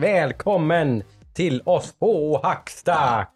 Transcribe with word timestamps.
Välkommen 0.00 1.02
till 1.34 1.62
oss 1.64 1.98
på 1.98 2.40
Hackstacks! 2.42 3.32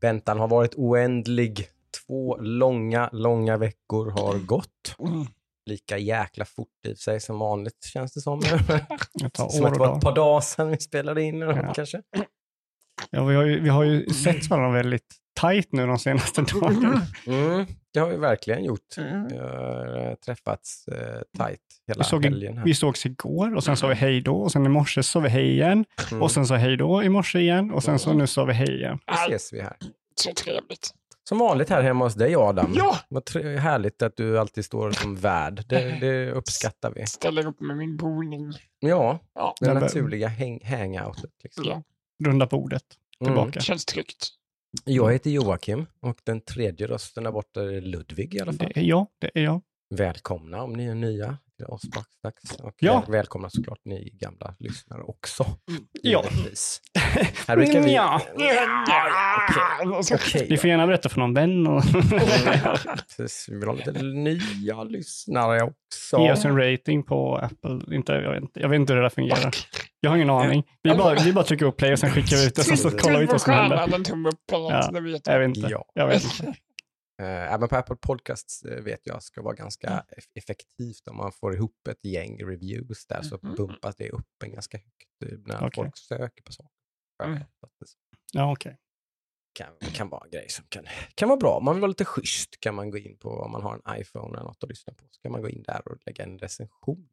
Väntan 0.00 0.38
har 0.40 0.48
varit 0.48 0.74
oändlig. 0.74 1.68
Två 2.06 2.36
långa, 2.36 3.08
långa 3.12 3.56
veckor 3.56 4.10
har 4.10 4.46
gått. 4.46 4.96
Lika 5.66 5.98
jäkla 5.98 6.44
fort 6.44 6.86
i 6.88 6.94
sig 6.96 7.20
som 7.20 7.38
vanligt 7.38 7.84
känns 7.92 8.12
det 8.14 8.20
som. 8.20 8.42
Som 9.50 9.64
att 9.64 9.74
det 9.74 9.78
var 9.78 9.96
ett 9.96 10.02
par 10.02 10.14
dagar 10.14 10.40
sedan 10.40 10.68
vi 10.70 10.78
spelade 10.78 11.22
in 11.22 11.40
Ja. 11.40 11.72
kanske. 11.74 12.02
Ja, 13.10 13.24
vi, 13.24 13.34
har 13.34 13.44
ju, 13.44 13.60
vi 13.60 13.68
har 13.68 13.84
ju 13.84 14.06
sett 14.06 14.50
varandra 14.50 14.70
väldigt 14.78 15.16
tajt 15.40 15.72
nu 15.72 15.86
de 15.86 15.98
senaste 15.98 16.42
dagarna. 16.42 17.02
Mm, 17.26 17.66
det 17.92 18.00
har 18.00 18.08
vi 18.08 18.16
verkligen 18.16 18.64
gjort. 18.64 18.96
Mm. 18.98 19.28
Vi 19.28 19.38
har 19.38 20.08
eh, 20.08 20.14
träffats 20.14 20.88
eh, 20.88 21.22
tight 21.38 21.60
hela 21.86 21.98
Vi, 21.98 22.04
såg, 22.04 22.24
helgen. 22.24 22.56
Här. 22.58 22.64
vi 22.64 22.74
sågs 22.74 23.06
igår 23.06 23.54
och 23.56 23.64
sen 23.64 23.76
sa 23.76 23.86
vi 23.86 23.94
hej 23.94 24.20
då 24.20 24.36
och 24.36 24.52
sen 24.52 24.66
i 24.66 24.68
morse 24.68 25.02
sa 25.02 25.20
vi 25.20 25.28
hej 25.28 25.50
igen 25.50 25.84
Mm. 26.10 26.22
och 26.22 26.30
sen 26.30 26.46
sa 26.46 26.56
hej 26.56 26.76
då 26.76 27.02
i 27.02 27.08
morse 27.08 27.38
igen 27.38 27.70
och 27.70 27.82
sen 27.82 27.98
så 27.98 28.12
nu 28.12 28.26
sa 28.26 28.44
vi 28.44 28.52
hej 28.52 28.76
igen. 28.76 28.98
Då 29.06 29.12
ses 29.14 29.52
vi 29.52 29.60
här. 29.60 29.76
Så 30.14 30.32
trevligt. 30.32 30.94
Som 31.28 31.38
vanligt 31.38 31.68
här 31.70 31.82
hemma 31.82 32.04
hos 32.04 32.14
dig 32.14 32.34
Adam. 32.36 32.72
Ja! 32.76 32.96
Vad 33.08 33.28
härligt 33.58 34.02
att 34.02 34.16
du 34.16 34.38
alltid 34.38 34.64
står 34.64 34.90
som 34.90 35.16
värd. 35.16 35.64
Det, 35.68 35.96
det 36.00 36.30
uppskattar 36.30 36.90
vi. 36.96 37.06
Ställer 37.06 37.46
upp 37.46 37.60
med 37.60 37.76
min 37.76 37.96
boning. 37.96 38.52
Ja, 38.80 39.18
Ja. 39.34 39.54
det 39.60 39.66
Men- 39.74 39.82
naturliga 39.82 40.28
häng, 40.28 40.60
hangoutet. 40.64 41.30
Liksom. 41.42 41.64
Ja. 41.66 41.82
Runda 42.24 42.46
bordet 42.46 42.84
Mm. 43.20 43.32
tillbaka. 43.34 43.60
Känns 43.60 43.84
tryggt. 43.84 44.28
Jag 44.84 45.12
heter 45.12 45.30
Joakim 45.30 45.86
och 46.00 46.16
den 46.24 46.40
tredje 46.40 46.86
rösten 46.86 47.24
där 47.24 47.32
borta 47.32 47.62
är 47.62 47.80
Ludvig 47.80 48.34
i 48.34 48.40
alla 48.40 48.52
fall. 48.52 48.70
Det 48.74 48.80
är 48.80 48.84
jag, 48.84 49.06
det 49.18 49.30
är 49.34 49.42
jag. 49.44 49.60
Välkomna 49.94 50.62
om 50.62 50.72
ni 50.72 50.84
är 50.86 50.94
nya 50.94 51.38
till 51.56 51.66
oss 51.66 51.82
Backstacks. 51.94 52.56
Och 52.60 52.74
Ja. 52.78 53.00
väl- 53.00 53.10
välkomna 53.12 53.50
såklart 53.50 53.78
ni 53.84 54.10
gamla 54.20 54.54
lyssnare 54.58 55.02
också. 55.02 55.46
Ja. 56.02 56.24
givetvis. 56.30 56.80
Här 57.48 57.56
brukar 57.56 57.80
vi... 57.80 57.94
Ja. 57.94 58.20
Okej 60.12 60.46
Vi 60.48 60.54
då. 60.56 60.60
får 60.60 60.70
gärna 60.70 60.86
berätta 60.86 61.08
för 61.08 61.18
någon 61.20 61.34
vän 61.34 61.66
och 61.66 61.82
Precis, 63.16 63.46
Vi 63.50 63.54
vill 63.58 63.68
ha 63.68 63.74
lite 63.74 63.92
nya 64.02 64.84
lyssnare 64.84 65.62
också. 65.62 66.18
ge 66.18 66.32
oss 66.32 66.44
en 66.44 66.56
rating 66.58 67.02
på 67.02 67.36
Apple. 67.36 67.94
Inte, 67.96 68.12
jag, 68.12 68.32
vet 68.32 68.42
inte, 68.42 68.60
jag 68.60 68.68
vet 68.68 68.76
inte 68.80 68.92
hur 68.92 69.00
det 69.00 69.04
där 69.04 69.10
fungerar. 69.10 69.54
Jag 70.00 70.10
har 70.10 70.16
ingen 70.16 70.30
aning. 70.30 70.64
Vi 70.82 70.90
bara, 70.94 71.14
vi 71.14 71.32
bara 71.32 71.44
trycker 71.44 71.66
upp 71.66 71.76
play 71.76 71.92
och 71.92 71.98
sen 71.98 72.10
skickar 72.10 72.36
vi 72.36 72.46
ut 72.46 72.54
det 72.54 72.62
sen 72.64 72.76
så 72.76 72.90
kollar 72.90 73.16
vi 73.16 73.22
inte 73.22 73.32
vad 73.34 73.40
som 73.42 73.52
händer. 73.52 73.76
Ja. 74.48 74.90
Jag 75.26 75.38
vet 75.38 75.48
inte. 75.56 75.68
Ja. 75.70 75.84
Jag 75.94 76.06
vet 76.06 76.24
inte. 76.24 76.54
Eh, 77.22 77.52
Även 77.54 77.68
på 77.68 77.76
Apple 77.76 77.96
Podcasts 77.96 78.62
eh, 78.62 78.82
vet 78.82 79.00
jag 79.06 79.22
ska 79.22 79.42
vara 79.42 79.54
ganska 79.54 79.88
eff- 79.88 80.30
effektivt 80.34 81.08
om 81.08 81.16
man 81.16 81.32
får 81.32 81.54
ihop 81.54 81.88
ett 81.88 82.04
gäng 82.04 82.44
reviews 82.44 83.06
där 83.06 83.22
så 83.22 83.38
Mhm. 83.42 83.54
bumpas 83.54 83.96
det 83.96 84.10
upp 84.10 84.42
en 84.44 84.52
ganska 84.52 84.78
högt 84.78 85.32
eh, 85.32 85.38
när 85.46 85.56
Okej. 85.58 85.70
folk 85.74 85.96
söker 85.96 86.42
på 86.42 86.52
saker. 86.52 86.70
Mm. 87.24 87.38
Ja, 88.32 88.52
okej. 88.52 88.78
kan, 89.58 89.68
kan 89.92 90.08
vara 90.08 90.24
en 90.24 90.30
grej 90.30 90.48
som 90.48 90.64
kan, 90.68 90.84
kan 91.14 91.28
vara 91.28 91.36
bra. 91.38 91.56
Om 91.56 91.64
man 91.64 91.74
vill 91.74 91.80
vara 91.80 91.88
lite 91.88 92.04
schysst 92.04 92.60
kan 92.60 92.74
man 92.74 92.90
gå 92.90 92.98
in 92.98 93.16
på, 93.18 93.28
om 93.30 93.50
man 93.52 93.62
har 93.62 93.74
en 93.84 94.00
iPhone 94.00 94.34
eller 94.36 94.44
något 94.44 94.62
att 94.64 94.68
lyssna 94.68 94.92
på, 94.94 95.04
så 95.10 95.20
kan 95.20 95.32
man 95.32 95.42
gå 95.42 95.48
in 95.48 95.62
där 95.62 95.88
och 95.88 95.96
lägga 96.06 96.24
en 96.24 96.38
recension. 96.38 97.08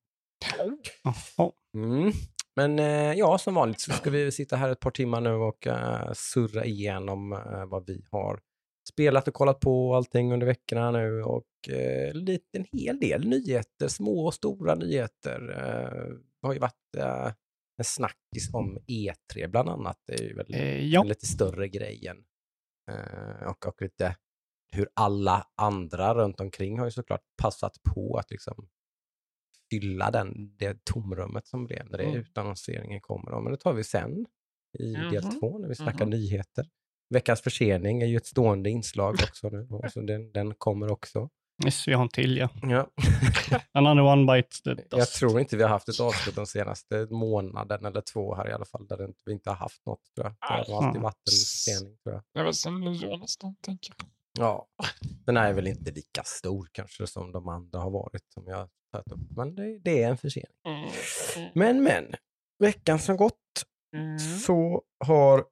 Mm. 1.73 2.11
Men 2.55 2.77
ja, 3.17 3.37
som 3.37 3.53
vanligt 3.55 3.79
så 3.81 3.91
ska 3.91 4.09
vi 4.09 4.31
sitta 4.31 4.55
här 4.55 4.69
ett 4.69 4.79
par 4.79 4.91
timmar 4.91 5.21
nu 5.21 5.29
och 5.33 5.67
eh, 5.67 6.11
surra 6.13 6.65
igenom 6.65 7.33
eh, 7.33 7.65
vad 7.65 7.85
vi 7.87 8.05
har 8.11 8.39
spelat 8.89 9.27
och 9.27 9.33
kollat 9.33 9.59
på 9.59 9.95
allting 9.95 10.33
under 10.33 10.47
veckorna 10.47 10.91
nu 10.91 11.23
och 11.23 11.69
eh, 11.69 12.13
lite, 12.13 12.57
en 12.57 12.65
hel 12.71 12.99
del 12.99 13.27
nyheter, 13.27 13.87
små 13.87 14.25
och 14.25 14.33
stora 14.33 14.75
nyheter. 14.75 15.49
Eh, 15.49 16.05
det 16.41 16.47
har 16.47 16.53
ju 16.53 16.59
varit 16.59 16.95
eh, 16.97 17.25
en 17.77 17.83
snackis 17.85 18.53
om 18.53 18.77
E3 18.87 19.47
bland 19.47 19.69
annat. 19.69 19.97
Det 20.07 20.13
är 20.13 20.23
ju 20.23 20.35
väl 20.35 20.53
Eh, 20.53 20.85
ja. 20.85 21.01
en 21.01 21.07
lite 21.07 21.25
större 21.25 21.67
grejen. 21.67 22.17
Eh, 22.91 23.47
och, 23.49 23.67
och 23.67 23.81
lite 23.81 24.15
hur 24.75 24.89
alla 24.93 25.47
andra 25.61 26.13
runt 26.15 26.39
omkring 26.39 26.79
har 26.79 26.85
ju 26.85 26.91
såklart 26.91 27.23
passat 27.41 27.77
på 27.93 28.17
att 28.17 28.31
liksom 28.31 28.67
fylla 29.71 30.11
den, 30.11 30.55
det 30.57 30.85
tomrummet 30.85 31.47
som 31.47 31.65
blev 31.65 31.89
när 31.89 31.97
det 31.97 32.03
Mm. 32.03 32.15
utannonseringen 32.19 33.01
kommer. 33.01 33.41
Men 33.41 33.51
det 33.51 33.57
tar 33.57 33.73
vi 33.73 33.83
sen 33.83 34.25
i 34.79 34.93
del 34.93 35.23
Mhm. 35.23 35.39
två 35.39 35.57
när 35.57 35.67
vi 35.67 35.75
snackar 35.75 36.05
Mhm. 36.05 36.09
nyheter. 36.09 36.69
Veckans 37.11 37.41
försening 37.41 38.01
är 38.01 38.05
ju 38.05 38.17
ett 38.17 38.25
stående 38.25 38.69
inslag 38.69 39.13
också 39.23 39.49
nu. 39.49 39.67
Så 39.93 40.01
den, 40.01 40.31
den 40.31 40.55
kommer 40.55 40.91
också. 40.91 41.29
Yes, 41.65 41.87
vi 41.87 41.93
har 41.93 42.01
en 42.03 42.09
till 42.09 42.37
ja. 42.37 42.49
Ja. 42.61 42.87
Another 43.71 44.01
one 44.01 44.33
bites 44.35 44.61
the 44.61 44.73
dust. 44.73 44.87
Jag 44.91 45.07
tror 45.07 45.39
inte 45.39 45.57
vi 45.57 45.63
har 45.63 45.69
haft 45.69 45.89
ett 45.89 45.99
avslut 45.99 46.35
de 46.35 46.45
senaste 46.45 47.07
månaden 47.09 47.85
eller 47.85 48.01
två 48.01 48.35
här 48.35 48.49
i 48.49 48.53
alla 48.53 48.65
fall, 48.65 48.87
där 48.87 49.09
vi 49.25 49.31
inte 49.33 49.49
har 49.49 49.57
haft 49.57 49.85
något. 49.85 49.99
Tror 50.15 50.25
jag. 50.27 50.33
Det 50.65 50.73
har 50.73 50.77
alltid 50.77 50.89
Mm. 50.89 51.01
varit 51.01 51.15
en 51.15 51.31
försening 51.31 51.97
tror 52.03 52.15
jag. 52.15 52.23
Det 52.33 52.39
är 52.39 52.43
väl 52.43 52.53
sen 52.53 52.81
nästan, 53.19 53.55
tänker 53.61 53.93
jag. 53.97 54.07
Ja, 54.39 54.67
den 55.25 55.37
är 55.37 55.53
väl 55.53 55.67
inte 55.67 55.91
lika 55.91 56.23
stor 56.23 56.67
kanske 56.71 57.07
som 57.07 57.31
de 57.31 57.47
andra 57.47 57.79
har 57.79 57.91
varit 57.91 58.23
som 58.33 58.43
jag 58.47 58.57
har 58.57 58.69
tagit 58.91 59.11
upp. 59.11 59.37
Men 59.37 59.55
det, 59.55 59.79
det 59.79 60.03
är 60.03 60.09
en 60.09 60.17
försening. 60.17 60.51
Mm. 60.67 60.89
Mm. 61.37 61.49
Men 61.55 61.83
men, 61.83 62.15
veckan 62.59 62.99
som 62.99 63.17
gått 63.17 63.35
Mm. 63.95 64.19
så 64.19 64.81
har 65.05 65.45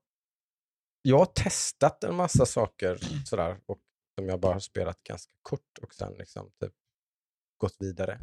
jag 1.02 1.36
testat 1.36 2.04
en 2.04 2.16
massa 2.16 2.46
saker 2.46 3.00
sådär 3.26 3.60
och 3.66 3.80
som 4.16 4.30
jag 4.30 4.40
bara 4.40 4.54
har 4.54 4.60
spelat 4.60 5.04
ganska 5.04 5.32
kort 5.42 5.78
och 5.82 5.94
sen 5.94 6.14
liksom 6.14 6.52
typ 6.60 6.74
gått 7.58 7.76
vidare. 7.80 8.20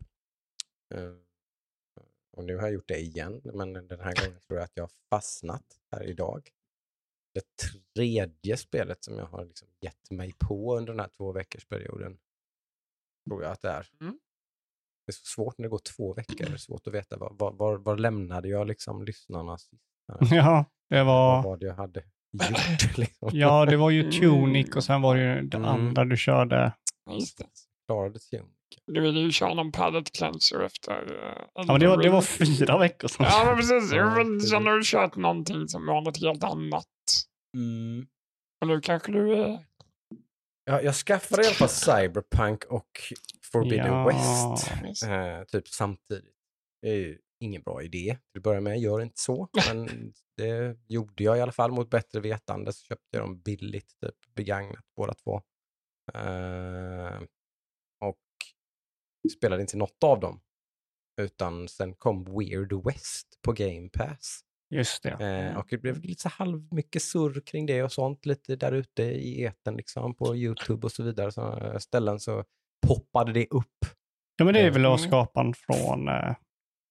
Eh, 0.95 1.13
och 2.37 2.45
nu 2.45 2.57
har 2.57 2.63
jag 2.63 2.73
gjort 2.73 2.89
det 2.89 2.99
igen, 2.99 3.41
men 3.45 3.73
den 3.73 4.01
här 4.01 4.15
gången 4.25 4.41
tror 4.41 4.59
jag 4.59 4.65
att 4.65 4.77
jag 4.77 4.83
har 4.83 4.93
fastnat 5.11 5.65
här 5.93 6.03
idag. 6.03 6.51
Det 7.35 7.43
tredje 7.95 8.57
spelet 8.57 9.05
som 9.05 9.19
jag 9.19 9.27
har 9.27 9.45
liksom 9.45 9.69
gett 9.81 10.11
mig 10.11 10.33
på 10.39 10.77
under 10.77 10.93
den 10.93 11.01
här 11.01 11.09
två 11.09 11.33
veckors 11.33 11.65
perioden 11.67 12.19
tror 13.29 13.43
jag 13.43 13.53
att 13.53 13.63
det 13.63 13.71
är. 13.71 13.89
Mm. 14.01 14.19
Det 15.07 15.11
är 15.11 15.15
så 15.15 15.25
svårt 15.25 15.59
när 15.59 15.63
det 15.63 15.71
går 15.71 15.79
två 15.79 16.15
veckor. 16.15 16.47
Det 16.47 16.53
är 16.53 16.57
svårt 16.57 16.87
att 16.87 16.95
veta 16.95 17.17
var, 17.17 17.53
var, 17.53 17.77
var, 17.77 17.97
lämnade 17.97 18.49
jag 18.49 18.67
liksom 18.67 19.05
lyssnarna 19.05 19.59
sist? 19.59 19.83
Ja, 20.31 20.65
det 20.89 21.03
Vad 21.03 21.07
var... 21.07 21.43
var 21.43 21.57
det 21.57 21.67
jag 21.67 21.75
hade 21.75 22.05
gjort? 22.45 22.97
Liksom. 22.99 23.29
Ja, 23.33 23.65
det 23.67 23.77
var 23.77 23.91
ju 23.91 24.11
Tunic 24.11 24.77
och 24.77 24.85
sen 24.85 25.03
var 25.03 25.17
det 25.17 25.23
ju 25.35 25.43
det 25.43 25.57
Mm. 25.57 25.69
andra 25.69 26.05
du 26.05 26.17
körde. 26.17 26.73
Just 27.11 27.39
det. 27.39 27.45
Klarade 27.89 28.19
Tune. 28.19 28.43
Du 28.93 29.01
ville 29.01 29.21
ju 29.21 29.33
köra 29.33 29.55
någon 29.55 29.73
pallet 29.73 30.13
cleanser 30.13 30.61
efter... 30.63 30.93
Uh, 30.93 31.43
Ja, 31.55 31.65
men 31.67 31.81
det 31.81 31.89
var, 31.89 32.03
det 32.03 32.11
var 32.11 32.23
fyra 32.23 32.79
veckor 32.79 33.09
sedan. 33.09 33.27
Ja, 33.31 33.45
men 33.45 33.57
precis. 33.57 33.93
Ja, 33.93 34.15
sen 34.51 34.67
har 34.67 34.77
du 34.77 34.83
kört 34.85 35.17
någonting 35.17 35.69
som 35.69 35.87
var 35.87 36.01
något 36.01 36.21
helt 36.21 36.45
annat. 36.45 36.87
Mm. 37.57 38.07
Och 38.61 38.67
nu 38.67 38.81
kanske 38.81 39.13
du... 39.13 39.33
eh, 39.43 39.59
Ja, 40.65 40.81
jag 40.83 40.95
skaffade 40.95 41.43
i 41.43 41.47
alla 41.47 41.55
fall 41.55 41.69
Cyberpunk 41.69 42.65
och 42.65 42.87
Forbidden 43.53 43.87
Ja. 43.87 44.07
West 44.07 44.73
eh, 45.03 45.45
typ 45.53 45.69
samtidigt. 45.69 46.35
Det 46.83 46.89
är 46.89 46.95
ju 46.97 47.19
ingen 47.41 47.63
bra 47.63 47.83
idé 47.83 48.19
till 48.33 48.39
att 48.39 48.43
börja 48.43 48.61
med. 48.61 48.79
Gör 48.81 49.01
inte 49.01 49.21
så. 49.21 49.49
Men 49.71 50.13
det 50.37 50.79
gjorde 50.89 51.25
jag 51.25 51.39
i 51.39 51.41
alla 51.41 51.53
fall 51.53 51.73
mot 51.73 51.91
bättre 51.91 52.21
vetande. 52.21 52.73
Så 52.73 52.85
köpte 52.85 53.07
jag 53.11 53.23
dem 53.23 53.41
billigt, 53.41 54.01
typ 54.01 54.35
begagnat 54.35 54.85
båda 54.97 55.15
två. 55.15 55.43
Eh, 56.15 57.21
och 58.01 58.19
spelade 59.37 59.63
inte 59.63 59.77
något 59.77 60.05
av 60.05 60.21
dem. 60.21 60.41
Utan 61.21 61.69
sen 61.69 61.95
kom 61.95 62.25
Weird 62.25 62.73
West 62.85 63.27
på 63.43 63.53
Game 63.53 63.89
Pass. 63.89 64.41
Just 64.71 65.03
det. 65.03 65.11
Eh, 65.11 65.59
och 65.59 65.67
det 65.71 65.79
blev 65.79 66.01
lite 66.03 66.23
så 66.23 66.29
halv 66.29 66.75
mycket 66.75 67.03
surr 67.03 67.41
kring 67.47 67.67
det 67.67 67.83
och 67.83 67.93
sånt, 67.93 68.27
lite 68.27 68.57
där 68.57 68.73
ute 68.73 69.03
i 69.03 69.43
eten 69.43 69.77
liksom 69.77 70.15
på 70.15 70.37
Youtube 70.37 70.87
och 70.87 70.93
så 70.93 71.03
vidare. 71.03 71.33
Så 71.33 71.77
ställen 71.81 72.21
så 72.21 72.45
poppade 72.87 73.33
det 73.33 73.47
upp. 73.51 73.77
Ja, 74.37 74.45
men 74.45 74.55
det 74.55 74.61
är 74.61 74.71
väl 74.71 74.85
Mm. 74.85 74.99
skaparen 74.99 75.55
från 75.55 76.09
eh, 76.09 76.35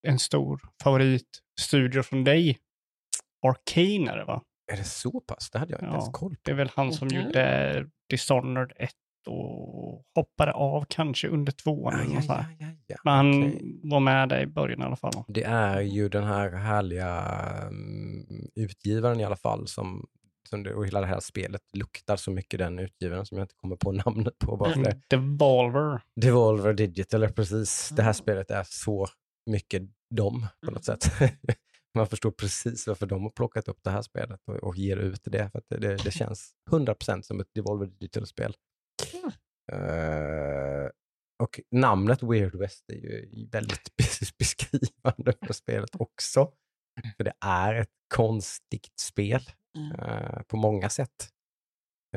en 0.06 0.18
stor 0.18 0.60
favoritstudio 0.82 2.02
från 2.02 2.24
dig. 2.24 2.58
Arcane 3.46 4.10
är 4.12 4.16
det 4.16 4.24
va? 4.24 4.42
Är 4.72 4.76
det 4.76 4.84
så 4.84 5.20
pass? 5.20 5.50
Det 5.50 5.58
hade 5.58 5.72
jag 5.72 5.78
inte 5.80 5.86
Ja, 5.86 5.92
ens 5.92 6.08
koll 6.12 6.30
på. 6.34 6.40
Det 6.44 6.50
är 6.50 6.54
väl 6.54 6.70
han 6.74 6.92
som 6.92 7.08
Mhm. 7.08 7.16
gjorde 7.22 7.86
Dishonored 8.10 8.72
1 8.76 8.90
och 9.28 10.04
hoppade 10.14 10.52
av 10.52 10.84
kanske 10.88 11.28
under 11.28 11.52
tvåan. 11.52 11.94
Ja, 11.98 12.00
eller 12.04 12.14
ja, 12.14 12.44
ja, 12.58 12.66
ja, 12.66 12.66
ja. 12.86 12.96
Men 13.04 13.14
han 13.14 13.38
okej. 13.48 13.80
var 13.82 14.00
med 14.00 14.28
där 14.28 14.40
i 14.40 14.46
början 14.46 14.80
i 14.82 14.84
alla 14.84 14.96
fall. 14.96 15.24
Det 15.28 15.42
är 15.44 15.80
ju 15.80 16.08
den 16.08 16.24
här 16.24 16.50
härliga 16.52 17.24
mm, 17.62 18.26
utgivaren 18.54 19.20
i 19.20 19.24
alla 19.24 19.36
fall 19.36 19.68
som, 19.68 20.06
som 20.48 20.62
det, 20.62 20.74
och 20.74 20.86
hela 20.86 21.00
det 21.00 21.06
här 21.06 21.20
spelet 21.20 21.60
luktar 21.72 22.16
så 22.16 22.30
mycket 22.30 22.58
den 22.58 22.78
utgivaren 22.78 23.26
som 23.26 23.38
jag 23.38 23.44
inte 23.44 23.54
kommer 23.54 23.76
på 23.76 23.92
namnet 24.06 24.38
på 24.38 24.56
bara 24.56 24.72
för 24.74 24.80
det. 24.82 25.00
Devolver. 25.10 26.00
Devolver 26.20 26.72
Digital, 26.72 27.22
är 27.22 27.28
precis. 27.28 27.88
Det 27.88 28.02
här 28.02 28.10
Mm. 28.10 28.14
spelet 28.14 28.50
är 28.50 28.64
så 28.68 29.06
mycket 29.50 29.82
dem 30.10 30.46
på 30.66 30.70
något 30.70 30.84
sätt. 30.84 31.04
Man 31.94 32.06
förstår 32.06 32.30
precis 32.30 32.86
varför 32.86 33.06
de 33.06 33.22
har 33.22 33.30
plockat 33.30 33.68
upp 33.68 33.78
det 33.82 33.90
här 33.90 34.02
spelet 34.02 34.40
och, 34.46 34.54
och 34.54 34.76
ger 34.76 34.96
ut 34.96 35.20
det. 35.24 35.50
För 35.50 35.62
det, 35.68 35.76
det, 35.76 35.96
det 35.96 36.10
känns 36.10 36.52
100% 36.70 37.22
som 37.22 37.40
ett 37.40 37.54
Devolver 37.54 37.86
Digital-spel. 37.86 38.54
Mm. 39.14 39.32
Eh, 39.72 40.90
och 41.42 41.60
namnet 41.70 42.22
Weird 42.22 42.54
West 42.54 42.84
är 42.90 42.94
ju 42.96 43.46
väldigt 43.52 43.88
bes- 44.02 44.34
beskrivande 44.38 45.32
för 45.46 45.52
spelet 45.54 45.90
också. 45.98 46.52
För 47.16 47.24
det 47.24 47.34
är 47.40 47.74
ett 47.74 47.90
konstigt 48.14 49.00
spel 49.00 49.42
Mm. 49.76 49.92
eh, 50.00 50.42
på 50.42 50.56
många 50.56 50.88
sätt. 50.90 51.30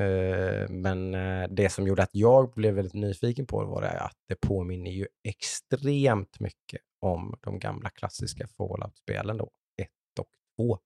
Eh, 0.00 0.68
men 0.68 1.12
det 1.54 1.72
som 1.72 1.86
gjorde 1.86 2.02
att 2.02 2.14
jag 2.14 2.52
blev 2.52 2.74
väldigt 2.74 2.94
nyfiken 2.94 3.46
på 3.46 3.62
det 3.62 3.68
var 3.68 3.82
det 3.82 4.00
att 4.00 4.16
det 4.28 4.34
påminner 4.40 4.90
ju 4.90 5.06
extremt 5.28 6.40
mycket 6.40 6.80
om 7.00 7.38
de 7.40 7.58
gamla 7.58 7.90
klassiska 7.90 8.48
Fallout-spelen 8.48 9.36
då, 9.36 9.50
1 9.82 9.88
och 10.20 10.28
2, 10.56 10.78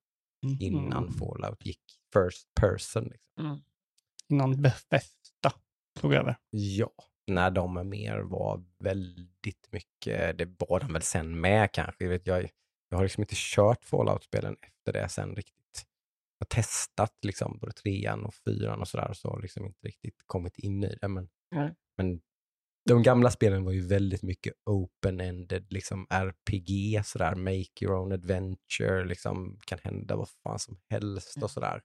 innan 0.61 1.05
Mm. 1.05 1.13
Fallout 1.13 1.67
gick 1.67 1.83
first 2.13 2.55
person. 2.61 3.05
Liksom. 3.05 3.65
Innan 4.29 4.63
Bethesda 4.63 5.53
tog 6.01 6.15
över. 6.15 6.37
Ja, 6.51 6.91
när 7.27 7.51
de 7.51 7.89
mer 7.89 8.19
var 8.19 8.65
väldigt 8.79 9.69
mycket, 9.73 10.39
det 10.39 10.45
var 10.59 10.81
de 10.81 10.93
väl 10.93 11.03
sen 11.03 11.41
med 11.41 11.73
kanske. 11.73 12.05
Jag, 12.05 12.11
vet, 12.11 12.27
jag, 12.27 12.51
jag 12.89 12.99
har 12.99 13.03
liksom 13.05 13.23
inte 13.23 13.35
kört 13.37 13.85
Fallout-spelen 13.85 14.57
efter 14.61 14.93
det 14.93 15.09
sen 15.09 15.37
riktigt. 15.37 15.87
Jag 16.39 16.47
har 16.47 16.63
testat 16.63 17.19
liksom 17.23 17.59
både 17.59 17.73
trean 17.73 18.25
och 18.25 18.35
fyran 18.35 18.81
och 18.81 18.89
sådär, 18.89 19.13
så 19.13 19.31
har 19.31 19.41
liksom 19.43 19.67
inte 19.67 19.87
riktigt 19.87 20.23
kommit 20.27 20.59
in 20.59 20.85
i 20.85 20.97
det. 21.01 21.09
Men, 21.09 21.29
Nej. 21.51 21.75
men 21.97 22.21
de 22.89 23.03
gamla 23.03 23.31
spelen 23.31 23.65
var 23.65 23.73
ju 23.73 23.87
väldigt 23.87 24.23
mycket 24.23 24.53
open-ended, 24.71 25.67
liksom 25.71 26.07
RPG, 26.11 27.05
sådär, 27.05 27.35
make 27.35 27.85
your 27.85 27.95
own 27.95 28.13
adventure, 28.13 29.05
liksom 29.05 29.59
kan 29.67 29.79
hända 29.83 30.17
vad 30.17 30.29
fan 30.29 30.59
som 30.59 30.79
helst 30.91 31.37
Mm. 31.37 31.45
och 31.45 31.51
sådär. 31.51 31.83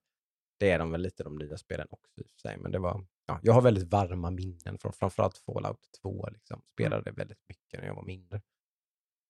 Det 0.59 0.71
är 0.71 0.79
de 0.79 0.91
väl 0.91 1.01
lite 1.01 1.23
de 1.23 1.35
nya 1.35 1.57
spelen 1.57 1.87
också 1.89 2.21
i 2.21 2.23
och 2.23 2.29
för 2.31 2.39
sig, 2.39 2.57
men 2.57 2.71
det 2.71 2.79
var, 2.79 3.05
ja, 3.25 3.39
jag 3.43 3.53
har 3.53 3.61
väldigt 3.61 3.87
varma 3.91 4.31
minnen 4.31 4.77
från 4.79 4.93
framförallt 4.93 5.37
Fallout 5.37 5.79
2, 6.01 6.29
liksom. 6.31 6.61
spelade 6.73 7.11
väldigt 7.11 7.39
mycket 7.49 7.79
när 7.79 7.87
jag 7.87 7.95
var 7.95 8.03
mindre. 8.05 8.41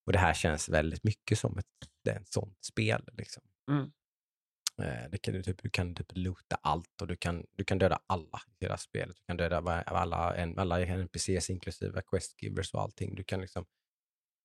Och 0.06 0.14
det 0.14 0.20
här 0.20 0.34
känns 0.34 0.70
väldigt 0.70 1.04
mycket 1.04 1.40
som 1.40 1.58
ett, 1.58 2.10
ett 2.10 2.28
sånt 2.28 2.58
spel. 2.66 3.04
Liksom. 3.18 3.44
Mm. 3.72 3.92
Eh, 4.82 5.10
Det 5.12 5.18
kan, 5.18 5.34
du, 5.34 5.44
typ, 5.44 5.64
du 5.64 5.70
kan 5.70 5.96
typ 5.96 6.08
loota 6.16 6.58
allt 6.62 7.02
och 7.02 7.08
du 7.08 7.16
kan, 7.16 7.46
du 7.52 7.64
kan 7.64 7.78
döda 7.78 8.00
alla 8.08 8.42
i 8.60 8.66
hela 8.66 8.78
spelet. 8.78 9.16
Du 9.18 9.24
kan 9.28 9.38
döda 9.38 9.58
alla, 9.86 10.36
alla 10.58 10.86
NPCs 10.86 11.50
inklusive 11.50 12.02
questgivers 12.02 12.74
och 12.74 12.82
allting. 12.82 13.16
Du 13.16 13.24
kan 13.24 13.42
liksom, 13.42 13.66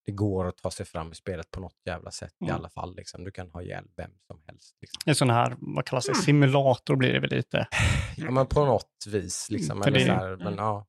det 0.06 0.12
går 0.12 0.48
att 0.48 0.56
ta 0.56 0.70
sig 0.70 0.86
fram 0.86 1.12
i 1.12 1.14
spelet 1.14 1.50
på 1.50 1.60
något 1.60 1.76
jävla 1.86 2.10
sätt 2.10 2.34
i 2.40 2.44
Mm. 2.44 2.56
alla 2.56 2.68
fall. 2.70 2.96
Liksom. 2.96 3.24
Du 3.24 3.30
kan 3.30 3.50
ha 3.50 3.62
ihjäl 3.62 3.84
vem 3.96 4.10
som 4.26 4.42
helst. 4.46 4.76
Liksom. 4.80 5.02
En 5.06 5.14
sån 5.14 5.30
här, 5.30 5.56
vad 5.58 5.84
kallas 5.84 6.06
det, 6.06 6.14
simulator 6.14 6.96
blir 6.96 7.12
det 7.12 7.20
väl 7.20 7.30
lite. 7.30 7.68
Ja, 8.16 8.30
men 8.30 8.46
på 8.46 8.64
något 8.64 9.04
vis. 9.06 9.50
Liksom. 9.50 9.82
För 9.82 9.88
Eller 9.88 9.98
det- 9.98 10.06
så 10.06 10.12
här, 10.12 10.36
men, 10.36 10.54
ja. 10.56 10.86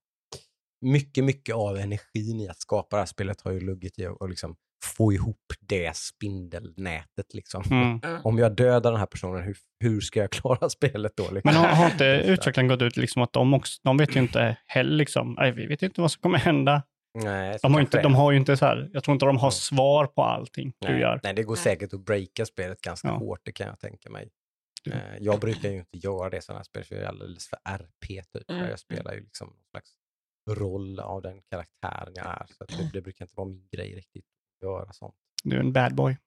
Mycket, 0.82 1.24
mycket 1.24 1.56
av 1.56 1.78
energin 1.78 2.40
i 2.42 2.48
att 2.50 2.60
skapa 2.60 2.96
det 2.96 3.02
här 3.02 3.06
spelet 3.08 3.42
har 3.42 3.52
ju 3.52 3.60
luggit 3.60 4.00
i 4.00 4.06
att 4.06 4.22
att 4.22 4.30
liksom 4.30 4.56
få 4.86 5.14
ihop 5.14 5.38
det 5.60 5.96
spindelnätet. 5.96 7.34
Liksom. 7.34 7.64
Mm. 7.72 8.22
Om 8.24 8.38
jag 8.38 8.56
dödar 8.56 8.92
den 8.92 9.00
här 9.00 9.06
personen, 9.06 9.44
hur, 9.44 9.58
hur 9.80 10.02
ska 10.02 10.20
jag 10.20 10.32
klara 10.32 10.70
spelet 10.70 11.14
då? 11.18 11.24
Liksom? 11.24 11.42
Men 11.44 11.56
har, 11.56 11.68
har 11.68 11.86
inte 11.92 12.06
utvecklaren 12.26 12.68
gått 12.68 12.82
ut 12.82 12.98
liksom 12.98 13.22
att 13.22 13.34
de 13.34 13.54
också, 13.54 13.80
de 13.84 13.98
vet 13.98 14.16
ju 14.16 14.20
inte 14.20 14.58
heller 14.66 14.96
liksom, 14.98 15.34
nej, 15.40 15.52
vi 15.52 15.66
vet 15.66 15.82
inte 15.84 16.02
vad 16.02 16.12
som 16.12 16.22
kommer 16.22 16.38
hända. 16.38 16.84
Nej, 17.18 17.58
De 17.62 17.74
har, 17.74 17.82
inte, 17.82 18.02
de 18.02 18.16
har 18.16 18.32
ju 18.32 18.38
inte 18.38 18.58
så 18.58 18.66
här, 18.66 18.90
jag 18.94 19.04
tror 19.04 19.14
inte 19.14 19.26
de 19.26 19.38
har 19.38 19.48
Mm. 19.48 19.52
svar 19.52 20.06
på 20.06 20.24
allting 20.24 20.74
du 20.80 20.88
nej, 20.92 21.02
gör. 21.02 21.20
nej, 21.24 21.34
det 21.34 21.44
går 21.44 21.56
säkert 21.56 21.94
att 21.94 22.06
breaka 22.06 22.46
spelet 22.46 22.82
ganska 22.82 23.08
Ja. 23.08 23.14
hårt, 23.14 23.40
det 23.44 23.52
kan 23.52 23.68
jag 23.68 23.80
tänka 23.80 24.10
mig. 24.10 24.30
Du- 24.84 24.92
Eh, 24.92 25.00
Jag 25.20 25.40
brukar 25.40 25.70
ju 25.70 25.78
inte 25.78 25.98
göra 25.98 26.30
det 26.30 26.38
i 26.38 26.42
sådana 26.42 26.60
här 26.60 26.64
spel, 26.64 26.84
för 26.84 26.96
jag 26.96 27.04
är 27.04 27.08
alldeles 27.08 27.48
för 27.50 27.60
RP 27.70 28.22
typ. 28.34 28.50
Mm. 28.52 28.70
Jag 28.70 28.80
spelar 28.80 29.14
ju 29.14 29.20
liksom 29.20 29.48
någon 29.48 29.64
slags 29.72 29.92
roll 30.60 31.00
av 31.00 31.22
den 31.22 31.42
karaktären 31.52 32.14
jag 32.16 32.26
är. 32.26 32.46
Så 32.58 32.66
det, 32.66 32.90
det 32.94 33.02
brukar 33.02 33.26
inte 33.26 33.36
vara 33.36 33.48
min 33.48 33.68
grej 33.72 33.96
riktigt 33.96 34.26
göra 34.66 34.94
sånt. 34.94 35.16
Du 35.44 35.56
är 35.56 35.60
en 35.60 35.74
bad 35.74 35.96
boy. 35.96 36.18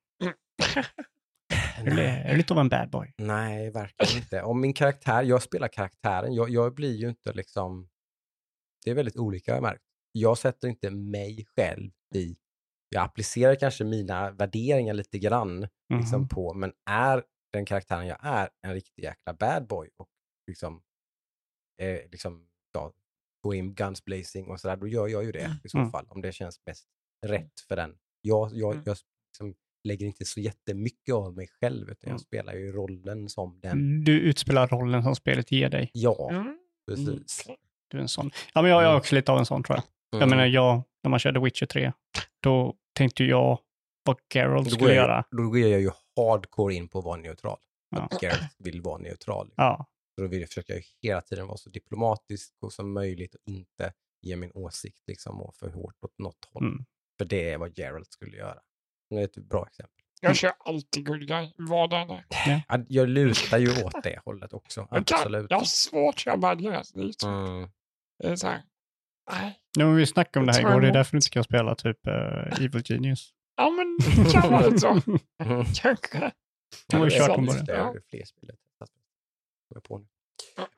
Är 1.78 1.84
du, 1.84 2.00
är 2.02 2.30
du 2.30 2.36
lite 2.36 2.52
av 2.52 2.58
en 2.60 2.68
bad 2.68 2.90
boy? 2.90 3.12
Nej, 3.18 3.70
verkligen 3.70 4.22
inte. 4.22 4.42
Om 4.42 4.60
min 4.60 4.72
karaktär, 4.72 5.22
jag 5.22 5.42
spelar 5.42 5.68
karaktären, 5.68 6.34
jag, 6.34 6.50
jag 6.50 6.74
blir 6.74 6.96
ju 6.96 7.08
inte 7.08 7.32
liksom... 7.32 7.88
Det 8.84 8.90
är 8.90 8.94
väldigt 8.94 9.16
olika 9.16 9.52
har 9.52 9.56
jag 9.56 9.62
märkt. 9.62 9.82
Jag 10.12 10.38
sätter 10.38 10.68
inte 10.68 10.90
mig 10.90 11.46
själv 11.56 11.90
i... 12.14 12.36
Jag 12.88 13.04
applicerar 13.04 13.54
kanske 13.54 13.84
mina 13.84 14.30
värderingar 14.30 14.94
lite 14.94 15.18
grann 15.18 15.68
liksom, 15.94 16.20
Mhm. 16.20 16.28
på, 16.28 16.54
men 16.54 16.72
är 16.90 17.24
den 17.52 17.64
karaktären 17.64 18.06
jag 18.06 18.18
är 18.22 18.48
en 18.62 18.74
riktig 18.74 19.02
jäkla 19.02 19.34
bad 19.34 19.66
boy 19.66 19.88
och 19.96 20.08
liksom, 20.46 20.82
eh, 21.82 22.10
liksom 22.10 22.48
ja, 22.72 22.92
gå 23.42 23.54
in 23.54 23.74
guns 23.74 24.04
blazing 24.04 24.46
och 24.48 24.60
sådär, 24.60 24.76
då 24.76 24.86
gör 24.88 25.08
jag 25.08 25.24
ju 25.24 25.32
det 25.32 25.60
i 25.64 25.68
så 25.68 25.78
Mm. 25.78 25.90
fall, 25.90 26.06
om 26.08 26.20
det 26.22 26.32
känns 26.32 26.60
mest 26.66 26.88
rätt 27.26 27.60
för 27.68 27.76
den. 27.76 27.98
Jag, 28.20 28.50
jag, 28.54 28.72
Mm. 28.72 28.82
jag 28.86 28.96
liksom 29.30 29.54
lägger 29.84 30.06
inte 30.06 30.24
så 30.24 30.40
jättemycket 30.40 31.14
av 31.14 31.34
mig 31.36 31.48
själv, 31.60 31.82
utan 31.90 32.08
Mm. 32.08 32.12
jag 32.14 32.20
spelar 32.20 32.54
ju 32.54 32.72
rollen 32.72 33.28
som 33.28 33.60
den. 33.60 34.04
Du 34.04 34.20
utspelar 34.20 34.68
rollen 34.68 35.02
som 35.02 35.14
spelet 35.16 35.52
ger 35.52 35.68
dig. 35.68 35.90
Ja, 35.92 36.30
Mm. 36.30 36.58
precis. 36.86 37.46
Du 37.88 37.98
är 37.98 38.02
en 38.02 38.08
sån. 38.08 38.30
Ja, 38.54 38.62
men 38.62 38.70
jag, 38.70 38.76
jag 38.82 38.84
är 38.84 38.88
Mm. 38.90 38.98
också 38.98 39.14
lite 39.14 39.32
av 39.32 39.38
en 39.38 39.46
sån 39.46 39.62
tror 39.62 39.76
jag. 39.76 39.84
Jag 40.10 40.18
Mm. 40.22 40.30
menar, 40.30 40.46
jag, 40.46 40.82
när 41.02 41.10
man 41.10 41.18
körde 41.18 41.40
Witcher 41.40 41.66
3, 41.66 41.92
då 42.42 42.76
tänkte 42.92 43.24
jag 43.24 43.58
vad 44.04 44.16
Geralt 44.34 44.70
skulle 44.70 44.86
jag, 44.94 44.96
göra. 44.96 45.24
då 45.30 45.42
går 45.42 45.58
jag 45.58 45.80
ju 45.80 45.90
hardcore 46.16 46.74
in 46.74 46.88
på 46.88 46.98
att 46.98 47.04
vara 47.04 47.16
neutral. 47.16 47.58
Ja. 47.90 47.98
Att 48.10 48.20
Gareth 48.20 48.44
vill 48.58 48.80
vara 48.80 48.98
neutral. 48.98 49.52
Ja, 49.56 49.86
Så 50.14 50.22
då 50.22 50.28
vill 50.28 50.40
jag 50.40 50.48
försöka 50.48 50.74
hela 51.02 51.20
tiden 51.20 51.46
vara 51.46 51.56
så 51.56 51.70
diplomatisk 51.70 52.54
och 52.60 52.72
som 52.72 52.92
möjligt 52.92 53.34
och 53.34 53.40
inte 53.46 53.92
ge 54.22 54.36
min 54.36 54.50
åsikt 54.54 55.02
liksom 55.06 55.40
och 55.40 55.54
för 55.54 55.70
hårt 55.70 55.94
åt 56.04 56.18
något 56.18 56.44
håll. 56.52 56.64
mm. 56.66 56.84
För 57.18 57.24
det 57.24 57.50
är 57.52 57.58
vad 57.58 57.78
Geralt 57.78 58.12
skulle 58.12 58.36
göra. 58.36 58.58
Det 59.10 59.16
är 59.16 59.24
ett 59.24 59.36
bra 59.36 59.66
exempel. 59.66 59.94
Jag 60.20 60.36
kör 60.36 60.52
alltid 60.58 61.06
good 61.06 61.26
guy, 61.28 61.52
vad 61.56 61.90
den 61.90 62.10
är. 62.10 62.24
Ja, 62.68 62.78
Jag 62.88 63.08
lutar 63.08 63.58
ju 63.58 63.84
åt 63.84 64.02
det 64.02 64.20
hållet 64.24 64.52
också. 64.52 64.80
Jag, 64.90 65.06
kan, 65.06 65.18
Absolut. 65.18 65.46
jag 65.50 65.58
har 65.58 65.64
svårt 65.64 66.24
bad 66.38 66.62
guys. 66.62 66.92
Det 66.92 67.00
är, 67.00 67.12
så, 67.18 67.28
Mm. 67.28 67.70
det 68.18 68.28
är 68.28 68.36
så 68.36 68.46
här, 68.46 68.62
nej. 69.30 69.60
Ja, 69.78 69.86
men 69.86 69.96
vi 69.96 70.06
snackade 70.06 70.40
om 70.40 70.46
det 70.46 70.52
här 70.52 70.60
igår, 70.60 70.80
det 70.80 70.88
är 70.88 70.92
därför 70.92 71.12
du 71.12 71.18
inte 71.18 71.30
kan 71.30 71.44
spela 71.44 71.74
typ 71.74 72.06
eh, 72.06 72.64
Evil 72.64 72.82
Genius. 72.84 73.34
Ja 73.56 73.70
men 73.70 73.98
det 74.24 74.32
kan 74.32 74.52
vara 74.52 74.66
lite 74.66 74.78
så. 74.78 74.94
Kanske. 75.82 76.32
De 76.86 76.96
har 76.96 77.04
ju 77.04 77.10
kört 77.10 77.26
det 77.28 77.32
är 77.32 77.46
bara. 77.46 77.92
Det 77.92 77.98
är 77.98 78.02
fler 78.10 78.24
spel. 78.24 78.50
på 79.82 79.98
nu. 79.98 80.06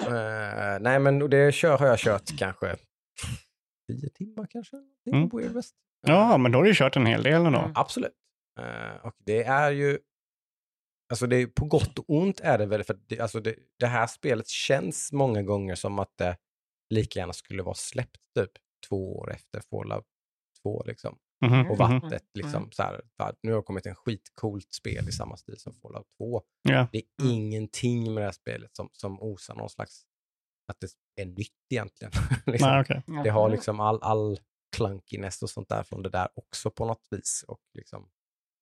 Eh, 0.06 0.78
nej, 0.80 0.98
men 0.98 1.30
det 1.30 1.54
kör, 1.54 1.78
har 1.78 1.86
jag 1.86 1.98
kört 1.98 2.38
kanske 2.38 2.76
tio 3.88 4.08
timmar 4.10 4.46
kanske. 4.50 4.76
Mm. 5.12 5.30
På 5.30 5.36
West. 5.36 5.74
Ja, 6.06 6.38
men 6.38 6.52
då 6.52 6.58
har 6.58 6.64
du 6.64 6.74
kört 6.74 6.96
en 6.96 7.06
hel 7.06 7.22
del 7.22 7.46
ändå. 7.46 7.58
Mm. 7.58 7.72
Absolut. 7.74 8.12
Eh, 8.60 9.06
och 9.06 9.14
det 9.18 9.44
är 9.44 9.70
ju, 9.70 9.98
alltså 11.12 11.26
det 11.26 11.36
är, 11.36 11.46
på 11.46 11.64
gott 11.64 11.98
och 11.98 12.04
ont 12.08 12.40
är 12.40 12.58
det 12.58 12.66
väl, 12.66 12.84
för 12.84 12.98
det, 13.08 13.20
alltså 13.20 13.40
det, 13.40 13.54
det 13.78 13.86
här 13.86 14.06
spelet 14.06 14.48
känns 14.48 15.12
många 15.12 15.42
gånger 15.42 15.74
som 15.74 15.98
att 15.98 16.12
det 16.18 16.36
lika 16.94 17.18
gärna 17.18 17.32
skulle 17.32 17.62
vara 17.62 17.74
släppt 17.74 18.16
typ 18.38 18.50
två 18.88 19.16
år 19.18 19.32
efter 19.32 19.60
Fallout 19.70 20.06
2 20.62 20.82
liksom. 20.86 21.18
Mhm, 21.46 21.70
Och 21.70 21.78
mhm. 21.78 22.00
varit 22.00 22.12
ett 22.12 22.28
liksom 22.34 22.72
så 22.72 22.82
här, 22.82 23.00
nu 23.42 23.50
har 23.52 23.56
det 23.58 23.62
kommit 23.64 23.86
en 23.86 23.94
skitcoolt 23.94 24.72
spel 24.72 25.08
i 25.08 25.12
samma 25.12 25.36
stil 25.36 25.58
som 25.58 25.72
Fallout 25.74 26.06
2. 26.18 26.42
Ja. 26.62 26.88
Det 26.92 26.98
är 26.98 27.04
Mm. 27.22 27.32
ingenting 27.34 28.14
med 28.14 28.22
det 28.22 28.26
här 28.26 28.32
spelet 28.32 28.76
som, 28.76 28.88
som 28.92 29.20
osar 29.22 29.54
någon 29.54 29.70
slags, 29.70 30.02
att 30.72 30.80
det 30.80 31.22
är 31.22 31.26
nytt 31.26 31.50
egentligen. 31.70 32.12
liksom. 32.46 32.68
Nej, 32.68 32.80
okej. 32.80 33.02
Det 33.24 33.30
har 33.30 33.50
liksom 33.50 33.80
all, 33.80 33.98
all 34.02 34.38
clunkiness 34.76 35.42
och 35.42 35.50
sånt 35.50 35.68
där 35.68 35.82
från 35.82 36.02
det 36.02 36.08
där 36.08 36.28
också 36.34 36.70
på 36.70 36.84
något 36.84 37.06
vis. 37.10 37.44
Och 37.48 37.60
liksom, 37.74 38.08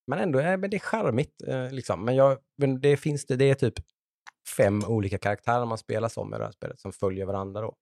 men 0.06 0.18
ändå, 0.18 0.38
eh, 0.40 0.56
men 0.56 0.70
det 0.70 0.76
är 0.76 0.80
charmigt. 0.80 1.42
Eh, 1.46 1.70
liksom. 1.70 2.04
Men, 2.04 2.16
jag, 2.16 2.38
men 2.56 2.80
det 2.80 2.96
finns 2.96 3.26
det, 3.26 3.36
det 3.36 3.50
är 3.50 3.54
typ 3.54 3.74
fem 4.56 4.84
olika 4.84 5.18
karaktärer 5.18 5.66
man 5.66 5.78
spelar 5.78 6.08
som 6.08 6.34
i 6.34 6.38
det 6.38 6.44
här 6.44 6.52
spelet 6.52 6.80
som 6.80 6.92
följer 6.92 7.26
varandra 7.26 7.60
då. 7.60 7.74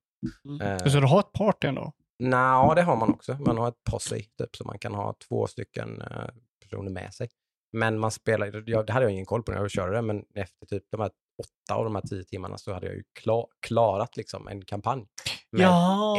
Mm. 0.45 0.61
Eh, 0.61 0.87
Så 0.87 1.00
du 1.00 1.06
har 1.06 1.21
ett 1.21 1.33
party 1.33 1.68
ändå? 1.68 1.92
Nja, 2.18 2.75
det 2.75 2.83
har 2.83 2.97
man 2.97 3.11
också. 3.11 3.35
Man 3.35 3.59
har 3.59 3.68
ett 3.68 3.85
posse, 3.90 4.16
typ, 4.16 4.56
så 4.56 4.64
man 4.64 4.78
kan 4.78 4.95
ha 4.95 5.14
två 5.28 5.47
stycken 5.47 6.02
eh, 6.02 6.28
personer 6.62 6.90
med 6.90 7.14
sig. 7.14 7.28
Men 7.73 7.99
man 7.99 8.11
spelar, 8.11 8.64
jag, 8.66 8.87
det 8.87 8.92
hade 8.92 9.04
jag 9.06 9.12
ingen 9.12 9.26
koll 9.26 9.42
på 9.42 9.52
när 9.52 9.59
jag 9.59 9.71
körde 9.71 9.92
det, 9.92 10.02
men 10.02 10.25
efter 10.35 10.66
typ 10.66 10.85
de 10.90 11.00
här 11.00 11.11
åtta 11.42 11.75
av 11.75 11.85
de 11.85 11.95
här 11.95 12.02
tio 12.02 12.25
timmarna 12.25 12.59
så 12.59 12.73
hade 12.73 12.87
jag 12.87 12.95
ju 12.95 13.02
klar, 13.21 13.49
klarat 13.66 14.16
liksom 14.16 14.49
en 14.49 14.64
kampanj. 14.64 15.06
Med 15.53 15.67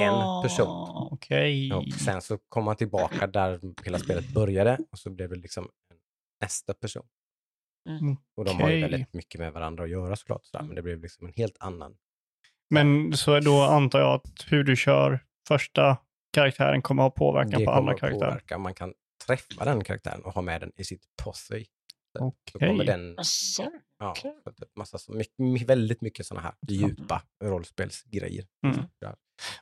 en 0.07 0.43
person. 0.43 1.07
Okej. 1.11 1.73
Och 1.73 1.93
sen 1.93 2.21
så 2.21 2.37
kom 2.37 2.63
man 2.63 2.75
tillbaka 2.75 3.27
där 3.27 3.59
hela 3.83 3.99
spelet 3.99 4.33
började 4.33 4.77
och 4.91 4.99
så 4.99 5.09
blev 5.09 5.29
det 5.29 5.35
liksom 5.35 5.69
nästa 6.41 6.73
person. 6.73 7.05
Mm. 7.89 8.17
Och 8.37 8.45
de 8.45 8.61
har 8.61 8.69
ju 8.69 8.81
väldigt 8.81 9.13
mycket 9.13 9.39
med 9.39 9.53
varandra 9.53 9.83
att 9.83 9.89
göra 9.89 10.15
såklart, 10.15 10.45
sådär, 10.45 10.63
men 10.63 10.75
det 10.75 10.81
blev 10.81 11.01
liksom 11.01 11.27
en 11.27 11.33
helt 11.35 11.57
annan. 11.59 11.97
Men 12.69 13.17
så 13.17 13.39
då 13.39 13.61
antar 13.61 13.99
jag 13.99 14.13
att 14.13 14.45
hur 14.47 14.63
du 14.63 14.75
kör 14.75 15.19
första 15.47 15.97
karaktären 16.33 16.81
kommer 16.81 17.03
ha 17.03 17.09
påverkan 17.09 17.59
det 17.59 17.65
på 17.65 17.71
andra 17.71 17.97
karaktärer. 17.97 18.29
påverka. 18.29 18.57
Man 18.57 18.73
kan 18.73 18.93
träffa 19.27 19.65
den 19.65 19.83
karaktären 19.83 20.21
och 20.21 20.33
ha 20.33 20.41
med 20.41 20.61
den 20.61 20.71
i 20.75 20.83
sitt 20.83 21.03
posse. 21.23 21.63
Så 22.17 22.25
Okej. 22.25 22.69
kommer 22.69 22.83
den 22.83 23.17
Ja, 23.99 24.15
massa, 24.75 24.97
så 24.97 25.11
mycket, 25.13 25.33
my- 25.37 25.65
väldigt 25.65 26.01
mycket 26.01 26.25
sådana 26.25 26.41
här 26.47 26.55
djupa 26.67 27.21
rollspelsgrejer. 27.43 28.45
Mm. 28.65 28.77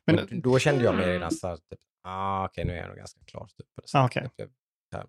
Men- 0.06 0.42
då 0.42 0.60
kände 0.60 0.84
jag 0.84 0.96
mig 0.96 1.08
redan 1.08 1.32
så 1.32 1.48
här, 1.48 1.56
typ, 1.58 1.80
ah, 2.04 2.46
okej, 2.46 2.66
nu 2.66 2.74
är 2.74 2.78
jag 2.78 2.88
nog 2.88 2.98
ganska 2.98 3.20
klar. 3.26 3.48
Typ, 3.58 3.68
Ah, 3.94 4.06
okej. 4.06 4.30
Jag 4.36 4.50
här, 4.94 5.06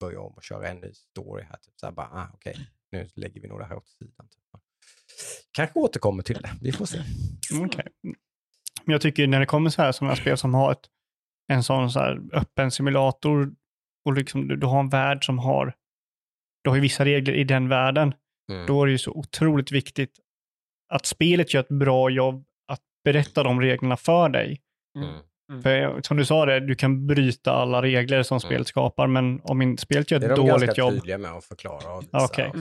börjar 0.00 0.18
om 0.20 0.32
och 0.32 0.42
köra 0.42 0.68
en 0.68 0.76
ny 0.76 0.92
story 0.92 1.42
här. 1.42 1.56
Typ, 1.56 1.74
så 1.80 1.86
här, 1.86 1.92
bara, 1.92 2.06
ah, 2.06 2.28
okej, 2.34 2.68
nu 2.92 3.08
lägger 3.14 3.40
vi 3.40 3.48
nog 3.48 3.58
det 3.58 3.64
här 3.64 3.76
åt 3.76 3.88
sidan. 3.88 4.28
Typ. 4.28 4.40
Kanske 5.52 5.78
återkommer 5.78 6.22
till 6.22 6.36
det, 6.42 6.50
vi 6.60 6.72
får 6.72 6.86
se. 6.86 6.98
Mm. 7.52 7.70
Men 8.84 8.92
jag 8.92 9.00
tycker 9.00 9.26
när 9.26 9.40
det 9.40 9.46
kommer 9.46 9.70
så 9.70 9.82
här 9.82 9.92
sådana 9.92 10.16
spel 10.16 10.36
som 10.38 10.54
har 10.54 10.72
ett, 10.72 10.88
en 11.52 11.62
sån 11.62 11.90
så 11.90 11.98
här 12.00 12.20
öppen 12.32 12.70
simulator 12.70 13.54
och 14.04 14.12
liksom 14.12 14.48
du, 14.48 14.56
du 14.56 14.66
har 14.66 14.80
en 14.80 14.88
värld 14.88 15.26
som 15.26 15.38
har, 15.38 15.74
du 16.64 16.70
har 16.70 16.74
ju 16.76 16.82
vissa 16.82 17.04
regler 17.04 17.34
i 17.34 17.44
den 17.44 17.68
världen, 17.68 18.14
Mm. 18.52 18.66
då 18.66 18.82
är 18.82 18.86
det 18.86 18.92
ju 18.92 18.98
så 18.98 19.10
otroligt 19.10 19.72
viktigt 19.72 20.10
att 20.88 21.06
spelet 21.06 21.54
gör 21.54 21.60
ett 21.60 21.68
bra 21.68 22.10
jobb 22.10 22.44
att 22.72 22.80
berätta 23.04 23.42
de 23.42 23.60
reglerna 23.60 23.96
för 23.96 24.28
dig. 24.28 24.60
Mm. 24.98 25.62
För 25.62 26.00
som 26.02 26.16
du 26.16 26.24
sa 26.24 26.46
det, 26.46 26.60
du 26.60 26.74
kan 26.74 27.06
bryta 27.06 27.52
alla 27.52 27.82
regler 27.82 28.22
som 28.22 28.40
spelet 28.40 28.66
skapar, 28.68 29.06
men 29.06 29.40
om 29.44 29.62
in, 29.62 29.78
spelet 29.78 30.10
gör 30.10 30.18
Det 30.20 30.26
är 30.26 30.30
ett 30.30 30.36
de 30.36 30.48
dåligt 30.48 30.66
ganska 30.66 30.80
jobb, 30.82 30.92
tydliga 30.94 31.18
med 31.18 31.30
att 31.32 31.44
förklara 31.44 31.94
och 31.94 32.02
visa. 32.02 32.08
Ja, 32.12 32.24
okej. 32.30 32.52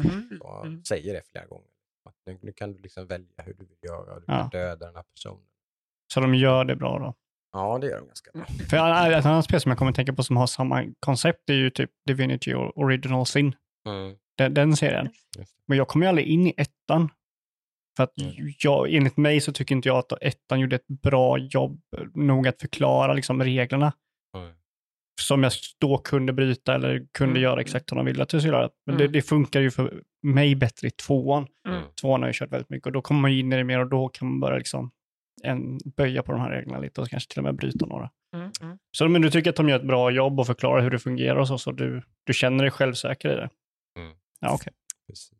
och, 0.42 0.60
och 0.60 0.66
Mm. 0.66 0.84
säger 0.84 1.13
det 1.13 1.22
flera 1.32 1.46
gånger. 1.46 1.68
Att 2.10 2.16
nu, 2.25 2.40
nu 2.42 2.52
kan 2.52 2.74
du 2.74 2.80
liksom 2.80 3.08
välja 3.08 3.28
hur 3.38 3.54
du 3.54 3.66
vill 3.66 3.78
göra. 3.90 4.16
Du 4.20 4.24
Ja. 4.28 4.34
kan 4.38 4.50
döda 4.50 4.86
den 4.86 4.96
här 4.96 5.04
personen. 5.16 5.40
så 6.13 6.20
de 6.20 6.36
gör 6.36 6.66
det 6.66 6.75
bra 6.75 7.00
då. 7.00 7.13
Ja, 7.54 7.78
det 7.82 7.88
gör 7.88 7.98
de 8.00 8.06
ganska 8.08 8.32
bra. 8.34 8.46
För 8.70 9.12
ett 9.12 9.25
annat 9.25 9.46
spel 9.46 9.62
som 9.62 9.70
jag 9.70 9.78
kommer 9.78 9.90
att 9.92 9.96
tänka 9.96 10.13
på 10.13 10.24
som 10.24 10.38
har 10.38 10.48
samma 10.48 10.86
koncept 11.00 11.50
är 11.50 11.54
ju 11.54 11.70
typ 11.70 11.90
Divinity 12.08 12.54
Original 12.54 13.25
Sin. 13.25 13.56
Mm. 13.88 14.16
Den, 14.38 14.54
den 14.54 14.75
serien. 14.75 15.10
Men 15.68 15.78
jag 15.78 15.88
kom 15.88 16.02
ju 16.02 16.08
aldrig 16.08 16.28
in 16.28 16.48
i 16.48 16.54
ettan. 16.58 17.10
För 17.98 18.04
att 18.04 18.13
jag, 18.63 18.94
enligt 18.94 19.18
mig 19.18 19.42
så 19.42 19.52
tycker 19.54 19.75
inte 19.75 19.88
jag 19.90 19.98
att 19.98 20.12
ettan 20.22 20.60
gjorde 20.60 20.75
ett 20.75 20.88
bra 20.88 21.38
jobb 21.38 21.82
nog 22.13 22.48
att 22.48 22.62
förklara 22.62 23.13
liksom 23.13 23.44
reglerna. 23.44 23.94
Mm. 24.38 24.54
Som 25.22 25.44
jag 25.44 25.52
då 25.80 25.98
kunde 25.98 26.34
bryta 26.34 26.75
eller 26.75 27.08
kunde 27.18 27.32
Mm. 27.32 27.44
göra 27.44 27.62
exakt 27.62 27.90
som 27.90 27.96
de 27.96 28.06
ville 28.06 28.24
att 28.24 28.34
jag 28.34 28.42
skulle 28.42 28.58
göra. 28.58 28.70
Men 28.86 28.98
det, 28.98 29.04
Mm. 29.04 29.12
det 29.12 29.22
funkar 29.22 29.62
ju 29.62 29.72
för 29.72 30.04
mig 30.24 30.56
bättre 30.56 30.88
i 30.88 30.92
tvåan. 30.92 31.48
Mm. 31.68 31.84
Tvåan 32.02 32.22
har 32.22 32.28
jag 32.28 32.36
kört 32.36 32.52
väldigt 32.52 32.70
mycket 32.70 32.86
och 32.86 32.92
då 32.92 33.02
kommer 33.02 33.22
man 33.22 33.32
in 33.32 33.54
i 33.54 33.56
det 33.58 33.63
mer 33.63 33.80
och 33.80 33.90
då 33.90 34.10
kan 34.10 34.28
man 34.28 34.40
börja 34.40 34.58
liksom 34.58 34.92
en, 35.44 35.78
böja 35.98 36.24
på 36.24 36.32
de 36.32 36.42
här 36.42 36.50
reglerna 36.50 36.80
lite 36.80 37.02
och 37.02 37.10
kanske 37.10 37.30
till 37.32 37.40
och 37.40 37.44
med 37.44 37.56
bryta 37.56 37.86
några. 37.86 38.10
Mm. 38.36 38.52
Mm. 38.62 38.78
Så 38.92 39.08
men 39.08 39.22
du 39.22 39.30
tycker 39.32 39.50
att 39.50 39.56
de 39.56 39.70
gör 39.70 39.80
ett 39.80 39.88
bra 39.88 40.12
jobb 40.12 40.40
och 40.40 40.48
förklarar 40.48 40.82
hur 40.82 40.90
det 40.92 41.00
fungerar 41.00 41.36
och 41.36 41.48
så, 41.48 41.58
så 41.58 41.72
du, 41.72 42.02
du 42.24 42.34
känner 42.34 42.63
dig 42.63 42.72
självsäker 42.72 43.34
i 43.34 43.36
det? 43.36 43.50
Mm. 44.00 44.13
Ja. 44.43 44.59
Precis. 45.07 45.31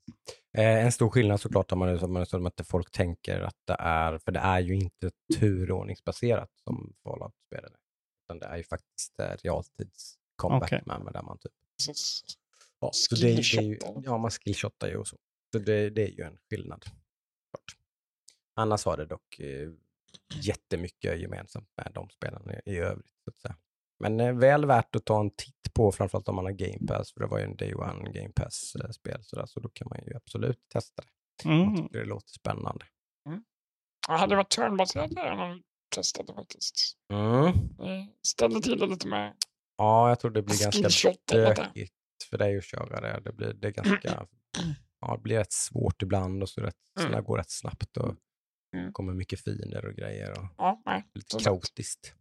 Eh, 0.58 0.86
en 0.86 0.92
stor 0.92 1.10
skillnad 1.10 1.42
såklart 1.42 1.72
om 1.72 1.80
man 1.80 1.90
är 1.90 1.98
som, 1.98 2.26
som 2.26 2.46
att 2.46 2.68
folk 2.68 2.92
tänker 2.92 3.40
att 3.42 3.58
det 3.66 3.76
är, 3.80 4.18
för 4.18 4.32
det 4.32 4.40
är 4.40 4.60
ju 4.60 4.76
inte 4.76 5.12
turordningsbaserat 5.40 6.50
som 6.64 6.94
Fallout-spelen 7.04 7.74
är. 7.74 7.80
Utan 8.26 8.40
det 8.40 8.46
är 8.46 8.58
ju 8.58 8.64
faktiskt 8.64 9.20
eh, 9.20 9.36
realtids 9.44 10.18
Okej. 10.44 10.84
med, 10.86 11.02
med 11.02 11.14
där 11.14 11.22
man 11.22 11.38
typ. 11.38 11.52
Ja, 12.80 12.90
så 12.94 13.16
det, 13.16 13.22
det 13.22 13.58
är 13.58 13.62
ju, 13.62 13.80
ja, 14.04 14.18
man 14.18 14.32
skillshottar 14.32 14.88
ju 14.88 14.98
och 14.98 15.08
så. 15.08 15.18
Så 15.52 15.60
det, 15.60 15.90
det 15.90 16.02
är 16.02 16.12
ju 16.12 16.24
en 16.24 16.38
skillnad. 16.50 16.84
Klart. 16.84 17.78
Annars 18.54 18.86
har 18.86 18.98
det 18.98 19.06
dock 19.06 19.40
eh, 19.40 19.72
jättemycket 20.34 21.20
gemensamt 21.20 21.70
med 21.78 21.92
de 21.94 22.10
spelen 22.10 22.52
i, 22.52 22.72
i 22.72 22.78
övrigt. 22.78 23.16
Så 23.24 23.30
att 23.30 23.40
säga. 23.40 23.56
Men 24.04 24.20
eh, 24.20 24.34
väl 24.34 24.66
värt 24.66 24.96
att 24.96 25.06
ta 25.06 25.20
en 25.20 25.30
titt 25.32 25.74
på, 25.74 25.92
framförallt 25.92 26.28
om 26.28 26.36
man 26.36 26.46
har 26.46 26.52
Game 26.52 26.88
Pass, 26.88 27.14
för 27.14 27.20
det 27.20 27.28
var 27.28 27.40
ju 27.40 27.46
en 27.46 27.56
Day 27.56 27.74
One 27.76 28.12
Game 28.12 28.30
Pass-spel, 28.36 29.20
så, 29.24 29.36
där, 29.36 29.46
så 29.46 29.60
då 29.60 29.70
kan 29.70 29.88
man 29.90 30.00
ju 30.08 30.16
absolut 30.16 30.60
testa 30.74 31.02
det. 31.44 31.50
Mm. 31.50 31.88
det 31.92 32.06
låter 32.06 32.30
spännande. 32.30 32.86
Ja, 34.08 34.16
hade 34.18 34.32
det 34.32 34.36
varit 34.36 34.50
turnbaserat 34.50 35.16
hade 35.18 35.30
jag 35.48 35.62
testat 35.96 36.28
det 36.28 36.34
faktiskt. 36.34 36.76
Mm. 37.14 37.46
Eh, 37.48 38.06
Ställde 38.28 38.62
till 38.62 38.80
det 38.80 38.86
lite 38.88 39.08
med 39.08 39.34
Ja, 39.78 40.10
jag 40.10 40.20
tror 40.20 40.32
det 40.32 40.42
blir 40.42 40.64
ganska 40.64 41.12
bökigt 41.32 41.94
för 42.30 42.38
dig 42.38 42.58
att 42.58 42.64
köra 42.64 43.02
det. 43.02 43.22
Det 43.26 43.34
blir, 43.34 43.54
det 43.54 43.68
är 43.68 43.72
ganska, 43.72 44.28
ja, 45.02 45.16
det 45.16 45.22
blir 45.22 45.38
rätt 45.38 45.52
svårt 45.54 46.02
ibland 46.02 46.44
och 46.44 46.50
så, 46.50 46.62
rätt, 46.62 46.76
så 47.00 47.08
Mm. 47.08 47.24
går 47.24 47.38
rätt 47.38 47.50
snabbt 47.52 47.98
och 47.98 48.16
Mm. 48.76 48.94
kommer 48.94 49.14
mycket 49.14 49.40
fiender 49.44 49.86
och 49.86 49.94
grejer. 49.96 50.32
Och 50.32 50.46
Ja, 50.58 50.82
nej. 50.86 51.04
lite 51.14 51.28
Så- 51.30 51.40
kaotiskt. 51.40 52.16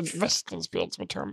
Ett 0.00 0.14
västernspel 0.14 0.90
som 0.90 1.02
är 1.02 1.06
kul. 1.06 1.32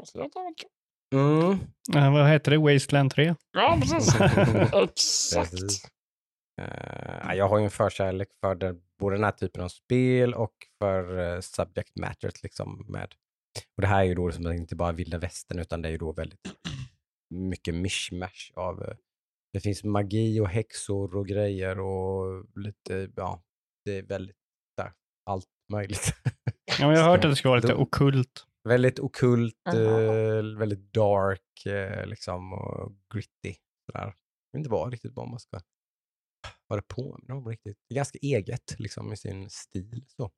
Mm. 1.14 1.52
Eh, 1.96 2.14
vad 2.14 2.30
heter 2.30 2.52
det? 2.52 2.58
Wasteland 2.58 3.12
3? 3.12 3.36
Ja, 3.52 3.80
precis. 3.82 4.16
Exakt. 4.74 5.52
Precis. 5.52 5.86
Eh, 6.62 7.34
jag 7.34 7.50
har 7.50 7.58
ju 7.58 7.64
en 7.64 7.72
förkärlek 7.72 8.30
för 8.42 8.56
den, 8.56 8.82
både 9.00 9.16
den 9.16 9.24
här 9.24 9.32
typen 9.32 9.64
av 9.64 9.70
spel 9.70 10.34
och 10.34 10.54
för 10.80 11.20
uh, 11.20 11.40
subject 11.42 11.96
matters. 11.96 12.44
Liksom 12.44 12.86
med, 12.90 13.14
och 13.78 13.82
det 13.82 13.88
här 13.88 14.00
är 14.00 14.04
ju 14.04 14.16
då 14.16 14.28
liksom 14.28 14.52
inte 14.52 14.76
bara 14.76 14.92
vilda 14.92 15.18
västern 15.18 15.60
utan 15.60 15.82
det 15.82 15.90
är 15.90 15.92
ju 15.92 15.98
då 15.98 16.12
väldigt 16.12 16.40
mycket 17.30 17.76
mishmash 17.76 18.52
av 18.56 18.84
eh, 18.84 18.96
det 19.54 19.60
finns 19.60 19.84
magi 19.84 20.40
och 20.40 20.50
häxor 20.50 21.16
och 21.16 21.28
grejer 21.28 21.80
och 21.80 22.46
lite, 22.56 23.10
ja, 23.16 23.44
det 23.86 23.98
är 23.98 24.04
väldigt 24.04 24.38
där, 24.78 24.94
allt 25.26 25.50
möjligt. 25.72 26.14
Ja, 26.82 26.88
men 26.88 26.96
jag 26.96 27.04
har 27.04 27.10
hört 27.12 27.26
att 27.26 27.32
det 27.32 27.36
ska 27.36 27.50
vara 27.50 27.60
lite 27.60 27.76
okult. 27.76 28.46
väldigt 28.64 29.00
okult, 29.00 29.68
eh, 29.68 30.58
väldigt 30.58 30.94
dark 30.94 31.66
eh, 31.66 32.06
liksom 32.06 32.54
och 32.54 32.92
gritty. 33.14 33.56
Sådär. 33.86 34.06
Jag 34.06 34.14
vet 34.52 34.60
inte 34.60 34.70
vad 34.70 34.92
riktigt 34.92 35.14
vad 35.14 35.30
man 35.30 35.40
ska 35.40 35.60
vad 36.68 36.80
det 36.80 36.84
påminner 36.88 37.32
om 37.36 37.48
riktigt. 37.48 37.78
Det 37.88 37.94
är 37.94 37.96
ganska 37.96 38.20
eget 38.22 38.80
liksom 38.80 39.14
i 39.14 39.18
sin 39.18 39.50
stil. 39.50 40.04
Så. 40.08 40.32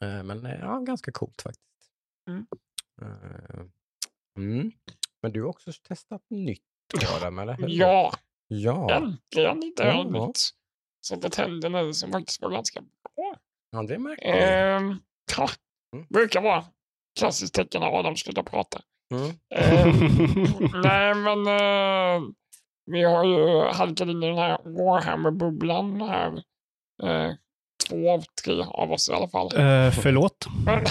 Eh, 0.00 0.22
men 0.22 0.44
ja, 0.44 0.78
ganska 0.78 1.12
coolt 1.12 1.42
faktiskt. 1.42 1.90
Mm. 2.28 2.46
Mm. 4.38 4.72
Men 5.22 5.32
du 5.32 5.40
har 5.42 5.48
också 5.48 5.72
testat 5.88 6.22
nytt 6.30 6.62
Adam, 7.16 7.38
eller 7.38 7.54
hur? 7.54 7.68
Ja, 7.68 8.12
Ja, 8.48 8.96
äntligen 8.96 9.60
lite 9.60 9.82
Ja. 9.82 10.02
nytt. 10.26 10.38
Sätta 11.06 11.30
tänderna 11.30 11.82
i 11.82 11.94
som 11.94 12.12
faktiskt 12.12 12.42
var 12.42 12.50
ganska 12.50 12.80
bra. 12.80 13.25
Ja 13.70 13.82
det 13.82 13.98
märker 13.98 14.28
jag. 14.28 14.76
Ehm, 14.76 14.94
ja, 15.36 15.48
Mm. 15.94 16.06
brukar 16.08 16.40
vara 16.40 16.64
klassiskt 17.18 17.54
tecken 17.54 17.80
när 17.80 17.98
Adam 17.98 18.16
slutar 18.16 18.42
prata. 18.42 18.80
Mm. 19.14 19.30
Ehm, 19.54 19.92
nej, 20.82 21.14
men 21.14 21.46
eh, 21.46 22.22
vi 22.86 23.02
har 23.02 23.24
ju 23.24 23.60
halkat 23.72 24.08
in 24.08 24.22
i 24.22 24.26
den 24.26 24.38
här 24.38 24.58
Warhammer-bubblan 24.64 26.00
här. 26.00 26.42
Eh, 27.02 27.34
två 27.88 28.10
av 28.10 28.24
tre 28.44 28.62
av 28.68 28.92
oss 28.92 29.08
i 29.08 29.12
alla 29.12 29.28
fall. 29.28 29.46
Eh, 29.56 29.90
förlåt. 29.90 30.46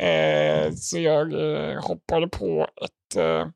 Eh, 0.00 0.72
så 0.72 0.98
jag 0.98 1.32
eh, 1.32 1.82
hoppade 1.82 2.28
på 2.28 2.66
ett 2.84 3.16
eh, 3.16 3.48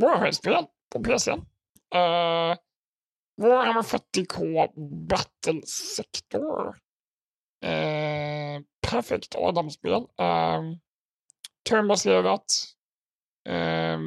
Warhammer-spel 0.00 0.64
på 0.92 1.02
PC. 1.04 1.30
Eh, 1.30 2.56
Warhammer 3.42 3.82
40K 3.82 4.68
Battle 5.08 5.62
Sector. 5.96 6.76
Eh, 7.64 8.62
perfekt 8.90 9.34
Adam-spel. 9.34 10.06
Eh, 10.18 10.62
turnbaserat. 11.68 12.44
Eh, 13.48 13.98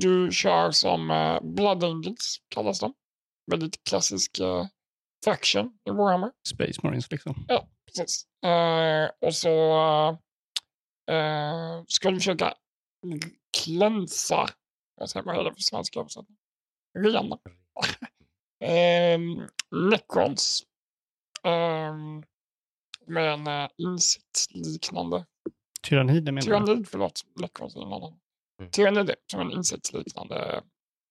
du 0.00 0.32
kör 0.32 0.70
som 0.70 1.10
eh, 1.10 1.40
Blood 1.42 1.84
Angels, 1.84 2.36
kallas 2.48 2.80
de. 2.80 2.94
Väldigt 3.50 3.84
klassisk 3.84 4.38
eh, 4.38 4.66
faction 5.24 5.78
i 5.88 5.90
Warhammer. 5.90 6.30
Space 6.48 6.80
Marines 6.82 7.10
liksom. 7.10 7.44
Ja, 7.48 7.68
precis. 7.86 8.26
Eh, 8.44 9.10
och 9.20 9.34
så 9.34 9.48
eh, 11.10 11.84
ska 11.86 12.10
du 12.10 12.16
försöka 12.16 12.54
klänsa, 13.58 14.46
jag 14.96 15.10
säger, 15.10 15.26
vad 15.26 15.36
är 15.36 15.44
det 15.44 15.54
för 15.54 15.60
svenska 15.60 16.00
översättning? 16.00 16.36
Rena. 16.98 17.38
eh, 18.64 19.18
necrons. 19.90 20.62
Eh, 21.44 21.96
med 23.06 23.32
en 23.32 23.48
uh, 23.48 23.68
insektsliknande, 23.78 25.24
Tyrannider 25.82 26.32
menar 26.32 26.40
du? 26.40 26.46
tyrannid, 26.46 26.88
förlåt, 26.88 27.20
necrons 27.40 27.76
är 27.76 27.80
en 27.80 27.92
annan. 27.92 28.12
Mm. 28.60 28.70
Tyrannid 28.70 29.14
som 29.30 29.40
en 29.40 29.50
insektsliknande 29.50 30.62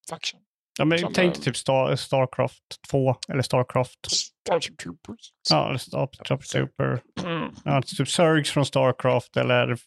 faction. 0.09 0.39
Ja, 0.79 0.85
men 0.85 0.99
som, 0.99 1.13
tänk 1.13 1.27
eh, 1.27 1.33
dig 1.33 1.43
typ 1.43 1.57
Star, 1.57 1.95
Starcraft 1.95 2.63
2 2.91 3.15
eller 3.29 3.41
Starcraft. 3.41 4.11
Starship 4.47 4.77
Troopers. 4.77 5.33
Ja, 5.49 5.69
eller 5.69 5.77
Starcraft 5.77 6.49
Super. 6.49 7.01
Mm. 7.23 7.49
Ja, 7.65 7.81
typ 7.81 8.07
Zergs 8.07 8.51
från 8.51 8.65
Starcraft 8.65 9.37
eller 9.37 9.71
eh, 9.71 9.77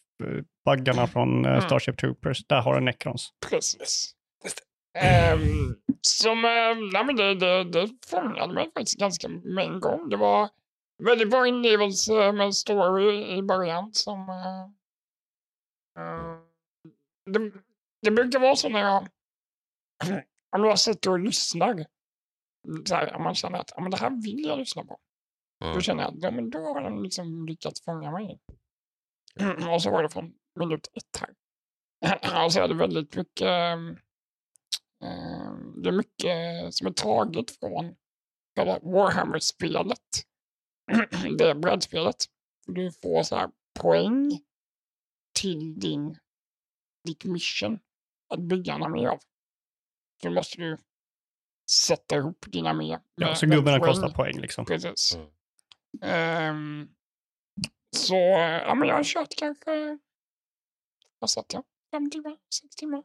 baggarna 0.65 1.07
från 1.07 1.45
eh, 1.45 1.51
Mm. 1.51 1.61
Starship 1.61 1.97
Troopers. 1.97 2.47
Där 2.47 2.61
har 2.61 2.75
du 2.75 2.81
Necrons. 2.81 3.29
Precis. 3.49 4.11
Um, 5.33 5.75
som, 6.01 6.37
um, 6.37 6.89
nej 6.93 7.05
men 7.05 7.15
det, 7.15 7.35
det, 7.35 7.63
det 7.63 7.89
fångade 8.07 8.53
mig 8.53 8.71
faktiskt 8.75 8.99
ganska 8.99 9.29
med 9.29 9.65
en 9.65 9.79
gång. 9.79 10.09
Det 10.09 10.17
var 10.17 10.49
väldigt 11.03 11.29
bra 11.29 11.47
inlevelse 11.47 12.31
med 12.31 12.55
story 12.55 13.37
i 13.37 13.41
början 13.41 13.93
som... 13.93 14.29
Uh, 14.29 14.67
det, 17.25 17.51
det 18.01 18.11
brukar 18.11 18.39
vara 18.39 18.55
så 18.55 18.69
när 18.69 18.79
jag... 18.79 19.07
Om 20.55 20.63
jag 20.63 20.79
sitter 20.79 21.11
och 21.11 21.19
lyssnar. 21.19 21.85
Så 22.85 22.95
här, 22.95 23.15
om 23.15 23.23
man 23.23 23.35
känner 23.35 23.59
att 23.59 23.71
men 23.77 23.91
det 23.91 23.97
här 23.97 24.23
vill 24.23 24.45
jag 24.45 24.59
lyssna 24.59 24.83
på. 24.83 24.99
Då 25.59 25.81
känner 25.81 26.03
jag 26.03 26.13
att 26.13 26.23
ja, 26.23 26.31
men 26.31 26.49
då 26.49 26.59
har 26.59 26.81
den 26.81 27.03
liksom 27.03 27.47
lyckats 27.47 27.81
fånga 27.81 28.11
mig. 28.11 28.39
Och 29.73 29.81
så 29.81 29.91
var 29.91 30.03
det 30.03 30.09
från 30.09 30.33
minut 30.59 30.87
ett 30.93 31.21
här. 31.21 31.29
Och 32.45 32.53
så 32.53 32.61
är 32.61 32.67
det 32.67 32.73
väldigt 32.73 33.15
mycket, 33.15 33.47
ehm, 33.47 33.97
det 35.83 35.89
är 35.89 35.91
mycket 35.91 36.73
som 36.73 36.87
är 36.87 36.91
taget 36.91 37.59
från 37.59 37.95
själva 38.55 38.79
Warhammer-spelet. 38.79 40.25
Det 41.37 41.49
är 41.49 41.55
brädspelet. 41.55 42.25
Du 42.67 42.91
får 42.91 43.23
så 43.23 43.35
här 43.35 43.49
poäng 43.79 44.39
till 45.33 45.79
din, 45.79 46.17
ditt 47.03 47.23
mission 47.23 47.79
att 48.29 48.39
bygga 48.39 48.73
en 48.73 48.83
armé 48.83 49.07
av. 49.07 49.19
Så 50.21 50.29
måste 50.29 50.61
du 50.61 50.77
sätta 51.71 52.15
ihop 52.15 52.45
din 52.47 52.65
armé. 52.67 52.99
Ja, 53.15 53.35
så 53.35 53.45
gubbarna 53.45 53.79
poäng. 53.79 53.91
kostar 53.91 54.09
poäng 54.09 54.39
liksom. 54.39 54.65
Precis. 54.65 55.15
Mm. 55.15 55.29
Ehm, 56.01 56.89
så 57.91 58.15
ja, 58.65 58.75
men 58.75 58.87
jag 58.87 58.95
har 58.95 59.03
kört 59.03 59.35
kanske, 59.37 59.97
vad 61.19 61.29
satt 61.29 61.53
jag? 61.53 61.63
Fem 61.91 62.09
timmar? 62.11 62.37
Sex 62.61 62.75
timmar? 62.75 63.03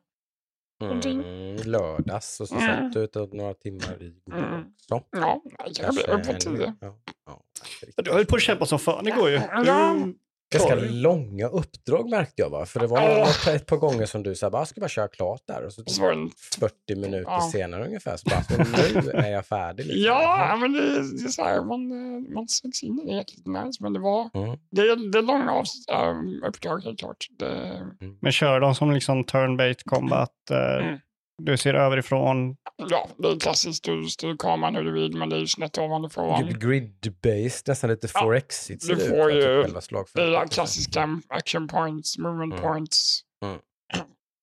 Mm, 0.80 1.56
lördags 1.64 2.40
och 2.40 2.48
så 2.48 2.54
Mm. 2.54 2.66
satt 2.66 2.92
du 2.92 3.00
utav 3.00 3.34
några 3.34 3.54
timmar 3.54 4.02
igår 4.02 4.38
Mm. 4.38 4.64
också. 4.90 5.06
Ja, 5.10 5.40
jag 5.58 5.74
kan 5.74 5.94
bli 5.94 6.02
Kanske 6.02 6.12
upp 6.12 6.24
på 6.24 6.30
ännu 6.30 6.38
tio. 6.38 6.74
Ja, 6.80 6.98
ja, 7.26 8.02
Du 8.02 8.12
höll 8.12 8.26
på 8.26 8.36
att 8.36 8.42
kämpa 8.42 8.66
som 8.66 8.78
fan 8.78 9.08
igår 9.08 9.30
ju. 9.30 9.38
Du- 9.38 10.14
Ganska 10.52 10.74
långa 10.74 11.46
uppdrag 11.46 12.10
märkte 12.10 12.42
jag 12.42 12.50
va? 12.50 12.66
För 12.66 12.80
det 12.80 12.86
var 12.86 13.00
Ja. 13.02 13.52
ett, 13.52 13.66
par 13.66 13.76
gånger 13.76 14.06
som 14.06 14.22
du 14.22 14.34
sa 14.34 14.50
bara, 14.50 14.60
jag 14.60 14.68
ska 14.68 14.80
bara 14.80 14.88
köra 14.88 15.08
klart 15.08 15.42
där. 15.46 15.66
Och 15.66 15.72
så 15.72 15.82
Och 15.82 15.90
så 15.90 16.02
var 16.02 16.08
det 16.12 16.16
en 16.20 16.30
40 16.60 16.96
minuter 16.96 17.30
Ja. 17.30 17.48
senare 17.52 17.86
ungefär 17.86 18.16
så 18.16 18.28
bara, 18.30 18.42
så 18.42 18.56
nu 19.02 19.10
är 19.14 19.30
jag 19.30 19.46
färdig. 19.46 19.86
Liksom. 19.86 20.04
Ja, 20.04 20.56
men 20.60 20.72
det, 20.72 20.78
är- 20.78 21.18
det 21.22 21.24
är 21.24 21.28
så 21.28 21.44
här, 21.44 21.64
man, 21.64 21.92
eh, 21.92 22.34
man 22.34 22.48
sugs 22.48 22.82
in 22.82 23.00
i 23.00 23.10
det. 23.10 23.16
Jäkligt 23.16 23.46
nice, 23.46 23.82
men 23.82 23.92
det 23.92 24.00
var, 24.00 24.30
Mm. 24.34 24.58
det 24.70 24.80
är, 24.80 25.12
det 25.12 25.18
är 25.18 25.22
långa 25.22 25.62
um, 26.10 26.42
uppdrag 26.46 26.84
helt 26.84 26.98
klart. 26.98 27.26
Det, 27.38 27.82
Men 28.20 28.32
kör 28.32 28.60
de 28.60 28.74
som 28.74 28.90
liksom 28.92 29.24
turn-based 29.24 29.82
combat? 29.84 30.30
eh, 30.50 30.86
Mm. 30.86 30.98
Du 31.44 31.56
ser 31.56 31.74
överifrån. 31.74 32.56
ja, 32.76 33.08
det 33.18 33.28
är 33.28 33.40
klassiskt, 33.40 33.84
du 33.84 34.04
styr 34.08 34.36
kameran 34.38 34.74
hur 34.76 34.84
du 34.84 34.92
vill, 34.92 35.16
men 35.16 35.28
det 35.28 35.36
är 35.36 35.40
ju 35.40 35.46
snett 35.46 35.78
ovanifrån. 35.78 36.44
Grid-based, 36.50 37.64
nästan 37.68 37.90
lite 37.90 38.08
Ja, 38.14 38.20
4X 38.20 38.50
ser 38.50 38.74
du 38.88 38.94
det 38.94 39.02
ut, 39.04 39.08
får? 39.10 39.28
Typ 39.30 39.36
ju- 39.36 39.62
själva 39.62 39.78
Det 39.80 39.82
slagfältet 39.82 40.40
är 40.42 40.46
så. 40.46 40.52
klassiska 40.54 41.20
action 41.28 41.68
points, 41.68 42.18
movement 42.18 42.52
Mm. 42.52 42.64
points. 42.64 43.20
Mm. 43.44 43.58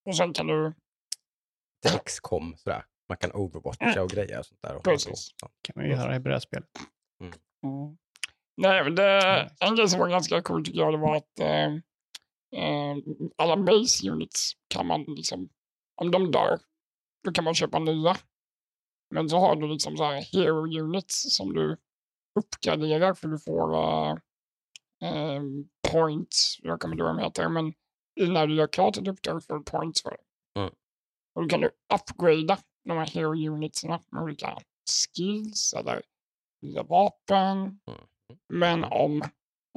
Och 0.09 0.15
sen 0.17 0.33
kan 0.33 0.47
du, 0.47 0.73
XCOM 2.05 2.53
sådär. 2.57 2.83
Man 3.09 3.17
kan 3.17 3.31
overwatcha 3.31 4.01
och 4.03 4.09
grejer 4.09 4.39
och 4.39 4.45
sånt 4.45 4.59
där. 4.63 4.75
Och 4.75 4.83
Precis. 4.83 5.29
på. 5.41 5.47
kan 5.61 5.73
man 5.75 5.85
ju 5.85 5.91
göra 5.91 6.15
i 6.15 6.19
brädspel. 6.19 6.63
Mm. 7.21 7.97
Nej, 8.61 8.83
men 8.83 8.95
det, 8.95 9.49
en 9.59 9.75
grej 9.75 9.89
som 9.89 9.99
var 9.99 10.07
ganska 10.09 10.41
cool 10.41 10.65
tycker 10.65 10.79
jag 10.79 10.93
det 10.93 10.97
var 10.97 11.15
att 11.15 11.39
eh, 11.39 11.65
eh, 12.63 12.95
alla 13.37 13.57
base 13.57 14.09
units 14.09 14.51
kan 14.67 14.87
man 14.87 15.03
liksom, 15.07 15.49
om 16.01 16.11
de 16.11 16.31
dör, 16.31 16.59
då 17.27 17.33
kan 17.33 17.43
man 17.43 17.55
köpa 17.55 17.79
nya. 17.79 18.17
Men 19.09 19.29
så 19.29 19.37
har 19.37 19.55
du 19.55 19.67
liksom 19.67 19.97
så 19.97 20.03
här 20.03 20.21
hero 20.21 20.79
units 20.81 21.35
som 21.37 21.53
du 21.53 21.77
uppgraderar 22.39 23.13
för 23.13 23.27
du 23.27 23.39
får 23.39 23.73
eh, 23.73 24.15
eh, 25.03 25.41
points, 25.91 26.59
jag 26.61 26.79
kommer 26.79 26.95
inte 26.95 27.01
ihåg 27.01 27.07
vad 27.07 27.17
de 27.17 27.23
heter, 27.23 27.49
men 27.49 27.73
när 28.33 28.47
du 28.47 28.55
gör 28.55 28.67
klart 28.67 28.97
ett 28.97 29.07
uppdrag 29.07 29.43
får 29.43 29.57
du 29.57 29.63
points 29.63 30.01
för 30.01 30.09
det. 30.09 30.59
Mm. 30.59 30.73
Och 31.35 31.41
då 31.41 31.49
kan 31.49 31.61
du 31.61 31.71
upgrada 31.93 32.57
de 32.83 32.97
här 32.97 33.07
hero 33.07 33.53
unitsarna 33.53 34.01
med 34.11 34.23
olika 34.23 34.57
skills 35.15 35.73
eller 35.73 36.01
nya 36.61 36.83
vapen. 36.83 37.57
Mm. 37.57 38.01
Men 38.49 38.83
om 38.83 39.23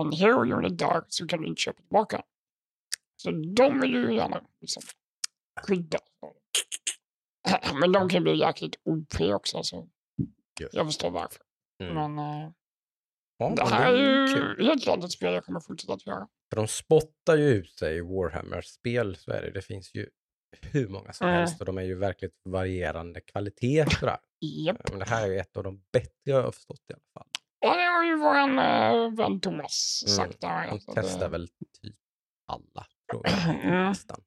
en 0.00 0.12
hero 0.12 0.56
unit 0.56 0.78
dör 0.78 1.04
så 1.08 1.26
kan 1.26 1.40
du 1.40 1.46
inte 1.46 1.60
köpa 1.60 1.82
tillbaka. 1.82 2.22
Så 3.16 3.30
de 3.30 3.80
vill 3.80 3.92
du 3.92 4.14
gärna 4.14 4.40
liksom 4.60 4.82
skydda. 5.66 5.98
Men 7.80 7.92
de 7.92 8.08
kan 8.08 8.22
bli 8.22 8.38
jäkligt 8.38 8.76
OP 8.84 9.20
också. 9.20 9.62
Så 9.62 9.88
Just. 10.60 10.74
jag 10.74 10.86
förstår 10.86 11.10
varför. 11.10 11.42
Mm. 11.82 11.94
Men 12.14 12.18
eh, 12.44 12.50
Ja, 13.38 13.52
det 13.56 13.64
här 13.74 13.92
är 13.94 14.26
ju 14.28 14.34
kul. 14.34 14.66
helt 14.66 14.82
klart 14.82 15.04
ett 15.04 15.12
spel 15.12 15.34
jag 15.34 15.44
kommer 15.44 15.60
fortsätta 15.60 15.92
att 15.92 16.06
göra. 16.06 16.28
För 16.50 16.56
de 16.56 16.68
spottar 16.68 17.36
ju 17.36 17.48
ut 17.48 17.72
sig 17.72 17.96
i 17.96 18.00
Warhammer-spel, 18.00 19.16
så 19.16 19.30
är 19.32 19.42
det. 19.42 19.50
Det 19.50 19.62
finns 19.62 19.94
ju 19.94 20.08
hur 20.60 20.88
många 20.88 21.12
som 21.12 21.26
Mm. 21.28 21.38
helst 21.38 21.60
och 21.60 21.66
de 21.66 21.78
är 21.78 21.82
ju 21.82 21.94
verkligt 21.94 22.34
varierande 22.44 23.20
kvalitet. 23.20 23.86
Sådär. 23.90 24.18
Japp. 24.40 24.90
Men 24.90 24.98
det 24.98 25.04
här 25.08 25.22
är 25.22 25.26
ju 25.32 25.38
ett 25.38 25.56
av 25.56 25.62
de 25.64 25.82
bättre 25.92 26.10
jag 26.24 26.42
har 26.42 26.52
förstått 26.52 26.80
i 26.88 26.92
alla 26.92 27.02
fall. 27.14 27.28
Och 27.70 27.76
det 27.76 27.84
har 27.84 28.04
ju 28.04 28.16
våran 28.16 28.58
äh, 28.58 29.14
vän 29.16 29.40
Thomas 29.40 30.04
Mm. 30.06 30.16
sagt. 30.16 30.40
De 30.40 30.80
så 30.80 30.92
testar 30.94 31.20
det- 31.20 31.28
väl 31.28 31.48
typ 31.48 31.94
alla, 32.46 32.86
tror 33.10 33.22
jag. 33.26 33.54
Mm. 33.64 33.84
Nästan. 33.88 34.20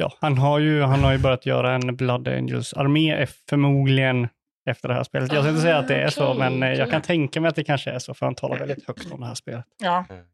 Ja, 0.00 0.12
han 0.20 0.38
har 0.38 0.58
ju, 0.58 0.82
han 0.82 1.00
har 1.04 1.12
ju 1.12 1.18
börjat 1.18 1.46
göra 1.46 1.74
en 1.74 1.96
Blood 1.96 2.28
Angels-armé 2.28 3.14
eh, 3.22 3.28
förmodligen 3.48 4.28
efter 4.70 4.88
det 4.88 4.94
här 4.94 5.04
spelet. 5.04 5.32
Jag 5.32 5.42
ska 5.42 5.48
inte 5.50 5.62
säga 5.62 5.78
att 5.78 5.88
det 5.88 5.96
är 6.02 6.08
så, 6.10 6.24
Ah, 6.24 6.28
okej, 6.34 6.38
men 6.50 6.62
eh, 6.62 6.78
jag 6.78 6.90
kan 6.90 7.02
tänka 7.02 7.40
mig 7.40 7.48
att 7.48 7.54
det 7.56 7.64
kanske 7.64 7.90
är 7.90 7.98
så, 7.98 8.14
för 8.14 8.26
han 8.26 8.34
talar 8.34 8.58
väldigt 8.58 8.86
högt 8.86 9.12
om 9.12 9.20
det 9.20 9.26
här 9.26 9.34
spelet. 9.34 9.64
Ja. 9.82 10.04
Mm. 10.10 10.24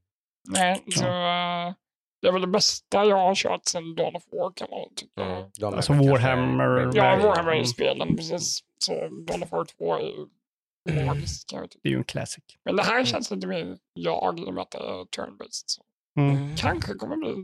Nej, 0.49 0.83
så 0.91 1.05
äh, 1.05 1.75
det 2.23 2.29
är 2.29 2.33
väl 2.33 2.41
det 2.41 2.47
bästa 2.49 3.05
jag 3.05 3.17
har 3.17 3.35
kört 3.35 3.67
sedan 3.67 3.95
Dawn 3.95 4.17
of 4.17 4.23
War 4.33 4.53
kan 4.57 4.69
man 4.71 4.95
tycka. 4.97 5.23
Mm. 5.23 5.75
Alltså 5.77 5.93
Warhammer- 5.93 6.91
Ja. 6.95 7.17
Warhammer-spelen 7.17 8.17
precis. 8.17 8.61
Så 8.79 8.93
Dawn 9.09 9.43
of 9.43 9.53
War 9.53 9.65
2 9.65 9.95
är 9.95 10.01
ju 10.01 11.07
magiskt 11.07 11.51
kan 11.51 11.59
jag 11.61 11.71
tycka. 11.71 11.81
Det 11.83 11.89
är 11.89 11.91
ju 11.93 11.99
en 11.99 12.05
classic. 12.05 12.45
Men 12.65 12.77
det 12.77 12.83
här 12.83 13.05
känns 13.05 13.31
lite 13.31 13.47
mer 13.47 13.77
jag 13.95 14.39
i 14.41 14.45
och 14.45 14.55
med 14.55 14.63
att 14.63 14.71
det 14.71 14.79
är 14.79 15.05
turn-based. 15.05 15.65
Så 15.67 15.83
Mm. 16.21 16.57
kanske 16.57 16.95
kommer 16.95 17.17
bli 17.17 17.35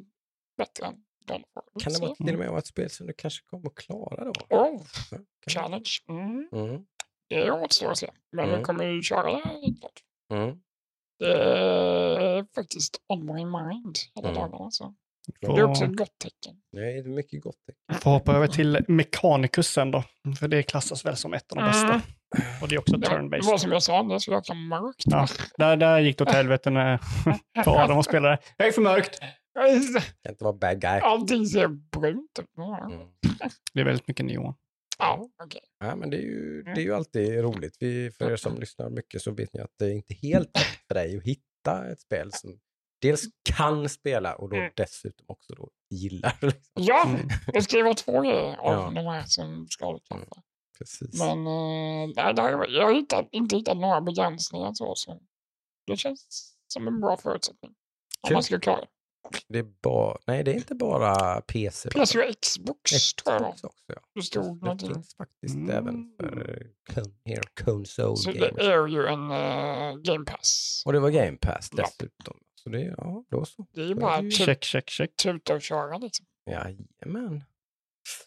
bättre 0.58 0.86
War. 1.30 1.64
Vi 1.74 1.80
Kan 1.84 1.92
det 1.92 2.00
vara 2.00 2.14
till 2.14 2.32
och 2.34 2.38
med 2.38 2.58
ett 2.58 2.66
spel 2.66 2.90
som 2.90 3.06
du 3.06 3.12
kanske 3.12 3.44
kommer 3.46 3.66
att 3.66 3.74
klara 3.74 4.24
då? 4.24 4.30
Oh, 4.30 4.36
Ja, 4.48 4.78
kan- 5.10 5.24
challenge. 5.50 5.90
Mm. 6.08 6.48
Mm. 6.52 6.82
Det 7.28 7.50
återstår 7.50 7.90
att 7.90 7.98
se. 7.98 8.10
Men 8.32 8.44
Mm. 8.44 8.58
vi 8.58 8.64
kommer 8.64 8.84
ju 8.84 9.02
köra 9.02 9.32
det 9.32 9.40
klart. 9.80 10.00
Mm. 10.32 10.56
Det 11.18 11.32
är 11.42 12.46
faktiskt 12.54 12.96
on 13.08 13.26
my 13.26 13.44
mind 13.44 13.96
hela 14.14 14.28
Mm. 14.28 14.40
dagarna. 14.40 14.70
Så. 14.70 14.94
Får- 15.46 15.54
Det 15.54 15.60
är 15.60 15.64
också 15.64 15.84
ett 15.84 15.96
gott 15.96 16.18
tecken. 16.18 16.60
Det 16.72 16.78
är 16.98 17.04
mycket 17.04 17.42
gott. 17.42 17.56
Får 18.00 18.10
hoppa 18.10 18.32
över 18.34 18.46
till 18.46 18.84
Mechanicus 18.88 19.68
sen 19.68 19.90
då, 19.90 20.04
för 20.40 20.48
det 20.48 20.62
klassas 20.62 21.04
väl 21.04 21.16
som 21.16 21.34
ett 21.34 21.52
av 21.52 21.56
de 21.58 21.64
bästa. 21.64 21.88
Mm. 21.88 22.00
Och 22.62 22.68
det 22.68 22.74
är 22.74 22.78
också 22.78 22.92
var, 22.92 22.98
det 23.00 23.08
var 23.08 23.18
turn-based. 23.18 23.56
som 23.58 23.72
jag 23.72 23.82
sa, 23.82 24.02
det 24.02 24.14
är 24.14 24.18
så 24.18 24.32
jäkla 24.32 24.54
mörkt. 24.54 25.04
Ja, 25.04 25.26
där, 25.56 25.76
där 25.76 26.00
gick 26.00 26.18
det 26.18 26.24
åt 26.24 26.30
helvete 26.32 26.70
när, 26.70 26.98
för 27.64 27.82
Adam 27.84 27.98
att 27.98 28.04
spela 28.04 28.28
det. 28.28 28.38
Det 28.58 28.64
är 28.64 28.72
för 28.72 28.82
mörkt. 28.82 29.20
Kan 29.54 30.32
inte 30.32 30.44
vara 30.44 30.52
bad 30.56 30.80
guy. 30.80 31.00
Allting 31.00 31.46
ser 31.46 31.68
brunt 31.68 32.38
ut. 32.38 32.46
Mm. 32.58 33.08
Det 33.74 33.80
är 33.80 33.84
väldigt 33.84 34.08
mycket 34.08 34.26
neon. 34.26 34.54
ja 34.98 35.28
okej. 35.44 35.60
Ja, 35.78 35.96
men 35.96 36.10
det 36.10 36.16
är, 36.16 36.20
ju, 36.22 36.60
Mm. 36.60 36.74
det 36.74 36.80
är 36.80 36.84
ju 36.84 36.94
alltid 36.94 37.40
roligt. 37.40 37.76
Vi, 37.80 38.10
för 38.10 38.30
er 38.30 38.36
som 38.36 38.60
lyssnar 38.60 38.90
mycket 38.90 39.22
så 39.22 39.30
vet 39.30 39.52
ni 39.52 39.60
att 39.60 39.74
det 39.78 39.84
är 39.86 39.90
inte 39.90 40.14
helt 40.14 40.56
lätt 40.58 40.66
för 40.88 40.94
dig 40.94 41.16
att 41.16 41.22
hitta 41.22 41.90
ett 41.92 42.00
spel 42.00 42.32
som 42.32 42.58
dels 43.02 43.22
kan 43.56 43.88
spela 43.88 44.34
och 44.34 44.48
då 44.50 44.56
Mm. 44.56 44.70
dessutom 44.76 45.24
också 45.28 45.54
då 45.54 45.70
gillar. 45.90 46.38
Liksom. 46.42 46.62
Ja, 46.74 47.04
Mm. 47.08 47.28
det 47.52 47.62
ska 47.62 47.76
ju 47.76 47.82
vara 47.82 47.94
två 47.94 48.20
grejer 48.20 48.56
av 48.56 48.72
Ja. 48.72 48.90
de 49.02 49.06
här 49.06 49.22
som 49.26 49.66
ska 49.68 49.98
klaffa. 49.98 50.42
Precis. 50.78 51.18
Men 51.20 51.44
det 52.14 52.42
har, 52.42 52.66
jag 52.68 52.86
har 52.86 52.94
hittat, 52.94 53.28
inte 53.32 53.56
hittat 53.56 53.76
några 53.76 54.00
begränsningar 54.00 54.72
så. 54.74 54.94
så. 54.94 55.20
Det 55.86 55.96
känns 55.96 56.54
som 56.66 56.88
en 56.88 57.00
bra 57.00 57.16
förutsättning. 57.16 57.70
Om 58.20 58.28
Kul. 58.28 58.34
man 58.34 58.42
ska 58.42 58.60
klara 58.60 58.80
det. 58.80 58.86
Det 59.48 59.58
är 59.58 59.66
bara, 59.82 60.18
nej, 60.26 60.44
det 60.44 60.50
är 60.50 60.54
inte 60.54 60.74
bara 60.74 61.40
PC. 61.40 61.88
PS 61.90 62.14
och 62.14 62.22
Xbox. 62.42 62.90
Xbox 62.92 63.64
också, 63.64 63.84
ja. 63.86 64.00
Det 64.14 64.22
stod 64.22 64.78
Det 64.78 64.86
finns 64.86 65.14
faktiskt 65.16 65.54
Mm. 65.54 65.70
även 65.70 66.12
för 66.20 66.60
eh, 66.96 67.04
here, 67.24 67.42
Console 67.64 68.16
Så 68.16 68.32
Gamers. 68.32 68.52
det 68.56 68.64
är 68.64 68.86
ju 68.86 69.06
en 69.06 69.30
uh, 69.30 69.96
Game 70.02 70.24
Pass. 70.24 70.82
Och 70.86 70.92
det 70.92 71.00
var 71.00 71.10
Game 71.10 71.36
Pass 71.36 71.70
Ja. 71.76 71.82
dessutom. 71.84 72.38
Så 72.54 72.70
det, 72.70 72.80
ja, 72.98 73.24
då 73.30 73.44
så. 73.44 73.66
Det 73.74 73.80
är 73.82 73.86
ju 73.86 73.94
bara 73.94 74.22
ju- 74.22 74.30
tu- 74.30 74.44
Check, 74.44 74.64
check, 74.64 74.90
check. 74.90 75.16
tuta 75.16 75.54
och 75.54 75.62
köra 75.62 75.98
liksom. 75.98 76.26
Jajamän. 76.50 77.44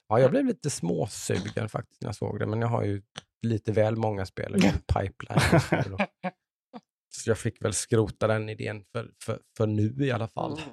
Ja, 0.08 0.20
jag 0.20 0.32
blev 0.32 0.46
lite 0.46 0.70
småsugen 0.70 1.70
faktiskt 1.70 2.02
när 2.02 2.08
jag 2.08 2.16
såg 2.16 2.40
det, 2.40 2.46
men 2.46 2.62
jag 2.62 2.68
har 2.68 2.84
ju 2.84 3.02
lite 3.42 3.72
väl 3.72 3.96
många 3.96 4.26
spel 4.26 4.56
i 4.56 4.60
pipeline. 4.94 5.60
Så 7.18 7.30
jag 7.30 7.38
fick 7.38 7.66
väl 7.66 7.74
skrota 7.74 8.28
den 8.28 8.50
idén 8.50 8.84
för, 8.92 9.08
för, 9.26 9.40
för 9.58 9.68
nu 9.68 9.96
i 10.00 10.12
alla 10.12 10.28
fall. 10.28 10.52
Mm. 10.52 10.64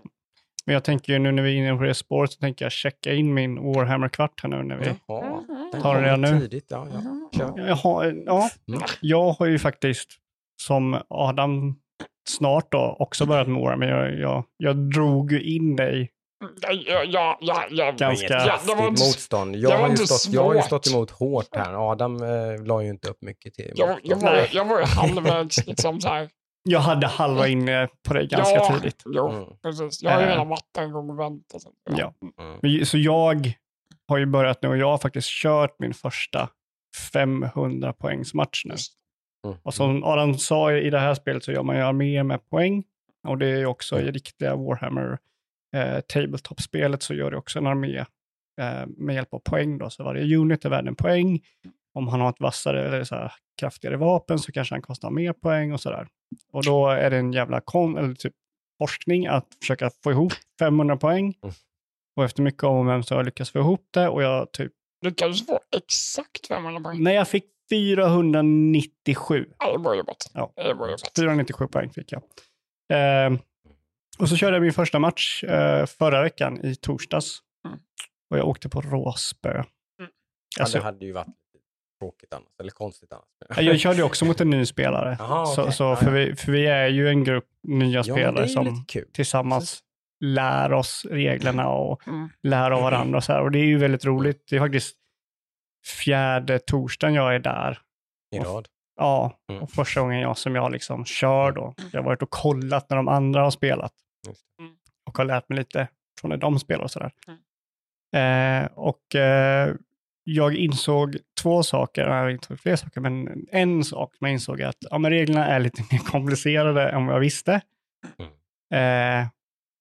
Men 0.67 0.73
jag 0.75 0.85
tänker 0.85 1.13
ju 1.13 1.19
nu 1.19 1.33
när 1.33 1.43
vi 1.43 1.51
är 1.51 1.57
inne 1.57 1.77
på 1.77 1.83
det 1.83 1.95
spåret 1.95 2.33
så 2.33 2.39
tänker 2.39 2.65
jag 2.65 2.73
checka 2.73 3.13
in 3.13 3.35
min 3.35 3.57
Warhammer-kvart 3.57 4.41
här 4.43 4.49
nu 4.51 4.63
när 4.63 4.77
vi... 4.77 4.87
Jaha, 5.07 5.45
den 5.73 5.83
Tar 5.83 5.95
du 5.95 6.03
det 6.03 6.17
nu? 6.17 6.41
Tidigt, 6.41 6.67
ja, 6.69 6.89
ja. 6.93 7.31
Kör. 7.39 7.69
Jaha, 7.69 8.07
ja, 8.27 8.51
Mm. 8.69 8.81
jag 9.01 9.33
har 9.33 9.47
ju 9.47 9.59
faktiskt 9.59 10.11
som 10.63 11.03
Adam 11.09 11.77
snart 12.29 12.73
då 12.73 12.97
också 12.99 13.27
börjat 13.27 13.49
med 13.49 13.61
Warhammer. 13.61 13.89
Jag, 13.89 14.19
jag, 14.19 14.45
jag 14.57 14.77
drog 14.77 15.33
ju 15.33 15.43
in 15.43 15.77
dig. 15.77 16.11
Ja, 16.61 16.73
ja, 17.07 17.39
ja, 17.41 17.67
ja, 17.71 17.93
Ganska- 17.99 18.35
ja, 18.47 18.59
det 18.67 18.75
var 18.75 18.89
inte, 18.89 19.03
motstånd. 19.03 19.53
det 19.53 19.59
Jag 19.59 19.71
var 19.71 19.77
har, 19.79 19.87
ju 19.87 19.91
inte 19.91 20.07
stått, 20.07 20.35
jag 20.35 20.45
har 20.45 20.55
ju 20.55 20.63
stått 20.63 20.87
emot 20.87 21.11
hårt 21.11 21.57
här. 21.57 21.91
Adam 21.93 22.23
eh, 22.23 22.65
la 22.65 22.83
ju 22.83 22.89
inte 22.89 23.09
upp 23.09 23.23
mycket 23.23 23.55
till 23.55 23.73
jag, 23.75 23.99
jag, 24.03 24.17
var, 24.17 24.47
jag 24.53 24.65
var 24.65 24.79
ju 24.79 24.85
halvvägs 24.85 25.67
liksom 25.67 26.01
så 26.01 26.09
här. 26.09 26.29
Jag 26.63 26.81
hade 26.81 27.07
halva 27.07 27.49
inne 27.49 27.89
på 28.09 28.15
det 28.15 28.27
ganska 28.27 28.55
ja, 28.55 28.73
tidigt. 28.75 29.03
Jo, 29.07 29.29
Mm. 29.29 29.45
precis. 29.63 30.03
Jag 30.03 30.11
har 30.11 30.21
ju 30.21 30.27
Eh. 30.27 30.31
redan 30.31 30.49
varit 30.49 30.77
en 30.79 30.93
gång 30.93 31.11
och 31.11 31.19
väntat. 31.19 31.63
Ja. 31.97 32.13
Mm. 32.63 32.85
Så 32.85 32.99
jag 32.99 33.53
har 34.09 34.19
ju 34.19 34.27
börjat 34.27 34.63
nu 34.63 34.69
och 34.69 34.77
jag 34.77 34.87
har 34.91 34.99
faktiskt 34.99 35.29
kört 35.29 35.75
min 35.79 35.95
första 35.95 36.49
500 37.13 37.93
poängsmatch 37.93 38.65
nu. 38.65 38.75
Mm. 39.47 39.59
Och 39.63 39.75
som 39.75 40.05
Adam 40.05 40.39
sa 40.39 40.73
i 40.73 40.91
det 40.91 40.99
här 40.99 41.15
spelet 41.15 41.45
så 41.45 41.53
gör 41.53 41.63
man 41.63 41.77
ju 41.77 41.83
arméer 41.83 42.23
med 42.23 42.49
poäng. 42.51 42.85
Och 43.29 43.39
det 43.39 43.47
är 43.49 43.67
också 43.67 44.01
i 44.01 44.11
riktiga 44.11 44.57
Warhammer 44.57 45.19
eh, 45.77 46.01
Tabletop-spelet 46.01 47.03
så 47.03 47.15
gör 47.15 47.31
det 47.31 47.37
också 47.37 47.59
en 47.59 47.67
armé 47.67 47.99
eh, 48.61 48.87
med 48.87 49.15
hjälp 49.15 49.35
av 49.35 49.39
poäng. 49.39 49.79
Då. 49.79 49.91
Så 49.91 50.05
varje 50.05 50.37
unit 50.37 50.65
är 50.65 50.69
värd 50.71 50.89
en 50.89 50.97
poäng. 50.97 51.41
Om 51.95 52.09
han 52.09 52.21
har 52.21 52.31
ett 52.31 52.41
vassare 52.41 52.87
eller 52.89 53.05
så 53.05 53.15
här, 53.15 53.33
kraftigare 53.61 53.97
vapen 53.97 54.39
så 54.39 54.53
kanske 54.53 54.75
han 54.75 54.83
kostar 54.83 55.11
mer 55.11 55.33
poäng 55.33 55.73
och 55.73 55.81
sådär. 55.81 56.09
Och 56.53 56.65
då 56.65 56.89
är 56.89 57.11
det 57.11 57.17
en 57.17 57.33
jävla 57.33 57.61
kon 57.61 57.99
eller 57.99 58.15
typ 58.15 58.35
forskning 58.79 59.27
att 59.27 59.47
försöka 59.61 59.91
få 60.05 60.11
ihop 60.11 60.33
500 60.59 60.97
poäng. 60.97 61.35
Mm. 61.43 61.55
Och 62.17 62.25
efter 62.25 62.43
mycket 62.43 62.63
om 62.65 62.77
och 62.77 62.85
men 62.85 63.05
så 63.05 63.15
har 63.15 63.19
jag 63.19 63.25
lyckats 63.25 63.51
få 63.51 63.59
ihop 63.59 63.89
det 63.91 64.09
och 64.09 64.23
jag 64.23 64.53
typ, 64.53 64.73
Lyckades 65.05 65.41
du 65.41 65.47
få 65.47 65.61
exakt 65.77 66.47
500 66.49 66.81
poäng? 66.81 67.03
när 67.03 67.13
jag 67.13 67.29
fick 67.29 67.45
497 67.71 69.47
Ja, 69.59 69.73
det 69.73 69.79
var 69.79 69.95
ju 69.95 70.03
bra. 70.03 70.15
Ja. 70.35 70.53
Det 70.57 70.75
var 70.75 70.89
ju 70.89 70.95
bra. 70.97 71.09
497 71.17 71.67
poäng 71.67 71.91
fick 71.91 72.13
jag. 72.13 72.23
Eh, 72.93 73.39
och 74.21 74.29
så 74.29 74.37
körde 74.37 74.57
jag 74.57 74.63
min 74.63 74.73
första 74.73 74.99
match 74.99 75.45
eh, 75.45 75.87
förra 75.87 76.23
veckan 76.23 76.65
i 76.65 76.75
torsdags. 76.75 77.39
Mm. 77.67 77.79
Och 78.31 78.39
jag 78.39 78.49
åkte 78.49 78.69
på 78.69 78.81
råspö. 78.81 79.51
Mm. 79.55 79.65
Ja, 80.57 80.63
Alltså, 80.63 80.79
det 80.79 80.85
hade 80.85 81.05
ju 81.07 81.13
varit 81.13 81.27
tråkigt 82.01 82.33
annars, 82.35 82.49
eller 82.61 82.71
konstigt 82.71 83.13
annars. 83.13 83.59
jag 83.59 83.81
körde 83.81 84.03
också 84.03 84.25
mot 84.25 84.41
en 84.41 84.51
ny 84.51 84.67
spelare. 84.67 85.17
Jaha, 85.19 85.47
så, 85.47 85.63
okej. 85.63 85.73
så, 85.75 85.85
Ja, 85.85 85.97
för, 85.97 86.07
ja. 86.07 86.13
vi, 86.13 86.37
för 86.37 86.53
vi 86.53 86.67
är 86.67 86.89
ju 86.89 87.09
en 87.09 87.25
grupp 87.25 87.49
nya 87.63 87.97
Ja, 87.99 88.03
spelare 88.15 88.49
som 88.49 88.85
tillsammans 89.13 89.81
lär 90.25 90.73
oss 90.73 91.07
reglerna 91.11 91.69
och 91.69 92.09
Mm. 92.09 92.29
lär 92.43 92.71
av 92.71 92.83
varandra. 92.83 93.17
Och, 93.19 93.25
så 93.25 93.33
här. 93.33 93.43
och 93.43 93.51
det 93.51 93.59
är 93.59 93.65
ju 93.67 93.79
väldigt 93.79 94.05
roligt. 94.05 94.45
Det 94.51 94.57
är 94.57 94.61
faktiskt 94.61 94.97
fjärde 96.05 96.59
torsdagen 96.59 97.15
jag 97.15 97.35
är 97.35 97.39
där. 97.39 97.79
I 98.37 98.39
rad. 98.39 98.69
Ja, 98.97 99.39
Mm. 99.51 99.63
och 99.63 99.71
första 99.71 100.01
gången 100.01 100.21
jag 100.21 100.39
som 100.39 100.55
jag 100.55 100.73
liksom 100.73 101.05
kör 101.05 101.53
då. 101.53 101.75
Jag 101.93 102.01
har 102.01 102.05
varit 102.07 102.23
och 102.23 102.31
kollat 102.31 102.91
när 102.91 102.97
de 102.97 103.09
andra 103.09 103.43
har 103.43 103.51
spelat. 103.51 103.93
Just 104.27 104.45
Och 105.07 105.19
har 105.19 105.25
lärt 105.25 105.49
mig 105.49 105.59
lite 105.59 105.89
från 106.21 106.29
när 106.29 106.37
de 106.37 106.59
spelar 106.59 106.85
och 106.85 106.91
sådär. 106.91 107.13
Mm. 107.27 107.41
Eh, 108.13 108.71
och 108.75 109.15
eh, 109.15 109.75
jag 110.25 110.55
insåg 110.55 111.17
två 111.43 111.63
saker, 111.63 112.07
jag 112.07 112.33
insåg 112.33 112.61
fler 112.61 112.77
saker, 112.77 113.01
men 113.01 113.47
en 113.51 113.85
sak 113.85 114.17
jag 114.19 114.31
insåg 114.33 114.61
är 114.61 114.67
att 114.67 114.77
ja, 114.81 114.99
men 114.99 115.11
reglerna 115.11 115.47
är 115.47 115.61
lite 115.61 115.83
mer 115.91 115.99
komplicerade 115.99 116.91
än 116.91 117.07
vad 117.07 117.15
jag 117.15 117.21
visste. 117.21 117.61
Eh, 118.75 119.27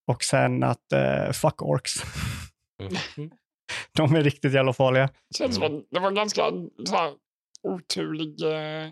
och 0.07 0.23
sen 0.23 0.63
att 0.63 0.93
eh, 0.93 1.31
fuck 1.31 1.61
orks. 1.61 1.93
Mm. 3.17 3.31
De 3.91 4.15
är 4.15 4.23
riktigt 4.23 4.53
jävla 4.53 4.73
farliga. 4.73 5.09
Känns 5.37 5.55
som 5.55 5.63
att 5.63 5.85
det 5.91 5.99
var 5.99 6.11
ganska 6.11 6.41
så 6.85 6.95
här, 6.95 7.13
oturlig 7.63 8.41
eh, 8.41 8.91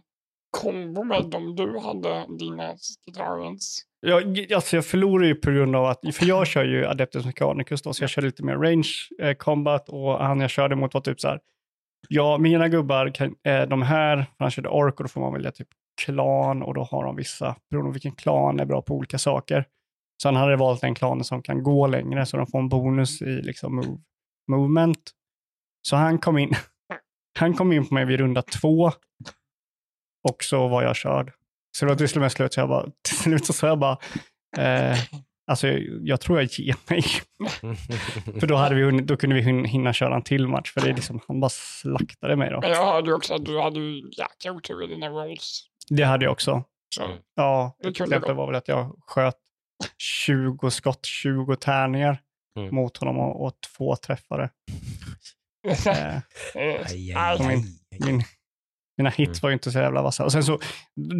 kombo 0.52 1.04
med 1.04 1.30
dem 1.30 1.56
du 1.56 1.80
hade, 1.80 2.26
dina 2.40 2.76
Skitarians. 3.06 3.84
Jag, 4.00 4.54
alltså 4.54 4.76
jag 4.76 4.86
förlorar 4.86 5.26
ju 5.26 5.36
på 5.36 5.52
grund 5.52 5.76
av 5.76 5.86
att, 5.86 6.16
för 6.16 6.26
jag 6.26 6.48
kör 6.48 6.64
ju 6.64 6.86
Adeptus 6.86 7.26
Mechanicus 7.26 7.82
då, 7.82 7.94
så 7.94 8.04
jag 8.04 8.10
kör 8.10 8.22
lite 8.22 8.44
mer 8.44 8.56
range 8.56 8.90
eh, 9.22 9.34
combat 9.34 9.90
och 9.90 10.18
han 10.18 10.40
jag 10.40 10.50
körde 10.50 10.76
mot 10.76 10.94
var 10.94 11.02
typ 11.02 11.22
så 11.22 11.28
här, 11.28 11.40
ja, 12.10 12.38
mina 12.38 12.68
gubbar 12.68 13.10
kan, 13.10 13.36
eh, 13.44 13.62
de 13.62 13.82
här, 13.82 14.26
han 14.38 14.52
körde 14.52 14.70
ork 14.70 14.98
och 14.98 15.04
då 15.04 15.08
får 15.08 15.22
man 15.22 15.34
välja 15.34 15.52
typ 15.52 15.68
klan 16.02 16.64
och 16.64 16.74
då 16.74 16.84
har 16.84 17.04
de 17.04 17.16
vissa, 17.16 17.56
beroende 17.70 17.90
på 17.90 17.94
vilken 17.94 18.12
klan 18.12 18.60
är 18.60 18.66
bra 18.66 18.82
på 18.82 18.96
olika 18.96 19.18
saker. 19.18 19.66
Så 20.22 20.28
han 20.28 20.36
hade 20.36 20.56
valt 20.56 20.84
en 20.84 20.96
klan 20.96 21.24
som 21.24 21.42
kan 21.42 21.64
gå 21.64 21.88
längre 21.88 22.26
så 22.26 22.38
de 22.38 22.48
får 22.48 22.60
en 22.60 22.70
bonus 22.70 23.22
i 23.22 23.26
liksom 23.26 23.76
move, 23.76 23.98
movement. 24.52 25.12
Så 25.82 25.96
han 25.96 26.20
kom 26.20 26.38
in, 26.38 26.54
han 27.40 27.54
kom 27.54 27.72
in 27.72 27.88
på 27.88 27.94
mig 27.94 28.06
vid 28.06 28.20
runda 28.20 28.42
två 28.42 28.92
och 30.30 30.44
så 30.44 30.68
var 30.68 30.84
jag 30.84 30.96
körd. 30.96 31.32
Så 31.78 31.86
det 31.86 31.92
var 31.92 31.96
till 32.08 32.24
och 32.24 32.32
slut 32.32 32.54
så 32.54 32.60
jag 32.60 32.70
bara, 32.70 32.84
till 33.08 33.18
slut 33.18 33.46
så 33.46 33.54
sa 33.54 33.68
jag 33.68 33.80
bara, 33.80 33.98
eh, 34.58 34.98
alltså 35.48 35.68
jag, 35.68 35.82
jag 36.08 36.22
tror 36.22 36.40
jag 36.42 36.50
ger 36.52 36.76
mig. 36.90 37.04
För 38.40 38.48
då, 38.48 38.56
hade 38.56 38.76
vi 38.76 38.84
hunnit, 38.84 39.08
då 39.08 39.18
kunde 39.18 39.36
vi 39.36 39.42
hin- 39.42 39.66
hinna 39.66 39.94
köra 39.94 40.16
en 40.16 40.22
till 40.22 40.48
match, 40.48 40.72
för 40.74 40.82
det 40.82 40.90
är 40.90 40.94
liksom, 40.94 41.20
han 41.28 41.40
bara 41.40 41.50
slaktade 41.50 42.36
mig 42.36 42.50
då. 42.50 42.60
Men 42.62 42.70
jag 42.70 42.86
hörde 42.86 43.14
också 43.14 43.34
att 43.34 43.46
du 43.46 43.62
hade 43.62 43.80
jäkla 44.18 44.52
otur 44.52 44.84
i 44.84 44.88
dina 44.88 45.10
rolls. 45.10 45.62
Det 45.90 46.04
hade 46.04 46.26
jag 46.26 46.32
också. 46.32 46.64
Så, 46.96 47.04
Mm. 47.04 47.18
Ja, 47.36 47.78
Det 47.82 47.88
exempel 47.90 48.36
var 48.36 48.46
väl 48.48 48.56
att 48.56 48.68
jag 48.68 48.96
sköt 49.08 49.36
20 49.98 50.70
skott, 50.72 51.06
20 51.06 51.56
tärningar 51.56 52.22
Mm. 52.60 52.76
mot 52.76 52.98
honom 52.98 53.18
och, 53.20 53.46
och 53.46 53.54
två 53.78 53.96
träffare. 53.96 54.50
Eh, 56.56 56.82
Aj, 56.86 57.14
aj, 57.16 57.40
min- 57.48 57.58
aj. 57.92 58.12
min, 58.12 58.24
mina 58.98 59.10
hits 59.10 59.30
Mm. 59.30 59.40
var 59.42 59.50
ju 59.50 59.54
inte 59.54 59.72
så 59.72 59.80
jävla 59.80 60.02
vassa. 60.02 60.24
Och 60.26 60.32
sen 60.32 60.44
så, 60.44 60.60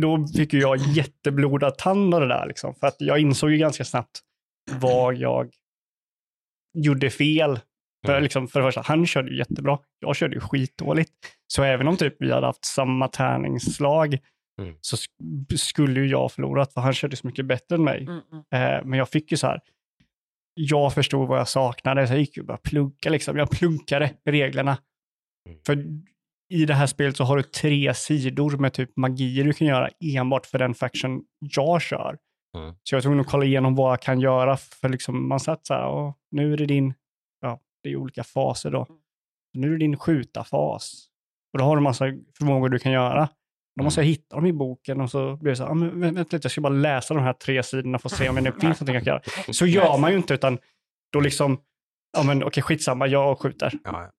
då 0.02 0.28
fick 0.28 0.54
ju 0.54 0.60
jag 0.60 0.78
jätteblodad 0.78 1.78
tand 1.78 2.14
av 2.14 2.22
det 2.22 2.28
där. 2.28 2.48
Liksom, 2.48 2.76
för 2.76 2.88
att 2.88 2.96
jag 3.00 3.20
insåg 3.20 3.52
ju 3.52 3.58
ganska 3.58 3.86
snabbt 3.86 4.20
vad 4.72 5.16
jag 5.16 5.50
gjorde 6.78 7.10
fel. 7.10 7.60
För, 8.06 8.12
Mm. 8.14 8.24
liksom, 8.24 8.48
för 8.48 8.60
det 8.60 8.68
första, 8.68 8.82
han 8.82 9.06
körde 9.06 9.30
ju 9.32 9.38
jättebra. 9.38 9.80
Jag 10.00 10.16
körde 10.16 10.36
ju 10.36 10.40
skitdåligt. 10.42 11.12
Så 11.48 11.64
även 11.64 11.88
om 11.88 11.98
typ 11.98 12.16
vi 12.20 12.32
hade 12.32 12.46
haft 12.46 12.66
samma 12.66 13.08
tärningsslag 13.08 14.18
Mm. 14.62 14.76
så 14.82 14.96
sk- 14.96 15.56
skulle 15.58 16.00
ju 16.00 16.08
jag 16.08 16.32
förlorat, 16.32 16.74
för 16.74 16.82
han 16.82 16.94
körde 16.94 17.16
så 17.16 17.28
mycket 17.28 17.46
bättre 17.46 17.76
än 17.76 17.84
mig. 17.84 18.02
Mm, 18.02 18.22
mm. 18.32 18.78
Eh, 18.80 18.86
men 18.86 19.00
jag 19.00 19.10
fick 19.10 19.32
ju 19.32 19.38
så 19.38 19.48
här, 19.48 19.60
jag 20.54 20.94
förstod 20.94 21.28
vad 21.28 21.40
jag 21.40 21.48
saknade, 21.48 22.08
så 22.08 22.14
jag 22.14 22.20
gick 22.20 22.38
ju 22.38 22.44
bara 22.44 22.58
plugga 22.58 23.10
liksom. 23.12 23.38
Jag 23.38 23.50
pluggade 23.50 24.14
reglerna. 24.26 24.78
Mm. 25.50 25.60
För 25.66 25.86
i 26.50 26.66
det 26.66 26.74
här 26.74 26.88
spelet 26.88 27.18
så 27.18 27.24
har 27.24 27.38
du 27.38 27.44
tre 27.44 27.94
sidor 27.94 28.58
med 28.58 28.74
typ 28.74 28.98
magier 28.98 29.44
du 29.44 29.54
kan 29.54 29.68
göra 29.68 29.90
enbart 30.16 30.46
för 30.46 30.58
den 30.60 30.74
faction 30.74 31.22
jag 31.40 31.82
kör. 31.82 32.18
Mm. 32.58 32.76
Så 32.84 32.96
jag 32.96 32.98
var 32.98 33.02
tvungen 33.02 33.20
att 33.20 33.28
kolla 33.28 33.46
igenom 33.46 33.76
vad 33.76 33.92
jag 33.92 34.02
kan 34.02 34.20
göra, 34.20 34.58
för 34.58 34.90
liksom 34.90 35.28
man 35.28 35.40
satt 35.40 35.66
så 35.68 35.74
här, 35.74 35.86
och 35.88 36.18
nu 36.32 36.54
är 36.54 36.58
det 36.58 36.66
din, 36.66 36.94
ja, 37.42 37.60
det 37.84 37.90
är 37.90 37.96
olika 37.96 38.24
faser 38.24 38.72
då. 38.72 38.88
Nu 39.54 39.68
är 39.68 39.72
det 39.72 39.78
din 39.78 39.98
skjuta-fas. 39.98 41.08
Och 41.54 41.60
då 41.60 41.66
har 41.66 41.76
du 41.76 41.82
massa 41.82 42.06
förmågor 42.38 42.70
du 42.70 42.80
kan 42.80 42.92
göra. 42.92 43.30
Då 43.80 43.84
måste 43.84 44.02
jag 44.02 44.06
hitta 44.06 44.36
dem 44.36 44.46
i 44.46 44.54
boken 44.54 45.02
och 45.02 45.12
så 45.12 45.36
blir 45.36 45.50
det 45.50 45.56
så 45.56 45.64
här, 45.64 45.72
ah, 45.72 45.74
men 45.74 45.92
vä- 45.92 46.16
vänta 46.16 46.36
lite, 46.36 46.46
jag 46.46 46.52
ska 46.52 46.62
bara 46.62 46.74
läsa 46.74 47.14
de 47.14 47.24
här 47.24 47.34
tre 47.34 47.64
sidorna 47.64 48.00
för 48.00 48.10
att 48.10 48.14
se 48.16 48.30
om 48.30 48.36
det 48.36 48.52
finns 48.52 48.64
någonting 48.64 48.96
jag 48.96 49.04
kan 49.04 49.14
göra. 49.14 49.54
Så 49.54 49.66
gör 49.76 49.98
man 49.98 50.12
ju 50.12 50.18
inte, 50.18 50.34
utan 50.34 50.58
då 51.14 51.20
liksom, 51.20 51.60
ja 52.18 52.24
men 52.24 52.44
okej 52.44 52.64
skitsamma, 52.64 53.08
jag 53.08 53.40
skjuter. 53.40 53.74
Ja, 53.84 54.12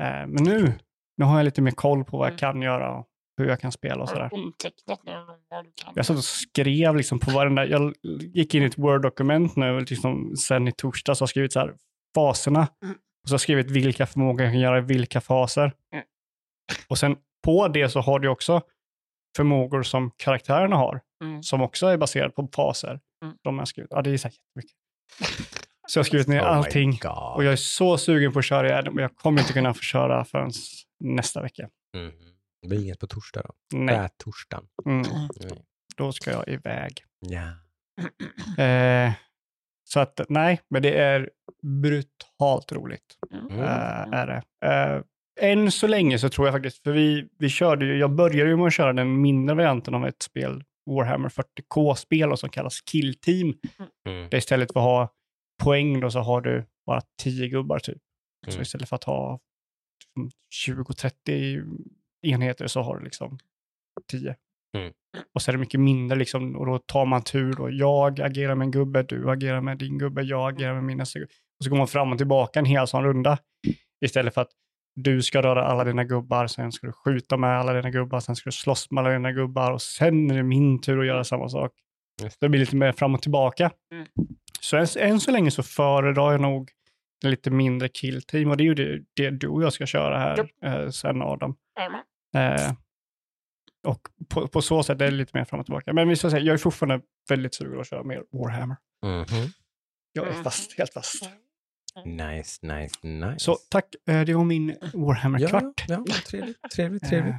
Eh, 0.00 0.26
men 0.26 0.44
nu, 0.44 0.72
nu 1.20 1.26
har 1.26 1.36
jag 1.36 1.44
lite 1.44 1.62
mer 1.62 1.70
koll 1.70 2.04
på 2.04 2.18
vad 2.18 2.32
jag 2.32 2.38
kan 2.38 2.62
göra 2.62 2.94
och 2.98 3.06
hur 3.36 3.48
jag 3.48 3.60
kan 3.60 3.72
spela 3.72 4.02
och 4.02 4.08
sådär. 4.08 4.30
Jag 5.94 6.06
satt 6.06 6.16
och 6.16 6.24
skrev 6.24 6.96
liksom 6.96 7.18
på 7.18 7.30
varenda, 7.30 7.66
jag 7.66 7.94
gick 8.34 8.54
in 8.54 8.62
i 8.62 8.66
ett 8.66 8.78
Word-dokument 8.78 9.56
nu, 9.56 9.80
liksom 9.80 10.36
sen 10.36 10.68
i 10.68 10.72
torsdags 10.72 11.20
och 11.20 11.22
har 11.22 11.28
skrivit 11.28 11.52
så 11.52 11.60
här, 11.60 11.74
faserna. 12.14 12.68
Mm. 12.84 12.94
Och 13.22 13.28
så 13.28 13.32
har 13.32 13.34
jag 13.34 13.40
skrivit 13.40 13.70
vilka 13.70 14.06
förmågor 14.06 14.42
jag 14.42 14.52
kan 14.52 14.60
göra 14.60 14.78
i 14.78 14.80
vilka 14.80 15.20
faser. 15.20 15.72
Mm. 15.92 16.04
Och 16.88 16.98
sen 16.98 17.16
på 17.44 17.68
det 17.68 17.88
så 17.88 18.00
har 18.00 18.18
du 18.18 18.28
också 18.28 18.62
förmågor 19.36 19.82
som 19.82 20.10
karaktärerna 20.16 20.76
har, 20.76 21.00
Mm. 21.24 21.42
som 21.42 21.60
också 21.60 21.86
är 21.86 21.96
baserade 21.96 22.30
på 22.30 22.48
faser. 22.56 23.00
Mm. 23.24 23.36
De 23.42 23.58
har 23.58 23.64
skrivit, 23.64 23.90
ja 23.94 24.02
det 24.02 24.10
är 24.10 24.16
så 24.16 24.28
här 24.28 24.34
jättemycket. 24.34 24.76
Så 25.88 25.98
jag 25.98 26.02
har 26.02 26.04
skrivit 26.08 26.28
ner 26.28 26.40
Oh 26.40 26.46
allting. 26.56 26.98
Och 27.34 27.44
jag 27.44 27.52
är 27.52 27.56
så 27.56 27.98
sugen 27.98 28.32
på 28.32 28.38
att 28.38 28.44
köra 28.44 28.68
igen, 28.68 28.94
men 28.94 29.02
jag 29.02 29.16
kommer 29.16 29.40
inte 29.40 29.52
kunna 29.52 29.74
få 29.74 29.80
köra 29.80 30.24
förrän 30.24 30.50
nästa 31.00 31.42
vecka. 31.42 31.68
Mhm. 31.96 32.12
Det 32.62 32.68
blir 32.68 32.82
inget 32.84 32.98
på 32.98 33.06
torsdag 33.06 33.42
då? 33.42 33.52
Nej, 33.78 33.98
Nej. 33.98 34.08
torsdagen. 34.16 34.68
mm, 34.86 35.02
Nej. 35.40 35.64
då 35.96 36.12
ska 36.12 36.30
jag 36.30 36.48
iväg. 36.48 37.04
Ja. 37.20 37.52
Eh, 38.64 39.12
så 39.84 40.00
att 40.00 40.20
nej, 40.28 40.60
men 40.70 40.82
det 40.82 40.98
är 40.98 41.30
brutalt 41.62 42.72
roligt. 42.72 43.16
Mm. 43.32 43.46
Mm. 43.46 43.60
Eh, 43.60 44.18
är 44.20 44.26
det. 44.26 44.42
Eh, 44.66 45.02
än 45.50 45.70
så 45.70 45.86
länge 45.86 46.18
så 46.18 46.28
tror 46.28 46.46
jag 46.46 46.54
faktiskt, 46.54 46.82
för 46.82 46.92
vi, 46.92 47.28
vi 47.38 47.48
körde 47.48 47.84
ju, 47.86 47.98
jag 47.98 48.10
började 48.14 48.50
ju 48.50 48.56
med 48.56 48.66
att 48.66 48.74
köra 48.74 48.92
den 48.92 49.20
mindre 49.20 49.56
varianten 49.56 49.94
av 49.94 50.06
ett 50.06 50.22
spel, 50.22 50.64
Warhammer 50.90 51.28
40K-spel 51.28 52.32
och 52.32 52.38
som 52.38 52.48
kallas 52.50 52.80
Kill 52.80 53.14
Team. 53.20 53.54
Mm. 54.06 54.28
Där 54.30 54.38
istället 54.38 54.72
för 54.72 54.80
att 54.80 54.84
ha 54.84 55.08
poäng 55.62 56.00
då 56.00 56.10
så 56.10 56.18
har 56.20 56.40
du 56.40 56.64
bara 56.86 57.00
10 57.22 57.48
gubbar 57.48 57.78
typ. 57.78 57.98
Så 58.46 58.50
Mm. 58.52 58.62
istället 58.62 58.88
för 58.88 58.96
att 58.96 59.04
ha 59.04 59.40
20-30 60.66 61.64
enheter 62.22 62.66
så 62.66 62.82
har 62.82 62.98
du 62.98 63.04
liksom 63.04 63.38
10. 64.10 64.36
Mm. 64.76 64.92
Och 65.34 65.42
så 65.42 65.50
är 65.50 65.52
det 65.52 65.58
mycket 65.58 65.80
mindre 65.80 66.18
liksom, 66.18 66.56
och 66.56 66.66
då 66.66 66.78
tar 66.78 67.06
man 67.06 67.22
tur 67.22 67.60
och 67.60 67.72
jag 67.72 68.20
agerar 68.20 68.54
med 68.54 68.64
en 68.64 68.70
gubbe, 68.70 69.02
du 69.02 69.30
agerar 69.30 69.60
med 69.60 69.78
din 69.78 69.98
gubbe, 69.98 70.22
jag 70.22 70.54
agerar 70.54 70.74
med 70.74 70.84
min 70.84 70.98
nästa 70.98 71.18
gubbe. 71.18 71.32
Och 71.58 71.64
så 71.64 71.70
går 71.70 71.76
man 71.76 71.88
fram 71.88 72.12
och 72.12 72.18
tillbaka 72.18 72.58
en 72.58 72.64
hel 72.64 72.86
sån 72.86 73.04
runda. 73.04 73.38
Istället 74.04 74.34
för 74.34 74.40
att 74.40 74.50
du 74.94 75.22
ska 75.22 75.42
röra 75.42 75.64
alla 75.64 75.84
dina 75.84 76.04
gubbar, 76.04 76.46
sen 76.46 76.72
ska 76.72 76.86
du 76.86 76.92
skjuta 76.92 77.36
med 77.36 77.58
alla 77.58 77.72
dina 77.72 77.90
gubbar, 77.90 78.20
sen 78.20 78.36
ska 78.36 78.48
du 78.48 78.52
slåss 78.52 78.90
med 78.90 79.04
alla 79.04 79.12
dina 79.12 79.32
gubbar 79.32 79.72
och 79.72 79.82
sen 79.82 80.30
är 80.30 80.34
det 80.34 80.42
min 80.42 80.80
tur 80.80 81.00
att 81.00 81.06
göra 81.06 81.24
samma 81.24 81.48
sak. 81.48 81.72
Det 82.40 82.48
blir 82.48 82.60
lite 82.60 82.76
mer 82.76 82.92
fram 82.92 83.14
och 83.14 83.22
tillbaka. 83.22 83.70
Mm. 83.94 84.06
Så 84.60 84.76
än, 84.76 84.86
än 84.98 85.20
så 85.20 85.30
länge 85.30 85.50
så 85.50 85.62
föredrar 85.62 86.32
jag 86.32 86.40
nog 86.40 86.70
lite 87.22 87.50
mindre 87.50 87.88
killteam 87.88 88.50
och 88.50 88.56
det 88.56 88.62
är 88.62 88.66
ju 88.66 88.74
det, 88.74 89.04
det 89.14 89.30
du 89.30 89.48
och 89.48 89.62
jag 89.62 89.72
ska 89.72 89.86
köra 89.86 90.18
här 90.18 90.48
eh, 90.64 90.90
sen 90.90 91.22
Adam. 91.22 91.56
Eh, 92.36 92.72
och 93.86 94.08
på, 94.28 94.48
på 94.48 94.62
så 94.62 94.82
sätt 94.82 95.00
är 95.00 95.04
det 95.04 95.10
lite 95.10 95.38
mer 95.38 95.44
fram 95.44 95.60
och 95.60 95.66
tillbaka. 95.66 95.92
Men 95.92 96.08
vi 96.08 96.16
ska 96.16 96.30
säga, 96.30 96.42
jag 96.42 96.54
är 96.54 96.58
fortfarande 96.58 97.04
väldigt 97.28 97.54
sugen 97.54 97.80
att 97.80 97.86
köra 97.88 98.02
mer 98.02 98.24
Warhammer. 98.32 98.76
Mhm. 99.06 99.26
Jag 100.12 100.26
är 100.26 100.30
Mm. 100.30 100.44
fast, 100.44 100.78
helt 100.78 100.92
fast. 100.92 101.30
Nice, 102.04 102.66
nice, 102.66 103.06
nice. 103.06 103.38
Så 103.38 103.56
tack, 103.70 103.84
eh, 104.08 104.20
det 104.24 104.34
var 104.34 104.44
min 104.44 104.76
Warhammer-kvart. 104.94 105.84
ja, 105.88 106.04
ja, 106.06 106.14
trevligt, 106.30 106.70
trevligt, 106.74 107.08
trevligt. 107.08 107.32
Eh, 107.34 107.38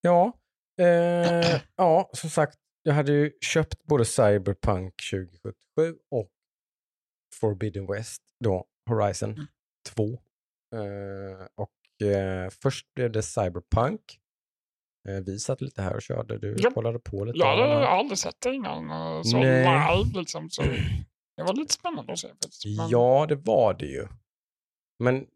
Ja, 0.00 0.32
eh, 0.80 1.60
ja, 1.76 2.10
som 2.12 2.30
sagt, 2.30 2.58
jag 2.82 2.94
hade 2.94 3.12
ju 3.12 3.32
köpt 3.40 3.84
både 3.84 4.04
Cyberpunk 4.04 4.94
2077 5.10 5.96
och 6.10 6.28
Forbidden 7.40 7.86
West, 7.86 8.22
då 8.44 8.64
Horizon 8.90 9.46
2. 9.88 10.04
Eh, 10.74 11.46
och 11.54 12.06
eh, 12.08 12.50
först 12.62 12.94
blev 12.94 13.12
det 13.12 13.22
Cyberpunk. 13.22 14.00
Eh, 15.08 15.14
vi 15.26 15.38
satt 15.38 15.60
lite 15.60 15.82
här 15.82 15.94
och 15.94 16.02
körde, 16.02 16.38
du 16.38 16.56
Ja. 16.58 16.70
kollade 16.70 16.98
på 16.98 17.24
lite. 17.24 17.38
Jag 17.38 17.56
här. 17.56 17.82
aldrig 17.82 18.18
sett 18.18 18.40
det 18.40 18.54
innan. 18.54 18.90
eh, 18.90 19.22
Så 19.22 19.38
Nej. 19.38 19.96
live 20.04 20.18
liksom. 20.20 20.50
Så 20.50 20.62
det 21.36 21.42
var 21.42 21.54
lite 21.54 21.72
spännande 21.74 22.12
att 22.12 22.18
se. 22.18 22.28
Men- 22.76 22.88
Ja, 22.88 23.26
det 23.28 23.36
var 23.36 23.74
det 23.74 23.86
ju. 23.86 24.06
Men 24.98 25.26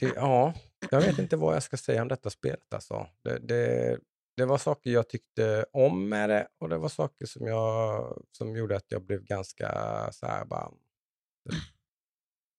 det, 0.00 0.12
ja, 0.14 0.54
jag 0.90 1.00
vet 1.00 1.18
inte 1.18 1.36
vad 1.36 1.54
jag 1.54 1.62
ska 1.62 1.76
säga 1.76 2.02
om 2.02 2.08
detta 2.08 2.30
spelet 2.30 2.74
alltså. 2.74 3.06
Det, 3.24 3.38
det, 3.38 3.98
det 4.36 4.44
var 4.46 4.58
saker 4.58 4.90
jag 4.90 5.08
tyckte 5.08 5.64
om 5.72 6.08
med 6.08 6.30
det 6.30 6.48
och 6.60 6.68
det 6.68 6.78
var 6.78 6.88
saker 6.88 7.26
som, 7.26 7.46
jag, 7.46 8.22
som 8.32 8.56
gjorde 8.56 8.76
att 8.76 8.86
jag 8.90 9.02
blev 9.06 9.22
ganska 9.24 9.68
så 10.12 10.26
här 10.26 10.44
bara... 10.44 10.70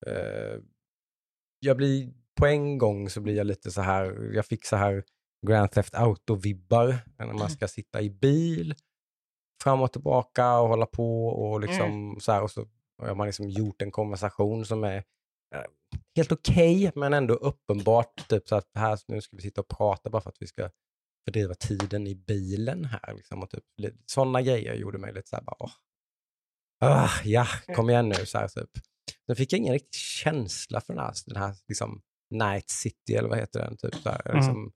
Eh, 0.07 0.61
jag 1.59 1.77
blir, 1.77 2.13
på 2.39 2.45
en 2.45 2.77
gång 2.77 3.09
så 3.09 3.21
blir 3.21 3.35
jag 3.35 3.47
lite 3.47 3.71
så 3.71 3.81
här, 3.81 4.31
jag 4.33 4.45
fick 4.45 4.65
så 4.65 4.75
här 4.75 5.03
Grand 5.47 5.71
Theft 5.71 5.93
Auto-vibbar 5.93 6.97
när 7.17 7.33
man 7.33 7.49
ska 7.49 7.67
sitta 7.67 8.01
i 8.01 8.09
bil 8.09 8.75
fram 9.63 9.81
och 9.81 9.91
tillbaka 9.91 10.59
och 10.59 10.67
hålla 10.67 10.85
på 10.85 11.27
och 11.27 11.59
liksom 11.59 12.17
så 12.19 12.31
här 12.31 12.43
och 12.43 12.51
så 12.51 12.67
har 13.01 13.15
man 13.15 13.27
liksom 13.27 13.49
gjort 13.49 13.81
en 13.81 13.91
konversation 13.91 14.65
som 14.65 14.83
är 14.83 14.97
eh, 15.55 15.63
helt 16.15 16.31
okej 16.31 16.91
men 16.95 17.13
ändå 17.13 17.33
uppenbart 17.33 18.27
typ 18.29 18.47
så 18.47 18.55
att 18.55 18.69
här, 18.75 18.99
nu 19.07 19.21
ska 19.21 19.35
vi 19.35 19.41
sitta 19.41 19.61
och 19.61 19.67
prata 19.67 20.09
bara 20.09 20.21
för 20.21 20.29
att 20.29 20.41
vi 20.41 20.47
ska 20.47 20.69
fördriva 21.27 21.53
tiden 21.53 22.07
i 22.07 22.15
bilen 22.15 22.85
här. 22.85 23.13
Liksom, 23.13 23.43
och 23.43 23.49
typ, 23.49 23.63
sådana 24.05 24.41
grejer 24.41 24.73
gjorde 24.73 24.97
mig 24.97 25.13
lite 25.13 25.29
så 25.29 25.35
här 25.35 25.43
bara, 25.43 25.55
åh. 25.59 25.71
Ah, 26.81 27.09
ja, 27.23 27.47
kom 27.75 27.89
igen 27.89 28.09
nu. 28.09 28.25
Så 28.25 28.37
här, 28.37 28.47
typ. 28.47 28.69
Sen 29.29 29.35
fick 29.35 29.53
jag 29.53 29.57
ingen 29.59 29.73
riktig 29.73 29.99
känsla 29.99 30.81
för 30.81 30.93
den 30.93 31.03
här, 31.03 31.13
den 31.25 31.37
här 31.37 31.55
liksom, 31.67 32.01
Night 32.33 32.69
City 32.69 33.15
eller 33.15 33.29
vad 33.29 33.37
heter 33.37 33.59
den? 33.59 33.77
Typ, 33.77 34.05
här, 34.05 34.21
Mm. 34.25 34.37
liksom, 34.37 34.71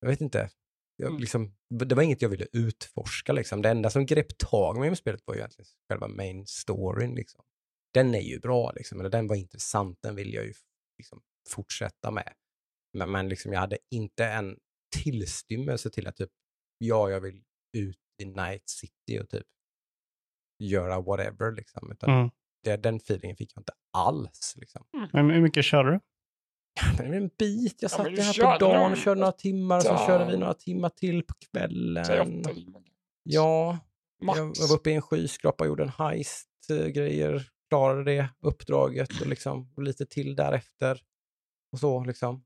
jag 0.00 0.08
vet 0.08 0.20
inte. 0.20 0.50
Jag, 0.96 1.08
Mm. 1.08 1.20
liksom, 1.20 1.54
det 1.74 1.94
var 1.94 2.02
inget 2.02 2.22
jag 2.22 2.28
ville 2.28 2.46
utforska. 2.52 3.32
Liksom. 3.32 3.62
Det 3.62 3.68
enda 3.70 3.90
som 3.90 4.06
grep 4.06 4.38
tag 4.38 4.78
mig 4.78 4.88
med 4.88 4.98
spelet 4.98 5.22
var 5.26 5.34
ju 5.34 5.38
egentligen 5.40 5.66
själva 5.88 6.08
main 6.08 6.46
storyn. 6.46 7.14
Liksom. 7.14 7.44
Den 7.94 8.14
är 8.14 8.20
ju 8.20 8.40
bra, 8.40 8.72
liksom, 8.72 9.00
eller 9.00 9.10
den 9.10 9.26
var 9.26 9.36
intressant, 9.36 9.98
den 10.02 10.14
vill 10.16 10.34
jag 10.34 10.44
ju 10.44 10.52
liksom, 10.98 11.22
fortsätta 11.48 12.10
med. 12.10 12.32
Men, 12.98 13.10
men 13.10 13.28
liksom, 13.28 13.52
jag 13.52 13.60
hade 13.60 13.78
inte 13.90 14.24
en 14.26 14.58
tillstymmelse 14.96 15.90
till 15.90 16.06
att 16.06 16.16
typ, 16.16 16.30
ja, 16.78 17.10
jag 17.10 17.20
vill 17.20 17.42
ut 17.76 17.98
i 18.22 18.24
Night 18.24 18.68
City 18.68 19.20
och 19.22 19.28
typ 19.28 19.46
göra 20.62 21.00
whatever. 21.00 21.52
Liksom. 21.52 21.92
Utan 21.92 22.10
Mm. 22.10 22.30
Det, 22.64 22.76
den 22.76 22.96
feelingen 22.96 23.36
fick 23.36 23.52
jag 23.54 23.60
inte 23.60 23.72
alls. 23.92 24.54
Liksom. 24.56 24.82
Men 25.12 25.30
hur 25.30 25.40
mycket 25.40 25.64
kör 25.64 25.84
du? 25.84 26.00
Men 26.98 27.14
en 27.14 27.30
bit, 27.38 27.76
jag 27.82 27.90
Ja, 27.90 27.96
satt 27.96 28.06
du 28.06 28.22
här 28.22 28.32
körde 28.32 28.58
på 28.58 28.64
dagen 28.64 28.92
och 28.92 28.98
körde 28.98 29.20
några 29.20 29.32
timmar 29.32 29.76
och 29.76 29.82
så 29.82 29.88
Ja. 29.88 30.06
körde 30.06 30.32
vi 30.32 30.36
några 30.38 30.54
timmar 30.54 30.88
till 30.88 31.22
på 31.22 31.34
kvällen. 31.50 32.42
Ja, 33.22 33.78
Max. 34.22 34.38
jag 34.38 34.68
var 34.68 34.74
uppe 34.76 34.90
i 34.90 34.94
en 34.94 35.02
skyskrapa 35.02 35.64
och 35.64 35.68
gjorde 35.68 35.82
en 35.82 35.88
heist-grejer, 35.88 37.48
klarade 37.68 38.04
det 38.04 38.28
uppdraget 38.40 39.20
och 39.20 39.26
liksom 39.26 39.72
och 39.76 39.82
lite 39.82 40.06
till 40.06 40.36
därefter. 40.36 41.00
Och 41.72 41.78
så 41.78 42.04
liksom. 42.04 42.44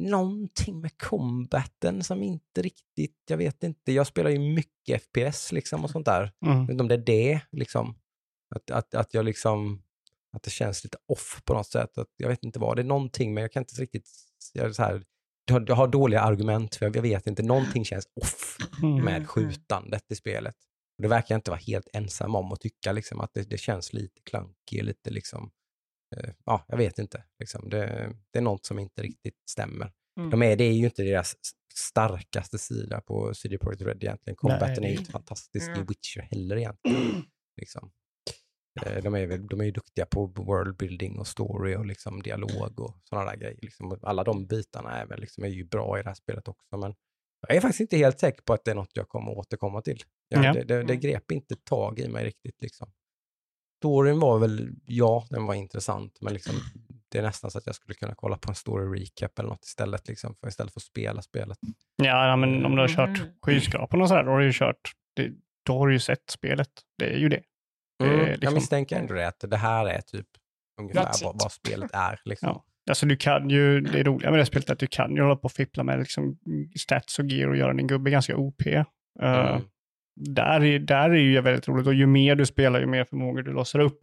Någonting 0.00 0.80
med 0.80 0.98
combaten 0.98 2.04
som 2.04 2.22
inte 2.22 2.62
riktigt, 2.62 3.16
jag 3.28 3.36
vet 3.36 3.62
inte, 3.62 3.92
jag 3.92 4.06
spelar 4.06 4.30
ju 4.30 4.38
mycket 4.38 5.02
FPS 5.02 5.52
liksom 5.52 5.84
och 5.84 5.90
sånt 5.90 6.06
där. 6.06 6.32
Mm. 6.46 6.56
Jag 6.58 6.60
vet 6.60 6.70
inte 6.70 6.82
om 6.82 6.88
det 6.88 6.94
är 6.94 6.98
det, 6.98 7.40
liksom. 7.52 7.98
Att, 8.56 8.70
att, 8.70 8.94
att 8.94 9.14
jag 9.14 9.24
liksom, 9.24 9.82
att 10.32 10.42
det 10.42 10.50
känns 10.50 10.84
lite 10.84 10.98
off 11.08 11.42
på 11.44 11.54
något 11.54 11.66
sätt. 11.66 11.98
Att, 11.98 12.08
jag 12.16 12.28
vet 12.28 12.44
inte 12.44 12.58
vad, 12.58 12.76
det 12.76 12.82
är 12.82 12.84
någonting 12.84 13.34
men 13.34 13.42
jag 13.42 13.52
kan 13.52 13.60
inte 13.60 13.82
riktigt, 13.82 14.08
jag, 14.52 14.74
så 14.74 14.82
här, 14.82 15.02
jag, 15.66 15.74
har, 15.74 15.88
dåliga 15.88 16.20
argument 16.20 16.74
för 16.74 16.86
jag, 16.86 17.02
vet 17.02 17.26
inte, 17.26 17.42
någonting 17.42 17.84
känns 17.84 18.06
off 18.22 18.56
Mm. 18.82 19.04
med 19.04 19.28
skjutandet 19.28 20.10
i 20.12 20.14
spelet. 20.14 20.54
Och 20.96 21.02
det 21.02 21.08
verkar 21.08 21.34
jag 21.34 21.38
inte 21.38 21.50
vara 21.50 21.60
helt 21.66 21.88
ensam 21.92 22.34
om 22.34 22.52
att 22.52 22.60
tycka 22.60 22.92
liksom, 22.92 23.20
att 23.20 23.34
det, 23.34 23.50
det 23.50 23.58
känns 23.58 23.92
lite 23.92 24.20
clunky, 24.24 24.82
lite 24.82 25.10
liksom, 25.10 25.50
eh, 26.16 26.30
ja, 26.44 26.64
jag 26.68 26.76
vet 26.76 26.98
inte. 26.98 27.24
Liksom, 27.38 27.68
det, 27.68 28.12
det 28.32 28.38
är 28.38 28.42
något 28.42 28.66
som 28.66 28.78
inte 28.78 29.02
riktigt 29.02 29.34
stämmer. 29.50 29.92
Mm. 30.18 30.30
De 30.30 30.42
är, 30.42 30.56
det 30.56 30.64
är 30.64 30.72
ju 30.72 30.84
inte 30.84 31.02
deras 31.02 31.34
starkaste 31.74 32.58
sida 32.58 33.00
på 33.00 33.34
CD 33.34 33.58
Projekt 33.58 33.82
Red 33.82 34.04
egentligen. 34.04 34.36
Combaten 34.36 34.84
är 34.84 34.88
ju 34.88 34.96
inte 34.96 35.10
fantastisk 35.10 35.68
i 35.68 35.72
Mm. 35.72 35.86
Witcher 35.86 36.20
heller 36.20 36.56
egentligen. 36.56 37.24
Liksom. 37.56 37.90
Eh, 38.86 39.02
De 39.02 39.14
är, 39.14 39.38
de 39.38 39.60
är 39.60 39.64
ju 39.64 39.70
duktiga 39.70 40.06
på 40.06 40.26
world 40.26 40.76
building 40.76 41.18
och 41.18 41.26
story 41.26 41.76
och 41.76 41.86
liksom 41.86 42.22
dialog 42.22 42.80
och 42.80 42.96
sådana 43.04 43.30
där 43.30 43.36
grejer. 43.36 43.58
Liksom. 43.62 43.98
Alla 44.02 44.24
de 44.24 44.46
bitarna 44.46 44.90
är, 44.90 45.06
väl 45.06 45.20
liksom, 45.20 45.44
är 45.44 45.48
ju 45.48 45.64
bra 45.64 45.98
i 45.98 46.02
det 46.02 46.08
här 46.08 46.14
spelet 46.14 46.48
också. 46.48 46.76
Men 46.76 46.94
jag 47.48 47.56
är 47.56 47.60
faktiskt 47.60 47.80
inte 47.80 47.96
helt 47.96 48.20
säker 48.20 48.42
på 48.42 48.52
att 48.52 48.64
det 48.64 48.70
är 48.70 48.74
något 48.74 48.90
jag 48.96 49.08
kommer 49.08 49.38
återkomma 49.38 49.82
till. 49.82 50.02
Ja, 50.28 50.44
Ja. 50.44 50.52
det, 50.52 50.60
det, 50.60 50.74
det 50.74 50.80
Mm. 50.82 51.00
grep 51.00 51.30
inte 51.32 51.56
tag 51.56 51.98
i 51.98 52.08
mig 52.08 52.24
riktigt. 52.24 52.62
Liksom. 52.62 52.92
Storyn 53.80 54.20
var 54.20 54.38
väl, 54.38 54.70
ja, 54.86 55.26
den 55.30 55.46
var 55.46 55.54
intressant, 55.54 56.18
men 56.20 56.32
liksom, 56.34 56.54
det 57.08 57.18
är 57.18 57.22
nästan 57.22 57.50
så 57.50 57.58
att 57.58 57.66
jag 57.66 57.74
skulle 57.74 57.94
kunna 57.94 58.14
kolla 58.14 58.38
på 58.38 58.50
en 58.50 58.54
story 58.54 59.00
recap 59.00 59.38
eller 59.38 59.48
något 59.48 59.64
istället, 59.64 60.08
liksom, 60.08 60.34
för 60.34 60.48
istället 60.48 60.72
för 60.72 60.80
att 60.80 60.84
spela 60.84 61.22
spelet. 61.22 61.58
Ja, 61.96 62.26
ja, 62.28 62.36
men 62.36 62.64
om 62.64 62.74
du 62.76 62.80
har 62.80 62.88
kört 62.88 63.18
Mm. 63.18 63.30
skyskrapan 63.42 64.02
och 64.02 64.08
sådär, 64.08 64.22
då 64.24 64.30
har 64.30 64.38
du 64.38 64.46
ju 64.46 64.52
kört, 64.52 64.92
det, 65.16 65.30
då 65.66 65.78
har 65.78 65.86
du 65.86 65.92
ju 65.92 65.98
sett 66.00 66.30
spelet. 66.30 66.70
Det 66.98 67.04
är 67.14 67.18
ju 67.18 67.28
det. 67.28 67.42
Det 67.98 68.04
är 68.04 68.08
Mm, 68.14 68.26
Jag 68.26 68.38
liksom- 68.38 68.54
misstänker 68.54 68.96
ändå 68.96 69.14
det, 69.14 69.28
att 69.28 69.44
det 69.50 69.56
här 69.56 69.86
är 69.86 70.00
typ 70.00 70.26
ungefär 70.80 71.24
vad, 71.24 71.42
vad 71.42 71.52
spelet 71.52 71.90
är. 71.94 72.20
Liksom. 72.24 72.48
Ja. 72.48 72.64
Alltså 72.90 73.06
du 73.06 73.16
kan 73.16 73.50
ju, 73.50 73.80
det 73.80 74.02
roliga 74.02 74.30
med 74.30 74.40
det 74.40 74.46
spelet 74.46 74.68
är 74.68 74.72
att 74.72 74.78
du 74.78 74.86
kan 74.86 75.14
ju 75.16 75.22
hålla 75.22 75.36
på 75.36 75.44
och 75.44 75.52
fippla 75.52 75.84
med 75.84 75.98
liksom 75.98 76.38
stats 76.78 77.18
och 77.18 77.24
gear 77.24 77.48
och 77.48 77.56
göra 77.56 77.72
din 77.72 77.86
gubbe 77.86 78.10
ganska 78.10 78.36
OP. 78.36 78.66
Uh, 78.66 78.84
Mm. 79.22 79.62
där, 80.20 80.64
är, 80.64 80.78
där 80.78 81.10
är 81.10 81.14
ju 81.14 81.40
väldigt 81.40 81.68
roligt 81.68 81.86
och 81.86 81.94
ju 81.94 82.06
mer 82.06 82.34
du 82.34 82.46
spelar, 82.46 82.80
ju 82.80 82.86
mer 82.86 83.04
förmågor 83.04 83.42
du 83.42 83.52
låser 83.52 83.78
upp, 83.78 83.98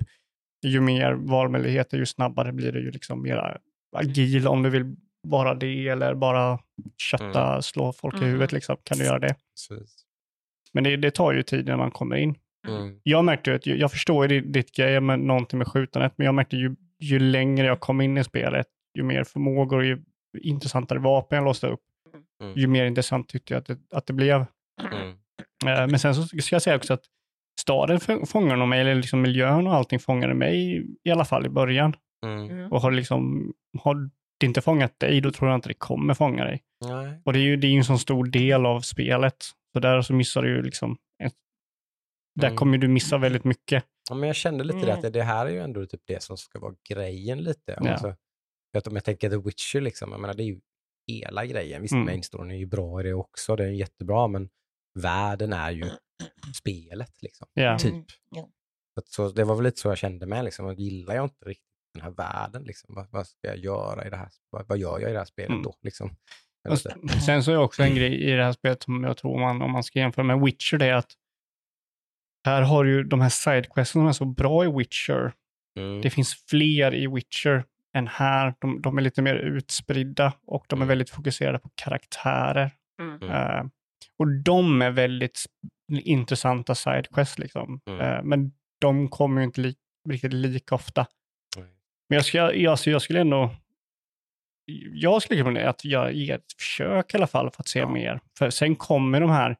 ju 0.65 0.81
mer 0.81 1.12
valmöjligheter, 1.13 1.97
ju 1.97 2.05
snabbare 2.05 2.51
blir 2.53 2.71
det 2.71 2.79
ju 2.79 2.91
liksom 2.91 3.21
mer 3.21 3.58
agil 3.95 4.47
om 4.47 4.63
du 4.63 4.69
vill 4.69 4.95
vara 5.27 5.53
det 5.55 5.88
eller 5.88 6.15
bara 6.15 6.60
kötta, 6.97 7.62
slå 7.62 7.93
folk 7.93 8.13
i 8.15 8.17
Mm. 8.17 8.29
huvudet 8.29 8.51
liksom, 8.51 8.77
kan 8.84 8.97
du 8.97 9.03
göra 9.05 9.19
det. 9.19 9.36
Precis. 9.69 10.05
Men 10.73 10.84
det, 10.84 10.97
det 10.97 11.12
tar 11.12 11.34
ju 11.34 11.43
tid 11.43 11.65
när 11.65 11.77
man 11.77 11.91
kommer 11.91 12.15
in. 12.15 12.36
Mm. 12.67 12.99
Jag 13.04 13.25
märkte 13.25 13.49
ju 13.49 13.56
att, 13.56 13.65
jag 13.65 13.91
förstår 13.91 14.32
ju 14.32 14.41
ditt, 14.41 14.75
grej 14.75 15.01
med 15.01 15.19
någonting 15.19 15.58
med 15.58 15.67
skjutandet, 15.67 16.13
men 16.15 16.25
jag 16.25 16.36
märkte 16.36 16.56
ju, 16.58 16.75
ju 16.99 17.19
längre 17.19 17.67
jag 17.67 17.80
kom 17.80 18.01
in 18.01 18.17
i 18.17 18.23
spelet, 18.23 18.67
ju 18.97 19.04
mer 19.04 19.23
förmågor 19.23 19.78
och 19.78 19.86
ju 19.86 20.01
intressantare 20.41 20.99
vapen 20.99 21.36
jag 21.36 21.45
låste 21.45 21.67
upp, 21.67 21.80
Mm. 22.41 22.54
ju 22.60 22.67
mer 22.67 22.86
intressant 22.86 23.30
tyckte 23.30 23.54
jag 23.54 23.60
att 23.62 23.65
det, 23.65 23.78
att 23.91 24.06
det 24.06 24.13
blev. 24.13 24.45
Mm. 24.91 25.10
Eh, 25.65 25.88
Men 25.88 25.99
sen 25.99 26.15
så 26.15 26.23
ska 26.23 26.56
jag 26.56 26.62
säga 26.62 26.75
också 26.75 26.93
att 26.93 27.04
staden 27.62 27.97
fång- 27.99 28.25
fångar 28.25 28.56
nog 28.56 28.67
mig, 28.67 28.82
eller 28.82 28.95
liksom 28.95 29.21
miljön 29.21 29.67
och 29.67 29.73
allting 29.75 29.99
fångade 29.99 30.34
mig 30.34 30.86
i 31.04 31.12
alla 31.12 31.25
fall 31.25 31.45
i 31.45 31.49
början. 31.49 31.95
Mm. 32.25 32.49
Mm. 32.49 32.71
Och 32.71 32.82
har, 32.82 32.91
liksom, 32.91 33.54
har 33.84 33.95
det 34.39 34.45
inte 34.45 34.62
fångat 34.62 34.99
dig, 34.99 35.21
då 35.21 35.32
tror 35.32 35.49
jag 35.49 35.58
inte 35.58 35.69
det 35.69 35.73
kommer 35.73 36.13
fånga 36.13 36.43
dig. 36.45 36.62
Nej. 36.86 37.21
Och 37.25 37.34
det 37.34 37.39
är 37.39 37.43
ju 37.43 37.56
det 37.58 37.67
är 37.67 37.78
en 37.78 37.84
sån 37.84 37.99
stor 37.99 38.25
del 38.25 38.65
av 38.65 38.82
spelet. 38.82 39.36
Så 39.73 39.80
där 39.80 40.01
så 40.01 40.13
missar 40.13 40.41
du 40.41 40.49
ju 40.49 40.62
liksom, 40.62 40.97
en, 41.23 41.32
där 42.35 42.47
Mm. 42.47 42.57
kommer 42.57 42.77
du 42.77 42.87
missa 42.87 43.17
väldigt 43.17 43.43
mycket. 43.43 43.83
Ja, 44.09 44.15
men 44.15 44.27
jag 44.27 44.35
kände 44.35 44.63
lite 44.63 44.77
det, 44.79 44.83
Mm. 44.83 44.95
att 44.95 45.01
det, 45.01 45.09
det 45.09 45.23
här 45.23 45.45
är 45.45 45.49
ju 45.49 45.59
ändå 45.59 45.85
typ 45.85 46.01
det 46.07 46.23
som 46.23 46.37
ska 46.37 46.59
vara 46.59 46.75
grejen 46.89 47.43
lite. 47.43 47.77
Ja. 47.81 47.89
Alltså, 47.91 48.15
att 48.77 48.87
om 48.87 48.95
jag 48.95 49.03
tänker 49.03 49.29
The 49.29 49.37
Witcher, 49.37 49.81
liksom, 49.81 50.11
jag 50.11 50.19
menar, 50.21 50.33
det 50.33 50.43
är 50.43 50.45
ju 50.45 50.59
hela 51.07 51.45
grejen. 51.45 51.81
Visst, 51.81 51.93
Mm. 51.93 52.05
main 52.05 52.23
storyn 52.23 52.51
är 52.51 52.55
ju 52.55 52.65
bra 52.65 52.99
i 52.99 53.03
det 53.03 53.13
också, 53.13 53.55
det 53.55 53.63
är 53.63 53.69
jättebra, 53.69 54.27
men 54.27 54.49
världen 54.99 55.53
är 55.53 55.71
ju 55.71 55.85
spelet. 56.55 57.21
Liksom. 57.21 57.47
Ja. 57.53 57.79
Typ. 57.79 57.93
Mm. 57.93 58.05
Så, 59.05 59.29
det 59.31 59.43
var 59.43 59.55
väl 59.55 59.63
lite 59.63 59.79
så 59.81 59.87
jag 59.87 59.97
kände 59.97 60.25
med, 60.25 60.45
liksom, 60.45 60.65
att 60.67 60.79
gillar 60.79 61.15
jag 61.15 61.25
inte 61.25 61.45
riktigt 61.45 61.65
den 61.93 62.03
här 62.03 62.11
världen, 62.11 62.63
liksom, 62.63 62.95
vad, 62.95 63.07
vad 63.11 63.27
ska 63.27 63.47
jag 63.47 63.57
göra 63.57 64.07
i 64.07 64.09
det 64.09 64.17
här, 64.17 64.29
vad, 64.49 64.67
vad 64.67 64.77
gör 64.77 64.99
jag 64.99 65.09
i 65.09 65.13
det 65.13 65.19
här 65.19 65.25
spelet 65.25 65.49
Mm. 65.49 65.63
då? 65.63 65.75
Liksom? 65.81 66.15
Sen 67.25 67.43
så 67.43 67.51
är 67.51 67.57
också 67.57 67.83
en 67.83 67.95
grej 67.95 68.23
i 68.23 68.31
det 68.31 68.43
här 68.43 68.51
spelet 68.53 68.83
som 68.83 69.03
jag 69.03 69.17
tror 69.17 69.39
man, 69.39 69.61
om 69.61 69.71
man 69.71 69.83
ska 69.83 69.99
jämföra 69.99 70.25
med 70.25 70.39
Witcher, 70.39 70.77
det 70.77 70.85
är 70.85 70.93
att 70.93 71.11
här 72.45 72.62
har 72.62 72.84
du 72.84 72.91
ju 72.91 73.03
de 73.03 73.21
här 73.21 73.29
sidequesten 73.29 73.99
som 74.01 74.08
är 74.08 74.12
så 74.12 74.25
bra 74.25 74.65
i 74.65 74.71
Witcher. 74.77 75.34
Mm. 75.79 76.01
Det 76.01 76.10
finns 76.10 76.45
fler 76.49 76.95
i 76.95 77.08
Witcher 77.08 77.63
än 77.97 78.08
här. 78.08 78.53
De, 78.60 78.81
de 78.81 78.97
är 78.97 79.01
lite 79.01 79.21
mer 79.21 79.36
utspridda 79.36 80.34
och 80.47 80.65
de 80.69 80.75
är 80.79 80.84
Mm. 80.84 80.88
väldigt 80.88 81.10
fokuserade 81.10 81.60
på 81.60 81.69
karaktärer. 81.75 82.71
Eh, 83.29 83.63
och 84.19 84.27
de 84.43 84.81
är 84.81 84.91
väldigt 84.91 85.45
intressanta 86.01 86.75
sidequests 86.75 87.39
liksom. 87.39 87.81
Mm. 87.89 88.01
Eh, 88.01 88.23
men 88.23 88.51
de 88.81 89.08
kommer 89.10 89.41
ju 89.41 89.45
inte 89.45 89.62
li- 89.62 89.75
riktigt 90.10 90.34
lika 90.34 90.75
ofta. 90.75 91.08
Men 92.10 92.15
jag, 92.15 92.25
ska, 92.25 92.38
jag, 92.53 92.71
alltså 92.71 92.89
jag 92.89 93.01
skulle 93.01 93.21
ändå... 93.21 93.55
Jag 94.93 95.21
skulle 95.21 95.43
kunna 95.43 95.69
att 95.69 95.86
jag 95.86 96.13
ger 96.13 96.36
ett 96.36 96.53
försök 96.60 97.13
i 97.13 97.17
alla 97.17 97.27
fall 97.27 97.51
för 97.51 97.62
att 97.63 97.67
se 97.67 97.79
Ja. 97.79 97.89
mer. 97.89 98.19
För 98.38 98.49
sen 98.49 98.75
kommer 98.75 99.21
de 99.21 99.29
här 99.29 99.58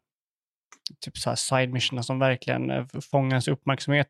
typ 1.00 1.18
så 1.18 1.30
här 1.30 1.36
side 1.36 1.74
missionerna 1.74 2.04
som 2.04 2.20
verkligen 2.20 2.72
eh, 2.72 2.86
fångar 3.12 3.32
ens 3.32 3.48
uppmärksamhet. 3.48 4.08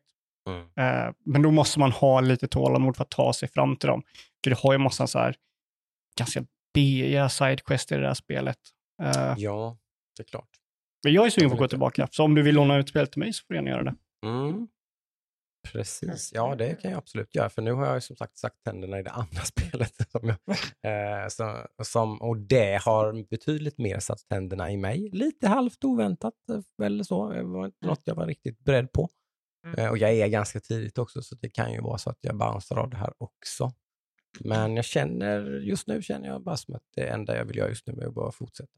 Mm. 0.48 0.60
Eh, 0.76 1.14
men 1.24 1.42
då 1.42 1.50
måste 1.50 1.78
man 1.78 1.92
ha 1.92 2.20
lite 2.20 2.48
tålamod 2.48 2.96
för 2.96 3.02
att 3.04 3.10
ta 3.10 3.32
sig 3.32 3.48
fram 3.48 3.76
till 3.76 3.88
dem. 3.88 4.02
För 4.44 4.50
det 4.50 4.58
har 4.58 4.72
ju 4.72 4.78
massa 4.78 5.06
så 5.06 5.18
här 5.18 5.36
ganska 6.18 6.44
biga 6.74 7.28
sidequests 7.28 7.92
i 7.92 7.94
det 7.94 8.00
där 8.00 8.14
spelet. 8.14 8.58
Eh, 9.02 9.34
Ja, 9.36 9.76
det 10.16 10.22
är 10.22 10.24
klart. 10.24 10.48
men 11.04 11.12
jag 11.12 11.26
är 11.26 11.30
sugen 11.30 11.50
på 11.50 11.54
att 11.54 11.60
gå 11.60 11.68
tillbaka. 11.68 12.08
Så 12.10 12.24
om 12.24 12.34
du 12.34 12.42
vill 12.42 12.54
låna 12.54 12.76
ut 12.76 12.88
spelet 12.88 13.12
till 13.12 13.20
mig 13.20 13.32
så 13.32 13.44
får 13.46 13.54
du 13.54 13.58
gärna 13.58 13.70
göra 13.70 13.82
det. 13.82 13.94
Mm. 14.26 14.68
Precis, 15.72 16.30
ja 16.34 16.54
det 16.54 16.74
kan 16.74 16.90
jag 16.90 16.98
absolut 16.98 17.34
göra. 17.34 17.50
För 17.50 17.62
nu 17.62 17.72
har 17.72 17.86
jag 17.86 18.02
som 18.02 18.16
sagt 18.16 18.38
sagt 18.38 18.62
tänderna 18.64 18.98
i 18.98 19.02
det 19.02 19.10
andra 19.22 19.40
spelet. 19.40 19.92
Som 20.10 20.28
jag, 20.28 20.38
eh, 21.22 21.28
så, 21.28 21.66
som, 21.82 22.22
och 22.22 22.36
det 22.36 22.80
har 22.84 23.28
betydligt 23.30 23.78
mer 23.78 23.98
satt 23.98 24.28
tänderna 24.28 24.70
i 24.70 24.76
mig. 24.76 25.10
Lite 25.12 25.48
halvt 25.48 25.84
oväntat 25.84 26.34
eh, 26.52 26.86
eller 26.86 27.04
så. 27.04 27.28
Det 27.30 27.42
var 27.42 27.66
inte 27.66 27.86
något 27.86 28.02
jag 28.04 28.14
var 28.14 28.26
riktigt 28.26 28.58
beredd 28.64 28.92
på. 28.92 29.08
Mm. 29.66 29.78
Eh, 29.78 29.90
och 29.90 29.98
jag 29.98 30.12
är 30.12 30.28
ganska 30.28 30.60
tidigt 30.60 30.98
också 30.98 31.22
så 31.22 31.34
det 31.34 31.48
kan 31.48 31.72
ju 31.72 31.80
vara 31.80 31.98
så 31.98 32.10
att 32.10 32.18
jag 32.20 32.36
bouncear 32.36 32.78
av 32.78 32.90
det 32.90 32.96
här 32.96 33.12
också. 33.18 33.72
Men 34.40 34.76
jag 34.76 34.84
känner, 34.84 35.60
just 35.60 35.86
nu 35.86 36.02
känner 36.02 36.28
jag 36.28 36.42
bara 36.44 36.56
som 36.56 36.74
att 36.74 36.82
det 36.96 37.08
enda 37.08 37.36
jag 37.36 37.44
vill 37.44 37.56
göra 37.56 37.68
just 37.68 37.86
nu 37.86 38.02
är 38.02 38.06
att 38.06 38.14
bara 38.14 38.32
fortsätta. 38.32 38.72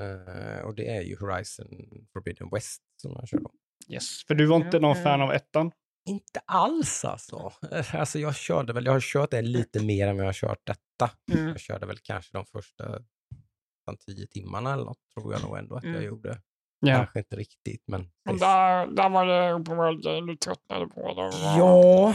Eh, 0.00 0.64
och 0.64 0.74
det 0.74 0.88
är 0.96 1.02
ju 1.02 1.16
Horizon 1.16 1.66
Forbidden 2.12 2.48
West 2.52 2.82
som 2.96 3.12
jag 3.12 3.28
kör 3.28 3.38
då. 3.38 3.50
Yes. 3.88 4.24
För 4.26 4.34
du 4.34 4.46
var 4.46 4.56
inte 4.56 4.78
någon 4.78 4.96
Mm. 4.96 5.04
fan 5.04 5.22
av 5.22 5.32
ettan? 5.32 5.72
Inte 6.08 6.40
alls 6.46 7.04
alltså. 7.04 7.52
Alltså 7.92 8.18
jag 8.18 8.34
körde 8.36 8.72
väl, 8.72 8.84
jag 8.86 8.92
har 8.92 9.00
kört 9.00 9.30
det 9.30 9.42
lite 9.42 9.82
mer 9.84 10.08
än 10.08 10.16
vad 10.16 10.24
jag 10.24 10.28
har 10.28 10.32
kört 10.32 10.66
detta. 10.66 11.10
Mm. 11.32 11.48
Jag 11.48 11.60
körde 11.60 11.86
väl 11.86 11.98
kanske 11.98 12.36
de 12.38 12.46
första 12.46 12.98
tio 14.06 14.26
timmarna 14.26 14.72
eller 14.72 14.84
något, 14.84 14.98
tror 15.14 15.32
jag 15.32 15.42
nog 15.42 15.58
ändå 15.58 15.74
att 15.76 15.84
jag 15.84 15.92
Mm. 15.94 16.04
gjorde. 16.04 16.40
Ja. 16.80 16.96
Kanske 16.96 17.18
inte 17.18 17.36
riktigt, 17.36 17.84
men... 17.86 18.10
Men 18.24 18.38
där, 18.38 18.86
där 18.86 19.08
var 19.08 19.26
det 19.92 20.02
game 20.02 20.32
du 20.32 20.36
tröttnade 20.36 20.86
på. 20.86 21.00
Det 21.14 21.22
Ja, 21.22 21.56
det 21.56 21.62
var 21.62 22.14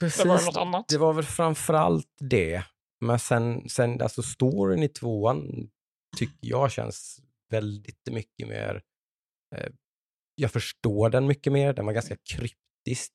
precis. 0.00 0.24
något 0.46 0.56
annat. 0.56 0.88
Det 0.88 0.98
var 0.98 1.12
väl 1.12 1.24
framförallt 1.24 2.14
det. 2.20 2.62
Men 3.00 3.18
sen, 3.18 3.68
sen 3.68 4.02
alltså 4.02 4.22
storyn 4.22 4.82
i 4.82 4.88
tvåan 4.88 5.70
tycker 6.16 6.38
jag 6.40 6.72
känns 6.72 7.20
väldigt 7.50 8.08
mycket 8.10 8.48
mer... 8.48 8.82
Eh, 9.56 9.68
jag 10.34 10.50
förstår 10.52 11.10
den 11.10 11.26
mycket 11.26 11.52
mer. 11.52 11.72
Den 11.72 11.86
var 11.86 11.92
ganska 11.92 12.16
kryptisk 12.16 12.58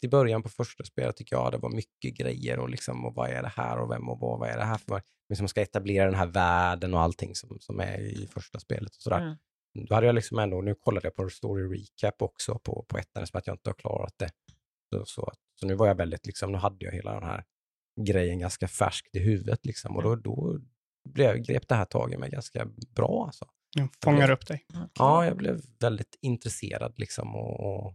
i 0.02 0.08
början 0.08 0.44
på 0.44 0.50
första 0.50 0.84
spelet 0.84 1.16
tycker 1.18 1.36
jag. 1.36 1.52
Det 1.52 1.58
var 1.58 1.70
mycket 1.70 2.18
grejer 2.18 2.60
och 2.60 2.70
liksom, 2.70 3.06
och 3.06 3.14
vad 3.16 3.30
är 3.30 3.42
det 3.42 3.52
här 3.56 3.80
och 3.80 3.92
vem 3.92 4.10
och 4.10 4.20
vad, 4.20 4.40
vad 4.40 4.50
är 4.50 4.58
det 4.58 4.64
här 4.66 4.78
för... 4.78 5.02
Liksom 5.30 5.48
ska 5.48 5.62
etablera 5.62 6.06
den 6.06 6.16
här 6.16 6.26
världen 6.28 6.94
och 6.94 7.02
allting 7.02 7.36
som, 7.36 7.60
som 7.60 7.80
är 7.80 8.00
i 8.00 8.28
första 8.28 8.60
spelet 8.60 8.96
och 8.96 9.02
sådär. 9.02 9.20
Mm. 9.22 9.36
Då 9.88 9.96
hade 9.96 10.08
jag 10.08 10.16
liksom 10.16 10.40
ändå, 10.40 10.62
nu 10.62 10.76
kollade 10.76 11.08
jag 11.08 11.16
på 11.16 11.30
story 11.30 11.64
recap 11.80 12.22
också 12.22 12.60
på, 12.60 12.86
på 12.88 12.98
ettan, 12.98 13.28
som 13.28 13.38
att 13.38 13.48
jag 13.48 13.54
inte 13.54 13.70
har 13.70 13.76
klarat 13.76 14.14
det. 14.18 14.30
Så, 14.94 15.06
så, 15.06 15.24
att- 15.26 15.40
så 15.60 15.68
nu 15.68 15.76
var 15.76 15.88
jag 15.88 15.96
väldigt, 15.96 16.26
liksom, 16.26 16.52
nu 16.52 16.58
hade 16.58 16.86
jag 16.86 16.92
hela 16.92 17.14
den 17.14 17.24
här 17.24 17.44
grejen 18.02 18.40
ganska 18.40 18.68
färskt 18.68 19.16
i 19.16 19.20
huvudet 19.20 19.66
liksom. 19.66 19.96
Och 19.96 20.04
då, 20.04 20.16
då 20.16 20.60
blev, 21.10 21.38
grep 21.38 21.68
det 21.68 21.76
här 21.76 21.86
tag 21.86 22.14
i 22.14 22.18
mig 22.18 22.30
ganska 22.30 22.68
bra 22.96 23.24
alltså. 23.26 23.46
Jag 23.76 23.88
fångar 24.04 24.32
upp 24.32 24.48
dig. 24.48 24.66
Ja, 25.00 25.26
jag 25.26 25.38
blev 25.38 25.62
väldigt 25.80 26.18
intresserad 26.22 26.94
liksom 27.00 27.36
och, 27.36 27.60
och 27.86 27.94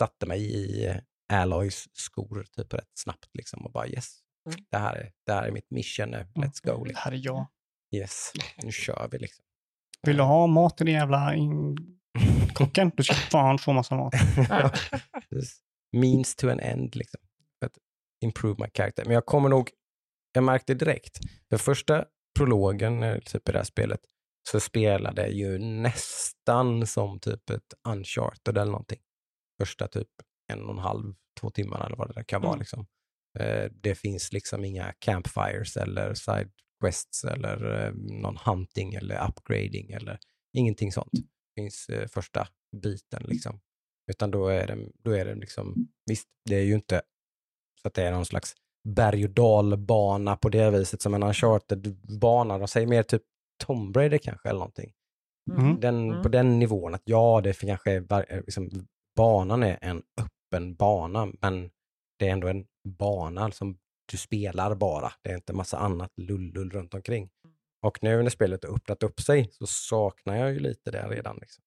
satte 0.00 0.26
mig 0.26 0.40
i 0.54 0.94
Alloys 1.32 1.88
skor 1.92 2.46
typ 2.56 2.74
rätt 2.74 2.90
snabbt 2.94 3.28
liksom 3.34 3.66
och 3.66 3.72
bara 3.72 3.88
yes, 3.88 4.16
Mm. 4.46 4.58
det 4.70 4.78
här 4.78 4.96
är, 4.96 5.12
det 5.26 5.32
här 5.32 5.42
är 5.48 5.50
mitt 5.52 5.70
mission 5.70 6.10
nu, 6.10 6.26
let's 6.34 6.66
go. 6.66 6.84
Det 6.84 6.88
Liksom. 6.88 7.02
här 7.04 7.12
är 7.12 7.20
jag. 7.24 7.46
Yes, 7.94 8.32
nu 8.62 8.72
kör 8.72 9.08
vi 9.12 9.18
liksom. 9.18 9.44
Vill 10.06 10.16
du 10.16 10.22
ha 10.22 10.46
mat 10.46 10.80
i 10.80 10.84
din 10.84 10.94
jävla 10.94 11.34
in... 11.34 11.76
kocken? 12.54 12.90
Du 12.96 13.02
ska 13.02 13.14
fan 13.14 13.58
få 13.58 13.72
massa 13.72 13.96
mat. 13.96 14.14
Means 15.92 16.36
to 16.36 16.48
an 16.48 16.60
end 16.60 16.96
liksom. 16.96 17.20
Att 17.66 17.78
improve 18.24 18.64
my 18.64 18.70
character. 18.74 19.04
Men 19.04 19.14
jag 19.14 19.26
kommer 19.26 19.48
nog, 19.48 19.70
jag 20.32 20.44
märkte 20.44 20.74
direkt, 20.74 21.18
den 21.50 21.58
första 21.58 22.04
prologen 22.38 23.02
eh, 23.02 23.18
typ 23.18 23.48
i 23.48 23.52
det 23.52 23.58
här 23.58 23.64
spelet 23.64 24.00
så 24.50 24.60
spelade 24.60 25.26
ju 25.28 25.58
nästan 25.58 26.86
som 26.86 27.20
typ 27.20 27.50
ett 27.50 27.74
uncharted 27.88 28.58
eller 28.58 28.72
någonting. 28.72 29.00
Första 29.60 29.88
typ 29.88 30.08
en 30.52 30.62
och 30.64 30.70
en 30.72 30.78
halv, 30.78 31.14
två 31.40 31.50
timmar 31.50 31.86
eller 31.86 31.96
vad 31.96 32.08
det 32.08 32.14
där 32.14 32.22
kan 32.22 32.42
vara. 32.42 32.52
Mm. 32.52 32.58
Liksom. 32.60 32.86
Eh, 33.38 33.70
Det 33.72 33.94
finns 33.94 34.32
liksom 34.32 34.64
inga 34.64 34.92
campfires 34.98 35.76
eller 35.76 36.14
side 36.14 36.50
quests 36.84 37.24
eller 37.24 37.86
eh, 37.86 37.92
någon 37.94 38.36
hunting 38.36 38.94
eller 38.94 39.28
upgrading 39.28 39.90
eller 39.90 40.18
ingenting 40.56 40.92
sånt. 40.92 41.08
Det 41.12 41.62
finns 41.62 41.88
eh, 41.88 42.08
första 42.08 42.48
biten 42.82 43.22
liksom. 43.28 43.60
Utan 44.10 44.30
då 44.30 44.48
är 44.48 44.66
det, 44.66 44.88
då 45.04 45.10
är 45.10 45.24
det 45.24 45.34
liksom, 45.34 45.88
visst, 46.06 46.28
det 46.48 46.56
är 46.56 46.64
ju 46.64 46.74
inte 46.74 47.02
så 47.82 47.88
att 47.88 47.94
det 47.94 48.02
är 48.02 48.12
någon 48.12 48.26
slags 48.26 48.54
berg 48.88 49.24
och 49.24 49.30
dalbana 49.30 50.36
på 50.36 50.48
det 50.48 50.70
viset 50.70 51.02
som 51.02 51.14
en 51.14 51.22
uncharted-bana. 51.22 52.58
De 52.58 52.68
säger 52.68 52.86
mer 52.86 53.02
typ 53.02 53.22
Tomb 53.64 53.96
Raider 53.96 54.18
kanske 54.18 54.48
eller 54.48 54.58
någonting. 54.58 54.92
Mm. 55.58 55.80
Den, 55.80 56.10
Mm. 56.10 56.22
På 56.22 56.28
den 56.28 56.58
nivån 56.58 56.94
att 56.94 57.02
ja, 57.04 57.40
det 57.44 57.60
kanske 57.60 57.92
är, 57.92 58.42
liksom, 58.42 58.70
banan 59.20 59.62
är 59.62 59.78
en 59.82 60.02
öppen 60.20 60.74
bana, 60.74 61.32
men 61.40 61.70
det 62.18 62.28
är 62.28 62.32
ändå 62.32 62.48
en 62.48 62.66
bana 62.88 63.50
som 63.50 63.78
du 64.12 64.16
spelar 64.16 64.74
bara. 64.74 65.12
Det 65.22 65.30
är 65.30 65.34
inte 65.34 65.52
massa 65.52 65.78
annat 65.78 66.12
lullull 66.16 66.70
runt 66.70 66.94
omkring. 66.94 67.30
Och 67.82 68.02
nu 68.02 68.22
när 68.22 68.30
spelet 68.30 68.64
har 68.64 68.74
öppnat 68.74 69.02
upp 69.02 69.20
sig 69.20 69.48
så 69.52 69.66
saknar 69.66 70.36
jag 70.36 70.52
ju 70.52 70.58
lite 70.58 70.90
det 70.90 71.08
redan. 71.08 71.36
Liksom. 71.40 71.64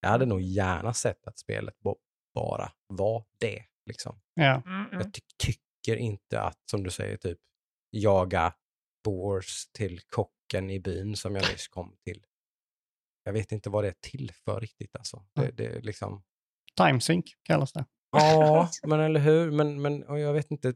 Jag 0.00 0.08
hade 0.08 0.26
nog 0.26 0.40
gärna 0.40 0.94
sett 0.94 1.26
att 1.26 1.38
spelet 1.38 1.74
bara 2.34 2.72
var 2.86 3.24
det. 3.38 3.64
Liksom. 3.86 4.20
Ja. 4.34 4.62
Mm, 4.66 4.86
mm. 4.86 4.88
Jag 4.92 5.12
ty- 5.14 5.20
tycker 5.38 5.96
inte 5.96 6.40
att, 6.40 6.58
som 6.70 6.82
du 6.82 6.90
säger, 6.90 7.16
typ 7.16 7.38
jaga 7.90 8.54
boars 9.04 9.66
till 9.72 10.00
kocken 10.00 10.70
i 10.70 10.80
byn 10.80 11.16
som 11.16 11.34
jag 11.36 11.52
nyss 11.52 11.68
kom 11.68 11.96
till. 12.04 12.24
Jag 13.24 13.32
vet 13.32 13.52
inte 13.52 13.70
vad 13.70 13.84
det 13.84 13.88
är 13.88 13.96
till 14.00 14.32
för 14.44 14.60
riktigt 14.60 14.96
alltså. 14.96 15.24
Det, 15.34 15.42
Mm. 15.42 15.54
det 15.56 15.66
är 15.66 15.80
liksom, 15.82 16.22
Timesync 16.76 17.24
kallas 17.42 17.72
det. 17.72 17.84
ja, 18.12 18.68
men 18.86 19.00
eller 19.00 19.20
hur? 19.20 19.50
Men, 19.50 19.82
men 19.82 20.02
och 20.02 20.20
jag 20.20 20.32
vet 20.32 20.50
inte 20.50 20.74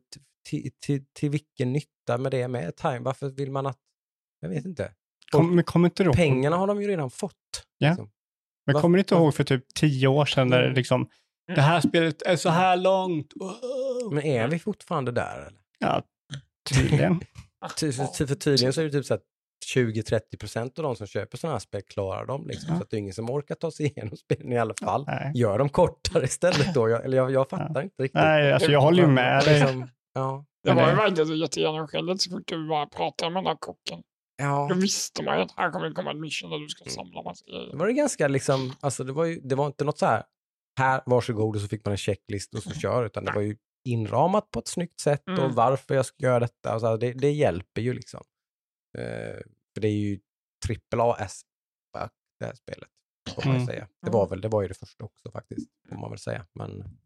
till, 0.49 0.71
till, 0.81 1.05
till 1.13 1.31
vilken 1.31 1.73
nytta 1.73 2.19
med 2.19 2.33
det 2.33 2.49
med 2.49 2.77
time. 2.77 2.99
Varför 2.99 3.29
vill 3.29 3.51
man 3.51 3.67
att, 3.67 3.79
jag 4.41 4.49
vet 4.49 4.65
inte. 4.65 4.93
Kom, 5.31 5.55
men 5.55 5.65
kommer 5.65 5.89
inte 5.89 6.05
Pengarna 6.05 6.57
har 6.57 6.67
de 6.67 6.83
ju 6.83 6.89
redan 6.89 7.11
fått. 7.11 7.35
Ja. 7.79 7.89
Liksom. 7.89 8.11
men 8.67 8.81
kommer 8.83 8.99
du 8.99 9.01
inte 9.01 9.15
ihåg 9.15 9.35
för 9.35 9.45
typ 9.45 9.75
tio 9.75 10.09
år 10.09 10.27
sedan 10.27 10.53
Mm. 10.53 10.75
liksom, 10.75 11.09
det 11.55 11.61
här 11.61 11.81
spelet 11.81 12.23
är 12.23 12.37
så 12.37 12.49
här 12.49 12.77
långt. 12.77 13.33
Wow. 13.37 14.15
Men 14.15 14.25
är 14.25 14.49
vi 14.49 14.59
fortfarande 14.59 15.13
där? 15.13 15.39
Eller? 15.39 15.61
Ja, 15.79 16.03
tydligen. 16.71 17.21
Ty, 17.77 17.93
ty, 18.19 18.27
för 18.27 18.35
tydligen 18.35 18.73
så 18.73 18.81
är 18.81 18.85
det 18.85 18.91
typ 18.91 19.07
så 19.07 19.15
att 19.15 19.23
20-30 19.75 20.39
procent 20.41 20.79
av 20.79 20.83
de 20.83 20.97
som 20.97 21.07
köper 21.07 21.39
sådana 21.39 21.55
här 21.55 21.61
spel 21.61 21.83
klarar 21.83 22.27
dem. 22.27 22.47
Liksom. 22.47 22.67
Ja. 22.73 22.77
Så 22.77 22.83
att 22.83 22.91
det 22.91 22.97
är 22.97 22.99
ingen 22.99 23.15
som 23.15 23.31
orkar 23.31 23.55
ta 23.55 23.71
sig 23.71 23.87
igenom 23.97 24.17
spelen 24.17 24.53
i 24.53 24.59
alla 24.59 24.75
fall. 24.83 25.05
Nej, 25.07 25.33
Gör 25.35 25.59
dem 25.59 25.69
kortare 25.69 26.25
istället 26.25 26.75
då? 26.75 26.89
Jag, 26.89 27.05
eller 27.05 27.17
jag, 27.17 27.31
jag 27.33 27.49
fattar 27.51 27.83
inte 27.83 28.03
riktigt. 28.03 28.15
Nej 28.15 28.53
alltså 28.53 28.71
jag 28.71 28.81
håller 28.81 29.03
ju 29.03 29.09
med 29.09 29.45
dig. 29.45 29.61
Liksom, 29.61 29.89
ja. 30.15 30.45
Det 30.65 30.73
var 30.73 30.83
ju 30.83 30.91
det- 30.91 30.97
verkligen 30.97 31.39
jättegenomskinligt 31.39 32.23
så 32.23 32.31
fort 32.31 32.43
du 32.47 32.69
bara 32.69 32.87
pratade 32.87 33.31
med 33.31 33.43
den 33.43 33.47
här 33.49 33.57
kocken. 33.61 33.99
Då 34.39 34.45
Ja. 34.45 34.69
visste 34.75 35.23
man 35.23 35.37
ju 35.37 35.43
att 35.43 35.53
här 35.57 35.71
kommer 35.71 35.87
det 35.89 35.93
komma 35.95 36.11
ett 36.11 36.17
mission 36.21 36.51
där 36.51 36.59
du 36.59 36.69
ska 36.69 36.85
Mm. 36.85 36.91
samla 36.95 37.23
massa 37.23 37.45
Det 37.47 37.53
grejer. 37.53 37.77
var 37.77 37.87
det 37.87 37.93
ganska 37.93 38.29
liksom, 38.29 38.73
alltså 38.81 39.05
det 39.05 39.13
var 39.13 39.25
ju, 39.25 39.41
det 39.41 39.55
var 39.55 39.67
inte 39.67 39.85
något 39.85 39.99
så 39.99 40.07
här, 40.07 40.23
här, 40.79 41.01
varsågod 41.07 41.57
och 41.57 41.63
så 41.63 41.69
fick 41.69 41.85
man 41.85 41.93
en 41.93 41.99
checklist 41.99 42.55
och 42.55 42.63
så 42.63 42.71
kör, 42.71 43.05
utan 43.07 43.25
det 43.25 43.33
var 43.33 43.41
ju 43.43 43.57
inramat 43.89 44.51
på 44.51 44.59
ett 44.59 44.69
snyggt 44.69 45.01
sätt 45.01 45.23
och 45.27 45.39
Mm. 45.39 45.55
varför 45.55 45.95
jag 45.95 46.07
ska 46.07 46.25
göra 46.27 46.41
detta. 46.41 46.75
Och 46.75 46.81
så 46.81 46.87
här, 46.87 46.97
det, 46.99 47.13
det 47.13 47.31
hjälper 47.31 47.81
ju 47.81 47.93
liksom. 47.95 48.21
Eh, 48.99 49.39
för 49.75 49.81
det 49.81 49.89
är 49.89 49.93
ju 49.99 50.21
trippel 50.67 51.01
A 51.01 51.17
S 51.19 51.41
fuck, 51.97 52.13
det 52.39 52.45
här 52.47 52.55
spelet, 52.55 52.89
får 53.35 53.45
man 53.45 53.55
Mm. 53.55 53.67
säga. 53.67 53.89
Det 54.03 54.11
var 54.11 54.29
väl, 54.29 54.41
det 54.41 54.49
var 54.49 54.63
ju 54.63 54.69
det 54.69 54.75
första 54.75 55.05
också 55.05 55.31
faktiskt, 55.31 55.71
får 55.89 55.97
man 55.97 56.11
väl 56.11 56.19
säga. 56.19 56.47
Men, 56.55 56.99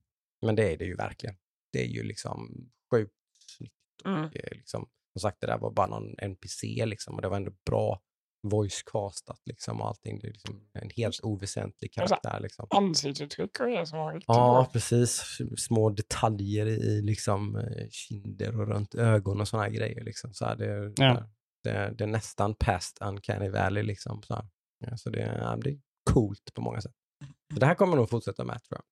men 0.46 0.54
det 0.56 0.72
är 0.72 0.78
det 0.78 0.84
ju 0.84 0.96
verkligen. 0.96 1.36
Det 1.72 1.78
är 1.84 1.88
ju 1.88 2.02
liksom 2.02 2.68
sjukt 2.90 3.14
snyggt. 3.56 3.74
Mm. 4.04 4.24
Eh, 4.24 4.50
liksom, 4.50 4.88
som 5.12 5.20
sagt, 5.20 5.40
det 5.40 5.46
där 5.46 5.58
var 5.58 5.70
bara 5.72 5.86
någon 5.86 6.14
NPC 6.18 6.86
liksom 6.86 7.14
och 7.14 7.22
det 7.22 7.28
var 7.28 7.36
ändå 7.36 7.52
bra 7.66 8.02
voice-castat 8.46 9.40
liksom 9.44 9.80
och 9.80 9.86
allting. 9.88 10.18
Det 10.20 10.26
är 10.28 10.32
liksom 10.32 10.68
en 10.72 10.90
helt 10.96 11.20
oväsentlig 11.22 11.92
karaktär. 11.92 12.40
Liksom. 12.40 12.66
Ansiktsuttryck 12.70 13.60
och 13.60 13.66
det 13.66 13.86
som 13.86 13.98
var 13.98 14.12
riktigt 14.12 14.28
Ja, 14.28 14.34
bra. 14.62 14.70
precis. 14.72 15.38
Små 15.56 15.90
detaljer 15.90 16.66
i 16.66 17.02
liksom 17.02 17.56
eh, 17.56 17.88
kinder 17.90 18.60
och 18.60 18.68
runt 18.68 18.94
ögon 18.94 19.40
och 19.40 19.48
här 19.48 19.70
grejer. 19.70 20.04
Liksom. 20.04 20.34
Så 20.34 20.44
här, 20.44 20.56
det, 20.56 20.92
Ja. 20.96 21.28
Det, 21.64 21.70
är- 21.70 21.90
det 21.90 22.04
är 22.04 22.08
nästan 22.08 22.54
past 22.54 22.98
uncanny 23.00 23.48
valley. 23.48 23.82
Liksom, 23.82 24.22
så 24.22 24.34
här. 24.34 24.44
Ja, 24.78 24.96
så 24.96 25.10
det, 25.10 25.20
är- 25.22 25.38
ja, 25.38 25.56
det 25.56 25.70
är 25.70 25.78
coolt 26.10 26.54
på 26.54 26.62
många 26.62 26.80
sätt. 26.80 26.94
Så 27.52 27.60
det 27.60 27.66
här 27.66 27.74
kommer 27.74 27.96
nog 27.96 28.10
fortsätta 28.10 28.44
med 28.44 28.62
tror 28.62 28.76
jag. 28.78 28.84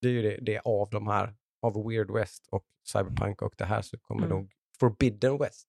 Det 0.00 0.08
är 0.08 0.12
ju 0.12 0.22
det, 0.22 0.38
det 0.42 0.60
av 0.64 0.90
de 0.90 1.06
här, 1.06 1.34
av 1.62 1.88
Weird 1.88 2.10
West 2.10 2.46
och 2.50 2.64
Cyberpunk 2.92 3.42
och 3.42 3.54
det 3.58 3.64
här 3.64 3.82
så 3.82 3.98
kommer 3.98 4.26
Mm. 4.26 4.38
nog 4.38 4.52
Forbidden 4.80 5.38
West 5.38 5.68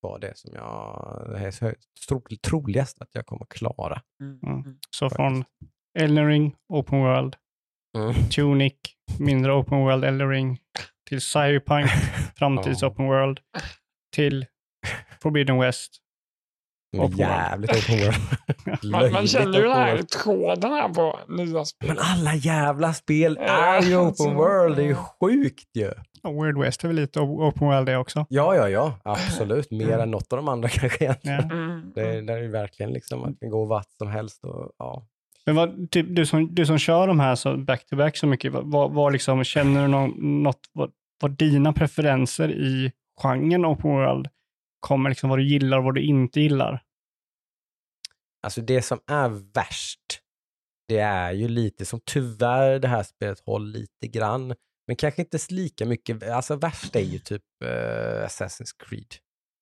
vara 0.00 0.18
det 0.18 0.38
som 0.38 0.54
jag, 0.54 1.26
det 1.30 1.38
här 1.38 1.46
är 1.64 1.74
tro, 2.08 2.22
troligast 2.42 3.02
att 3.02 3.08
jag 3.12 3.26
kommer 3.26 3.46
klara. 3.50 4.02
Mm. 4.22 4.38
Mm. 4.42 4.60
Mm. 4.60 4.78
Så 4.90 5.10
från 5.10 5.44
Elden 5.98 6.26
Ring, 6.26 6.56
Open 6.68 6.98
World, 6.98 7.36
Tunic, 8.30 8.74
mindre 9.18 9.52
Open 9.52 9.78
World, 9.78 10.04
Elden 10.04 10.28
Ring, 10.30 10.58
till 11.08 11.20
Cyberpunk, 11.20 11.86
framtids. 12.36 12.82
Open 12.82 13.06
World, 13.06 13.40
till 14.16 14.46
Forbidden 15.22 15.58
West. 15.58 15.98
Men 16.92 17.06
Open 17.06 17.18
jävligt 17.18 17.70
open 17.70 17.98
world. 17.98 18.16
Man, 18.92 19.12
man 19.12 19.26
känner 19.26 19.58
ju 19.58 19.64
den 19.64 19.72
här 19.72 20.02
tråden 20.02 20.72
här 20.72 20.88
på 20.88 21.18
nya 21.28 21.64
spel. 21.64 21.88
Men 21.88 21.98
alla 21.98 22.34
jävla 22.34 22.92
spel 22.94 23.38
är 23.40 23.82
ju 23.82 23.94
alltså, 23.94 24.24
open 24.24 24.36
world, 24.36 24.76
det 24.76 24.82
är 24.82 24.86
ju 24.86 24.90
ja. 24.90 25.16
sjukt 25.20 25.76
ju. 25.76 25.90
Och 26.22 26.44
Weird 26.44 26.58
West 26.58 26.84
är 26.84 26.88
väl 26.88 26.96
lite 26.96 27.20
Open 27.20 27.68
World 27.68 27.86
det 27.86 27.96
också. 27.96 28.26
Ja, 28.28 28.54
ja, 28.54 28.68
ja, 28.68 28.98
absolut. 29.02 29.70
Mer 29.70 29.98
än 29.98 30.10
något 30.10 30.32
av 30.32 30.36
de 30.36 30.48
andra 30.48 30.68
kanske 30.72 31.04
egentligen. 31.04 31.40
Mm. 31.40 31.92
Det, 31.94 32.20
det 32.20 32.32
är 32.32 32.38
ju 32.38 32.48
verkligen 32.48 32.92
liksom, 32.92 33.20
man 33.20 33.34
kan 33.34 33.50
gå 33.50 33.64
vart 33.64 33.90
som 33.98 34.08
helst 34.08 34.44
och 34.44 34.72
ja. 34.78 35.06
Men 35.46 35.56
vad, 35.56 35.90
typ, 35.90 36.06
du, 36.08 36.26
som, 36.26 36.54
du 36.54 36.66
som 36.66 36.78
kör 36.78 37.06
de 37.06 37.20
här 37.20 37.34
så 37.34 37.56
back-to-back 37.56 38.16
så 38.16 38.26
mycket, 38.26 38.52
vad, 38.52 38.64
vad, 38.64 38.92
vad 38.92 39.12
liksom, 39.12 39.44
känner 39.44 39.82
du 39.82 39.88
någon, 39.88 40.42
något, 40.42 40.60
vad, 40.72 40.90
vad 41.20 41.30
dina 41.30 41.72
preferenser 41.72 42.50
i 42.50 42.92
genren 43.22 43.66
Open 43.66 43.90
World 43.90 44.28
kommer, 44.80 45.10
liksom 45.10 45.30
vad 45.30 45.38
du 45.38 45.44
gillar 45.48 45.78
och 45.78 45.84
vad 45.84 45.94
du 45.94 46.02
inte 46.02 46.40
gillar? 46.40 46.82
Alltså 48.42 48.60
det 48.60 48.82
som 48.82 49.00
är 49.06 49.28
värst, 49.28 50.20
det 50.88 50.98
är 50.98 51.32
ju 51.32 51.48
lite 51.48 51.84
som 51.84 52.00
tyvärr 52.04 52.78
det 52.78 52.88
här 52.88 53.02
spelet 53.02 53.42
har 53.46 53.58
lite 53.58 54.06
grann, 54.06 54.54
men 54.86 54.96
kanske 54.96 55.22
inte 55.22 55.38
lika 55.48 55.86
mycket. 55.86 56.22
Alltså 56.22 56.56
värst 56.56 56.96
är 56.96 57.00
ju 57.00 57.18
typ 57.18 57.42
eh, 57.64 58.26
Assassin's 58.26 58.70
Creed 58.84 59.14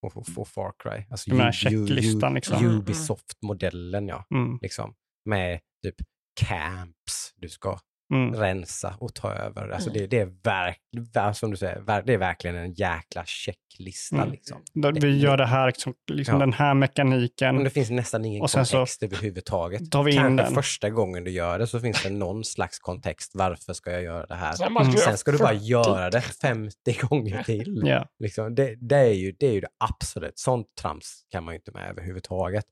och, 0.02 0.38
och, 0.38 0.48
Far 0.48 0.72
Cry. 0.78 1.04
Alltså 1.10 1.30
Den 1.30 1.40
här 1.40 1.52
checklistan 1.52 2.34
liksom. 2.34 2.66
Ubisoft-modellen 2.66 4.08
ja, 4.08 4.26
Mm, 4.30 4.58
liksom. 4.62 4.94
Med 5.24 5.60
typ 5.82 5.96
camps 6.40 7.34
du 7.36 7.48
ska 7.48 7.78
mm, 8.12 8.34
rensa 8.34 8.96
och 9.00 9.14
ta 9.14 9.32
över. 9.32 9.68
Alltså 9.68 9.90
det, 9.90 10.07
det 10.07 10.20
är 10.20 10.30
verkligen, 10.44 11.34
som 11.34 11.50
du 11.50 11.57
säger, 11.57 12.02
det 12.02 12.12
är 12.14 12.18
verkligen 12.18 12.57
en 12.57 12.72
jäkla 12.72 13.24
checklista 13.26 14.16
Mm. 14.16 14.30
liksom. 14.30 14.62
Vi 15.00 15.18
gör 15.18 15.36
det 15.36 15.46
här, 15.46 15.66
liksom, 15.66 15.94
liksom 16.11 16.32
Ja. 16.34 16.38
den 16.38 16.52
här 16.52 16.74
mekaniken. 16.74 17.54
Men 17.54 17.64
det 17.64 17.70
finns 17.70 17.90
nästan 17.90 18.24
ingen 18.24 18.42
Och 18.42 18.50
sen 18.50 18.66
så 18.66 18.76
kontext 18.76 19.02
överhuvudtaget. 19.02 19.90
tar 19.90 20.02
vi 20.02 20.12
in 20.12 20.18
Kanske 20.18 20.44
den. 20.44 20.54
första 20.54 20.90
gången 20.90 21.24
du 21.24 21.30
gör 21.30 21.59
det 21.59 21.66
så 21.66 21.80
finns 21.80 22.02
det 22.02 22.11
någon 22.11 22.44
slags 22.44 22.78
kontext. 22.78 23.30
Varför 23.34 23.72
ska 23.72 23.90
jag 23.92 24.02
göra 24.02 24.26
det 24.26 24.34
här? 24.34 24.52
Sen, 24.52 24.76
Mm. 24.76 24.92
Sen 24.92 25.18
ska 25.18 25.32
du 25.32 25.38
bara 25.38 25.52
göra 25.52 25.86
göra 25.98 26.11
det 26.11 26.20
50 26.42 26.98
gånger 27.09 27.42
till. 27.42 27.82
Ja. 27.84 28.07
Liksom, 28.18 28.54
det, 28.54 28.74
det, 28.80 28.96
är 28.96 29.12
ju, 29.14 29.32
det 29.38 29.46
är 29.46 29.52
ju 29.52 29.61
det 29.61 29.68
absolut. 29.78 30.38
Sånt 30.38 30.66
trams 30.80 31.22
kan 31.32 31.44
man 31.44 31.54
ju 31.54 31.57
inte 31.59 31.72
med 31.72 31.90
överhuvudtaget. 31.90 32.64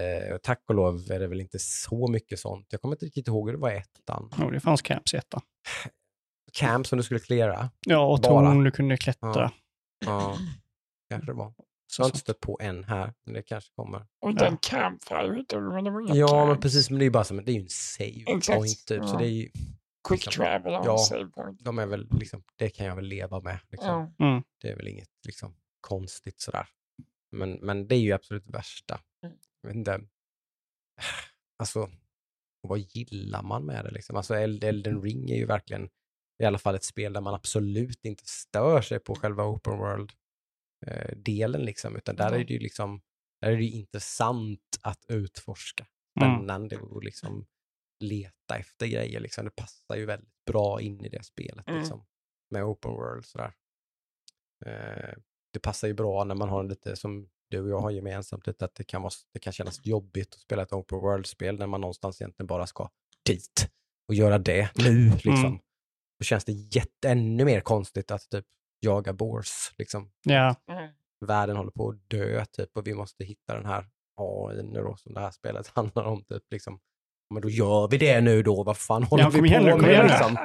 Eh, 0.00 0.34
och 0.34 0.42
tack 0.42 0.62
och 0.68 0.74
lov 0.74 1.10
är 1.10 1.20
det 1.20 1.26
väl 1.26 1.40
inte 1.40 1.58
så 1.58 2.08
mycket 2.10 2.38
sånt. 2.38 2.66
Jag 2.70 2.80
kommer 2.80 2.94
inte 2.94 3.06
riktigt 3.06 3.28
ihåg 3.28 3.48
hur 3.48 3.52
det 3.56 3.60
var 3.60 3.70
i 3.70 3.76
ettan. 3.76 4.30
Jo, 4.38 4.50
det 4.50 4.60
fanns 4.60 4.82
camps 4.82 5.14
i 5.14 5.16
ettan. 5.16 5.40
Camp 6.52 6.86
som 6.86 6.96
du 6.98 7.02
skulle 7.04 7.20
klära. 7.20 7.70
Ja, 7.86 8.06
och 8.06 8.20
Bara. 8.20 8.28
torn 8.50 8.64
du 8.64 8.70
kunde 8.70 8.96
klättra. 8.96 9.52
Ja, 10.04 10.36
kanske 11.10 11.26
det 11.32 11.36
var. 11.36 11.44
Jag 11.56 11.64
Så, 11.96 12.02
har 12.02 12.08
inte 12.08 12.18
stött 12.18 12.40
på 12.40 12.58
en 12.62 12.84
här, 12.84 13.12
men 13.24 13.34
det 13.34 13.42
kanske 13.42 13.70
kommer. 13.74 14.06
Och 14.20 14.34
den 14.34 14.56
campfire 14.56 15.30
vet 15.36 15.48
du, 15.48 15.60
men 15.60 15.84
det 15.84 15.90
var 15.90 16.00
inga 16.00 16.14
Ja, 16.14 16.36
men 16.46 16.46
camps. 16.54 16.62
precis. 16.62 16.90
Men 16.90 16.98
det 16.98 17.02
är 17.02 17.06
ju 17.06 17.10
bara 17.10 17.24
som, 17.24 17.36
det 17.44 17.52
är 17.52 17.54
ju 17.54 17.60
en 17.62 17.68
save 17.68 18.24
Exakt, 18.36 18.58
point 18.58 18.86
typ. 18.86 19.04
Så 19.04 19.14
ja. 19.14 19.18
det 19.18 19.24
är 19.24 19.30
ju, 19.30 19.48
Quick 20.08 20.26
liksom, 20.26 20.44
travel 20.44 20.72
ja. 20.72 20.98
save 20.98 21.26
point. 21.26 21.60
de 21.64 21.78
är 21.78 21.86
väl 21.86 22.08
liksom, 22.20 22.42
det 22.56 22.70
kan 22.70 22.86
jag 22.86 22.96
väl 22.96 23.04
leva 23.04 23.40
med. 23.40 23.58
Liksom. 23.70 24.12
Ja. 24.18 24.26
Mm. 24.26 24.42
Det 24.60 24.68
är 24.68 24.76
väl 24.76 24.88
inget 24.88 25.08
liksom, 25.26 25.54
konstigt 25.80 26.40
sådär. 26.40 26.66
Men, 27.32 27.52
men 27.52 27.88
det 27.88 27.94
är 27.94 28.00
ju 28.00 28.12
absolut 28.12 28.46
värsta. 28.46 29.00
Mm. 29.64 29.68
Jag 29.68 29.68
vet 29.68 29.76
inte. 29.76 30.08
Alltså, 31.58 31.90
vad 32.60 32.78
gillar 32.78 33.42
man 33.42 33.64
med 33.66 33.84
det 33.84 33.90
liksom? 33.90 34.16
Alltså 34.16 34.34
Eld- 34.34 34.64
Elden 34.64 35.02
Ring 35.02 35.30
är 35.30 35.36
ju 35.36 35.46
verkligen 35.46 35.90
i 36.42 36.44
alla 36.44 36.58
fall 36.58 36.74
ett 36.74 36.84
spel 36.84 37.12
där 37.12 37.20
man 37.20 37.34
absolut 37.34 38.04
inte 38.04 38.24
stör 38.26 38.82
sig 38.82 38.98
på 39.00 39.14
själva 39.14 39.44
open 39.46 39.78
world-delen 39.78 41.64
liksom, 41.64 41.96
utan 41.96 42.16
där 42.16 42.26
är 42.26 42.34
Mm. 42.34 42.46
det 42.46 42.52
ju 42.52 42.58
liksom, 42.58 43.00
där 43.40 43.50
är 43.52 43.56
det 43.56 43.64
intressant 43.64 44.78
att 44.82 45.04
utforska. 45.08 45.86
Mm. 46.20 46.34
Spännande 46.36 46.76
och 46.76 47.02
liksom 47.04 47.46
leta 48.00 48.56
efter 48.56 48.86
grejer 48.86 49.20
liksom. 49.20 49.44
Det 49.44 49.50
passar 49.50 49.96
ju 49.96 50.06
väldigt 50.06 50.44
bra 50.46 50.80
in 50.80 51.04
i 51.04 51.08
det 51.08 51.24
spelet 51.24 51.68
Mm. 51.68 51.80
liksom. 51.80 52.06
Med 52.50 52.64
open 52.64 52.90
world 52.90 53.24
sådär. 53.24 53.52
Eh, 54.66 55.14
det 55.52 55.60
passar 55.60 55.88
ju 55.88 55.94
bra 55.94 56.24
när 56.24 56.34
man 56.34 56.48
har 56.48 56.64
lite 56.64 56.96
som 56.96 57.28
du 57.52 57.60
och 57.62 57.70
jag 57.70 57.80
har 57.80 57.90
gemensamt 57.90 58.46
lite 58.46 58.64
att 58.64 58.74
det 58.74 58.84
kan, 58.84 59.02
vara, 59.02 59.12
det 59.32 59.38
kan 59.38 59.52
kännas 59.52 59.86
jobbigt 59.86 60.34
att 60.34 60.40
spela 60.40 60.62
ett 60.62 60.72
open 60.72 60.98
world-spel 60.98 61.58
när 61.58 61.66
man 61.66 61.80
någonstans 61.80 62.20
egentligen 62.20 62.46
bara 62.46 62.66
ska 62.66 62.88
dit 63.26 63.68
och 64.08 64.14
göra 64.14 64.38
det 64.38 64.70
nu 64.74 65.10
liksom. 65.10 65.44
Mm. 65.44 65.58
Då 66.18 66.24
känns 66.24 66.44
det 66.44 66.52
jätte, 66.52 67.08
ännu 67.08 67.44
mer 67.44 67.60
konstigt 67.60 68.10
att 68.10 68.30
typ 68.30 68.44
jaga 68.80 69.12
bors 69.12 69.72
liksom. 69.78 70.10
Ja, 70.22 70.54
Mm. 70.68 70.90
Världen 71.26 71.56
håller 71.56 71.70
på 71.70 71.88
att 71.88 72.10
dö 72.10 72.44
typ 72.44 72.76
och 72.76 72.86
vi 72.86 72.94
måste 72.94 73.24
hitta 73.24 73.54
den 73.54 73.66
här 73.66 73.86
AI 74.16 74.62
nu 74.62 74.82
då 74.82 74.96
som 74.96 75.14
det 75.14 75.20
här 75.20 75.30
spelet 75.30 75.68
handlar 75.74 76.04
om 76.04 76.24
typ 76.24 76.42
liksom. 76.50 76.80
Men 77.30 77.42
då 77.42 77.50
gör 77.50 77.88
vi 77.88 77.98
det 77.98 78.20
nu 78.20 78.42
då, 78.42 78.62
vad 78.62 78.76
fan 78.76 79.02
håller 79.02 79.24
Ja, 79.24 79.30
vi 79.30 79.38
på 79.38 79.76
med 79.76 80.06
liksom? 80.06 80.36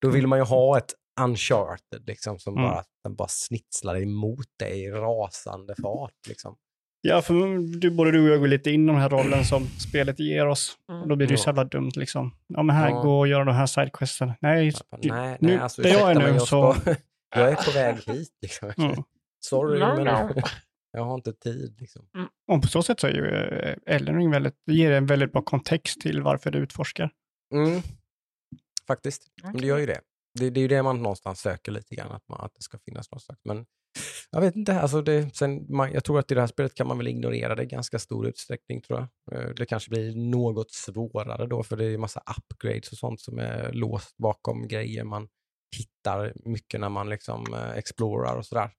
Då 0.00 0.10
vill 0.10 0.26
man 0.26 0.38
ju 0.38 0.44
ha 0.44 0.78
ett 0.78 0.94
uncharted 1.20 2.06
liksom 2.06 2.38
som 2.38 2.52
Mm. 2.58 2.70
bara, 2.70 2.84
den 3.04 3.14
bara 3.14 3.28
snitslar 3.28 4.02
emot 4.02 4.46
dig 4.58 4.84
i 4.84 4.90
rasande 4.90 5.74
fart 5.82 6.26
liksom. 6.28 6.56
ja 7.00 7.22
för 7.22 7.34
du, 7.80 7.90
både 7.90 8.10
du 8.10 8.22
och 8.24 8.28
jag 8.34 8.40
går 8.40 8.48
lite 8.48 8.70
in 8.70 8.84
i 8.84 8.92
den 8.92 9.00
här 9.00 9.08
rollen 9.10 9.44
som 9.44 9.66
spelet 9.66 10.18
ger 10.18 10.46
oss. 10.46 10.76
Och 11.02 11.08
då 11.08 11.16
blir 11.16 11.26
det 11.26 11.32
ju 11.32 11.38
Ja. 11.38 11.42
så 11.42 11.48
jävla 11.48 11.64
dumt 11.64 11.90
liksom. 11.94 12.34
Ja, 12.46 12.62
men 12.62 12.76
här, 12.76 12.90
Ja. 12.90 13.02
gå 13.02 13.18
och 13.18 13.28
göra 13.28 13.44
de 13.44 13.54
här 13.54 13.66
sidequesten. 13.66 14.32
Nej, 14.40 14.64
Jag 14.66 14.74
bara, 14.90 15.16
nej, 15.22 15.38
nu, 15.40 15.48
nej, 15.48 15.58
alltså 15.58 15.82
där 15.82 15.90
jag 15.90 16.10
är 16.10 16.14
nu 16.14 16.24
jag, 16.28 16.42
så... 16.42 16.74
ska, 16.74 16.94
jag 17.34 17.50
är 17.50 17.56
på 17.56 17.70
väg 17.70 17.96
hit 18.14 18.32
liksom. 18.42 18.72
Mm. 18.78 19.02
Sorry, 19.44 19.80
No, 19.80 19.86
men 19.96 20.04
no. 20.04 20.42
jag 20.92 21.04
har 21.04 21.14
inte 21.14 21.32
tid 21.32 21.76
liksom. 21.80 22.02
Och 22.52 22.62
på 22.62 22.68
så 22.68 22.82
sätt 22.82 23.00
så 23.00 23.06
är 23.06 23.10
ju 23.12 23.26
eh, 23.26 23.94
Elden 23.96 24.16
Ring 24.16 24.30
väldigt, 24.30 24.54
det 24.66 24.74
ger 24.74 24.90
en 24.92 25.06
väldigt 25.06 25.32
bra 25.32 25.42
kontext 25.42 26.00
till 26.00 26.22
varför 26.22 26.50
du 26.50 26.58
utforskar. 26.58 27.10
Mm. 27.54 27.82
Faktiskt, 28.86 29.22
men 29.42 29.56
det 29.56 29.66
gör 29.66 29.78
ju 29.78 29.86
det. 29.86 30.00
Det. 30.34 30.50
Det 30.50 30.60
är 30.60 30.62
ju 30.62 30.68
det 30.68 30.82
man 30.82 31.02
någonstans 31.02 31.40
söker 31.40 31.72
lite 31.72 31.94
grann, 31.94 32.12
att, 32.12 32.28
man, 32.28 32.40
att 32.40 32.54
det 32.54 32.62
ska 32.62 32.78
finnas 32.78 33.10
något 33.10 33.22
slags. 33.22 33.40
Men 33.44 33.66
jag 34.30 34.40
vet 34.40 34.56
inte, 34.56 34.80
alltså 34.80 35.02
det, 35.02 35.36
sen, 35.36 35.66
man, 35.76 35.92
jag 35.92 36.04
tror 36.04 36.18
att 36.18 36.30
i 36.30 36.34
det 36.34 36.40
här 36.40 36.46
spelet 36.46 36.74
kan 36.74 36.86
man 36.86 36.98
väl 36.98 37.08
ignorera 37.08 37.54
det 37.54 37.62
i 37.62 37.66
ganska 37.66 37.98
stor 37.98 38.26
utsträckning 38.26 38.80
tror 38.80 38.98
jag. 38.98 39.40
Eh, 39.40 39.48
Det 39.54 39.66
kanske 39.66 39.90
blir 39.90 40.16
något 40.16 40.70
svårare 40.70 41.46
då, 41.46 41.62
för 41.62 41.76
det 41.76 41.84
är 41.84 41.98
massa 41.98 42.22
upgrades 42.38 42.92
och 42.92 42.98
sånt 42.98 43.20
som 43.20 43.38
är 43.38 43.72
låst 43.72 44.16
bakom 44.16 44.68
grejer 44.68 45.04
man 45.04 45.28
hittar 45.76 46.32
mycket 46.44 46.80
när 46.80 46.88
man 46.88 47.08
liksom 47.08 47.54
eh, 47.54 47.70
explorar 47.70 48.36
och 48.36 48.46
sådär. 48.46 48.70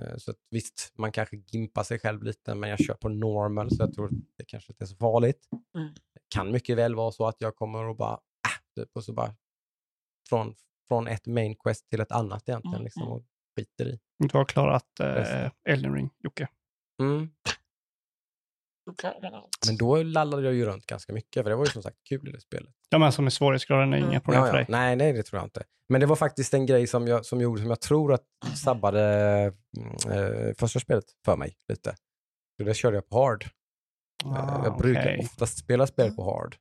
Eh, 0.00 0.16
Så 0.16 0.30
att 0.30 0.36
visst, 0.50 0.92
man 0.98 1.12
kanske 1.12 1.36
gimpar 1.36 1.82
sig 1.82 1.98
själv 1.98 2.22
lite, 2.22 2.54
men 2.54 2.70
jag 2.70 2.78
kör 2.78 2.94
på 2.94 3.08
normal, 3.08 3.70
så 3.70 3.82
jag 3.82 3.94
tror 3.94 4.10
det 4.36 4.44
kanske 4.44 4.72
inte 4.72 4.84
är 4.84 4.86
så 4.86 4.96
farligt. 4.96 5.48
Mm. 5.76 5.88
Det 5.94 6.20
kan 6.34 6.50
mycket 6.50 6.76
väl 6.76 6.94
vara 6.94 7.12
så 7.12 7.26
att 7.26 7.36
jag 7.38 7.56
kommer 7.56 7.90
att 7.90 7.96
bara, 7.96 8.12
äh, 8.14 8.82
typ, 8.82 8.90
och 8.96 9.04
så 9.04 9.12
bara 9.12 9.34
från, 10.28 10.54
från 10.88 11.06
ett 11.08 11.26
main 11.26 11.56
quest 11.56 11.88
till 11.90 12.00
ett 12.00 12.12
annat 12.12 12.48
egentligen, 12.48 12.74
Mm, 12.74 12.84
liksom, 12.84 13.02
mm. 13.02 13.12
och 13.14 13.24
skiter 13.56 13.88
i. 13.88 13.98
Du 14.18 14.38
har 14.38 14.44
klarat 14.44 15.00
eh. 15.00 15.50
Elden 15.68 15.94
Ring, 15.94 16.10
Jocke. 16.24 16.48
Mm. 17.02 17.30
Men 19.66 19.76
då 19.76 20.02
lallade 20.02 20.42
jag 20.42 20.54
ju 20.54 20.64
runt 20.64 20.86
ganska 20.86 21.12
mycket, 21.12 21.42
för 21.42 21.50
det 21.50 21.56
var 21.56 21.64
ju 21.64 21.70
som 21.70 21.82
sagt 21.82 21.96
kul 22.08 22.28
i 22.28 22.32
det 22.32 22.40
spelet. 22.40 22.74
Ja, 22.88 22.98
men 22.98 23.12
som 23.12 23.26
är 23.26 23.30
svårighetsgraden 23.30 23.92
är 23.92 23.96
Mm. 23.98 24.10
inga 24.10 24.20
problem 24.20 24.40
Ja, 24.44 24.46
för 24.50 24.52
ja. 24.58 24.64
dig. 24.64 24.66
Nej, 24.68 24.96
nej, 24.96 25.12
det 25.12 25.22
tror 25.22 25.38
jag 25.38 25.46
inte. 25.46 25.64
Men 25.88 26.00
det 26.00 26.06
var 26.06 26.16
faktiskt 26.16 26.54
en 26.54 26.66
grej 26.66 26.86
som 26.86 27.06
jag, 27.08 27.24
som 27.26 27.40
gjorde, 27.40 27.60
som 27.60 27.70
jag 27.70 27.80
tror 27.80 28.12
att 28.12 28.24
sabbade 28.56 29.02
mm, 29.78 30.18
eh, 30.48 30.54
första 30.58 30.80
spelet 30.80 31.04
för 31.24 31.36
mig 31.36 31.56
lite. 31.68 31.96
Så 32.56 32.64
det 32.64 32.74
körde 32.74 32.96
jag 32.96 33.08
på 33.08 33.16
hard. 33.24 33.44
Eh, 34.24 34.32
Ah, 34.32 34.64
jag 34.64 34.78
brukar 34.78 35.00
okej. 35.02 35.18
oftast 35.22 35.58
spela 35.58 35.86
spel 35.86 36.10
på 36.14 36.24
hard. 36.24 36.56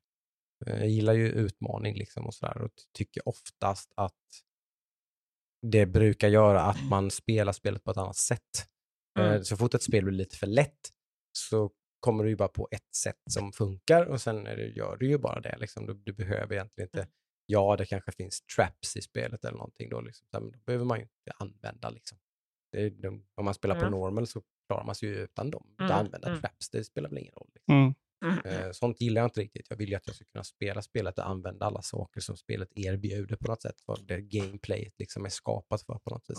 Eh, 0.65 0.77
Jag 0.77 0.87
gillar 0.89 1.13
ju 1.13 1.27
utmaning 1.27 1.95
liksom 1.95 2.25
och 2.25 2.33
sådär 2.33 2.61
och 2.61 2.71
tycker 2.97 3.27
oftast 3.29 3.93
att 3.95 4.13
det 5.61 5.85
brukar 5.85 6.27
göra 6.27 6.61
att 6.61 6.89
man 6.89 7.11
spelar 7.11 7.51
spelet 7.53 7.83
på 7.83 7.91
ett 7.91 7.97
annat 7.97 8.15
sätt. 8.15 8.41
Eh, 9.19 9.25
Mm. 9.25 9.43
Så 9.43 9.57
fort 9.57 9.73
ett 9.73 9.83
spel 9.83 10.03
blir 10.03 10.13
lite 10.13 10.37
för 10.37 10.47
lätt 10.47 10.79
så 11.37 11.71
kommer 11.99 12.23
du 12.23 12.29
ju 12.29 12.35
bara 12.35 12.47
på 12.47 12.67
ett 12.71 12.95
sätt 12.95 13.19
som 13.29 13.51
funkar 13.51 14.05
och 14.05 14.21
sen 14.21 14.43
det, 14.43 14.67
gör 14.67 14.97
du 14.97 15.07
ju 15.07 15.17
bara 15.17 15.39
det. 15.39 15.57
Liksom. 15.57 15.85
Du, 15.85 15.93
du 15.93 16.13
behöver 16.13 16.53
egentligen 16.55 16.87
inte, 16.93 17.07
ja 17.45 17.75
det 17.77 17.85
kanske 17.85 18.11
finns 18.11 18.41
traps 18.55 18.97
i 18.97 19.01
spelet 19.01 19.45
eller 19.45 19.57
någonting 19.57 19.89
då, 19.89 20.01
liksom. 20.01 20.27
men 20.31 20.51
då 20.51 20.59
behöver 20.65 20.85
man 20.85 20.97
ju 20.97 21.03
inte 21.03 21.31
använda 21.39 21.89
liksom. 21.89 22.17
Det 22.71 22.89
de, 22.89 23.25
om 23.35 23.45
man 23.45 23.53
spelar 23.53 23.75
på 23.75 23.81
Mm. 23.81 23.91
normal 23.99 24.27
så 24.27 24.41
klarar 24.67 24.85
man 24.85 24.95
sig 24.95 25.09
ju 25.09 25.15
utan 25.15 25.51
dem. 25.51 25.67
Att 25.77 25.89
Mm, 25.91 26.05
använda 26.05 26.27
mm. 26.27 26.41
traps, 26.41 26.69
det 26.69 26.83
spelar 26.83 27.09
väl 27.09 27.17
ingen 27.17 27.33
roll. 27.33 27.49
Liksom. 27.53 27.75
Mm. 28.25 28.37
Mm. 28.45 28.65
Eh, 28.65 28.71
Sånt 28.71 29.01
gillar 29.01 29.21
jag 29.21 29.27
inte 29.27 29.39
riktigt. 29.41 29.65
Jag 29.69 29.77
vill 29.77 29.89
ju 29.89 29.95
att 29.95 30.07
jag 30.07 30.15
ska 30.15 30.25
kunna 30.25 30.43
spela 30.43 30.81
spelet 30.81 31.17
och 31.19 31.29
använda 31.29 31.65
alla 31.65 31.81
saker 31.81 32.21
som 32.21 32.37
spelet 32.37 32.69
erbjuder 32.75 33.35
på 33.35 33.47
något 33.47 33.61
sätt. 33.61 33.81
För 33.85 33.97
det 34.07 34.21
gameplayet 34.21 34.93
liksom 34.99 35.25
är 35.25 35.29
skapat 35.29 35.81
för 35.81 35.93
på 35.99 36.09
något 36.09 36.29
vis. 36.29 36.37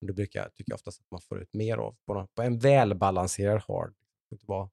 Och 0.00 0.06
Det 0.06 0.12
brukar 0.12 0.40
jag 0.42 0.54
tycka 0.54 0.74
oftast 0.74 1.00
att 1.00 1.10
man 1.10 1.20
får 1.20 1.42
ut 1.42 1.54
mer 1.54 1.76
av 1.76 1.96
på, 2.06 2.14
något, 2.14 2.34
på 2.34 2.42
en 2.42 2.58
välbalanserad 2.58 3.62
hard. 3.68 3.90
Det 3.90 4.28
får 4.28 4.34
inte 4.36 4.46
vara 4.48 4.70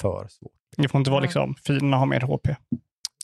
för 0.00 0.28
svårt. 0.28 0.52
Det 0.76 0.88
får 0.88 0.98
inte 0.98 1.10
vara 1.10 1.18
Mm. 1.18 1.26
liksom, 1.26 1.54
fienderna 1.54 1.96
har 1.96 2.06
mer 2.06 2.20
HP. 2.20 2.48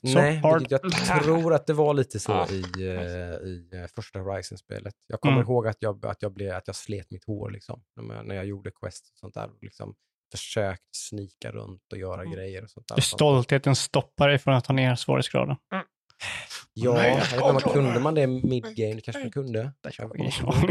Så, 0.03 0.07
Nej, 0.13 0.37
hard. 0.37 0.65
jag 0.69 0.81
tror 1.23 1.53
att 1.53 1.67
det 1.67 1.73
var 1.73 1.93
lite 1.93 2.19
så 2.19 2.31
Ja. 2.31 2.47
i, 2.49 2.61
eh, 2.87 3.47
i 3.47 3.69
eh, 3.73 3.87
första 3.95 4.19
Horizon-spelet. 4.19 4.93
Jag 5.07 5.21
kommer 5.21 5.35
Mm. 5.35 5.45
ihåg 5.47 5.67
att 5.67 5.77
jag, 5.79 6.05
att, 6.05 6.21
jag 6.21 6.33
blev, 6.33 6.55
att 6.55 6.67
jag 6.67 6.75
slet 6.75 7.11
mitt 7.11 7.25
hår 7.25 7.49
liksom, 7.51 7.83
när 8.01 8.15
jag, 8.15 8.25
när 8.27 8.35
jag 8.35 8.45
gjorde 8.45 8.71
quest 8.71 9.09
och 9.13 9.17
sånt 9.17 9.33
där. 9.33 9.49
Liksom, 9.61 9.95
försökt 10.31 10.95
snika 10.95 11.51
runt 11.51 11.81
och 11.91 11.97
göra 11.97 12.21
Mm. 12.21 12.33
grejer 12.33 12.63
och 12.63 12.69
sånt 12.69 12.87
där. 12.87 13.01
Stoltheten 13.01 13.75
stoppar 13.75 14.27
dig 14.29 14.37
från 14.39 14.53
att 14.53 14.63
ta 14.65 14.73
ner 14.73 14.95
svårighetsgraden. 14.95 15.55
Ja, 16.73 16.93
Nej, 16.93 17.09
jag 17.31 17.41
jag 17.41 17.53
vet 17.53 17.63
inte, 17.63 17.73
kunde 17.73 17.99
man 17.99 18.13
det 18.15 18.27
mid-game? 18.27 18.93
Det 18.95 19.01
kanske 19.01 19.21
man 19.23 19.31
kunde. 19.31 19.71
Jag, 19.97 20.07
har 20.07 20.15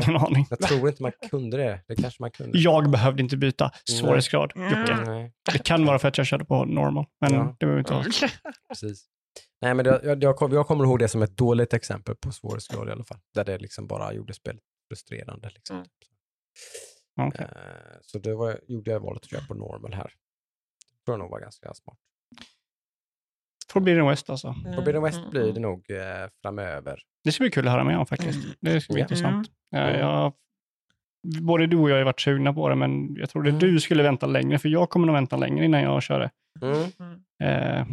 ingen 0.04 0.16
aning. 0.16 0.46
jag 0.50 0.58
tror 0.60 0.88
inte 0.88 1.02
man 1.02 1.12
kunde 1.30 1.56
det. 1.56 1.80
Det 1.88 1.96
kanske 1.96 2.22
man 2.22 2.30
kunde. 2.30 2.58
Jag 2.58 2.90
behövde 2.90 3.22
inte 3.22 3.36
byta 3.36 3.70
svårighetsgrad. 3.84 4.52
Mm. 4.56 4.80
Jocke. 4.80 4.96
Nej, 5.06 5.32
Det 5.52 5.58
kan 5.64 5.86
vara 5.86 5.98
för 5.98 6.08
att 6.08 6.18
jag 6.18 6.26
körde 6.26 6.44
på 6.44 6.64
normal, 6.64 7.06
men 7.20 7.34
Ja. 7.34 7.56
det 7.58 7.66
behöver 7.66 7.78
inte 7.78 7.92
vara. 7.92 8.04
precis. 8.68 9.06
Nej, 9.60 9.74
men 9.74 9.84
det, 9.84 10.00
jag, 10.04 10.22
jag, 10.22 10.52
jag 10.52 10.66
kommer 10.66 10.84
ihåg 10.84 10.98
det 10.98 11.08
som 11.08 11.22
ett 11.22 11.36
dåligt 11.36 11.74
exempel 11.74 12.14
på 12.16 12.32
svårighetsgrad 12.32 12.88
i 12.88 12.92
alla 12.92 13.04
fall. 13.04 13.18
Där 13.34 13.44
det 13.44 13.58
liksom 13.58 13.86
bara 13.86 14.12
gjorde 14.12 14.34
spelet 14.34 14.62
frustrerande. 14.90 15.50
Liksom. 15.54 15.76
Mm. 15.76 15.88
Okej. 17.18 17.46
Eh, 17.56 17.96
så 18.02 18.18
då 18.18 18.36
var, 18.36 18.60
gjorde 18.68 18.90
jag 18.90 19.00
valet 19.00 19.22
att 19.22 19.30
köra 19.30 19.40
på 19.48 19.54
normal 19.54 19.92
här. 19.94 20.02
Det 20.98 21.04
tror 21.04 21.12
jag 21.12 21.18
nog 21.18 21.30
var 21.30 21.40
ganska 21.40 21.74
smart. 21.74 21.98
Forbidden 23.68 24.06
West 24.06 24.30
alltså. 24.30 24.54
Forbidden 24.76 25.02
West 25.02 25.18
Mm, 25.18 25.30
blir 25.30 25.42
mm, 25.42 25.54
det 25.54 25.60
nog 25.60 25.90
eh, 25.90 26.28
framöver. 26.42 27.00
Det 27.24 27.32
ska 27.32 27.42
bli 27.44 27.50
kul 27.50 27.66
att 27.68 27.72
höra 27.72 27.84
med 27.84 27.98
om 27.98 28.06
faktiskt. 28.06 28.44
Mm. 28.44 28.56
Det 28.60 28.80
ska 28.80 28.92
bli 28.92 29.00
Ja. 29.00 29.04
intressant. 29.04 29.48
Eh, 29.74 29.82
Mm. 29.82 30.00
Jag, 30.00 30.32
både 31.42 31.66
du 31.66 31.76
och 31.76 31.90
jag 31.90 31.96
har 31.96 32.04
varit 32.04 32.20
sugna 32.20 32.52
på 32.52 32.68
det, 32.68 32.74
men 32.74 33.16
jag 33.16 33.30
trodde 33.30 33.48
Mm. 33.48 33.60
du 33.60 33.80
skulle 33.80 34.02
vänta 34.02 34.26
längre, 34.26 34.58
för 34.58 34.68
jag 34.68 34.90
kommer 34.90 35.06
nog 35.06 35.14
vänta 35.14 35.36
längre 35.36 35.64
innan 35.64 35.82
jag 35.82 36.02
kör 36.02 36.20
det. 36.20 36.30
Mm. 36.66 36.90
Mm. 37.00 37.22
Eh, 37.80 37.86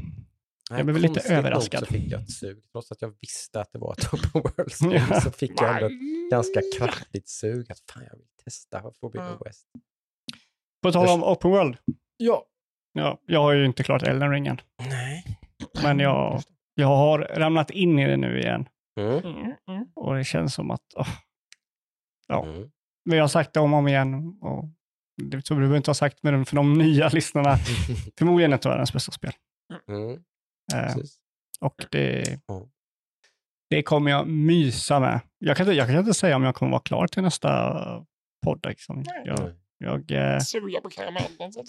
Nej, 0.72 0.84
blev 0.84 0.98
lite 0.98 1.30
nog 1.30 1.38
överraskad. 1.38 1.80
så 1.80 1.86
fick 1.86 2.12
jag 2.12 2.22
ett 2.22 2.32
sug. 2.32 2.64
Trots 2.72 2.92
att 2.92 3.02
jag 3.02 3.16
visste 3.22 3.62
att 3.62 3.72
det 3.72 3.80
var 3.80 3.94
ett 3.94 4.14
open 4.14 4.30
world-spel 4.58 5.02
Ja. 5.12 5.22
så 5.22 5.32
fick 5.32 5.62
jag 5.62 5.74
ändå 5.76 5.86
ett 5.86 6.32
ganska 6.32 6.62
kraftigt 6.78 7.30
sug. 7.30 7.72
Att 7.72 7.80
fan, 7.94 8.04
jag 8.04 8.18
vill 8.18 8.28
testa 8.44 8.92
Forbidden 9.00 9.28
Mm. 9.28 9.40
West. 9.46 9.68
på 10.84 10.92
tal 10.92 11.08
om 11.10 11.24
Open 11.24 11.52
World. 11.52 11.78
Ja. 12.18 12.46
Ja, 12.94 13.20
jag 13.26 13.40
har 13.40 13.54
ju 13.54 13.66
inte 13.66 13.84
klarat 13.84 14.04
Elden 14.04 14.32
Ring 14.32 14.48
än, 14.48 14.62
Nej. 14.80 15.40
men 15.84 16.00
jag, 16.00 16.42
jag 16.76 16.88
har 16.88 17.20
ramlat 17.20 17.72
in 17.72 18.00
i 18.00 18.08
det 18.08 18.18
nu 18.18 18.40
igen. 18.40 18.70
Mm. 19.00 19.18
Mm. 19.18 19.54
Mm. 19.70 19.86
Och 19.96 20.16
det 20.16 20.24
känns 20.24 20.54
som 20.54 20.72
att, 20.72 20.82
åh, 20.96 21.10
Ja. 22.28 22.46
Mm. 22.46 22.70
vi 23.10 23.18
har 23.18 23.28
sagt 23.28 23.54
det 23.54 23.60
om 23.60 23.74
och 23.74 23.80
om 23.80 23.88
igen. 23.88 24.38
Och 24.42 24.66
det 25.32 25.46
så 25.48 25.54
du 25.54 25.60
behöver 25.60 25.78
inte 25.78 25.90
ha 25.90 25.96
sagt 25.96 26.24
med 26.24 26.34
dem 26.34 26.46
för 26.46 26.56
de 26.56 26.74
nya 26.74 27.10
lyssnarna. 27.14 27.56
Förmodligen 28.18 28.54
ett 28.54 28.66
av 28.66 28.70
världens 28.70 28.94
bästa 28.94 29.12
spel. 29.12 29.32
Mm. 29.90 30.24
Eh, 30.74 30.94
Precis. 30.94 31.18
och 31.60 31.86
det, 31.92 32.40
det 33.70 33.84
kommer 33.84 34.12
jag 34.12 34.28
mysa 34.28 35.00
med. 35.00 35.20
Jag 35.40 35.58
kan, 35.58 35.66
inte, 35.66 35.78
jag 35.78 35.88
kan 35.88 36.00
inte 36.00 36.14
säga 36.14 36.36
om 36.36 36.44
jag 36.44 36.56
kommer 36.56 36.72
vara 36.72 36.82
klar 36.82 37.08
till 37.08 37.24
nästa 37.24 37.72
podd. 38.46 38.66
Liksom. 38.68 39.04
Jag, 39.26 39.52
jag, 39.78 40.12
eh, 40.12 40.40
Suga 40.40 40.82
på 40.82 40.90
karamellen. 40.90 41.54
så 41.54 41.64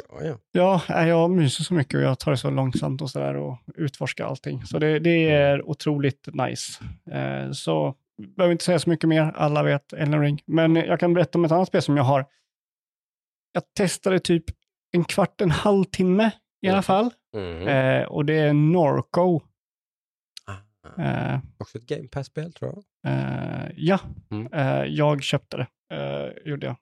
Ja, 0.52 0.82
jag 1.06 1.30
myser 1.30 1.64
så 1.64 1.74
mycket 1.74 1.94
och 1.94 2.02
jag 2.02 2.18
tar 2.18 2.30
det 2.30 2.36
så 2.36 2.50
långsamt 2.50 3.02
och 3.02 3.10
sådär 3.10 3.34
och 3.36 3.58
utforskar 3.74 4.24
allting. 4.26 4.66
Så 4.66 4.78
det, 4.78 4.98
det 4.98 5.30
är 5.30 5.68
otroligt 5.68 6.28
nice. 6.32 6.84
Eh, 7.10 7.52
så 7.52 7.94
behöver 8.36 8.52
inte 8.52 8.64
säga 8.64 8.78
så 8.78 8.90
mycket 8.90 9.08
mer. 9.08 9.32
Alla 9.36 9.62
vet 9.62 9.92
Elden 9.92 10.20
Ring. 10.20 10.42
Men 10.46 10.76
jag 10.76 11.00
kan 11.00 11.14
berätta 11.14 11.38
om 11.38 11.44
ett 11.44 11.52
annat 11.52 11.68
spel 11.68 11.82
som 11.82 11.96
jag 11.96 12.04
har. 12.04 12.26
Jag 13.52 13.62
testade 13.74 14.20
typ 14.20 14.44
en 14.92 15.04
kvart, 15.04 15.40
en 15.40 15.50
halvtimme 15.50 16.30
i 16.62 16.68
alla 16.68 16.72
Mm. 16.76 16.82
fall. 16.82 17.10
Mm. 17.36 17.68
Eh, 17.68 18.08
och 18.08 18.24
det 18.24 18.34
är 18.34 18.52
Norco. 18.52 19.40
Ah. 20.46 21.02
Eh, 21.02 21.40
Också 21.58 21.78
ett 21.78 21.86
Game 21.86 22.08
Pass-spel 22.08 22.52
tror 22.52 22.74
jag. 23.02 23.12
Eh, 23.12 23.70
ja, 23.76 24.00
Mm. 24.30 24.52
Eh, 24.52 24.84
jag 24.84 25.22
köpte 25.22 25.56
det. 25.56 25.66
Uh, 25.96 26.48
gjorde 26.50 26.66
jag. 26.66 26.76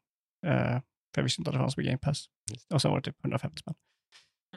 Eh, 0.46 0.80
för 1.14 1.20
jag 1.20 1.22
visste 1.22 1.40
inte 1.40 1.50
att 1.50 1.54
det 1.54 1.58
fanns 1.60 1.74
på 1.74 1.80
Game 1.82 1.98
Pass. 1.98 2.26
Och 2.74 2.82
sen 2.82 2.90
var 2.90 2.98
det 2.98 3.04
typ 3.04 3.16
150 3.24 3.58
spänn. 3.60 3.74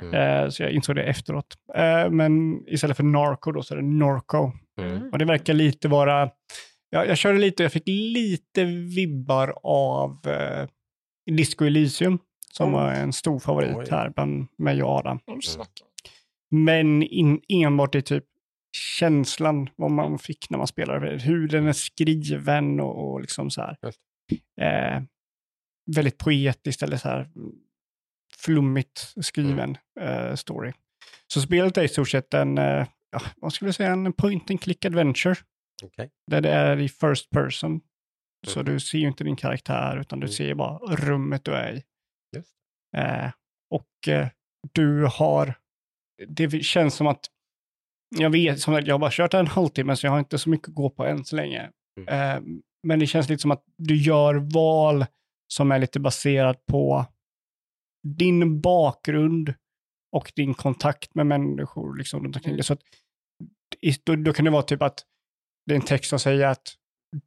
Mm. 0.02 0.14
Eh, 0.44 0.50
så 0.50 0.64
jag 0.64 0.72
insåg 0.72 0.96
det 0.96 1.04
efteråt. 1.04 1.56
Eh, 1.76 2.10
men 2.10 2.64
istället 2.68 2.98
för 2.98 3.04
Narco 3.04 3.52
då 3.52 3.64
så 3.64 3.74
är 3.74 3.78
det 3.78 3.84
Norco. 3.88 4.52
Mm. 4.82 5.10
Och 5.12 5.18
det 5.18 5.26
verkar 5.26 5.54
lite 5.54 5.88
vara... 5.88 6.30
Ja, 6.90 7.06
jag 7.06 7.18
körde 7.18 7.40
lite 7.40 7.64
och 7.64 7.66
jag 7.66 7.72
fick 7.72 7.88
lite 7.88 8.66
vibbar 8.66 9.54
av 9.64 10.22
Disco 11.38 11.66
Elysium. 11.66 12.20
Som 12.58 12.72
var 12.72 12.92
en 12.92 13.14
stor 13.14 13.40
favorit 13.40 13.76
Oj. 13.78 13.88
här 13.92 14.10
bland 14.10 14.48
mig 14.58 14.84
och 14.84 14.90
Adam. 14.90 15.20
Men 16.52 17.04
in, 17.04 17.42
enbart 17.50 17.96
i 17.96 18.02
typ 18.02 18.24
känslan 19.00 19.70
vad 19.76 19.92
man 19.92 20.20
fick 20.20 20.50
när 20.50 20.58
man 20.58 20.68
spelar. 20.68 21.18
Hur 21.18 21.48
den 21.48 21.68
är 21.68 21.74
skriven 21.74 22.80
och, 22.80 23.12
och 23.12 23.22
liksom 23.22 23.50
så 23.52 23.62
här. 23.62 23.78
Eh, 24.62 25.02
väldigt 25.96 26.18
poetiskt 26.18 26.84
eller 26.84 26.98
så 26.98 27.10
här 27.10 27.20
mm, 27.36 27.52
flummigt 28.38 29.14
skriven 29.22 29.78
eh, 30.00 30.36
story. 30.36 30.72
Så 31.34 31.42
spelet 31.42 31.78
är 31.78 31.84
i 31.84 31.88
stort 31.88 32.10
sett 32.10 32.34
en, 32.34 32.58
eh, 32.58 32.88
ja, 33.12 33.22
vad 33.38 33.54
skulle 33.54 33.68
jag 33.68 33.76
säga, 33.76 33.92
en 33.92 34.14
point 34.14 34.50
and 34.52 34.62
click 34.62 34.86
adventure. 34.86 35.36
Okej. 35.84 36.10
Där 36.32 36.42
det 36.42 36.50
är 36.52 36.78
i 36.80 36.90
first 36.90 37.30
person. 37.30 37.82
Så 38.48 38.60
Mm. 38.60 38.74
du 38.74 38.80
ser 38.80 38.98
ju 38.98 39.08
inte 39.08 39.24
din 39.24 39.36
karaktär 39.36 39.98
utan 40.00 40.20
du 40.20 40.26
Mm. 40.26 40.34
ser 40.34 40.54
bara 40.54 40.78
rummet 40.96 41.44
du 41.46 41.52
är 41.52 41.74
i. 41.74 41.84
Eh, 42.98 43.32
och 43.70 44.08
eh, 44.08 44.28
du 44.74 45.06
har, 45.06 45.54
det 46.28 46.64
känns 46.64 46.96
som 46.96 47.08
att, 47.08 47.26
jag 48.16 48.30
vet, 48.30 48.60
som 48.60 48.74
att 48.74 48.88
jag 48.88 48.94
har 48.94 49.00
bara 49.00 49.12
kört 49.12 49.34
en 49.34 49.48
halvtimme 49.48 49.96
så 49.96 50.06
jag 50.06 50.12
har 50.12 50.20
inte 50.20 50.38
så 50.38 50.50
mycket 50.50 50.68
att 50.68 50.76
gå 50.76 50.90
på 50.90 51.06
än 51.06 51.26
så 51.26 51.36
länge. 51.36 51.72
Mm. 52.00 52.08
Eh, 52.08 52.60
men 52.84 53.00
det 53.00 53.08
känns 53.08 53.30
lite 53.30 53.42
som 53.42 53.52
att 53.52 53.64
du 53.78 53.96
gör 53.96 54.36
val 54.36 55.06
som 55.54 55.72
är 55.72 55.80
lite 55.80 56.00
baserat 56.00 56.66
på 56.66 57.06
din 58.04 58.62
bakgrund 58.62 59.54
och 60.12 60.32
din 60.36 60.54
kontakt 60.54 61.16
med 61.16 61.28
människor 61.28 61.98
liksom, 61.98 62.24
runt 62.24 62.36
omkring 62.36 62.56
dig. 62.56 62.64
Så 62.64 62.74
att, 62.74 62.82
då, 64.04 64.16
då 64.16 64.34
kan 64.34 64.46
det 64.46 64.52
vara 64.52 64.64
typ 64.64 64.82
att 64.82 65.06
det 65.66 65.74
är 65.74 65.76
en 65.76 65.86
text 65.86 66.10
som 66.10 66.20
säger 66.20 66.48
att 66.48 66.76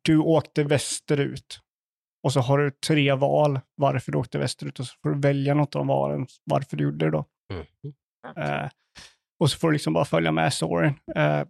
du 0.02 0.18
åkte 0.18 0.64
västerut 0.64 1.60
och 2.22 2.32
så 2.32 2.40
har 2.40 2.58
du 2.58 2.70
tre 2.70 3.14
val 3.14 3.60
varför 3.74 4.12
du 4.12 4.18
åkte 4.18 4.38
västerut 4.38 4.80
och 4.80 4.86
så 4.86 4.94
får 5.02 5.10
du 5.10 5.20
välja 5.20 5.54
något 5.54 5.76
av 5.76 5.86
valen 5.86 6.26
varför 6.44 6.76
du 6.76 6.84
gjorde 6.84 7.04
det 7.04 7.10
då. 7.10 7.24
Mm. 7.52 7.66
Eh, 8.36 8.70
och 9.40 9.50
så 9.50 9.58
får 9.58 9.68
du 9.68 9.72
liksom 9.72 9.92
bara 9.92 10.04
följa 10.04 10.32
med 10.32 10.52
storyn. 10.52 10.94
Eh, 11.16 11.42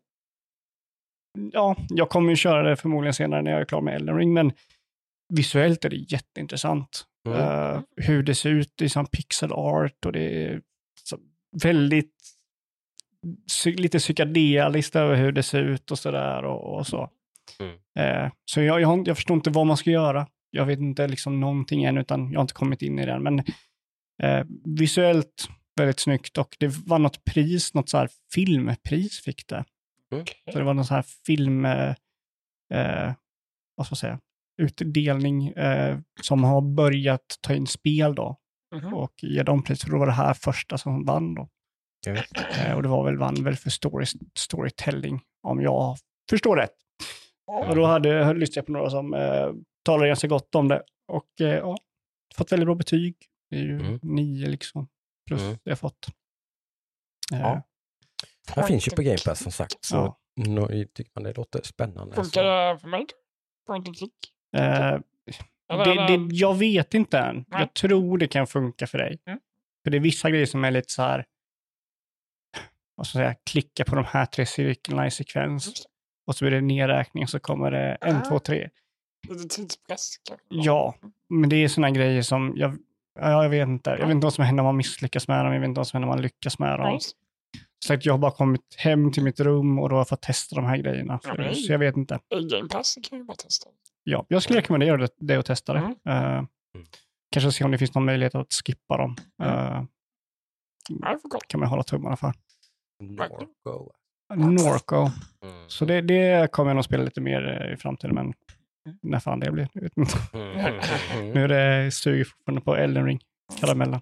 ja, 1.52 1.76
jag 1.88 2.08
kommer 2.08 2.30
ju 2.30 2.36
köra 2.36 2.62
det 2.62 2.76
förmodligen 2.76 3.14
senare 3.14 3.42
när 3.42 3.50
jag 3.50 3.60
är 3.60 3.64
klar 3.64 3.80
med 3.80 3.94
Elden 3.94 4.16
Ring, 4.16 4.32
men 4.32 4.52
visuellt 5.32 5.84
är 5.84 5.90
det 5.90 5.96
jätteintressant. 5.96 7.04
Mm. 7.28 7.40
Eh, 7.40 7.80
hur 7.96 8.22
det 8.22 8.34
ser 8.34 8.50
ut, 8.50 8.72
det 8.76 8.84
är 8.84 8.88
som 8.88 9.06
pixel 9.06 9.52
art 9.52 10.06
och 10.06 10.12
det 10.12 10.44
är 10.44 10.60
väldigt 11.62 12.14
lite 13.64 13.98
psykedeliskt 13.98 14.96
över 14.96 15.14
hur 15.14 15.32
det 15.32 15.42
ser 15.42 15.62
ut 15.62 15.90
och 15.90 15.98
sådär 15.98 16.44
och, 16.44 16.78
och 16.78 16.86
så. 16.86 17.10
Mm. 17.60 17.76
Eh, 17.98 18.32
så 18.44 18.62
jag, 18.62 18.80
jag, 18.80 19.08
jag 19.08 19.16
förstår 19.16 19.34
inte 19.34 19.50
vad 19.50 19.66
man 19.66 19.76
ska 19.76 19.90
göra. 19.90 20.26
Jag 20.50 20.66
vet 20.66 20.78
inte 20.78 21.08
liksom 21.08 21.40
någonting 21.40 21.84
än, 21.84 21.98
utan 21.98 22.30
jag 22.32 22.38
har 22.38 22.42
inte 22.42 22.54
kommit 22.54 22.82
in 22.82 22.98
i 22.98 23.06
den. 23.06 23.22
Men 23.22 23.38
eh, 24.22 24.44
visuellt 24.64 25.48
väldigt 25.76 26.00
snyggt 26.00 26.38
och 26.38 26.56
det 26.60 26.66
var 26.86 26.98
något 26.98 27.24
pris, 27.24 27.74
något 27.74 27.88
så 27.88 27.98
här 27.98 28.08
filmpris 28.34 29.20
fick 29.24 29.46
det. 29.48 29.64
Mm. 30.12 30.24
Så 30.52 30.58
det 30.58 30.64
var 30.64 30.74
någon 30.74 30.84
så 30.84 30.94
här 30.94 31.04
film, 31.26 31.64
eh, 31.64 31.94
eh, 32.74 33.12
vad 33.74 33.86
ska 33.86 33.92
jag 33.92 33.98
säga, 33.98 34.20
utdelning 34.62 35.48
eh, 35.48 35.98
som 36.22 36.44
har 36.44 36.60
börjat 36.60 37.38
ta 37.40 37.54
in 37.54 37.66
spel 37.66 38.14
då 38.14 38.36
Mhm. 38.74 38.94
och 38.94 39.12
ge 39.22 39.42
dem 39.42 39.62
pris. 39.62 39.82
För 39.84 39.90
då 39.90 39.98
var 39.98 40.06
det 40.06 40.12
här 40.12 40.34
första 40.34 40.78
som 40.78 41.04
vann 41.04 41.34
då. 41.34 41.48
Eh, 42.06 42.72
och 42.72 42.82
det 42.82 42.88
var 42.88 43.04
väl 43.04 43.18
vann 43.18 43.44
väl 43.44 43.56
för 43.56 43.70
story, 43.70 44.06
storytelling, 44.38 45.20
om 45.42 45.60
jag 45.62 45.96
förstår 46.30 46.56
rätt. 46.56 46.74
Och 47.68 47.76
då 47.76 47.86
hade, 47.86 48.08
jag 48.08 48.38
lyssnat 48.38 48.56
jag 48.56 48.66
på 48.66 48.72
några 48.72 48.90
som 48.90 49.14
eh, 49.80 49.82
talade 49.84 50.08
ganska 50.08 50.28
gott 50.28 50.54
om 50.54 50.68
det. 50.68 50.82
Och 51.08 51.40
eh, 51.40 51.46
ja, 51.54 51.76
fått 52.36 52.52
väldigt 52.52 52.66
bra 52.66 52.74
betyg. 52.74 53.16
Det 53.50 53.56
är 53.56 53.60
ju 53.62 53.80
Mm. 53.80 53.98
nio 54.02 54.46
liksom. 54.48 54.88
plus 55.26 55.40
Mm. 55.42 55.58
jag 55.64 55.78
fått. 55.78 56.06
Eh, 57.32 57.40
Ja. 57.40 57.62
Den 58.54 58.66
finns 58.66 58.86
ju 58.88 58.90
på 58.90 59.02
Game 59.02 59.18
Pass 59.26 59.42
som 59.42 59.52
sagt. 59.52 59.84
Så 59.84 59.96
Ja. 59.96 60.18
nå- 60.46 60.68
tycker 60.68 61.10
man 61.14 61.24
det 61.24 61.32
låter 61.36 61.62
spännande. 61.62 62.14
Funkar 62.16 62.44
det 62.44 62.78
för 62.78 62.88
mig? 62.88 63.06
Point 63.66 63.88
and 63.88 63.96
click? 63.98 64.14
Eh, 64.56 64.98
det, 65.68 66.06
det, 66.06 66.28
jag 66.30 66.54
vet 66.58 66.94
inte 66.94 67.18
än. 67.18 67.44
Nej. 67.48 67.60
Jag 67.60 67.74
tror 67.74 68.18
det 68.18 68.28
kan 68.28 68.46
funka 68.46 68.86
för 68.86 68.98
dig. 68.98 69.18
Mm. 69.26 69.40
För 69.84 69.90
det 69.90 69.96
är 69.98 70.00
vissa 70.00 70.30
grejer 70.30 70.46
som 70.46 70.64
är 70.64 70.70
lite 70.70 70.92
så 70.92 71.02
här, 71.02 71.26
vad 72.94 73.06
ska 73.06 73.18
jag 73.18 73.26
säga, 73.26 73.40
klicka 73.50 73.84
på 73.84 73.94
de 73.96 74.04
här 74.04 74.26
tre 74.26 74.46
cirklarna 74.46 75.06
i 75.06 75.10
sekvens 75.10 75.86
och 76.26 76.36
så 76.36 76.44
blir 76.44 76.52
det 76.52 76.60
nedräkning 76.60 77.26
så 77.26 77.40
kommer 77.40 77.70
det 77.70 77.98
en, 78.00 78.16
Ah. 78.16 78.24
två, 78.24 78.38
tre. 78.38 78.70
Lite 79.28 79.48
tidspress 79.56 80.16
kanske? 80.28 80.46
Ja, 80.48 80.94
men 81.28 81.50
det 81.50 81.56
är 81.56 81.68
sådana 81.68 81.90
grejer 81.90 82.22
som 82.22 82.52
jag, 82.56 82.78
ja, 83.20 83.42
jag 83.42 83.50
vet 83.50 83.68
inte. 83.68 83.90
Jag 83.90 84.06
vet 84.06 84.10
inte 84.14 84.24
vad 84.24 84.34
som 84.34 84.44
händer 84.44 84.62
om 84.62 84.66
man 84.66 84.76
misslyckas 84.76 85.28
med 85.28 85.44
dem. 85.44 85.52
Jag 85.52 85.60
vet 85.60 85.68
inte 85.68 85.78
vad 85.78 85.86
som 85.86 85.96
händer 85.96 86.06
om 86.08 86.16
man 86.16 86.22
lyckas 86.22 86.58
med 86.58 86.78
dem. 86.78 86.92
just 86.94 87.16
Så 87.84 87.94
att 87.94 88.06
jag 88.06 88.12
har 88.12 88.18
bara 88.18 88.30
kommit 88.30 88.74
hem 88.78 89.12
till 89.12 89.22
mitt 89.22 89.40
rum 89.40 89.78
och 89.78 89.88
då 89.88 89.94
har 89.94 90.00
jag 90.00 90.08
fått 90.08 90.22
testa 90.22 90.56
de 90.56 90.64
här 90.64 90.76
grejerna. 90.76 91.20
Ja, 91.22 91.34
men- 91.38 91.54
så 91.54 91.72
jag 91.72 91.78
vet 91.78 91.96
inte. 91.96 92.18
Game 92.50 92.68
Pass 92.68 92.98
kan 93.02 93.18
jag 93.18 93.26
bara 93.26 93.36
testa. 93.36 93.68
Ja, 94.04 94.26
jag 94.28 94.42
skulle 94.42 94.58
rekommendera 94.58 94.96
det, 94.96 95.08
det 95.16 95.36
att 95.36 95.46
testa 95.46 95.72
det. 95.72 95.94
Mm. 96.04 96.36
Eh, 96.38 96.44
kanske 97.32 97.52
se 97.52 97.64
om 97.64 97.70
det 97.70 97.78
finns 97.78 97.94
någon 97.94 98.04
möjlighet 98.04 98.34
att 98.34 98.52
skippa 98.52 98.96
dem. 98.96 99.16
Kolla. 99.38 99.86
kan 101.48 101.60
man 101.60 101.68
hålla 101.68 101.82
tummarna 101.82 102.16
för. 102.16 102.32
Norco. 103.02 103.46
Norco. 104.34 104.96
Mm. 104.96 105.68
Så 105.68 105.84
det, 105.84 106.00
det 106.00 106.52
kommer 106.52 106.70
jag 106.70 106.74
nog 106.74 106.84
spela 106.84 107.04
lite 107.04 107.20
mer 107.20 107.62
eh, 107.66 107.72
i 107.74 107.76
framtiden, 107.76 108.14
men 108.14 108.32
när 109.02 109.20
fan 109.20 109.40
det 109.40 109.50
blir. 109.52 109.68
jag 109.72 109.82
vet 109.82 109.96
inte. 109.96 110.18
Mm, 110.32 110.80
Nu 111.34 111.44
är 111.44 111.48
det 111.48 111.90
suger 111.90 112.24
fortfarande 112.24 112.60
på 112.60 112.76
Elden 112.76 113.06
Ring, 113.06 113.20
karamellen. 113.60 114.00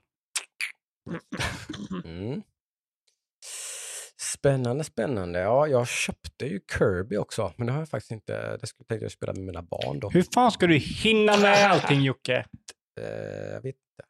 mm. 2.05 2.43
Spännande, 4.21 4.85
spännande. 4.85 5.39
Ja, 5.39 5.67
jag 5.67 5.89
köpte 5.89 6.47
ju 6.47 6.61
Kirby 6.79 7.17
också, 7.17 7.53
men 7.57 7.67
det 7.67 7.73
har 7.73 7.81
jag 7.81 7.89
faktiskt 7.89 8.13
inte. 8.13 8.57
Det 8.57 8.67
skulle 8.67 8.87
tänkte 8.87 9.05
jag 9.05 9.13
spela 9.13 9.33
med 9.33 9.43
mina 9.43 9.63
barn 9.63 10.01
då. 10.01 10.11
Hur 10.11 10.25
fan 10.35 10.53
ska 10.53 10.67
du 10.67 10.77
hinna 10.77 11.37
med 11.37 11.71
allting 11.71 12.03
Jocke? 12.03 12.45
Eh, 13.01 13.05
jag 13.53 13.63
vet 13.63 13.75
inte. 13.77 14.05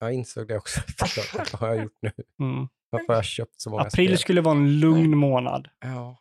Jag 0.00 0.12
insåg 0.12 0.48
det 0.48 0.56
också. 0.56 0.80
Vad 1.52 1.60
har 1.60 1.68
jag 1.68 1.82
gjort 1.82 1.98
nu? 2.02 2.12
Mm. 2.40 2.68
Varför 2.90 3.06
har 3.06 3.14
jag 3.14 3.24
köpt 3.24 3.60
så 3.60 3.70
många 3.70 3.82
April 3.82 4.08
spel? 4.08 4.18
skulle 4.18 4.40
vara 4.40 4.56
en 4.56 4.80
lugn 4.80 5.16
månad. 5.16 5.68
Ja, 5.80 6.18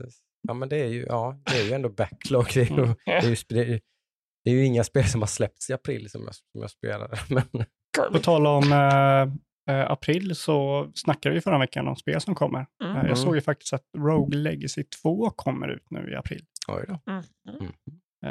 precis. 0.00 0.20
Ja, 0.48 0.54
men 0.54 0.68
det 0.68 0.76
är 0.76 0.86
ju, 0.88 1.04
ja, 1.08 1.40
det 1.44 1.56
är 1.60 1.64
ju 1.64 1.72
ändå 1.72 1.88
backlog. 1.88 2.46
Det 2.54 2.60
är 2.60 2.64
ju, 2.76 2.82
Mm. 2.82 2.94
det 3.04 3.12
är 3.12 3.22
ju, 3.30 3.36
det 3.48 3.60
är 3.60 3.64
ju, 3.66 3.80
det 4.44 4.50
är 4.50 4.54
ju 4.54 4.64
inga 4.64 4.84
spel 4.84 5.04
som 5.04 5.22
har 5.22 5.26
släppts 5.26 5.70
i 5.70 5.72
april 5.72 6.10
som 6.10 6.24
jag, 6.24 6.34
som 6.34 6.60
jag 6.60 6.70
spelade. 6.70 7.18
Men, 7.28 7.64
På 8.12 8.18
tal 8.18 8.46
om 8.46 8.72
eh, 8.72 9.74
eh, 9.76 9.90
april 9.90 10.36
så 10.36 10.90
snackade 10.94 11.34
vi 11.34 11.40
förra 11.40 11.58
veckan 11.58 11.88
om 11.88 11.96
spel 11.96 12.20
som 12.20 12.34
kommer. 12.34 12.66
Mm. 12.84 12.96
Eh, 12.96 13.06
jag 13.06 13.18
såg 13.18 13.34
ju 13.34 13.40
faktiskt 13.40 13.72
att 13.72 13.84
Rogue 13.98 14.38
Legacy 14.38 14.84
2 15.02 15.30
kommer 15.30 15.68
ut 15.68 15.90
nu 15.90 16.10
i 16.12 16.16
april. 16.16 16.44
oj 16.68 16.84
då. 16.88 17.00
Mm. 17.12 17.24
Mm. 17.48 17.60
Mm. 17.60 17.72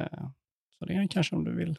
Eh, 0.06 0.30
så 0.80 0.86
det 0.86 0.94
är 0.94 1.08
kanske 1.08 1.36
om 1.36 1.44
du 1.44 1.56
vill. 1.56 1.78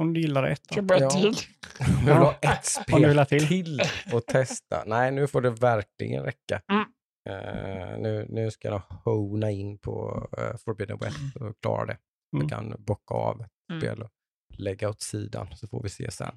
Om 0.00 0.12
du 0.14 0.20
gillar 0.20 0.44
ett. 0.44 0.76
Jag 0.76 0.84
börja 0.84 1.00
Ja. 1.02 1.10
till? 1.10 1.34
Jag 1.78 2.14
vill 2.14 2.14
ha 2.14 2.32
ett 2.32 2.92
Om 2.92 3.00
du 3.02 3.08
vill 3.08 3.14
spel 3.14 3.18
ha 3.18 3.24
till. 3.24 3.48
till 3.48 3.80
och 4.12 4.26
testa. 4.26 4.82
Nej, 4.86 5.10
nu 5.12 5.26
får 5.26 5.40
det 5.40 5.50
verkligen 5.50 6.22
räcka. 6.22 6.60
Mm. 6.72 6.84
Eh, 7.26 7.98
nu, 7.98 8.26
nu 8.28 8.50
ska 8.50 8.68
jag 8.68 8.78
hona 9.04 9.50
in 9.50 9.78
på 9.78 10.26
uh, 10.38 10.56
Forbidden 10.64 10.98
West 10.98 11.36
och 11.40 11.60
klara 11.62 11.86
det. 11.86 11.96
Mm. 12.36 12.48
Jag 12.48 12.50
kan 12.50 12.74
bocka 12.84 13.14
av 13.14 13.40
ett 13.40 13.50
Mm. 13.70 13.80
spel 13.80 14.02
och 14.02 14.10
lägga 14.58 14.88
åt 14.88 15.00
sidan 15.02 15.56
så 15.56 15.68
får 15.68 15.82
vi 15.82 15.88
se 15.88 16.10
sen. 16.10 16.36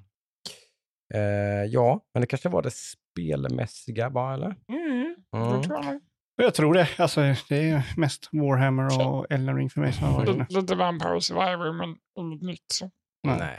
Eh, 1.14 1.20
ja, 1.68 2.00
men 2.14 2.20
det 2.20 2.26
kanske 2.26 2.48
var 2.48 2.62
det 2.62 2.70
spelmässiga 2.74 4.10
bara, 4.10 4.34
eller? 4.34 4.56
Mm. 4.68 5.16
Mm. 5.36 5.62
Tror 5.62 5.84
jag. 5.84 6.00
Jag 6.36 6.54
tror 6.54 6.74
det. 6.74 6.88
Alltså, 6.98 7.20
det 7.48 7.56
är 7.70 7.94
mest 7.96 8.28
Warhammer 8.32 9.06
och 9.08 9.26
Elden 9.30 9.56
Ring 9.56 9.70
för 9.70 9.80
mig 9.80 9.92
som 9.92 10.04
har 10.06 10.12
varit 10.24 10.36
nu. 10.38 10.46
Lite- 10.60 10.74
Vampire 10.74 11.20
Survivor, 11.20 11.72
men 11.72 11.96
inget 12.18 12.42
nytt. 12.42 12.64
Så. 12.72 12.90
Nej. 13.26 13.38
Nej. 13.38 13.58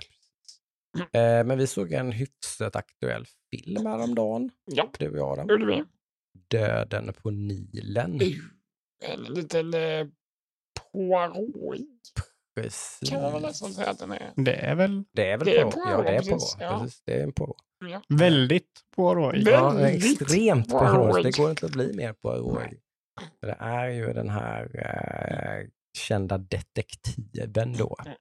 precis. 0.97 1.13
Eh, 1.15 1.43
men 1.45 1.57
vi 1.57 1.67
såg 1.67 1.91
en 1.91 2.11
hyfsat 2.11 2.75
aktuell 2.75 3.25
film 3.51 3.85
häromdagen, 3.85 4.49
Ja, 4.65 4.89
du 4.99 5.09
och 5.09 5.17
jag. 5.17 5.37
det 5.37 5.41
Den. 5.41 5.49
gjorde 5.49 5.65
vi. 5.65 5.83
Döden 6.49 7.13
på 7.13 7.29
Nilen. 7.31 8.21
En 9.03 9.23
liten 9.23 9.73
eh, 9.73 10.07
Poirot 10.91 11.77
Precis. 12.55 13.09
kan 13.09 13.21
man 13.21 13.33
väl 13.33 13.41
nästan 13.41 13.73
säga 13.73 13.89
att 13.89 13.99
den 13.99 14.11
är. 14.11 14.33
Det 14.35 14.53
är 14.55 14.75
väl 14.75 15.03
Det 15.13 15.31
är 15.31 15.37
väl 15.37 15.45
Det 15.45 15.57
är 15.59 15.63
på. 15.63 15.71
på, 15.71 15.79
Ja, 15.89 16.01
det 16.01 16.09
är 16.09 16.17
precis, 16.17 16.55
på. 16.55 16.63
ja. 16.63 16.79
Precis, 16.81 17.01
det 17.05 17.13
är 17.19 17.23
en 17.23 17.33
på. 17.33 17.55
Ja. 17.91 18.01
väldigt. 18.09 18.69
Väl- 18.97 19.47
Ja, 19.47 19.87
extremt 19.87 20.69
på 20.69 20.79
Poirot. 20.79 21.23
Det 21.23 21.37
går 21.37 21.49
inte 21.49 21.65
att 21.65 21.71
bli 21.71 21.93
mer 21.93 22.13
på 22.13 22.61
Det 23.41 23.55
är 23.59 23.87
ju 23.87 24.13
den 24.13 24.29
här 24.29 24.63
eh, 24.73 25.67
kända 25.97 26.37
detektiven 26.37 27.73
då. 27.77 27.97
Mm. 28.05 28.15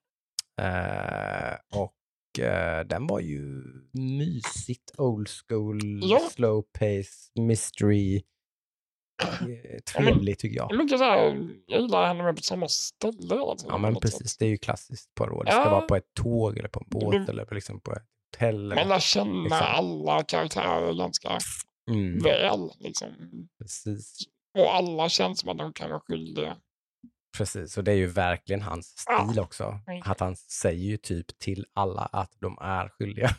Eh, 0.61 1.57
och 1.81 1.95
eh, 2.39 2.81
den 2.87 3.07
var 3.07 3.21
ju 3.21 3.63
mysigt 3.93 4.93
old 4.99 5.29
school, 5.29 5.81
Ja. 6.03 6.19
slow 6.31 6.63
pace, 6.79 7.31
mystery. 7.41 8.23
Eh, 9.41 9.81
trevlig 9.95 10.39
tycker 10.39 10.57
jag. 10.57 10.77
Mycket 10.77 10.99
så 10.99 11.05
här, 11.05 11.49
jag 11.67 11.81
gillar 11.81 12.07
henne 12.07 12.23
med 12.23 12.37
på 12.37 12.43
samma 12.43 12.69
ställe. 12.69 13.37
Ja 13.69 13.79
men 13.79 13.95
precis, 13.95 14.31
sätt. 14.31 14.39
det 14.39 14.45
är 14.45 14.49
ju 14.49 14.59
klassiskt 14.59 15.15
på 15.15 15.27
råd. 15.27 15.47
Det 15.47 15.53
ska 15.53 15.61
Ja. 15.61 15.71
vara 15.71 15.81
på 15.81 15.97
ett 15.97 16.15
tåg 16.15 16.59
eller 16.59 16.69
på 16.69 16.81
en 16.81 16.87
båt 16.91 17.11
blir- 17.11 17.31
eller 17.31 17.45
på, 17.45 17.55
liksom 17.55 17.81
på 17.81 17.93
ett 17.93 18.03
hotell. 18.37 18.75
Man 18.75 18.89
lär 18.89 18.99
känna 18.99 19.43
Liksom. 19.43 19.59
alla 19.63 20.23
karaktärer 20.23 20.95
ganska 20.95 21.39
mm, 21.91 22.19
väl. 22.19 22.71
Liksom. 22.79 23.09
precis. 23.59 24.17
Och 24.59 24.75
alla 24.75 25.09
känns 25.09 25.41
som 25.41 25.49
att 25.49 25.59
de 25.59 25.73
kan 25.73 25.91
vara 25.91 26.01
skyldiga. 26.01 26.57
Precis, 27.37 27.79
och 27.79 27.85
det 27.85 27.93
är 27.93 27.97
ju 27.97 28.07
verkligen 28.07 28.63
hans 28.63 28.87
stil 28.99 29.41
också. 29.41 29.79
Mm. 29.87 30.03
Att 30.05 30.21
han 30.21 30.37
säger 30.37 30.85
ju 30.85 30.97
typ 30.97 31.39
till 31.39 31.67
alla 31.75 32.03
att 32.13 32.33
de 32.41 32.59
är 32.61 32.89
skyldiga. 32.89 33.31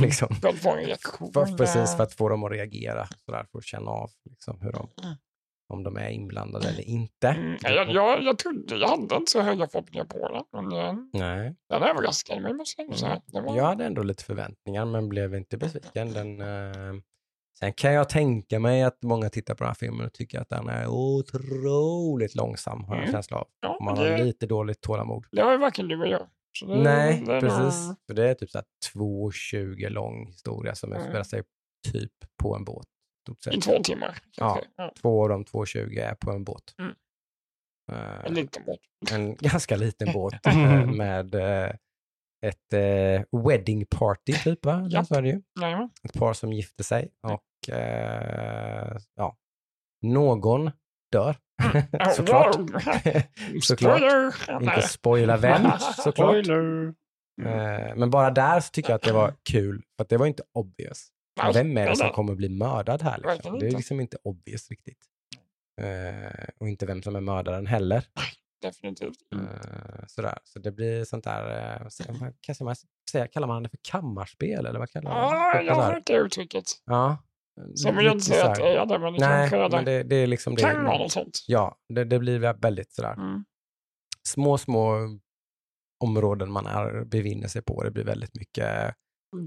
Liksom. 0.02 0.28
för 0.42 0.48
att 0.48 0.58
få 0.58 0.70
en 0.70 0.84
reaktion. 0.86 1.32
för, 1.32 1.56
precis, 1.56 1.96
för 1.96 2.02
att 2.02 2.12
få 2.14 2.28
dem 2.28 2.44
att 2.44 2.52
reagera, 2.52 3.06
sådär, 3.26 3.46
för 3.52 3.58
att 3.58 3.64
känna 3.64 3.90
av 3.90 4.10
liksom, 4.30 4.60
hur 4.60 4.72
de, 4.72 4.88
Mm. 5.02 5.16
om 5.68 5.82
de 5.82 5.96
är 5.96 6.08
inblandade 6.08 6.68
eller 6.68 6.88
inte. 6.88 7.28
Mm, 7.28 7.56
jag, 7.62 7.90
jag, 7.90 8.22
jag 8.22 8.38
trodde, 8.38 8.76
jag 8.76 8.88
hade 8.88 9.16
inte 9.16 9.30
så 9.30 9.40
höga 9.40 9.68
förhoppningar 9.68 10.04
på 10.04 10.28
den. 10.28 10.44
Men 10.52 10.68
den, 10.70 11.10
Nej, 11.12 11.54
den 11.68 11.82
överraskade 11.82 12.40
mig 12.40 12.54
måste 12.54 12.82
jag 12.82 12.98
säga. 12.98 13.20
Den 13.26 13.44
var, 13.44 13.56
jag 13.56 13.64
hade 13.64 13.84
ändå 13.84 14.02
lite 14.02 14.24
förväntningar 14.24 14.84
men 14.84 15.08
blev 15.08 15.34
inte 15.34 15.56
besviken. 15.56 16.12
Den, 16.12 16.40
eh, 16.40 17.02
sen 17.58 17.72
kan 17.72 17.92
jag 17.92 18.08
tänka 18.08 18.58
mig 18.60 18.82
att 18.82 19.02
många 19.02 19.28
tittar 19.30 19.54
på 19.54 19.64
den 19.64 19.68
här 19.68 19.74
filmen 19.74 20.06
och 20.06 20.12
tycker 20.12 20.40
att 20.40 20.48
den 20.48 20.68
är 20.68 20.86
otroligt 20.86 22.34
långsam, 22.34 22.84
har 22.84 22.94
jag 22.94 23.02
en 23.02 23.08
Mm. 23.08 23.12
känsla 23.12 23.36
av. 23.36 23.48
ja, 23.60 23.78
man 23.84 23.94
det, 23.94 24.10
har 24.10 24.18
lite 24.18 24.46
dåligt 24.46 24.80
tålamod. 24.80 25.26
det 25.32 25.42
har 25.42 25.52
ju 25.52 25.58
varken 25.58 25.88
du 25.88 26.00
och 26.00 26.08
jag. 26.08 26.28
Det, 26.66 26.76
Nej, 26.82 27.22
det 27.26 27.40
precis. 27.40 27.90
För 28.06 28.14
det 28.14 28.28
är 28.30 28.34
typ 28.34 28.50
så 28.50 28.58
här 28.58 28.64
2.20 28.94 29.88
lång 29.88 30.26
historia 30.26 30.74
som 30.74 30.90
Mm. 30.92 31.02
utspelar 31.02 31.24
sig 31.24 31.42
typ 31.92 32.12
på 32.42 32.56
en 32.56 32.64
båt. 32.64 32.86
I 33.52 33.60
två 33.60 33.82
timmar. 33.82 34.18
kanske. 34.32 34.68
Ja. 34.76 34.92
Två 35.02 35.22
av 35.22 35.28
de 35.28 35.44
2.20 35.44 35.98
är 36.00 36.14
på 36.14 36.30
en 36.30 36.44
båt. 36.44 36.74
Mm. 36.78 36.92
Eh, 37.92 38.24
En 38.26 38.34
liten 38.34 38.62
båt. 38.66 38.78
en 39.12 39.34
ganska 39.40 39.76
liten 39.76 40.12
båt 40.12 40.34
eh, 40.46 40.86
med 40.86 41.34
eh, 41.34 41.70
ett 42.48 42.72
eh, 42.72 43.40
wedding 43.46 43.86
party 43.86 44.32
typ 44.32 44.64
va? 44.66 44.86
Ja. 44.90 45.04
Är 45.10 45.22
det 45.22 45.28
ju. 45.28 45.42
Nej, 45.60 45.88
Ett 46.04 46.12
par 46.12 46.32
som 46.32 46.52
gifter 46.52 46.84
sig 46.84 47.08
och 47.22 47.74
eh, 47.74 48.96
ja, 49.14 49.36
någon 50.02 50.70
dör. 51.12 51.36
Ja, 51.92 52.10
Såklart. 52.10 52.54
Såklart. 53.62 53.98
Spoiler! 53.98 54.62
Inte 54.62 54.82
spoila 54.88 55.36
vem, 55.36 55.62
såklart. 55.96 56.14
Spoiler! 56.44 56.94
Eh, 57.42 57.96
men 57.96 58.10
bara 58.10 58.30
där 58.30 58.60
så 58.60 58.70
tycker 58.70 58.90
jag 58.90 58.96
att 58.96 59.02
det 59.02 59.12
var 59.12 59.34
kul, 59.50 59.82
för 59.96 60.02
att 60.02 60.08
det 60.08 60.16
var 60.16 60.26
inte 60.26 60.42
obvious. 60.52 61.08
Nej, 61.42 61.52
Vem 61.54 61.76
är 61.78 61.88
det 61.88 61.96
som 61.96 62.06
nej. 62.06 62.14
kommer 62.14 62.34
bli 62.34 62.48
mördad 62.48 63.02
här? 63.02 63.32
Liksom? 63.34 63.58
Det 63.58 63.66
är 63.66 63.70
liksom 63.70 64.00
inte 64.00 64.16
obvious 64.22 64.70
riktigt. 64.70 64.98
Eh, 65.80 66.48
och 66.60 66.68
inte 66.68 66.86
vem 66.86 67.02
som 67.02 67.16
är 67.16 67.20
mördaren 67.20 67.66
heller. 67.66 68.04
Definitivt. 68.62 69.16
Eh, 69.34 70.06
sådär. 70.06 70.38
Så 70.44 70.58
det 70.58 70.72
blir 70.72 71.04
sånt 71.04 71.24
där, 71.24 71.74
eh, 71.82 72.28
kanske 72.40 72.64
man 72.64 72.74
säger, 73.10 73.26
kallar 73.26 73.48
man 73.48 73.62
det 73.62 73.68
för 73.68 73.78
kammarspel 73.82 74.66
eller 74.66 74.78
vad 74.78 74.90
kallar 74.90 75.10
man 75.10 75.20
Ja, 75.20 75.58
det? 75.58 75.62
jag 75.64 75.74
har 75.74 75.92
hört 75.92 76.06
det 76.06 76.12
uttrycket. 76.16 76.64
Ja. 76.84 77.18
Som 77.74 77.96
jag 77.96 78.12
inte 78.12 78.24
säger 78.24 78.44
att 78.50 78.54
det 78.54 78.68
är 78.76 78.86
det, 78.86 78.98
men 78.98 79.12
det 79.12 79.18
Nej, 79.20 79.50
men 79.50 79.70
det. 79.70 79.82
det, 79.84 80.02
det 80.02 80.16
är 80.16 80.26
liksom 80.26 80.54
det. 80.54 80.62
Kan 80.62 80.84
vara 80.84 80.98
något 80.98 81.12
sånt. 81.12 81.44
Ja, 81.46 81.76
det, 81.88 82.04
det 82.04 82.18
blir 82.18 82.38
väldigt 82.38 82.92
sådär. 82.92 83.12
Mm. 83.12 83.44
Små, 84.28 84.58
små 84.58 84.94
områden 86.04 86.52
man 86.52 86.66
är, 86.66 87.04
befinner 87.04 87.48
sig 87.48 87.62
på. 87.62 87.82
Det 87.82 87.90
blir 87.90 88.04
väldigt 88.04 88.34
mycket 88.34 88.94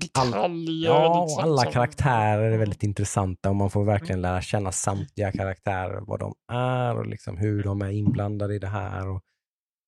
Detaljer. 0.01 0.89
Ja, 0.89 1.21
liksom, 1.23 1.37
och 1.37 1.43
alla 1.43 1.61
som- 1.63 1.71
karaktärer 1.71 2.51
är 2.51 2.57
väldigt 2.57 2.83
intressanta 2.83 3.49
och 3.49 3.55
man 3.55 3.69
får 3.69 3.83
verkligen 3.85 4.21
lära 4.21 4.41
känna 4.41 4.71
samtliga 4.71 5.31
karaktärer, 5.31 6.01
vad 6.01 6.19
de 6.19 6.35
är 6.51 6.95
och 6.97 7.05
liksom 7.07 7.37
hur 7.37 7.63
de 7.63 7.81
är 7.81 7.89
inblandade 7.89 8.55
i 8.55 8.59
det 8.59 8.67
här. 8.67 9.07
Och, 9.09 9.21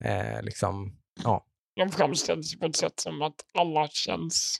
eh, 0.05 0.43
liksom, 0.43 0.97
ja, 1.23 1.45
De 1.75 1.89
framställs 1.91 2.59
på 2.59 2.65
ett 2.65 2.75
sätt 2.75 2.99
som 2.99 3.21
att 3.21 3.35
alla 3.53 3.87
känns 3.87 4.57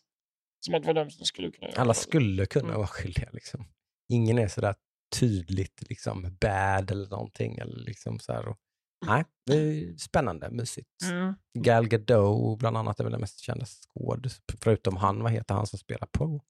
Som 0.66 0.76
att 0.76 0.82
det 0.84 0.88
var 0.88 0.94
de 0.94 1.12
som 1.12 1.26
skulle 1.26 1.52
kunna 1.52 1.68
göra 1.72 1.82
Alla 1.82 1.94
skulle 1.94 2.46
kunna 2.46 2.66
Mm. 2.66 2.78
vara 2.78 2.88
skyldiga. 2.88 3.30
Liksom. 3.34 3.66
Ingen 4.10 4.38
är 4.40 4.48
sådär 4.48 4.76
tydligt 5.20 5.90
liksom, 5.90 6.38
bad 6.42 6.92
eller 6.92 7.10
någonting. 7.10 7.58
Eller 7.58 7.80
liksom 7.86 8.20
så 8.20 8.34
här. 8.34 8.48
Och, 8.48 8.58
nej, 9.06 9.26
det 9.46 9.54
är 9.54 9.98
spännande, 9.98 10.50
mysigt. 10.52 10.90
Mm. 11.12 11.34
Gal 11.60 11.88
Gadot 11.88 12.60
bland 12.60 12.78
annat 12.78 13.00
är 13.00 13.04
väl 13.04 13.12
den 13.12 13.22
mest 13.22 13.40
kända 13.40 13.66
skåd. 13.66 14.28
Förutom 14.62 14.98
han, 14.98 15.24
vad 15.24 15.32
heter 15.32 15.56
han 15.56 15.68
som 15.68 15.80
spelar 15.80 16.08
på? 16.12 16.42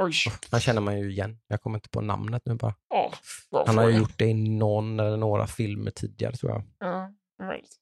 Oj, 0.00 0.12
Han 0.50 0.60
känner 0.60 0.80
man 0.80 0.98
ju 0.98 1.10
igen. 1.10 1.40
Jag 1.46 1.62
kommer 1.62 1.78
inte 1.78 1.88
på 1.88 2.00
namnet 2.00 2.42
nu 2.46 2.54
bara. 2.54 2.74
Bra 3.50 3.64
Han 3.66 3.78
har 3.78 3.88
ju 3.88 3.96
gjort 3.98 4.18
det 4.18 4.24
i 4.24 4.34
någon 4.34 5.00
eller 5.00 5.16
några 5.16 5.46
filmer 5.46 5.90
tidigare 5.90 6.36
tror 6.36 6.52
jag. 6.52 6.62
Ja, 6.78 7.12
möjligt. 7.46 7.76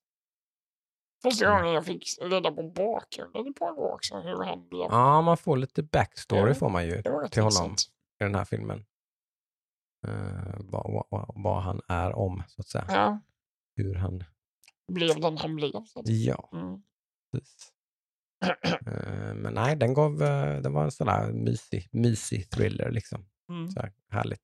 Första 1.23 1.47
Mm. 1.47 1.59
gången 1.59 1.75
jag 1.75 1.85
fick 1.87 2.05
reda 2.23 2.53
på 2.53 2.63
bakgrunden 2.71 3.55
på 3.55 3.65
honom 3.65 3.85
också, 3.95 4.21
hur 4.21 4.45
han 4.45 4.69
blev. 4.69 4.87
Ja, 4.91 5.21
man 5.23 5.37
får 5.37 5.57
lite 5.57 5.83
backstory 5.83 6.49
Ja. 6.51 6.55
får 6.55 6.69
man 6.69 6.87
ju 6.87 7.03
till 7.03 7.11
honom. 7.13 7.25
intressant. 7.25 7.81
i 8.21 8.25
den 8.25 8.35
här 8.35 8.45
filmen. 8.45 8.85
Vad, 10.59 10.93
vad- 10.93 11.07
vad, 11.11 11.43
vad 11.45 11.63
han 11.63 11.81
är 11.89 12.17
om, 12.17 12.43
så 12.49 12.61
att 12.61 12.67
säga. 12.69 12.85
Ja, 12.89 13.21
Hur 13.77 13.95
han... 13.95 14.25
blev 14.93 15.21
den 15.21 15.39
han 15.39 15.57
blev. 15.57 15.71
Ja, 16.05 16.51
mm. 16.53 16.83
precis. 17.33 17.73
Eh, 18.87 19.35
men 19.35 19.55
nej, 19.55 19.77
den 19.77 19.95
gav... 19.95 20.23
eh, 20.23 20.61
den 20.61 20.73
var 20.73 20.85
en 20.85 20.91
sån 20.91 21.07
där 21.07 21.33
mysig, 21.33 21.89
mysig 21.93 22.51
thriller 22.51 22.91
liksom. 22.91 23.27
Mm. 23.53 23.69
Så 23.71 23.81
här, 23.81 23.93
härligt. 24.11 24.41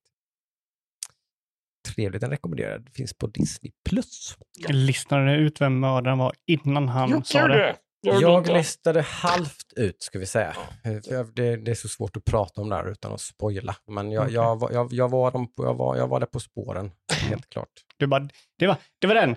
Trevligt, 1.95 2.21
den 2.21 2.29
rekommenderad. 2.29 2.89
Finns 2.93 3.13
på 3.17 3.27
Disney+. 3.27 3.71
Plus. 3.89 4.37
Listade 4.69 5.25
ni 5.25 5.33
ut 5.33 5.61
vem 5.61 5.79
mördaren 5.79 6.17
var 6.17 6.33
innan 6.47 6.89
han 6.89 7.09
Gjorde 7.09 7.25
sa 7.25 7.47
du 7.47 7.53
det? 7.53 7.59
det? 8.01 8.09
Jag 8.09 8.39
inte. 8.41 8.53
listade 8.57 9.01
halvt 9.01 9.73
ut, 9.75 10.03
ska 10.03 10.19
vi 10.19 10.25
säga. 10.25 10.55
Eh, 10.83 10.93
jag- 11.05 11.35
Det, 11.35 11.55
det 11.57 11.71
är 11.71 11.75
så 11.75 11.87
svårt 11.87 12.17
att 12.17 12.25
prata 12.25 12.61
om 12.61 12.69
det 12.69 12.75
här 12.75 12.91
utan 12.91 13.13
att 13.13 13.21
spoila. 13.21 13.75
Men 13.87 14.11
jag, 14.11 14.23
Okej. 14.23 14.33
jag, 14.33 14.59
var- 14.59 14.71
jag, 14.71 14.93
jag, 14.93 15.09
var, 15.09 15.31
dem 15.31 15.53
på, 15.53 15.63
jag, 15.65 15.73
var, 15.73 15.95
jag 15.97 16.07
var 16.07 16.19
där 16.19 16.27
på 16.27 16.39
spåren, 16.39 16.91
helt 17.29 17.49
klart. 17.49 17.69
Du 18.03 18.07
bara, 18.07 18.27
det 18.59 18.67
var, 18.67 18.77
det 18.99 19.07
var 19.07 19.15
den! 19.15 19.29
Eh, 19.29 19.35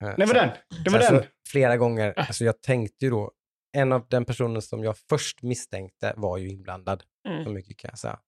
Det 0.00 0.16
var 0.18 0.26
så- 0.26 0.34
den! 0.34 0.50
Det 0.84 0.90
var 0.90 0.98
alltså, 0.98 1.14
den! 1.14 1.24
Flera 1.48 1.76
gånger. 1.76 2.14
Alltså 2.16 2.44
jag 2.44 2.62
tänkte 2.62 3.04
ju 3.04 3.10
då, 3.10 3.32
en 3.76 3.92
av 3.92 4.06
den 4.08 4.24
personen 4.24 4.62
som 4.62 4.84
jag 4.84 4.98
först 5.08 5.42
misstänkte 5.42 6.14
var 6.16 6.38
ju 6.38 6.48
inblandad. 6.48 7.02
Så 7.24 7.28
Mm. 7.30 7.52
mycket 7.54 7.76
kan 7.76 7.88
jag 7.92 7.98
säga. 7.98 8.18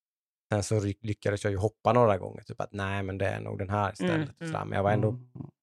Sen 0.52 0.62
så 0.62 0.80
ry- 0.80 0.98
lyckades 1.00 1.44
jag 1.44 1.50
ju 1.50 1.56
hoppa 1.56 1.92
några 1.92 2.18
gånger, 2.18 2.42
typ 2.42 2.60
att 2.60 2.72
nej 2.72 3.02
men 3.02 3.18
det 3.18 3.26
är 3.28 3.40
nog 3.40 3.58
den 3.58 3.70
här 3.70 3.92
istället. 3.92 4.40
Mm, 4.40 4.54
mm. 4.54 4.68
Men 4.68 4.76
jag 4.76 4.82
var 4.82 4.90
ändå 4.92 5.18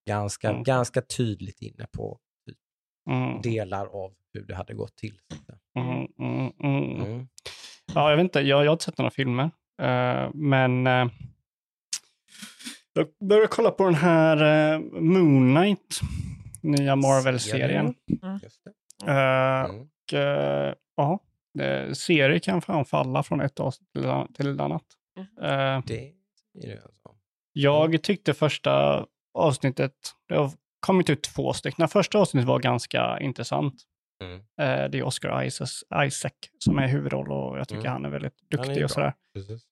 ganska, 0.08 0.50
Mm. 0.50 0.64
ganska 0.64 1.02
tydligt 1.02 1.62
inne 1.62 1.88
på 1.92 2.20
Mm, 3.10 3.42
delar 3.42 3.86
av 3.86 4.14
hur 4.34 4.46
det 4.46 4.56
hade 4.56 4.74
gått 4.74 4.96
till. 4.96 5.20
så 5.74 5.80
mm, 5.80 6.08
mm, 6.20 6.52
mm. 6.64 7.02
Mm. 7.06 7.28
Ja, 7.96 8.10
jag 8.10 8.18
vet 8.18 8.24
inte, 8.24 8.40
jag, 8.40 8.66
jag 8.66 8.70
har 8.70 8.74
inte 8.74 8.86
sett 8.86 8.98
några 8.98 9.12
filmer. 9.12 9.52
eh, 9.82 10.30
men 10.34 10.88
eh, 10.88 11.08
jag 13.00 13.28
började 13.30 13.48
kolla 13.48 13.72
på 13.72 13.84
den 13.86 13.96
här 13.96 14.74
uh, 14.76 14.80
Moon 15.02 15.56
Knight, 15.56 16.00
nya 16.62 16.96
Marvel-serien. 16.96 17.94
Just 18.44 18.64
det. 18.64 18.72
Eh, 19.12 19.60
Mm. 19.66 19.82
och 19.82 20.14
eh, 20.14 20.74
ja, 20.98 21.20
eh, 21.60 21.92
serier 21.94 22.40
kan 22.40 22.62
fan 22.62 22.86
falla 22.86 23.24
från 23.24 23.42
ett 23.42 23.60
avsnitt 23.60 23.92
till, 23.94 24.06
ett- 24.06 24.36
till 24.36 24.54
ett 24.54 24.60
annat. 24.62 24.84
Eh, 25.42 25.82
Det 25.88 26.08
är 26.08 26.12
det 26.54 26.74
alltså. 26.84 27.10
jag 27.54 28.04
tyckte 28.04 28.34
första 28.34 29.06
avsnittet, 29.34 29.94
det 30.28 30.36
har 30.36 30.52
kommit 30.80 31.10
ut 31.10 31.24
två 31.24 31.54
stycken. 31.54 31.88
Första 31.88 32.20
avsnittet 32.20 32.48
var 32.48 32.60
ganska 32.60 33.20
intressant. 33.20 33.74
Mm. 34.24 34.36
Eh, 34.38 34.90
det 34.90 34.98
är 35.00 35.04
Oscar 35.04 35.44
Isaac, 35.44 36.32
som 36.60 36.78
är 36.80 36.88
huvudroll 36.88 37.32
och 37.32 37.58
jag 37.60 37.68
tycker 37.68 37.82
Mm. 37.82 37.92
han 37.94 38.06
är 38.06 38.10
väldigt 38.10 38.34
är 38.54 38.58
duktig 38.58 38.76
ju 38.78 38.84
och 38.84 38.92
sådär. 38.92 39.14
Precis. 39.34 39.64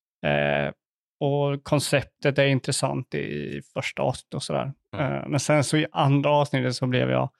Och 1.20 1.64
konceptet 1.64 2.38
är 2.38 2.46
intressant 2.46 3.14
i 3.14 3.60
första 3.74 4.02
avsnittet 4.02 4.34
och 4.34 4.42
sådär. 4.42 4.72
Mm. 4.96 5.12
Eh, 5.12 5.28
men 5.28 5.40
sen 5.40 5.64
så 5.64 5.76
i 5.76 5.86
andra 5.92 6.30
avsnittet 6.30 6.76
så 6.76 6.86
blev 6.86 7.10
jag 7.10 7.30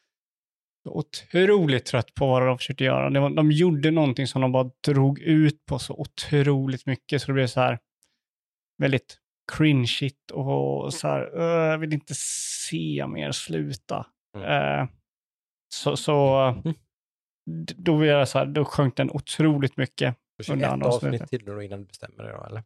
otroligt 0.89 1.87
trött 1.87 2.15
på 2.15 2.27
vad 2.27 2.47
de 2.47 2.59
försökte 2.59 2.85
göra. 2.85 3.21
Var, 3.21 3.31
de 3.31 3.53
gjorde 3.53 3.91
någonting 3.91 4.27
som 4.27 4.43
de 4.43 4.53
bara 4.53 4.71
drog 4.87 5.19
ut 5.19 5.67
på 5.67 5.79
så 5.79 5.95
otroligt 5.95 6.87
mycket 6.87 7.23
så 7.23 7.27
det 7.27 7.33
blev 7.33 7.47
så 7.47 7.61
här 7.61 7.79
väldigt 8.83 9.19
cringeigt 9.53 10.31
och 10.31 10.95
så 10.95 11.09
här, 11.09 11.31
"Öh, 11.41 11.71
jag 11.71 11.79
vill 11.79 11.93
inte 11.93 12.15
se 12.69 13.07
mer, 13.07 13.33
sluta. 13.33 14.07
Mm. 14.37 14.49
Eh, 14.81 14.89
så 15.75 15.97
så 15.97 16.37
Mm. 16.65 16.75
då, 17.77 17.97
vill 17.97 18.09
jag 18.09 18.29
så 18.29 18.39
här, 18.39 18.47
då 18.47 18.65
sjönk 18.65 18.97
den 18.97 19.11
otroligt 19.11 19.77
mycket. 19.77 20.17
Försök 20.37 20.53
Under 20.55 20.77
ett 20.77 20.83
avsnitt 20.83 21.29
till 21.29 21.45
då 21.45 21.63
innan 21.63 21.79
du 21.81 21.85
bestämmer 21.87 22.25
dig 22.25 22.33
då, 22.33 22.45
eller? 22.47 22.63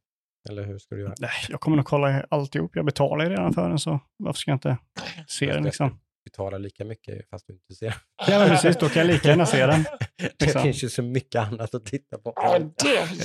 Eller 0.50 0.64
hur 0.64 0.78
ska 0.78 0.94
du 0.94 1.00
göra? 1.00 1.14
Nej, 1.20 1.30
jag 1.48 1.60
kommer 1.60 1.76
nog 1.76 1.86
kolla 1.86 2.26
alltihop. 2.30 2.70
Jag 2.76 2.84
betalar 2.84 3.24
ju 3.24 3.30
redan 3.30 3.52
för 3.52 3.68
den, 3.68 3.78
så 3.78 4.00
varför 4.16 4.38
ska 4.38 4.50
jag 4.50 4.56
inte 4.56 4.78
se 5.28 5.46
den 5.52 5.64
liksom? 5.64 5.88
Du 5.88 6.30
betalar 6.30 6.58
lika 6.58 6.84
mycket 6.84 7.28
fast 7.30 7.46
du 7.46 7.52
inte 7.52 7.74
ser. 7.74 7.94
Ja, 8.28 8.38
men 8.38 8.48
precis. 8.48 8.76
Då 8.76 8.88
kan 8.88 9.00
jag 9.06 9.06
lika 9.14 9.28
gärna 9.28 9.46
se 9.46 9.66
den. 9.66 9.82
Det 10.38 10.44
Liksom. 10.44 10.62
finns 10.62 10.84
ju 10.84 10.88
så 10.88 11.02
mycket 11.02 11.40
annat 11.42 11.74
att 11.74 11.84
titta 11.86 12.18
på. 12.18 12.32
Ja, 12.36 12.58
det 12.58 12.74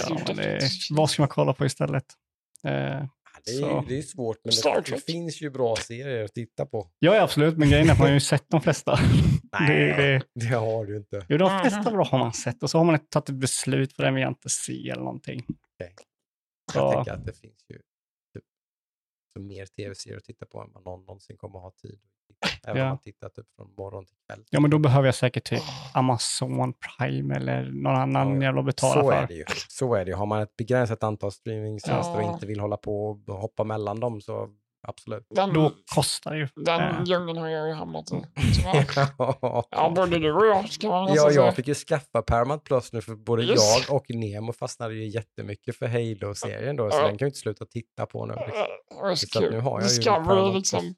Ja, 0.10 0.18
men 0.28 0.36
det, 0.36 0.70
vad 0.92 1.10
ska 1.10 1.22
man 1.22 1.30
kolla 1.30 1.54
på 1.54 1.66
istället? 1.66 2.04
Eh, 2.64 2.72
Det 3.46 3.52
är, 3.52 3.60
Så. 3.60 3.66
ju- 3.68 3.84
det 3.88 3.98
är 3.98 4.02
svårt, 4.02 4.38
men 4.44 4.74
det, 4.74 4.92
det 4.92 5.06
finns 5.06 5.42
ju 5.42 5.50
bra 5.50 5.76
serier 5.76 6.24
att 6.24 6.34
titta 6.34 6.66
på. 6.66 6.88
ja, 7.00 7.22
absolut. 7.22 7.58
Men 7.58 7.70
grejen 7.70 7.88
är 7.90 7.92
att 7.92 8.00
man 8.00 8.08
har 8.08 8.14
ju 8.14 8.20
sett 8.20 8.46
de 8.50 8.62
flesta. 8.62 9.00
Det, 9.68 9.74
det, 9.76 10.22
Det 10.36 10.56
har 10.56 10.86
du 10.86 10.98
inte. 10.98 11.26
jo, 11.30 11.38
de 11.38 11.60
flesta 11.62 11.92
bra 11.92 12.06
har 12.06 12.20
man 12.20 12.34
sett 12.34 12.64
och 12.64 12.70
så 12.70 12.78
har 12.78 12.86
man 12.86 12.96
ett- 12.96 13.10
tagit 13.10 13.30
ett 13.30 13.36
beslut 13.36 13.96
för 13.96 14.04
den 14.04 14.14
vill 14.14 14.22
jag 14.22 14.32
inte 14.32 14.50
se 14.50 14.90
eller 14.90 15.04
någonting. 15.04 15.40
Okej. 15.80 15.96
Jag 16.74 16.94
tänker 16.94 17.12
att 17.12 17.26
det 17.26 17.34
finns 17.34 17.66
ju 17.70 17.76
typ, 18.34 18.44
så 19.34 19.42
mer 19.42 19.66
tv-serier 19.66 20.18
att 20.18 20.24
titta 20.24 20.46
på 20.46 20.62
än 20.62 20.70
vad 20.74 20.84
någon 20.84 21.00
någonsin 21.06 21.38
kommer 21.38 21.58
att 21.60 21.64
ha 21.64 21.72
tid. 21.72 22.00
Även 22.68 22.82
om 22.82 22.88
man 22.88 22.98
tittar 23.00 23.30
typ 23.30 23.46
från 23.56 23.74
morgon 23.78 24.06
till 24.06 24.16
kväll. 24.28 24.46
ja, 24.50 24.60
men 24.60 24.72
då 24.72 24.80
behöver 24.80 25.06
jag 25.08 25.16
säkert 25.16 25.44
typ 25.50 25.62
Amazon 25.94 26.74
Prime 26.74 27.36
eller 27.36 27.64
någon 27.72 27.96
annan 27.96 28.36
Ja, 28.36 28.44
jävla 28.44 28.64
betala 28.64 28.94
Så 29.02 29.12
för. 29.12 29.18
är 29.24 29.28
det 29.28 29.34
ju. 29.34 29.46
Så 29.70 29.96
är 29.96 30.06
det 30.06 30.12
ju. 30.12 30.16
Har 30.18 30.26
man 30.26 30.42
ett 30.42 30.56
begränsat 30.58 31.04
antal 31.04 31.32
streamingtjänster 31.32 32.16
och 32.18 32.24
Ja. 32.24 32.34
inte 32.34 32.46
vill 32.46 32.60
hålla 32.60 32.78
på 32.78 33.10
och 33.28 33.36
hoppa 33.36 33.64
mellan 33.64 34.00
dem 34.00 34.22
så 34.22 34.50
absolut. 34.88 35.28
Den, 35.36 35.54
Då 35.54 35.72
kostar 35.96 36.32
det 36.32 36.38
ju. 36.38 36.48
den 36.56 36.82
Eh. 36.82 37.04
djungeln 37.06 37.38
har 37.38 37.48
jag 37.48 37.68
ju 37.68 37.74
hamnat 37.74 38.12
i. 38.12 38.16
tyvärr. 38.56 38.86
Ja, 39.18 39.64
ja, 39.72 39.94
både 39.96 40.20
du 40.20 40.32
och 40.34 40.46
jag 40.46 40.70
ska 40.70 40.88
man 40.90 41.08
säga. 41.08 41.32
jag 41.32 41.56
fick 41.56 41.68
ju 41.68 41.74
skaffa 41.74 42.22
Paramount 42.22 42.64
Plus 42.64 42.94
nu 42.94 43.02
för 43.02 43.16
både 43.16 43.44
Yes. 43.44 43.88
jag 43.88 43.96
och 43.96 44.06
Nemo 44.10 44.54
fastnade 44.54 44.94
ju 44.96 45.08
jättemycket 45.08 45.76
för 45.76 45.88
Halo-serien 45.88 46.76
då, 46.76 46.92
så 46.92 46.98
Ja. 46.98 47.02
den 47.08 47.18
kan 47.18 47.26
jag 47.26 47.30
inte 47.30 47.40
sluta 47.40 47.66
titta 47.66 48.06
på 48.06 48.26
nu. 48.26 48.34
Liksom. 48.34 49.16
Så 49.28 49.40
kul. 49.40 49.52
nu 49.52 49.60
har 49.60 49.72
jag 49.72 49.82
ju 49.82 49.88
Discovery 49.88 50.26
Paramount 50.26 50.58
liksom. 50.58 50.80
Plus. 50.80 50.94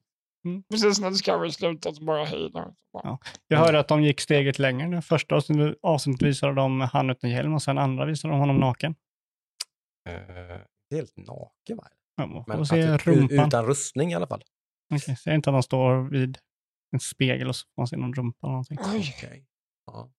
Mm. 0.46 0.64
Precis 0.72 1.00
när 1.00 1.10
Discovery 1.10 1.52
slutat 1.52 1.96
så 1.96 2.04
bara 2.04 2.24
hej 2.26 2.50
då. 2.54 2.74
Ja. 2.94 3.20
Jag 3.48 3.58
hörde 3.58 3.80
att 3.80 3.88
de 3.88 4.04
gick 4.04 4.22
steget 4.22 4.60
längre. 4.60 4.88
nu. 4.88 5.02
Första 5.02 5.36
avsnittet, 5.82 6.22
visade 6.22 6.54
de 6.54 6.82
han 6.82 7.10
utan 7.10 7.30
hjälm 7.30 7.54
och 7.54 7.62
sen 7.62 7.78
andra 7.78 8.06
visade 8.06 8.34
de 8.34 8.40
honom 8.40 8.58
naken. 8.58 8.96
Eh, 10.10 10.58
helt 10.96 11.18
naken 11.18 11.78
va? 11.78 11.88
Ja, 12.20 12.44
Men 12.48 12.60
att- 12.62 13.08
utan 13.48 13.66
rustning 13.66 14.12
i 14.12 14.16
alla 14.16 14.28
fall. 14.28 14.44
Okej, 14.94 15.16
Säg 15.16 15.36
inte 15.36 15.50
att 15.50 15.54
han 15.54 15.64
står 15.64 16.10
vid 16.10 16.38
en 16.94 17.00
spegel 17.00 17.48
och 17.48 17.56
så 17.56 17.66
får 17.76 17.82
man 17.82 17.88
se 17.88 17.98
någon 17.98 18.14
rumpa 18.14 18.48
eller 18.48 18.52
någonting. 18.52 18.78
Ja. 19.86 20.12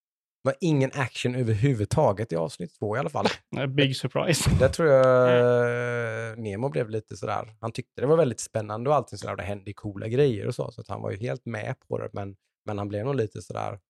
Det 0.42 0.48
var 0.48 0.55
ingen 0.61 0.90
action 0.94 1.34
överhuvudtaget 1.34 2.32
i 2.32 2.36
avsnitt 2.36 2.74
två 2.78 2.96
i 2.96 2.98
alla 2.98 3.11
fall. 3.11 3.26
Big 3.68 3.96
surprise. 3.96 4.51
Där 4.59 4.68
tror 4.68 4.88
jag 4.88 6.38
Nemo 6.38 6.68
blev 6.68 6.90
lite 6.90 7.16
sådär, 7.16 7.57
han 7.61 7.72
tyckte 7.72 8.01
det 8.01 8.07
var 8.07 8.16
väldigt 8.16 8.40
spännande 8.40 8.90
och 8.90 8.96
allting 8.96 9.18
sådär, 9.18 9.32
och 9.32 9.36
det 9.36 9.42
hände 9.42 9.72
coola 9.72 10.09
grejer 10.09 10.46
och 10.46 10.55
så, 10.55 10.70
så 10.70 10.80
att 10.80 10.88
han 10.88 11.03
var 11.03 11.11
ju 11.11 11.16
helt 11.16 11.46
med 11.46 11.74
på 11.88 11.98
det, 11.98 12.11
men, 12.12 12.36
men 12.66 12.78
han 12.78 12.88
blev 12.88 13.05
nog 13.05 13.14
lite 13.14 13.42
sådär, 13.42 13.80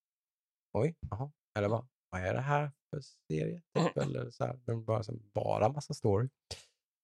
oj, 0.79 0.95
jaha, 1.11 1.31
eller 1.59 1.69
vad, 1.69 1.87
vad 2.11 2.21
är 2.21 2.35
det 2.35 2.41
här 2.41 2.71
för 2.91 3.01
serie? 3.31 3.63
Typ, 3.79 3.97
eller 3.97 4.31
så 4.31 4.45
här, 4.45 4.75
bara, 4.75 5.03
bara 5.35 5.69
massa 5.69 5.95
story. 5.95 6.29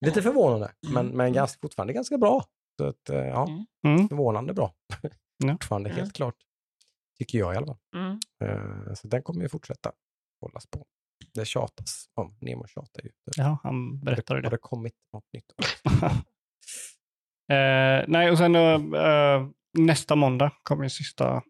Lite 0.00 0.22
förvånande, 0.22 0.72
men, 0.92 1.06
men 1.06 1.32
ganska, 1.32 1.58
fortfarande 1.62 1.92
ganska 1.92 2.18
bra. 2.18 2.44
Så 2.80 2.84
att, 2.86 3.10
eh, 3.10 3.16
ja, 3.18 3.48
Mm. 3.86 4.08
förvånande 4.08 4.54
bra. 4.54 4.74
Ja. 5.44 5.52
fortfarande 5.52 5.90
Mm. 5.90 6.00
helt 6.00 6.14
klart. 6.16 6.34
Tycker 7.18 7.38
jag 7.38 7.54
i 7.54 7.56
alla 7.56 7.66
fall. 7.66 7.78
Mm. 7.96 8.18
Eh, 8.44 8.94
Så 8.94 9.08
den 9.08 9.22
kommer 9.22 9.42
ju 9.42 9.48
fortsätta 9.48 9.92
hållas 10.40 10.66
på. 10.66 10.86
Det 11.34 11.44
tjatas 11.44 12.08
om, 12.14 12.36
Nemo 12.40 12.66
tjatar 12.66 13.02
ju. 13.02 13.10
Ja, 13.36 13.58
han 13.62 14.00
berättade 14.00 14.38
Har 14.38 14.42
det. 14.42 14.48
det 14.50 14.58
kommit 14.58 14.94
något 15.12 15.24
nytt? 15.32 15.52
eh, 17.52 18.04
nej, 18.08 18.30
och 18.30 18.38
sen 18.38 18.54
eh, 18.54 19.46
nästa 19.78 20.16
måndag 20.16 20.52
kommer 20.62 20.84
ju 20.84 20.90
sista 20.90 21.42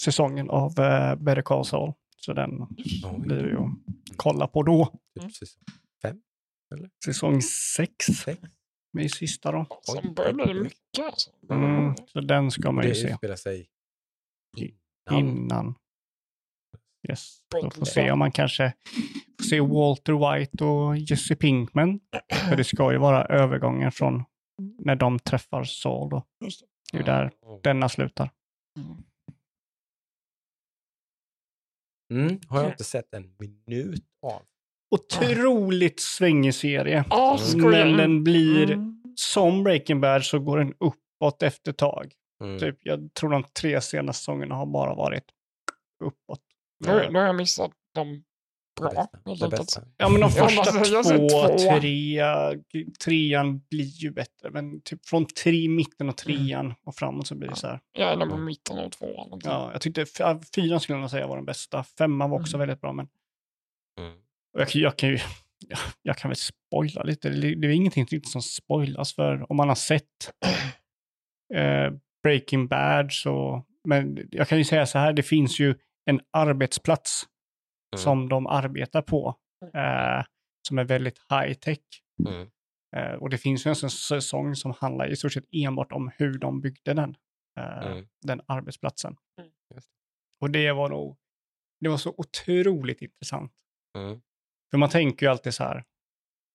säsongen 0.00 0.50
av 0.50 0.78
eh, 0.80 1.14
Better 1.14 1.42
Call 1.42 1.64
Saul. 1.64 1.92
Så 2.16 2.32
den 2.32 2.50
blir 3.18 3.42
det 3.42 3.48
ju 3.48 3.58
att 3.58 3.70
kolla 4.16 4.46
på 4.46 4.62
då. 4.62 4.88
Mm. 5.20 5.30
Typ 6.70 6.90
säsong 7.04 7.40
Säsong 7.40 7.42
sex 7.42 8.06
sex. 8.06 8.40
är 8.98 9.08
sista 9.08 9.52
då. 9.52 9.66
Sen 9.82 10.14
börjar 10.14 10.32
det 10.46 10.54
mycket 10.54 11.04
alltså. 11.04 11.30
Mm, 11.50 11.94
så 12.06 12.20
den 12.20 12.50
ska 12.50 12.72
man 12.72 12.84
ju 12.84 12.90
Det 12.90 12.94
se 12.96 13.08
utspelar 13.10 13.36
sig 13.36 13.68
innan. 14.56 15.20
innan. 15.28 15.74
Yes. 17.08 17.38
Så 17.60 17.70
får 17.70 17.84
se 17.84 18.10
om 18.10 18.18
man 18.18 18.32
kanske 18.32 18.72
får 19.38 19.44
se 19.44 19.60
Walter 19.60 20.38
White 20.38 20.64
och 20.64 20.96
Jesse 20.96 21.36
Pinkman. 21.36 22.00
För 22.48 22.56
det 22.56 22.64
ska 22.64 22.92
ju 22.92 22.98
vara 22.98 23.24
övergången 23.24 23.92
från 23.92 24.24
när 24.78 24.96
de 24.96 25.18
träffar 25.18 25.64
Saul. 25.64 26.10
Då. 26.10 26.26
Det. 26.40 26.50
Det 26.92 26.98
är 26.98 27.02
där 27.04 27.30
denna 27.62 27.88
slutar. 27.88 28.30
Mm. 28.78 29.04
Mm, 32.12 32.40
har 32.48 32.62
jag 32.62 32.70
inte 32.72 32.84
sett 32.84 33.14
en 33.14 33.34
minut 33.38 34.04
av. 34.22 34.42
Otroligt 34.90 36.00
svängig 36.00 36.54
serie. 36.54 37.04
Ja, 37.10 37.38
skojar 37.38 37.84
Men 37.86 37.96
den 37.96 38.24
blir, 38.24 38.70
Mm. 38.72 39.02
som 39.16 39.64
Breaking 39.64 40.00
Bad 40.00 40.24
så 40.24 40.38
går 40.38 40.58
den 40.58 40.74
uppåt 40.80 41.42
efter 41.42 41.72
tag. 41.72 42.12
Mm. 42.44 42.58
Typ, 42.58 42.76
jag 42.80 43.14
tror 43.14 43.30
de 43.30 43.44
tre 43.60 43.80
senaste 43.80 44.18
säsongerna 44.20 44.54
har 44.54 44.66
bara 44.66 44.94
varit 44.94 45.24
uppåt. 46.04 46.40
Då, 46.84 46.90
då 47.12 47.18
har 47.18 47.26
jag 47.26 47.36
missat 47.36 47.70
dem 47.94 48.24
Det 48.80 48.82
bra. 48.82 49.06
Det 49.40 49.48
bästa. 49.48 49.82
Ja, 49.96 50.08
men 50.08 50.20
de 50.20 50.30
Ja, 50.36 50.48
första 50.48 50.60
alltså, 50.60 50.92
jag 50.94 51.04
två, 51.04 51.28
två. 51.58 51.80
trea, 51.80 52.52
trean 53.04 53.60
blir 53.70 53.84
ju 53.84 54.10
bättre. 54.10 54.50
Men 54.50 54.80
typ 54.80 55.06
från 55.08 55.26
tre, 55.26 55.68
mitten 55.68 56.08
och 56.08 56.16
trean 56.16 56.74
och 56.86 56.94
framåt 56.94 57.26
så 57.26 57.34
blir 57.34 57.48
det 57.48 57.56
så 57.56 57.66
här. 57.66 57.80
Jag 57.92 58.12
är 58.12 58.16
nog 58.16 58.30
på 58.30 58.36
mitten 58.36 58.78
av 58.78 58.90
tvåan. 58.90 59.40
Ja, 59.44 59.70
jag 59.72 59.80
tyckte 59.80 60.06
ja, 60.18 60.40
fyran 60.54 60.80
skulle 60.80 60.98
jag 60.98 61.10
säga 61.10 61.26
var 61.26 61.36
den 61.36 61.44
bästa. 61.44 61.84
Femman 61.98 62.30
var 62.30 62.40
också 62.40 62.56
Mm. 62.56 62.66
väldigt 62.68 62.80
bra, 62.80 62.92
men 62.92 63.08
Mm. 64.00 64.12
Och 64.56 64.60
jag, 64.60 64.68
kan- 64.68 64.80
jag 64.82 64.96
kan 64.98 65.08
ju 65.08 65.18
jag, 65.68 65.78
jag 66.02 66.16
kan 66.18 66.28
väl 66.28 66.36
spoila 66.36 67.02
lite. 67.02 67.28
Det, 67.30 67.54
det 67.54 67.66
är 67.66 67.70
ingenting 67.70 68.06
som 68.24 68.42
spoilas 68.42 69.14
för 69.14 69.50
om 69.50 69.56
man 69.56 69.68
har 69.68 69.74
sett 69.76 70.32
eh, 71.54 71.90
Breaking 72.22 72.68
Bad 72.68 73.12
så, 73.12 73.64
men 73.88 74.28
jag 74.30 74.48
kan 74.48 74.58
ju 74.58 74.64
säga 74.64 74.86
så 74.86 74.98
här, 74.98 75.12
det 75.12 75.22
finns 75.22 75.60
ju 75.60 75.74
en 76.10 76.20
arbetsplats 76.32 77.22
Mm. 77.94 78.02
som 78.02 78.28
de 78.28 78.46
arbetar 78.46 79.02
på 79.02 79.34
eh, 79.74 80.24
som 80.68 80.78
är 80.78 80.84
väldigt 80.84 81.18
high 81.30 81.52
tech. 81.54 81.78
Mm. 82.28 82.48
Eh, 82.96 83.12
och 83.14 83.30
det 83.30 83.38
finns 83.38 83.66
ju 83.66 83.68
en 83.68 83.76
sån 83.76 83.90
säsong 83.90 84.54
som 84.56 84.74
handlar 84.80 85.08
i 85.12 85.16
stort 85.16 85.32
sett 85.32 85.44
enbart 85.52 85.92
om 85.92 86.10
hur 86.16 86.38
de 86.38 86.60
byggde 86.60 86.94
den, 86.94 87.16
eh, 87.60 87.86
Mm. 87.92 88.06
den 88.26 88.40
arbetsplatsen. 88.46 89.16
Mm. 89.40 89.50
Och 90.40 90.50
det 90.50 90.72
var 90.72 90.88
nog, 90.88 91.16
det 91.80 91.88
var 91.88 91.96
så 91.96 92.14
otroligt 92.16 93.02
intressant. 93.02 93.52
Mm. 93.98 94.20
För 94.70 94.78
man 94.78 94.88
tänker 94.88 95.26
ju 95.26 95.30
alltid 95.30 95.54
så 95.54 95.64
här, 95.64 95.84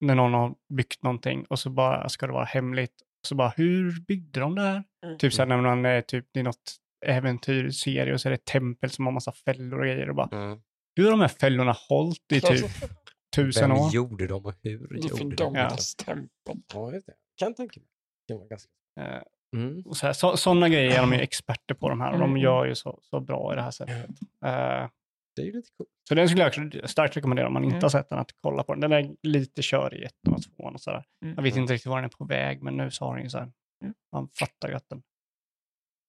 när 0.01 0.15
någon 0.15 0.33
har 0.33 0.55
byggt 0.73 1.03
någonting 1.03 1.45
och 1.45 1.59
så 1.59 1.69
bara 1.69 2.09
ska 2.09 2.27
det 2.27 2.33
vara 2.33 2.45
hemligt. 2.45 2.93
Så 3.27 3.35
bara, 3.35 3.49
hur 3.57 3.99
byggde 4.07 4.39
de 4.39 4.55
det 4.55 4.61
här? 4.61 4.83
Mm. 5.05 5.17
Typ 5.17 5.33
så 5.33 5.41
här 5.41 5.47
när 5.47 5.57
man 5.61 5.85
är 5.85 6.01
typ, 6.01 6.25
det 6.33 6.39
är 6.39 6.43
något 6.43 6.77
äventyrserie 7.05 8.13
och 8.13 8.21
så 8.21 8.27
är 8.27 8.29
det 8.29 8.35
ett 8.35 8.45
tempel 8.45 8.89
som 8.89 9.05
har 9.05 9.13
massa 9.13 9.31
fällor 9.31 9.79
och 9.79 9.85
grejer 9.85 10.09
och 10.09 10.15
bara, 10.15 10.29
Mm. 10.37 10.61
hur 10.95 11.03
har 11.03 11.11
de 11.11 11.19
här 11.21 11.27
fällorna 11.27 11.75
hållit 11.89 12.31
i 12.33 12.41
typ 12.41 12.65
tusen 13.35 13.69
Vem 13.69 13.77
år? 13.79 13.89
gjorde 13.93 14.27
dem 14.27 14.45
och 14.45 14.53
hur 14.63 14.87
Det 14.87 14.95
är 14.95 15.09
gjorde 15.09 15.23
de 15.23 15.35
Dominas 15.35 15.95
tempel. 15.95 16.29
Ja, 16.73 16.91
det. 16.91 17.01
Kan 17.37 17.53
tänka 17.55 17.79
mig. 17.79 17.89
Det 18.27 18.33
var 18.33 18.47
ganska... 18.47 18.69
Eh, 18.99 19.21
Mm. 19.55 19.81
och 19.85 19.97
så 19.97 20.05
här, 20.05 20.13
så, 20.13 20.37
sådana 20.37 20.69
grejer 20.69 20.91
är 20.97 21.01
de 21.01 21.13
ju 21.13 21.19
experter 21.19 21.75
på 21.75 21.89
de 21.89 22.01
här 22.01 22.11
och 22.13 22.19
de 22.19 22.29
Mm. 22.29 22.41
gör 22.41 22.65
ju 22.65 22.75
så, 22.75 22.99
så 23.03 23.19
bra 23.19 23.53
i 23.53 23.55
det 23.55 23.61
här 23.61 23.71
sättet. 23.71 24.09
Eh, 24.45 24.89
Det 25.35 25.41
är 25.41 25.45
ju 25.45 25.51
lite 25.51 25.69
coolt. 25.77 25.89
så 26.09 26.15
den 26.15 26.27
skulle 26.29 26.41
jag 26.43 26.47
också 26.47 26.87
starkt 26.87 27.17
rekommendera 27.17 27.47
om 27.47 27.53
man 27.53 27.63
inte 27.63 27.75
Mm. 27.75 27.83
har 27.83 27.89
sett 27.89 28.09
den 28.09 28.19
att 28.19 28.31
kolla 28.41 28.63
på 28.63 28.73
den. 28.75 28.81
Den 28.81 28.91
är 28.91 29.15
lite 29.23 29.61
körig 29.61 29.99
i 30.01 30.03
ettan 30.03 30.33
och 30.33 30.41
tvåan 30.43 30.73
och 30.73 30.81
sådär. 30.81 31.05
Mm. 31.23 31.35
Jag 31.35 31.43
vet 31.43 31.55
inte 31.55 31.73
riktigt 31.73 31.89
var 31.89 31.95
den 31.97 32.05
är 32.05 32.09
på 32.09 32.25
väg, 32.25 32.63
men 32.63 32.77
nu 32.77 32.91
så 32.91 33.05
har 33.05 33.15
den 33.15 33.23
ju 33.23 33.29
så 33.29 33.37
här, 33.37 33.51
Mm. 33.83 33.93
man 34.11 34.27
fattar 34.29 34.69
ju 34.69 34.75
att 34.75 34.89
den 34.89 35.03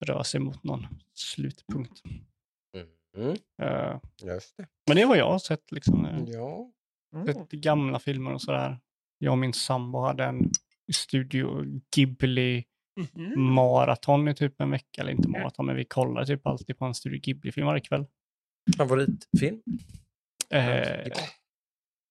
rör 0.06 0.22
sig 0.22 0.40
mot 0.40 0.64
någon 0.64 0.86
slutpunkt. 1.14 2.02
Mm. 3.16 3.36
Eh, 3.62 4.00
Just 4.22 4.56
det. 4.56 4.66
men 4.86 4.96
det 4.96 5.04
vad 5.04 5.16
jag 5.18 5.30
har 5.30 5.38
sett, 5.38 5.72
liksom. 5.72 6.04
eh, 6.06 6.22
Ja. 6.26 6.70
Mm. 7.14 7.26
sett 7.26 7.50
gamla 7.50 7.98
filmer 7.98 8.32
och 8.34 8.42
sådär. 8.42 8.80
Jag 9.18 9.32
och 9.32 9.38
min 9.38 9.52
sambo 9.52 9.98
hade 10.00 10.24
en 10.24 10.50
Studio 10.92 11.64
Ghibli 11.96 12.64
Mhm. 13.00 13.42
maraton 13.42 14.28
i 14.28 14.34
typ 14.34 14.60
en 14.60 14.70
vecka, 14.70 15.00
eller 15.00 15.12
inte 15.12 15.28
maraton, 15.28 15.66
men 15.66 15.76
vi 15.76 15.84
kollade 15.84 16.26
typ 16.26 16.46
alltid 16.46 16.78
på 16.78 16.84
en 16.84 16.94
Studio 16.94 17.20
Ghibli-film 17.20 17.66
varje 17.66 17.80
kväll. 17.80 18.06
Favoritfilm? 18.76 19.62
Eh, 20.50 21.00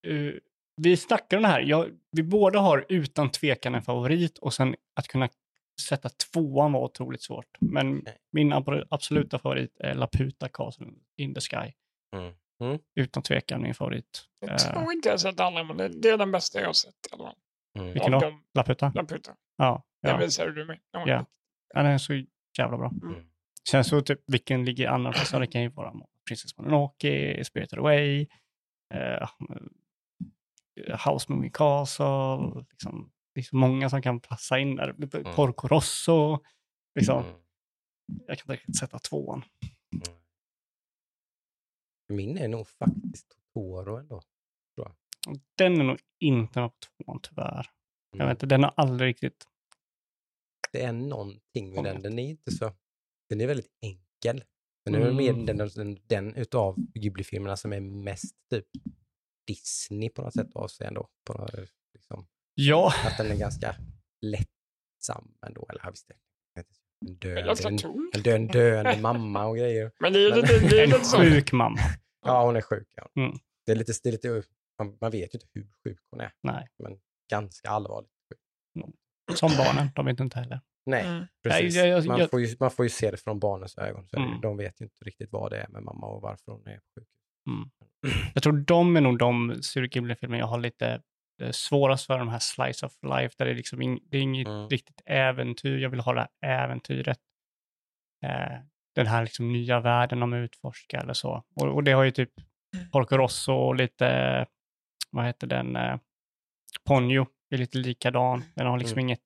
eh, 0.06 0.34
vi 0.76 0.96
snackar 0.96 1.36
om 1.36 1.42
det 1.42 1.48
här. 1.48 1.60
Jag, 1.60 1.90
vi 2.10 2.22
båda 2.22 2.58
har 2.60 2.86
utan 2.88 3.30
tvekan 3.30 3.74
en 3.74 3.82
favorit 3.82 4.38
och 4.38 4.54
sen 4.54 4.74
att 4.96 5.08
kunna 5.08 5.28
sätta 5.88 6.08
tvåan 6.08 6.72
var 6.72 6.80
otroligt 6.80 7.22
svårt. 7.22 7.46
Men 7.60 7.98
Okej. 7.98 8.16
min 8.32 8.52
ab- 8.52 8.86
absoluta 8.90 9.38
favorit 9.38 9.76
är 9.80 9.94
Laputa 9.94 10.48
Castle 10.48 10.86
in 11.16 11.34
the 11.34 11.40
Sky. 11.40 11.72
Mm. 12.16 12.78
Utan 12.94 13.22
tvekan 13.22 13.62
min 13.62 13.74
favorit. 13.74 14.24
Jag 14.40 14.58
tror 14.58 14.92
inte 14.92 15.08
jag 15.08 15.12
har 15.12 15.18
sett 15.18 15.40
alla, 15.40 15.64
men 15.64 15.76
det, 15.76 15.88
det 15.88 16.08
är 16.08 16.18
den 16.18 16.32
bästa 16.32 16.60
jag 16.60 16.66
har 16.66 16.72
sett. 16.72 16.94
fall. 17.18 17.34
Mm. 17.78 17.92
Vilken 17.92 18.12
då? 18.12 18.40
Laputa? 18.54 18.92
den 18.94 19.06
putan. 19.06 19.34
Ja. 19.56 19.82
Den 20.02 20.10
ja. 20.10 20.16
visade 20.18 20.52
du 20.52 20.64
mig. 20.64 20.80
Ja. 20.92 21.04
Ja. 21.06 21.26
ja, 21.74 21.82
den 21.82 21.92
är 21.92 21.98
så 21.98 22.12
jävla 22.58 22.78
bra. 22.78 22.90
Mm. 23.02 23.26
Sen 23.70 23.84
så 23.84 24.00
typ 24.00 24.20
vilken 24.26 24.64
ligger 24.64 25.12
plats? 25.12 25.32
Ja, 25.32 25.38
Det 25.38 25.46
kan 25.46 25.62
ju 25.62 25.68
vara 25.68 25.92
Princess 26.28 26.56
Mononoke, 26.58 27.44
Spirited 27.44 27.78
Away, 27.78 28.26
eh, 28.94 29.28
House 31.06 31.32
Moving 31.32 31.50
Castle, 31.50 32.64
liksom, 32.70 33.12
det 33.34 33.40
är 33.40 33.44
så 33.44 33.56
många 33.56 33.90
som 33.90 34.02
kan 34.02 34.20
passa 34.20 34.58
in 34.58 34.76
där. 34.76 34.88
Mm. 34.88 35.34
Porco 35.34 35.68
Rosso, 35.68 36.38
liksom. 36.94 37.24
Mm. 37.24 37.36
Jag 38.26 38.38
kan 38.38 38.44
inte 38.44 38.52
riktigt 38.52 38.78
sätta 38.78 38.98
tvåan. 38.98 39.44
Mm. 39.92 40.18
Min 42.08 42.38
är 42.38 42.48
nog 42.48 42.68
faktiskt 42.68 43.28
Totoro 43.28 43.96
ändå. 43.96 44.22
Den 45.58 45.80
är 45.80 45.84
nog 45.84 45.98
inte 46.18 46.60
med 46.60 46.70
på 46.70 46.76
tvåan 47.04 47.20
tyvärr. 47.22 47.66
Jag 48.10 48.20
Mm. 48.20 48.28
vet 48.28 48.36
inte, 48.42 48.46
den 48.54 48.62
har 48.62 48.74
aldrig 48.76 49.08
riktigt... 49.08 49.46
Det 50.72 50.82
är 50.82 50.92
någonting 50.92 51.74
med 51.74 51.84
den. 51.84 52.02
Den 52.02 52.18
är 52.18 52.28
inte 52.28 52.50
så... 52.52 52.72
Den 53.28 53.40
är 53.40 53.46
väldigt 53.46 53.72
enkel. 53.80 54.44
Den 54.84 54.94
är 54.94 54.98
väl 55.00 55.14
mer 55.14 55.30
Mm. 55.32 55.46
den, 55.46 55.68
den, 55.76 55.98
den 56.06 56.34
utav 56.34 56.76
Ghibli-filmerna 56.94 57.56
som 57.56 57.72
är 57.72 57.80
mest 57.80 58.34
typ 58.50 58.66
Disney 59.46 60.08
på 60.10 60.22
något 60.22 60.34
sätt 60.34 60.48
av 60.54 60.68
sig 60.68 60.86
ändå. 60.86 61.08
På 61.26 61.32
något, 61.34 61.54
liksom, 61.94 62.26
Ja, 62.54 62.92
att 63.06 63.16
den 63.18 63.30
är 63.30 63.36
ganska 63.36 63.76
lättsam 64.20 65.34
ändå. 65.46 65.66
Eller 65.70 65.90
visst, 65.90 66.08
det 66.08 66.14
en 67.10 67.18
Det 67.18 67.34
döende, 67.34 67.68
en, 67.68 67.72
en 67.74 68.22
dö- 68.22 68.34
en 68.34 68.46
döende 68.46 69.02
mamma 69.02 69.46
och 69.46 69.56
grejer. 69.56 69.92
Men 70.00 70.12
det 70.12 70.18
är 70.26 70.30
Men- 70.30 70.40
lite, 70.40 70.58
det 70.68 70.78
är 70.80 70.84
en 70.84 70.90
lite 70.90 71.04
så. 71.04 71.16
sjuk 71.18 71.52
mamma. 71.52 71.78
Ja, 72.26 72.44
hon 72.46 72.56
är 72.56 72.60
sjuk. 72.60 72.88
Ja. 72.96 73.08
Mm. 73.22 73.38
Det 73.66 73.72
är 73.72 73.76
lite, 73.76 73.92
det 74.02 74.08
är 74.08 74.12
lite, 74.12 74.42
man, 74.78 74.98
man 75.00 75.10
vet 75.10 75.34
ju 75.34 75.38
inte 75.38 75.46
hur 75.54 75.66
sjuk 75.84 75.98
hon 76.10 76.20
är, 76.20 76.32
Nej, 76.42 76.68
men 76.78 76.98
ganska 77.30 77.68
allvarligt 77.70 78.10
sjuk. 78.28 78.38
som 79.38 79.50
barnen, 79.58 79.88
de 79.94 80.06
vet 80.06 80.20
inte 80.20 80.38
heller. 80.38 80.60
Nej, 80.86 81.06
Mm. 81.06 81.26
precis. 81.42 81.76
jag- 81.76 81.88
jag- 81.88 82.06
man, 82.06 82.28
får 82.28 82.40
ju, 82.40 82.56
man 82.60 82.70
får 82.70 82.84
ju 82.84 82.88
se 82.88 83.10
det 83.10 83.16
från 83.16 83.38
barnens 83.40 83.78
ögon. 83.78 84.08
Så. 84.08 84.16
Mm. 84.16 84.40
De 84.40 84.56
vet 84.56 84.80
ju 84.80 84.84
inte 84.84 85.04
riktigt 85.04 85.32
vad 85.32 85.50
det 85.52 85.58
är 85.60 85.68
med 85.68 85.82
mamma 85.82 86.06
och 86.06 86.22
varför 86.22 86.52
hon 86.52 86.66
är 86.66 86.76
på 86.76 86.82
sjukhus. 87.00 87.08
Jag 88.34 88.42
tror 88.42 88.52
de 88.52 88.96
är 88.96 89.00
nog 89.00 89.18
de 89.18 89.62
Studio 89.62 89.88
Ghibli-filmer 89.88 90.38
jag 90.38 90.46
har 90.46 90.58
lite 90.58 91.02
eh, 91.42 91.50
svårast 91.50 92.06
för, 92.06 92.18
de 92.18 92.28
här 92.28 92.38
slice 92.38 92.86
of 92.86 92.92
life, 93.02 93.34
där 93.38 93.44
det, 93.44 93.50
är 93.50 93.54
liksom 93.54 93.82
ing, 93.82 94.00
det 94.10 94.16
är 94.18 94.22
inget 94.22 94.48
Mm. 94.48 94.68
riktigt 94.68 95.00
äventyr. 95.06 95.78
Jag 95.78 95.90
vill 95.90 96.00
ha 96.00 96.12
det 96.12 96.20
här 96.42 96.64
äventyret. 96.64 97.18
Eh, 98.24 98.58
den 98.94 99.06
här 99.06 99.22
liksom 99.22 99.52
nya 99.52 99.80
världen 99.80 100.20
de 100.20 100.32
utforskar 100.32 100.98
eller 101.02 101.12
så. 101.14 101.44
Och, 101.54 101.66
och 101.74 101.84
det 101.84 101.92
har 101.92 102.04
ju 102.04 102.10
typ 102.10 102.30
Porco 102.92 103.16
Rosso 103.16 103.52
och 103.52 103.74
lite, 103.76 104.46
vad 105.10 105.24
heter 105.26 105.46
den, 105.46 105.76
eh, 105.76 105.98
Ponyo 106.86 107.26
är 107.56 107.58
lite 107.58 107.78
likadan. 107.78 108.44
Den 108.54 108.66
har 108.66 108.78
liksom 108.78 108.98
Mm. 108.98 109.06
inget 109.08 109.20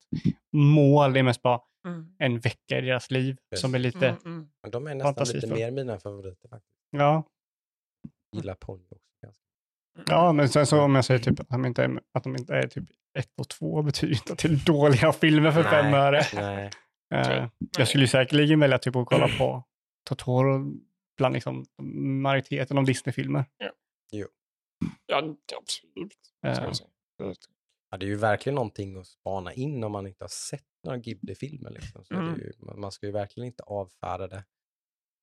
mål, 0.53 1.13
det 1.13 1.19
är 1.19 1.23
mest 1.23 1.41
bara 1.41 1.61
Mm. 1.87 2.15
en 2.19 2.39
vecka 2.39 2.77
i 2.77 2.81
deras 2.81 3.11
liv 3.11 3.37
Precis. 3.49 3.61
som 3.61 3.75
är 3.75 3.79
lite, 3.79 4.07
Mm, 4.07 4.19
mm. 4.25 4.49
De 4.71 4.87
är 4.87 4.95
nästan 4.95 5.27
lite 5.33 5.47
mer 5.53 5.71
mina 5.71 5.99
favoriter 5.99 6.49
faktiskt. 6.49 6.73
ja, 6.91 7.23
Gillar 8.35 8.55
Ponyo 8.55 8.83
också. 8.85 9.41
Ja, 10.07 10.31
men 10.31 10.49
sen 10.49 10.65
så 10.65 10.81
om 10.81 10.95
jag 10.95 11.05
säger 11.05 11.19
typ 11.19 11.39
att 11.39 11.49
de 11.49 11.65
inte 11.65 11.83
är, 11.83 12.01
att 12.13 12.23
de 12.23 12.35
inte 12.35 12.55
är 12.55 12.67
typ 12.67 12.83
ett 13.19 13.31
och 13.39 13.49
två 13.49 13.81
betyder 13.81 14.13
inte 14.13 14.33
att 14.33 14.39
det 14.39 14.47
är 14.47 14.65
dåliga 14.65 15.13
filmer 15.13 15.51
för 15.51 15.63
fem 15.63 15.91
Nej. 15.91 15.99
öre. 15.99 16.21
Nej. 16.33 16.71
Eh, 17.13 17.49
jag 17.77 17.87
skulle 17.87 18.03
ju 18.03 18.07
säkerligen 18.07 18.59
välja 18.59 18.77
typ 18.79 18.95
att 18.95 19.05
kolla 19.05 19.27
på 19.37 19.63
Totoro 20.09 20.73
bland 21.17 21.33
liksom 21.33 21.65
majoriteten 22.21 22.77
av 22.77 22.85
Disney-filmer. 22.85 23.45
Ja, 25.07 25.17
absolut. 25.57 26.17
Eh, 26.45 26.53
ska 26.53 26.63
jag 26.63 26.75
säga. 26.75 26.89
Ja, 27.89 27.97
det 27.97 28.05
är 28.05 28.07
ju 28.07 28.15
verkligen 28.15 28.55
någonting 28.55 28.97
att 28.99 29.07
spana 29.07 29.53
in 29.53 29.83
om 29.83 29.91
man 29.91 30.07
inte 30.07 30.23
har 30.23 30.29
sett 30.29 30.63
några 30.83 30.97
Ghibli-filmer. 30.97 31.69
Liksom. 31.69 32.05
Så 32.05 32.13
Mm. 32.13 32.33
det 32.37 32.41
ju, 32.43 32.53
man, 32.77 32.91
ska 32.91 33.05
ju 33.05 33.11
verkligen 33.11 33.47
inte 33.47 33.63
avfärda 33.63 34.27
det. 34.27 34.43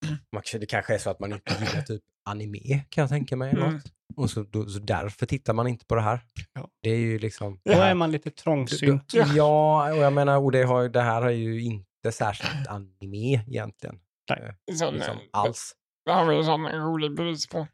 Man, 0.33 0.43
kanske- 0.43 0.59
det 0.59 0.67
kanske 0.67 0.95
är 0.95 0.99
så 0.99 1.11
att 1.11 1.21
man 1.21 1.33
inte 1.33 1.53
gillar 1.61 1.83
typ 1.83 2.03
anime, 2.31 2.81
kan 2.89 3.03
jag 3.03 3.09
tänka 3.09 3.37
mig. 3.37 3.51
Mm. 3.55 3.73
något. 3.73 3.83
Och 4.17 4.31
så, 4.31 4.43
då, 4.43 4.67
så 4.69 4.79
därför 4.79 5.27
tittar 5.27 5.53
man 5.53 5.67
inte 5.67 5.87
på 5.87 5.95
det 5.95 6.01
här. 6.01 6.21
Ja. 6.53 6.69
Det 6.83 6.91
är 6.91 6.97
ju 6.99 7.19
liksom... 7.19 7.61
Då 7.65 7.73
är 7.73 7.95
man 7.95 8.11
lite 8.13 8.31
trångsynt. 8.31 9.13
Ja, 9.15 9.93
och 9.93 9.99
jag 9.99 10.13
menar, 10.13 10.39
och 10.39 10.53
det, 10.53 10.63
har, 10.63 10.89
det 10.89 11.01
här 11.01 11.23
är 11.23 11.31
ju 11.31 11.63
inte 11.63 12.13
särskilt 12.13 12.69
anime 12.69 13.45
egentligen. 13.49 14.01
Nej. 14.31 14.55
Eh, 14.71 14.75
Sån, 14.75 14.95
Liksom, 14.95 15.17
eh, 15.17 15.23
alls. 15.33 15.75
Det 16.05 16.13
har 16.13 16.27
vi 16.31 16.37
en 16.37 16.45
sån 16.45 16.67
rolig 16.69 17.15
bevis 17.17 17.49
på. 17.49 17.67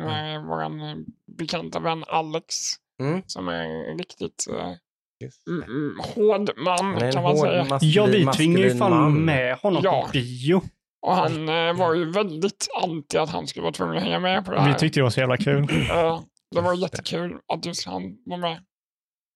När 0.00 0.38
vår 0.38 0.96
bekanta 1.36 1.80
vän 1.80 2.04
Alex. 2.06 2.54
Mm. 3.00 3.22
Som 3.26 3.48
är 3.48 3.62
en 3.90 3.98
riktigt 3.98 4.46
mm, 4.50 4.74
det. 5.20 5.50
mm, 5.66 5.98
hård 6.14 6.50
man 6.56 6.78
Han 6.94 7.02
en 7.02 7.12
kan 7.12 7.22
man 7.22 7.32
hård, 7.36 7.46
säga. 7.46 7.64
maskulin, 7.64 7.92
Ja, 7.94 8.06
vi 8.06 8.26
tvingade 8.26 8.64
ju 8.68 8.74
fan 8.76 8.90
man. 8.90 9.24
med 9.24 9.56
honom 9.58 9.80
Ja. 9.84 10.02
på 10.06 10.12
bio. 10.12 10.62
Och 11.06 11.14
han 11.14 11.48
eh, 11.48 11.72
var 11.78 11.94
ju 11.94 12.10
väldigt 12.10 12.68
anti 12.82 13.18
att 13.18 13.30
han 13.30 13.46
skulle 13.46 13.62
vara 13.62 13.72
tvungen 13.72 13.96
att 13.96 14.02
hänga 14.02 14.18
med 14.18 14.44
på 14.44 14.52
det 14.52 14.60
här. 14.60 14.68
Vi 14.72 14.78
tyckte 14.78 15.00
det 15.00 15.02
var 15.04 15.10
så 15.10 15.20
jävla 15.20 15.36
kul. 15.36 15.62
Eh, 15.90 16.20
det 16.54 16.60
var 16.60 16.72
det. 16.74 16.78
jättekul 16.80 17.38
att 17.52 17.66
just 17.66 17.86
han 17.86 18.02
var 18.24 18.36
med. 18.36 18.64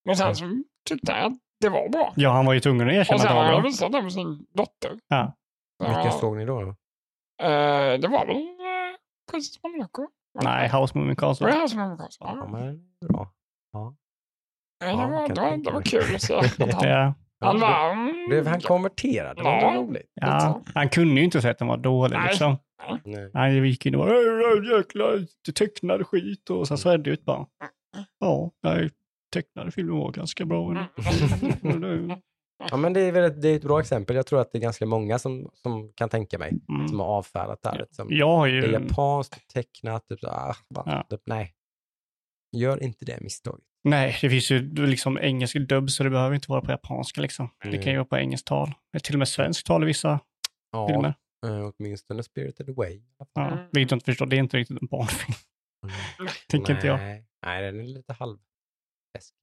Men 0.04 0.16
sen 0.16 0.36
så 0.36 0.44
tyckte 0.88 1.12
jag 1.12 1.24
att 1.26 1.38
det 1.60 1.68
var 1.68 1.88
bra. 1.88 2.12
Ja, 2.16 2.30
han 2.32 2.46
var 2.46 2.52
ju 2.52 2.60
tvungen 2.60 2.86
att 2.88 2.92
Och 2.92 2.98
erkänna 3.00 3.18
sen 3.18 3.28
att 3.28 3.34
det 3.34 3.38
har 3.40 3.44
var 3.46 3.52
han 3.52 3.62
bra. 3.62 3.68
visat 3.68 3.92
det 3.92 4.02
för 4.02 4.08
sin 4.08 4.46
dotter. 4.54 4.98
Ja. 5.08 5.36
Eh, 5.84 6.18
såg 6.20 6.36
ni 6.36 6.44
då? 6.44 6.60
då? 6.60 6.68
eh, 7.46 7.98
det 8.00 8.08
var 8.08 8.26
väl 8.26 8.36
uh, 8.36 8.96
Princess 9.30 9.62
Monaco? 9.62 10.02
Nej, 10.42 10.68
House 10.68 10.98
Moving 10.98 11.08
Var 11.08 11.14
det 11.14 11.16
Castle. 11.20 11.50
här 11.50 11.66
som 11.66 11.78
var 11.78 11.86
Monaco? 11.88 12.06
Ja, 12.20 12.36
Ja. 12.38 12.48
men 12.48 12.80
bra. 13.08 13.32
Det, 14.80 14.86
Ja, 14.86 14.96
var, 15.08 15.26
kan 15.26 15.34
det, 15.34 15.40
var, 15.40 15.56
det 15.56 15.70
var 15.70 15.82
kul 15.82 16.14
att 16.14 16.22
se. 16.22 16.34
Att 16.38 16.58
han, 16.58 16.88
Ja. 16.88 17.14
han 17.40 17.60
Ja, 17.60 17.66
var... 17.66 17.90
mm, 17.92 18.28
Blev 18.28 18.46
han 18.46 18.60
konverterad? 18.60 19.36
Det 19.36 19.42
var 19.42 19.52
Ja. 19.52 19.74
ja. 19.74 19.80
roligt. 19.80 20.10
Ja, 20.14 20.62
han 20.74 20.88
kunde 20.88 21.14
ju 21.20 21.24
inte 21.24 21.40
säga 21.40 21.50
att 21.50 21.58
den 21.58 21.68
var 21.68 21.76
dålig 21.76 22.16
Nej. 22.16 22.28
liksom. 22.28 22.56
Nej. 23.34 23.60
Vi 23.60 23.68
gick 23.68 23.86
in 23.86 23.94
och 23.94 23.98
bara 24.06 24.10
"Äh, 24.10 24.16
äh, 24.16 24.76
jäkla 24.76 25.04
tecknad 25.58 26.06
skit 26.06 26.50
och 26.50 26.68
sen 26.68 26.78
så 26.78 26.90
är 26.90 26.98
det 26.98 27.10
ut 27.10 27.24
bara. 27.24 27.46
Ja, 28.20 28.50
nej, 28.62 28.90
tecknade 29.32 29.70
filmen 29.70 29.96
var 29.98 30.12
ganska 30.12 30.44
bra. 30.44 30.70
Mm. 31.62 32.12
Ja, 32.70 32.76
men 32.76 32.92
det 32.92 33.00
är, 33.00 33.12
väl 33.12 33.24
ett, 33.24 33.42
det 33.42 33.48
är 33.48 33.56
ett 33.56 33.62
bra 33.62 33.80
exempel. 33.80 34.16
Jag 34.16 34.26
tror 34.26 34.40
att 34.40 34.52
det 34.52 34.58
är 34.58 34.62
ganska 34.62 34.86
många 34.86 35.18
som, 35.18 35.50
som 35.54 35.92
kan 35.92 36.08
tänka 36.08 36.38
mig, 36.38 36.52
Mm. 36.68 36.88
som 36.88 37.00
har 37.00 37.06
avfärdat 37.06 37.62
det 37.62 37.68
här. 37.68 37.78
Liksom. 37.78 38.06
Jag 38.10 38.36
har 38.36 38.48
Det 38.48 38.52
är 38.58 38.62
ju... 38.66 38.72
japanskt, 38.72 39.48
tecknat, 39.54 40.06
typ, 40.08 40.24
ah, 40.24 40.54
bara, 40.74 40.84
Ja. 40.92 41.02
typ, 41.10 41.20
nej. 41.26 41.52
Gör 42.54 42.82
inte 42.82 43.04
det 43.04 43.20
misstaget. 43.20 43.64
Nej, 43.84 44.18
det 44.20 44.30
finns 44.30 44.50
ju 44.50 44.74
liksom 44.86 45.18
engelsk 45.18 45.56
dubb 45.56 45.90
så 45.90 46.02
det 46.04 46.10
behöver 46.10 46.34
inte 46.34 46.50
vara 46.50 46.60
på 46.60 46.70
japanska 46.70 47.20
liksom. 47.20 47.48
Det 47.62 47.68
kan 47.70 47.74
Mm. 47.74 47.88
ju 47.88 47.96
vara 47.96 48.04
på 48.04 48.16
engelskt 48.16 48.46
tal. 48.46 48.72
Till 49.02 49.14
och 49.14 49.18
med 49.18 49.28
svenskt 49.28 49.66
tal 49.66 49.82
i 49.82 49.86
vissa 49.86 50.20
Ja, 50.72 50.88
filmer. 50.88 51.14
eh, 51.46 51.70
åtminstone 51.78 52.22
Spirited 52.22 52.68
Away. 52.70 53.00
Ja, 53.34 53.46
Mm. 53.52 53.58
vilket 53.72 53.90
jag 53.90 53.96
inte 53.96 54.04
förstår, 54.04 54.26
det 54.26 54.36
är 54.36 54.38
inte 54.38 54.56
riktigt 54.56 54.80
en 54.82 54.86
barnfilm. 54.86 55.34
Tänker 56.48 56.74
inte 56.74 56.86
jag. 56.86 56.98
Nej, 56.98 57.62
den 57.62 57.80
är 57.80 57.84
lite 57.84 58.12
halv... 58.12 58.38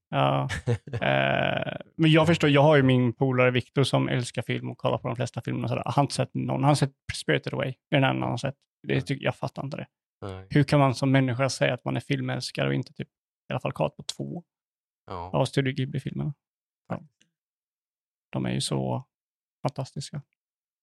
Ja. 0.09 0.49
Eh, 1.01 1.77
men 1.97 2.11
jag 2.11 2.27
förstår, 2.27 2.49
jag 2.49 2.61
har 2.61 2.75
ju 2.75 2.83
min 2.83 3.13
polare 3.13 3.51
Viktor 3.51 3.83
som 3.83 4.09
älskar 4.09 4.41
film 4.41 4.69
och 4.71 4.77
kollar 4.77 4.97
på 4.97 5.07
de 5.07 5.15
flesta 5.15 5.41
filmerna. 5.41 5.67
Han 5.67 5.83
har 5.95 6.01
inte 6.03 6.13
sett 6.13 6.33
någon, 6.33 6.49
han 6.49 6.63
har 6.63 6.75
sett 6.75 6.91
Spirited 7.13 7.53
Away. 7.53 7.73
Det 7.89 7.95
är 7.95 8.01
den 8.01 8.09
enda 8.09 8.21
han 8.25 8.31
har 8.31 8.37
sett. 8.37 8.55
Det 8.87 9.01
tycker, 9.01 9.25
jag 9.25 9.35
fattar 9.35 9.63
inte 9.63 9.77
det. 9.77 9.87
Nej. 10.21 10.47
Hur 10.49 10.63
kan 10.63 10.79
man 10.79 10.95
som 10.95 11.11
människa 11.11 11.49
säga 11.49 11.73
att 11.73 11.85
man 11.85 11.95
är 11.95 11.99
filmälskare 11.99 12.67
och 12.67 12.73
inte 12.73 12.93
typ, 12.93 13.07
i 13.07 13.53
alla 13.53 13.59
fall 13.59 13.71
kollat 13.73 13.95
på 13.95 14.03
två 14.03 14.43
Ja, 15.05 15.29
av 15.33 15.45
Studio 15.45 15.73
Ghibli-filmerna? 15.73 16.33
Ja. 16.87 17.03
De 18.29 18.45
är 18.45 18.51
ju 18.51 18.61
så 18.61 19.07
fantastiska. 19.61 20.21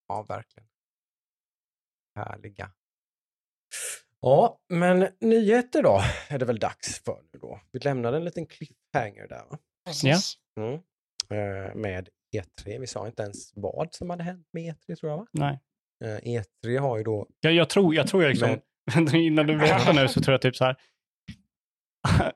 ja, 0.09 0.23
verkligen. 0.23 0.69
Härliga. 2.15 2.73
Ja, 4.21 4.61
men 4.69 5.09
nyheter 5.21 5.83
då 5.83 6.01
är 6.29 6.39
det 6.39 6.45
väl 6.45 6.59
dags 6.59 7.05
för 7.05 7.23
nu 7.33 7.39
då. 7.39 7.61
Vi 7.73 7.79
lämnade 7.79 8.17
en 8.17 8.25
liten 8.25 8.47
cliffhanger 8.47 9.29
där 9.29 9.45
va? 9.51 9.59
Precis. 9.85 10.35
Mm. 10.57 10.75
Eh, 11.31 11.75
med 11.75 12.09
E3. 12.37 12.81
Vi 12.81 12.87
sa 12.87 13.07
inte 13.07 13.23
ens 13.23 13.53
vad 13.57 13.95
som 13.95 14.11
hade 14.11 14.23
hänt 14.23 14.49
med 14.53 14.75
E3 14.75 14.97
tror 14.97 15.11
jag 15.11 15.19
va? 15.19 15.27
Nej. 15.33 15.61
Eh, 16.05 16.19
E3 16.19 16.79
har 16.79 16.99
ju 16.99 17.05
då... 17.05 17.29
Jag, 17.41 17.53
jag 17.53 17.71
tror, 17.71 17.95
jag 17.95 18.09
tror 18.09 18.23
jag 18.23 18.31
liksom, 18.31 18.61
innan 19.15 19.47
du 19.47 19.59
berättar 19.59 19.93
nu 19.93 20.09
så 20.09 20.21
tror 20.21 20.33
jag 20.33 20.43
typ 20.43 20.57
så 20.57 20.65
här. 20.65 20.77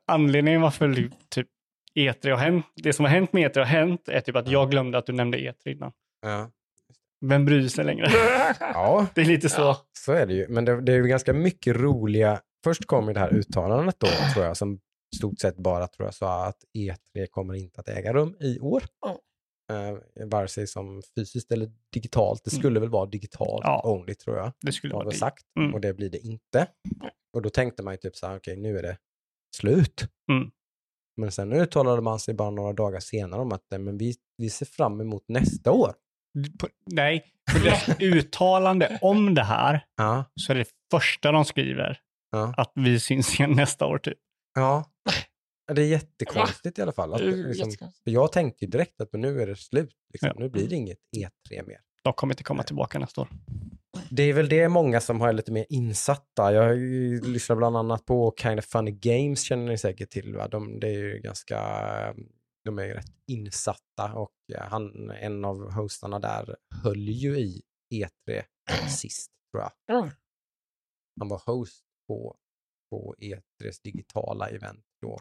Anledningen 0.06 0.60
varför 0.60 1.10
typ 1.28 1.48
E3 1.98 2.30
har 2.30 2.36
hänt, 2.36 2.66
det 2.74 2.92
som 2.92 3.04
har 3.04 3.12
hänt 3.12 3.32
med 3.32 3.50
E3 3.50 3.58
har 3.58 3.64
hänt 3.64 4.08
är 4.08 4.20
typ 4.20 4.36
att 4.36 4.48
jag 4.48 4.70
glömde 4.70 4.98
att 4.98 5.06
du 5.06 5.12
nämnde 5.12 5.38
E3 5.38 5.68
innan. 5.68 5.92
Ja. 6.22 6.50
Vem 7.26 7.44
bryr 7.44 7.68
sig 7.68 7.84
längre? 7.84 8.06
ja, 8.60 9.06
Det 9.14 9.20
är 9.20 9.24
lite 9.24 9.48
så. 9.48 9.60
Ja. 9.60 9.86
så 9.92 10.12
är 10.12 10.26
det 10.26 10.34
ju. 10.34 10.48
Men 10.48 10.64
det, 10.64 10.80
det 10.80 10.92
är 10.92 10.96
ju 10.96 11.06
ganska 11.06 11.32
mycket 11.32 11.76
roliga... 11.76 12.40
Först 12.64 12.86
kom 12.86 13.08
ju 13.08 13.14
det 13.14 13.20
här 13.20 13.34
uttalandet 13.34 13.96
då, 13.98 14.06
tror 14.34 14.44
jag, 14.44 14.56
som 14.56 14.80
stort 15.16 15.40
sett 15.40 15.56
bara 15.56 15.86
tror 15.86 16.06
jag 16.06 16.14
sa 16.14 16.46
att 16.46 16.58
E3 16.78 17.26
kommer 17.30 17.54
inte 17.54 17.80
att 17.80 17.88
äga 17.88 18.12
rum 18.12 18.36
i 18.40 18.58
år. 18.60 18.82
Eh, 19.72 20.26
vare 20.26 20.48
sig 20.48 20.66
som 20.66 21.02
fysiskt 21.16 21.52
eller 21.52 21.70
digitalt. 21.92 22.44
Det 22.44 22.50
skulle 22.50 22.80
väl 22.80 22.88
vara 22.88 23.06
digitalt 23.06 23.60
Ja. 23.64 23.82
only 23.84 24.14
tror 24.14 24.36
jag. 24.36 24.52
Det 24.60 24.72
skulle 24.72 24.94
vara 24.94 25.08
det. 25.08 25.14
sagt. 25.16 25.44
Mm. 25.58 25.74
Och 25.74 25.80
det 25.80 25.94
blir 25.94 26.10
det 26.10 26.18
inte. 26.18 26.66
Och 27.36 27.42
då 27.42 27.50
tänkte 27.50 27.82
man 27.82 27.94
ju 27.94 27.98
typ 27.98 28.16
så 28.16 28.26
här, 28.26 28.36
okej 28.36 28.56
nu 28.56 28.78
är 28.78 28.82
det 28.82 28.96
slut. 29.56 30.04
Mm. 30.32 30.50
Men 31.16 31.32
sen 31.32 31.52
uttalade 31.52 32.02
man 32.02 32.18
sig 32.20 32.34
bara 32.34 32.50
några 32.50 32.72
dagar 32.72 33.00
senare 33.00 33.40
om 33.40 33.52
att 33.52 33.64
men 33.70 33.98
vi, 33.98 34.14
vi 34.38 34.50
ser 34.50 34.66
fram 34.66 35.00
emot 35.00 35.24
nästa 35.28 35.72
år. 35.72 35.94
På, 36.60 36.68
nej, 36.86 37.24
på 37.52 37.58
deras 37.58 38.00
uttalande 38.00 38.98
om 39.02 39.34
det 39.34 39.42
här 39.44 39.84
Ja, 39.96 40.24
så 40.40 40.52
är 40.52 40.56
det 40.56 40.68
första 40.90 41.32
de 41.32 41.44
skriver 41.44 42.00
ja, 42.30 42.54
att 42.56 42.72
vi 42.74 43.00
syns 43.00 43.34
igen 43.34 43.52
nästa 43.52 43.86
år 43.86 43.98
typ. 43.98 44.18
ja. 44.54 44.84
Det 45.74 45.82
är 45.82 45.86
jättekonstigt 45.86 46.78
i 46.78 46.82
alla 46.82 46.92
fall. 46.92 47.14
Att, 47.14 47.20
liksom, 47.20 47.88
jag 48.04 48.32
tänkte 48.32 48.64
ju 48.64 48.70
direkt 48.70 49.00
att 49.00 49.12
men 49.12 49.20
nu 49.20 49.42
är 49.42 49.46
det 49.46 49.56
slut. 49.56 49.96
Liksom. 50.12 50.28
Ja. 50.28 50.34
Nu 50.38 50.48
blir 50.48 50.68
det 50.68 50.76
inget 50.76 50.98
E3 51.16 51.66
mer. 51.66 51.80
De 52.02 52.12
kommer 52.12 52.34
inte 52.34 52.44
komma 52.44 52.62
tillbaka 52.62 52.98
nästa 52.98 53.20
år. 53.20 53.28
Det 54.10 54.22
är 54.22 54.32
väl 54.32 54.48
det 54.48 54.68
många 54.68 55.00
som 55.00 55.20
har 55.20 55.32
lite 55.32 55.52
mer 55.52 55.66
insatta. 55.68 56.52
Jag 56.52 56.78
lyssnat 57.26 57.58
bland 57.58 57.76
annat 57.76 58.04
på 58.06 58.34
Kind 58.36 58.58
of 58.58 58.64
Funny 58.64 58.90
Games, 58.90 59.42
känner 59.42 59.66
ni 59.66 59.78
säkert 59.78 60.10
till. 60.10 60.34
Va? 60.36 60.48
De, 60.48 60.80
det 60.80 60.88
är 60.88 60.98
ju 60.98 61.18
ganska, 61.18 61.58
de 62.64 62.78
är 62.78 62.84
ju 62.84 62.94
rätt 62.94 63.14
insatta 63.26 64.12
och 64.14 64.32
han, 64.58 65.10
en 65.10 65.44
av 65.44 65.72
hostarna 65.72 66.18
där 66.18 66.56
höll 66.82 67.08
ju 67.08 67.38
i 67.38 67.62
E3 67.94 68.42
sist, 68.88 69.30
tror 69.50 69.62
jag. 69.62 69.72
Ja. 69.86 70.10
Han 71.20 71.28
var 71.28 71.42
host 71.46 71.84
på, 72.08 72.36
på 72.90 73.14
E3s 73.18 73.82
digitala 73.82 74.48
event 74.48 74.84
då. 75.02 75.20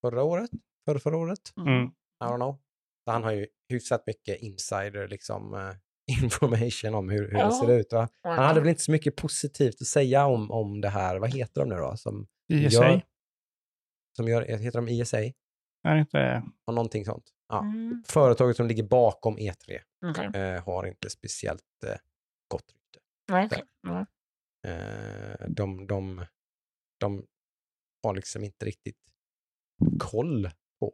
Förra 0.00 0.22
året? 0.22 0.50
Förra, 0.84 0.98
förra 0.98 1.16
året? 1.16 1.52
Mm. 1.56 1.84
I 1.84 2.24
don't 2.24 2.36
know. 2.36 2.58
Så 3.04 3.10
han 3.10 3.22
har 3.24 3.32
ju 3.32 3.46
hyfsat 3.68 4.06
mycket 4.06 4.40
insider 4.40 5.08
liksom, 5.08 5.54
eh, 5.54 5.74
information 6.22 6.94
om 6.94 7.08
hur, 7.08 7.18
hur 7.22 7.32
det 7.32 7.38
Ja. 7.38 7.60
ser 7.60 7.70
ut. 7.78 7.92
Va? 7.92 8.08
Han 8.22 8.38
hade 8.44 8.60
väl 8.60 8.68
inte 8.68 8.82
så 8.82 8.92
mycket 8.92 9.16
positivt 9.16 9.80
att 9.80 9.86
säga 9.86 10.26
om, 10.26 10.50
om 10.50 10.80
det 10.80 10.88
här, 10.88 11.16
vad 11.18 11.30
heter 11.34 11.60
de 11.60 11.68
nu 11.68 11.74
då? 11.76 11.96
Som 11.96 12.26
ISA? 12.52 12.84
gör, 12.84 13.02
som 14.16 14.28
gör, 14.28 14.42
heter 14.42 14.78
de 14.78 14.88
ISA? 14.88 15.16
Det 15.82 15.98
inte... 15.98 16.42
Och 16.64 16.74
någonting 16.74 17.04
sånt. 17.04 17.30
Ja. 17.48 17.60
Mm, 17.60 18.02
Företaget 18.06 18.56
som 18.56 18.66
ligger 18.66 18.82
bakom 18.82 19.38
E3 19.38 19.80
okej. 20.06 20.30
eh, 20.42 20.64
har 20.64 20.86
inte 20.86 21.10
speciellt 21.10 21.84
eh, 21.86 21.96
gott 22.48 22.72
rykte. 22.72 22.98
Nej. 23.28 23.48
Nej. 23.82 24.04
Eh, 24.66 25.46
de, 25.48 25.86
de, 25.86 26.26
de 27.00 27.26
har 28.02 28.14
liksom 28.14 28.44
inte 28.44 28.66
riktigt 28.66 28.96
koll 29.98 30.50
på 30.80 30.92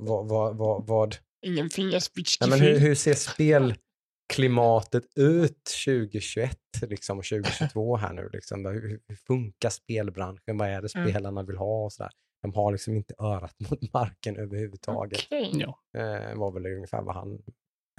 vad, 0.00 0.28
vad, 0.28 0.56
vad, 0.56 0.86
vad, 0.86 1.16
Ingen 1.46 1.64
Nej, 1.64 1.70
fingerspitchgefühl. 1.70 2.50
men 2.50 2.60
hur, 2.60 2.78
hur 2.78 2.94
ser 2.94 3.14
spelklimatet 3.14 5.04
ut 5.16 5.64
2021 5.86 6.58
liksom, 6.82 7.18
och 7.18 7.24
2022 7.24 7.96
här 7.96 8.12
nu? 8.12 8.30
Liksom? 8.32 8.66
Hur, 8.66 9.00
hur 9.08 9.16
funkar 9.26 9.70
spelbranschen? 9.70 10.56
Vad 10.58 10.68
är 10.68 10.82
det 10.82 10.94
Mm. 10.94 11.08
spelarna 11.10 11.42
vill 11.42 11.56
ha? 11.56 11.84
Och 11.84 11.92
sådär. 11.92 12.10
De 12.42 12.54
har 12.54 12.72
liksom 12.72 12.96
inte 12.96 13.14
örat 13.18 13.54
mot 13.70 13.78
marken 13.92 14.36
överhuvudtaget. 14.36 15.20
Okej. 15.26 15.50
Ja. 15.54 15.80
Eh, 16.00 16.34
var 16.38 16.52
väl 16.52 16.66
ungefär 16.66 17.02
vad 17.02 17.14
han 17.14 17.34
i 17.34 17.40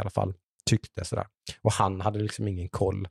alla 0.02 0.10
fall 0.10 0.34
tyckte. 0.70 1.06
Sådär. 1.06 1.28
Och 1.62 1.72
han 1.72 2.02
hade 2.02 2.20
liksom 2.20 2.48
ingen 2.48 2.70
koll. 2.70 3.08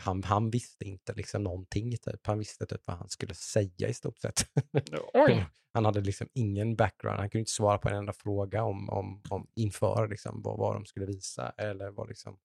Han, 0.00 0.22
han 0.24 0.50
visste 0.50 0.84
inte 0.84 1.14
liksom 1.14 1.42
någonting. 1.42 1.90
Typ. 1.90 2.26
Han 2.26 2.38
visste 2.38 2.66
typ 2.66 2.80
vad 2.86 2.96
han 2.96 3.08
skulle 3.08 3.34
säga 3.34 3.88
i 3.88 3.94
stort 3.94 4.18
sett. 4.18 4.46
Oj. 5.14 5.46
Han 5.72 5.84
hade 5.84 6.00
liksom 6.00 6.28
ingen 6.34 6.76
background. 6.76 7.18
Han 7.20 7.30
kunde 7.30 7.40
inte 7.40 7.50
svara 7.50 7.78
på 7.78 7.88
en 7.88 7.96
enda 7.96 8.12
fråga 8.12 8.62
om, 8.62 8.90
om, 8.90 9.22
om 9.28 9.46
inför 9.54 10.08
liksom, 10.08 10.42
vad, 10.42 10.58
vad 10.58 10.74
de 10.76 10.86
skulle 10.86 11.06
visa. 11.06 11.52
Eller 11.56 11.90
vad 11.90 12.08
liksom, 12.08 12.38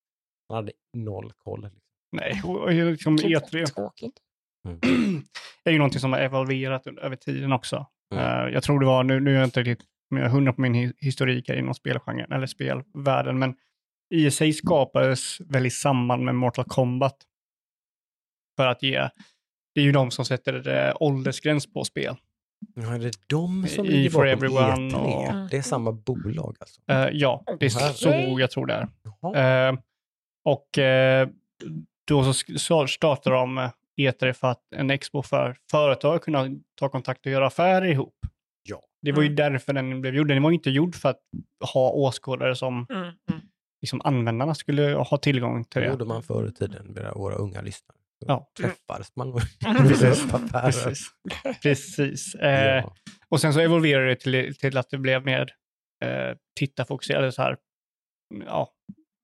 han 0.50 0.56
hade 0.56 0.72
noll 0.94 1.32
koll. 1.38 1.64
Liksom. 1.64 1.82
Nej, 2.12 2.42
och 2.46 2.64
och 2.64 2.72
liksom 2.74 3.18
E3 3.18 3.66
Tråkigt. 3.66 4.20
är 5.64 5.72
ju 5.72 5.78
någonting 5.78 6.00
som 6.00 6.14
har 6.14 6.20
evolverat 6.20 6.88
över 6.88 7.16
tiden 7.16 7.52
också. 7.52 7.86
Mm. 8.14 8.24
Eh, 8.48 8.54
jag 8.54 8.64
tror 8.64 8.80
det 8.80 8.86
var, 8.86 9.04
nu, 9.04 9.20
nu 9.20 9.32
är 9.32 9.36
jag 9.36 9.48
inte 9.48 9.64
riktigt 9.64 9.88
jag 10.10 10.30
hundra 10.30 10.54
på 10.54 10.62
min 10.62 10.76
hi- 10.76 10.94
historik 10.98 11.50
här 11.50 11.56
inom 11.56 11.74
spelgenren, 11.74 12.32
eller 12.32 12.48
spelvärlden, 12.48 13.40
men 13.40 13.56
ISA 14.10 14.52
skapades 14.52 15.40
väl 15.42 15.66
i 15.66 15.70
samband 15.70 16.24
med 16.24 16.36
Mortal 16.36 16.66
Kombat. 16.66 17.16
För 18.58 18.68
att 18.68 18.84
ge, 18.84 19.10
det 19.76 19.82
är 19.82 19.86
ju 19.86 19.92
de 19.92 20.12
som 20.12 20.26
sätter 20.26 20.68
eh, 20.88 20.94
åldersgräns 21.00 21.74
på 21.74 21.84
spel. 21.84 22.16
Ja, 22.76 22.96
är 22.96 23.00
det 23.00 23.12
de 23.28 23.68
som 23.68 23.86
I 23.86 23.90
ligger 23.90 24.10
For 24.10 24.18
bakom 24.20 24.30
Everyone 24.38 24.90
E3? 24.90 25.44
och- 25.44 25.50
Det 25.50 25.58
är 25.58 25.62
samma 25.62 25.92
bolag 25.92 26.56
alltså? 26.60 26.82
Eh, 26.88 27.10
ja, 27.14 27.44
det 27.60 27.66
är 27.66 27.70
så 27.94 28.40
jag 28.40 28.52
tror 28.52 28.66
det 28.66 28.88
är. 29.34 29.68
Eh, 29.70 29.78
och 30.46 30.78
eh, 30.78 31.30
då 32.08 32.34
så 32.58 32.88
startar 32.88 33.32
de, 33.32 33.58
eh, 33.58 33.70
E3 33.98 34.34
för 34.34 34.48
att 34.48 34.62
en 34.76 34.90
expo 34.90 35.22
för 35.24 35.58
företag 35.72 36.22
kunna 36.22 36.48
ta 36.76 36.90
kontakt 36.90 37.26
och 37.26 37.32
göra 37.32 37.48
affärer 37.48 37.86
ihop. 37.86 38.16
Ja. 38.64 38.82
Det 39.02 39.12
var 39.12 39.22
ju 39.22 39.28
Mm. 39.28 39.36
därför 39.36 39.74
den 39.74 40.02
blev 40.02 40.16
gjord. 40.16 40.28
Den 40.28 40.44
var 40.44 40.50
ju 40.50 40.56
inte 40.56 40.70
gjord 40.70 40.96
för 40.96 41.10
att 41.10 41.20
ha 41.74 41.90
åskådare 41.90 42.56
som 42.56 42.86
Mm, 42.90 43.02
mm. 43.04 43.42
Liksom, 43.86 44.02
användarna 44.04 44.56
skulle 44.56 44.94
ha 44.94 45.18
tillgång 45.18 45.64
till 45.66 45.82
Det 45.82 45.88
det. 45.88 45.92
gjorde 45.92 46.06
man 46.06 46.24
förr 46.24 46.48
i 46.48 46.52
tiden 46.52 46.86
med 46.88 47.12
våra 47.16 47.36
unga 47.36 47.62
lyssnare. 47.62 47.98
Ja. 48.26 48.52
träffades 48.58 49.16
man 49.16 49.28
Mm. 49.66 49.88
Precis. 49.88 51.08
Precis. 51.62 52.36
Eh, 52.36 52.76
Ja. 52.76 52.96
Och 53.30 53.42
sen 53.42 53.54
så 53.54 53.60
evolverade 53.60 54.08
det 54.08 54.16
till, 54.16 54.56
till 54.56 54.78
att 54.78 54.90
det 54.90 54.98
blev 54.98 55.26
mer 55.26 55.52
eh, 56.06 56.38
tittarfokuserat, 56.60 57.18
eller 57.20 57.32
så 57.32 57.42
här, 57.42 57.58
ja, 58.46 58.70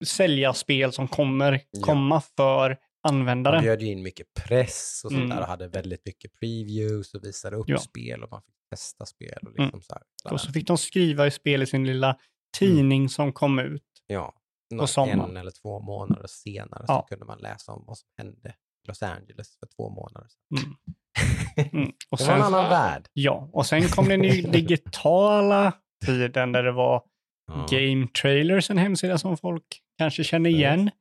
sälja 0.05 0.53
spel 0.53 0.91
som 0.93 1.07
kommer 1.07 1.61
Ja. 1.71 1.81
komma 1.83 2.21
för 2.21 2.69
Man 2.69 2.77
användaren. 3.15 3.63
bjöd 3.63 3.81
in 3.81 4.03
mycket 4.03 4.27
press 4.33 5.01
och 5.05 5.11
sånt 5.11 5.23
Mm. 5.23 5.29
där 5.29 5.39
och 5.41 5.47
hade 5.47 5.67
väldigt 5.67 6.05
mycket 6.05 6.31
previews 6.39 7.13
och 7.13 7.23
visade 7.23 7.55
upp 7.55 7.69
Ja. 7.69 7.77
spel 7.77 8.23
och 8.23 8.31
man 8.31 8.41
fick 8.41 8.55
testa 8.69 9.05
spel. 9.05 9.37
Och 9.41 9.47
Mm. 9.59 9.63
liksom 9.63 9.81
så 9.81 9.93
här. 9.93 10.33
Och 10.33 10.41
så 10.41 10.51
fick 10.51 10.67
de 10.67 10.77
skriva 10.77 11.27
i 11.27 11.31
spel 11.31 11.61
i 11.61 11.65
sin 11.65 11.87
lilla 11.87 12.17
tidning 12.57 13.09
som 13.09 13.33
kom 13.33 13.59
ut. 13.59 13.83
Ja, 14.07 14.33
på 14.79 14.87
sommaren. 14.87 15.19
en 15.19 15.37
eller 15.37 15.51
två 15.51 15.79
månader 15.79 16.27
senare 16.27 16.85
Ja. 16.87 17.01
så 17.01 17.07
kunde 17.15 17.25
man 17.25 17.39
läsa 17.39 17.71
om 17.71 17.83
vad 17.87 17.97
som 17.97 18.07
hände 18.17 18.49
i 18.49 18.87
Los 18.87 19.03
Angeles 19.03 19.57
för 19.59 19.67
två 19.75 19.89
månader 19.89 20.27
sedan. 20.29 20.57
Mm. 20.63 20.75
Mm. 21.73 21.91
Och 22.09 22.17
Det 22.17 22.23
var 22.27 22.33
en 22.35 22.41
annan 22.41 22.69
värld. 22.69 23.07
ja, 23.13 23.49
och 23.53 23.65
sen 23.65 23.83
kom 23.87 24.07
den 24.09 24.23
ju 24.23 24.41
digitala 24.51 25.73
tiden 26.05 26.51
där 26.51 26.63
det 26.63 26.71
var 26.71 27.03
Ja. 27.47 27.67
Game 27.71 28.07
Trailers, 28.21 28.69
en 28.69 28.77
hemsida 28.77 29.17
som 29.17 29.37
folk 29.37 29.63
kanske 29.97 30.23
känner 30.23 30.49
igen. 30.49 30.91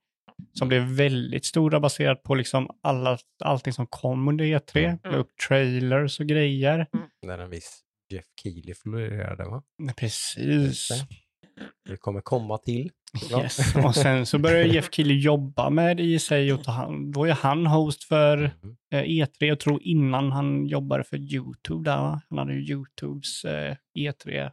Som 0.53 0.69
blev 0.69 0.83
väldigt 0.83 1.45
stora 1.45 1.81
baserat 1.81 2.23
på 2.23 2.35
liksom 2.35 2.71
alla, 2.83 3.19
allting 3.45 3.73
som 3.73 3.87
kom 3.87 4.29
under 4.29 4.45
E3. 4.45 4.99
Mm. 5.05 5.21
Upp 5.21 5.37
trailers 5.49 6.21
och 6.21 6.27
grejer. 6.27 6.87
Där 7.23 7.39
en 7.39 7.51
viss 7.51 7.81
Jeff 8.13 8.25
Keely 8.43 8.75
florerade 8.75 9.45
va? 9.45 9.63
Precis. 9.97 10.89
det. 10.89 11.07
Det 11.91 11.97
kommer 11.97 12.21
komma 12.21 12.59
till. 12.59 12.91
Ja. 13.31 13.43
Yes. 13.43 13.77
Och 13.77 13.95
sen 13.95 14.27
så 14.27 14.39
började 14.39 14.69
Jeff 14.69 14.89
Keely 14.93 15.21
jobba 15.21 15.71
med 15.71 16.01
ISA 16.01 16.37
och 16.55 16.65
ta 16.65 16.73
hand, 16.73 17.15
då 17.15 17.25
är 17.25 17.33
han 17.33 17.67
host 17.67 18.05
för 18.05 18.37
Mhm. 18.63 18.77
eh, 18.93 19.03
E3. 19.03 19.47
Jag 19.47 19.61
tror 19.61 19.83
innan 19.83 20.33
han 20.33 20.67
jobbade 20.67 21.05
för 21.05 21.17
YouTube 21.17 21.91
där 21.91 21.97
va? 21.97 22.21
Han 22.29 22.39
hade 22.39 22.55
ju 22.55 22.61
YouTubes 22.75 23.45
eh, 23.45 23.77
E3. 23.99 24.51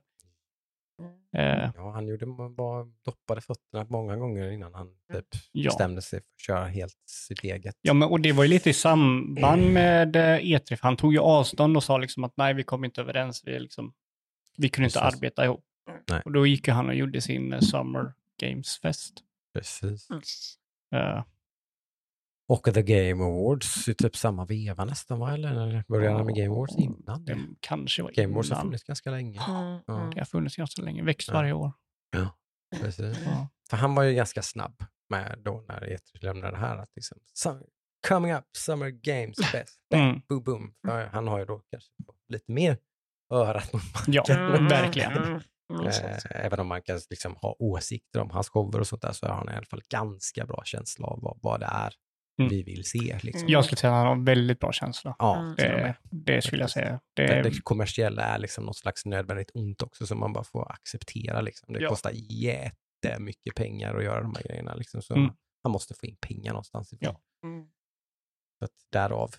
Eh, 1.37 1.71
Ja, 1.75 1.91
han 1.91 2.07
gjorde, 2.07 2.25
bara 2.55 2.85
doppade 3.05 3.41
fötterna 3.41 3.85
många 3.89 4.15
gånger 4.17 4.51
innan 4.51 4.73
han 4.73 4.87
typ 5.13 5.25
Ja. 5.51 5.63
bestämde 5.69 6.01
sig 6.01 6.19
för 6.19 6.25
att 6.35 6.39
köra 6.41 6.65
helt 6.65 6.97
sitt 7.05 7.43
eget. 7.43 7.75
Ja, 7.81 7.93
men, 7.93 8.09
och 8.09 8.21
det 8.21 8.31
var 8.31 8.43
ju 8.43 8.49
lite 8.49 8.69
i 8.69 8.73
samband 8.73 9.73
med 9.73 10.15
eh, 10.15 10.21
E3, 10.39 10.75
för 10.75 10.83
han 10.83 10.97
tog 10.97 11.13
ju 11.13 11.19
avstånd 11.19 11.77
och 11.77 11.83
sa 11.83 11.97
liksom 11.97 12.23
att 12.23 12.33
nej, 12.37 12.53
vi 12.53 12.63
kom 12.63 12.85
inte 12.85 13.01
överens, 13.01 13.43
vi, 13.45 13.59
liksom, 13.59 13.93
vi 14.57 14.69
kunde 14.69 14.85
inte 14.87 14.99
Precis. 14.99 15.15
arbeta 15.15 15.45
ihop. 15.45 15.63
Nej. 16.09 16.21
Och 16.25 16.31
då 16.31 16.47
gick 16.47 16.67
ju 16.67 16.73
han 16.73 16.87
och 16.89 16.95
gjorde 16.95 17.21
sin 17.21 17.61
Summer 17.61 18.13
Games 18.37 18.77
Fest. 18.77 19.13
Precis. 19.53 20.07
Mm. 20.09 20.21
Eh, 21.17 21.23
Och 22.49 22.63
The 22.73 22.81
Game 22.81 23.23
Awards 23.23 23.87
i 23.87 23.93
typ 23.93 24.15
samma 24.15 24.45
veva 24.45 24.85
nästan 24.85 25.19
va? 25.19 25.33
Eller 25.33 25.83
började 25.87 26.23
med 26.23 26.35
Game 26.35 26.53
Awards 26.55 26.75
innan? 26.77 27.25
det 27.25 27.37
kanske 27.59 28.03
var 28.03 28.11
Game 28.11 28.33
Awards 28.33 28.51
har 28.51 28.61
funnits 28.61 28.83
ganska 28.83 29.11
länge. 29.11 29.41
Mm, 29.49 29.79
Ja. 29.87 29.93
mm. 30.01 30.09
Det 30.13 30.19
har 30.19 30.25
funnits 30.25 30.55
ganska 30.55 30.81
länge, 30.81 31.03
växt 31.03 31.27
Ja. 31.27 31.33
varje 31.33 31.53
år. 31.53 31.71
Precis. 32.81 33.17
Ja. 33.25 33.47
För 33.69 33.77
han 33.77 33.95
var 33.95 34.03
ju 34.03 34.13
ganska 34.13 34.41
snabb 34.41 34.83
med 35.09 35.39
då 35.45 35.65
när 35.67 35.81
E3 35.81 35.99
lämnade 36.21 36.51
det 36.53 36.57
här 36.59 36.77
att 36.77 36.89
liksom, 36.95 37.17
"Sum- 37.45 37.63
coming 38.07 38.33
up, 38.33 38.45
Summer 38.57 38.89
Games 38.89 39.37
Fest, 39.51 39.79
Mm. 39.95 40.21
boom 40.29 40.43
boom. 40.43 40.73
Han 41.11 41.27
har 41.27 41.39
ju 41.39 41.45
då 41.45 41.61
kanske 41.71 41.89
lite 42.29 42.51
mer 42.51 42.77
örat 43.33 43.73
mot 43.73 43.81
Ja, 44.07 44.23
Mm, 44.29 44.67
verkligen. 44.67 45.41
Mm, 45.73 45.85
Eh, 45.87 46.17
Även 46.45 46.59
om 46.59 46.67
man 46.67 46.81
kan 46.81 46.99
liksom 47.09 47.35
ha 47.35 47.55
åsikter 47.59 48.19
om 48.19 48.29
hans 48.29 48.49
shower 48.49 48.79
och 48.79 48.87
sånt 48.87 49.01
där 49.01 49.11
så 49.11 49.27
har 49.27 49.35
han 49.35 49.49
i 49.49 49.53
alla 49.55 49.65
fall 49.65 49.81
ganska 49.89 50.45
bra 50.45 50.61
känsla 50.65 51.07
av 51.07 51.19
vad, 51.21 51.39
vad 51.41 51.59
det 51.59 51.65
är 51.65 51.93
Mm. 52.41 52.49
vi 52.49 52.63
vill 52.63 52.83
se. 52.85 53.19
Liksom. 53.23 53.49
Jag 53.49 53.65
skulle 53.65 53.77
säga 53.77 53.93
att 53.93 53.97
han 54.07 54.17
har 54.17 54.25
väldigt 54.25 54.59
bra 54.59 54.71
känsla. 54.71 55.15
Ja, 55.19 55.37
Mm. 55.39 55.55
Det, 55.55 55.95
det 56.11 56.41
skulle 56.41 56.63
jag 56.63 56.69
säga. 56.69 56.99
Det, 57.15 57.27
Det, 57.27 57.41
det 57.41 57.61
kommersiella 57.63 58.21
är 58.23 58.39
liksom 58.39 58.65
något 58.65 58.77
slags 58.77 59.05
nödvändigt 59.05 59.51
ont 59.53 59.81
också 59.81 60.07
som 60.07 60.19
man 60.19 60.33
bara 60.33 60.43
får 60.43 60.71
acceptera. 60.71 61.41
Liksom. 61.41 61.73
Det 61.73 61.79
Ja. 61.81 61.89
kostar 61.89 62.11
jättemycket 62.13 63.55
pengar 63.55 63.95
att 63.95 64.03
göra 64.03 64.21
de 64.21 64.35
här 64.35 64.43
grejerna. 64.43 64.75
Liksom. 64.75 65.01
Så 65.01 65.15
Mm. 65.15 65.31
Han 65.63 65.71
måste 65.71 65.93
få 65.93 66.05
in 66.05 66.17
pengar 66.21 66.51
någonstans 66.53 66.93
ifrån. 66.93 67.15
Ja. 67.41 67.47
Mm. 67.49 67.67
Så 68.59 68.65
att 68.65 68.71
därav 68.91 69.31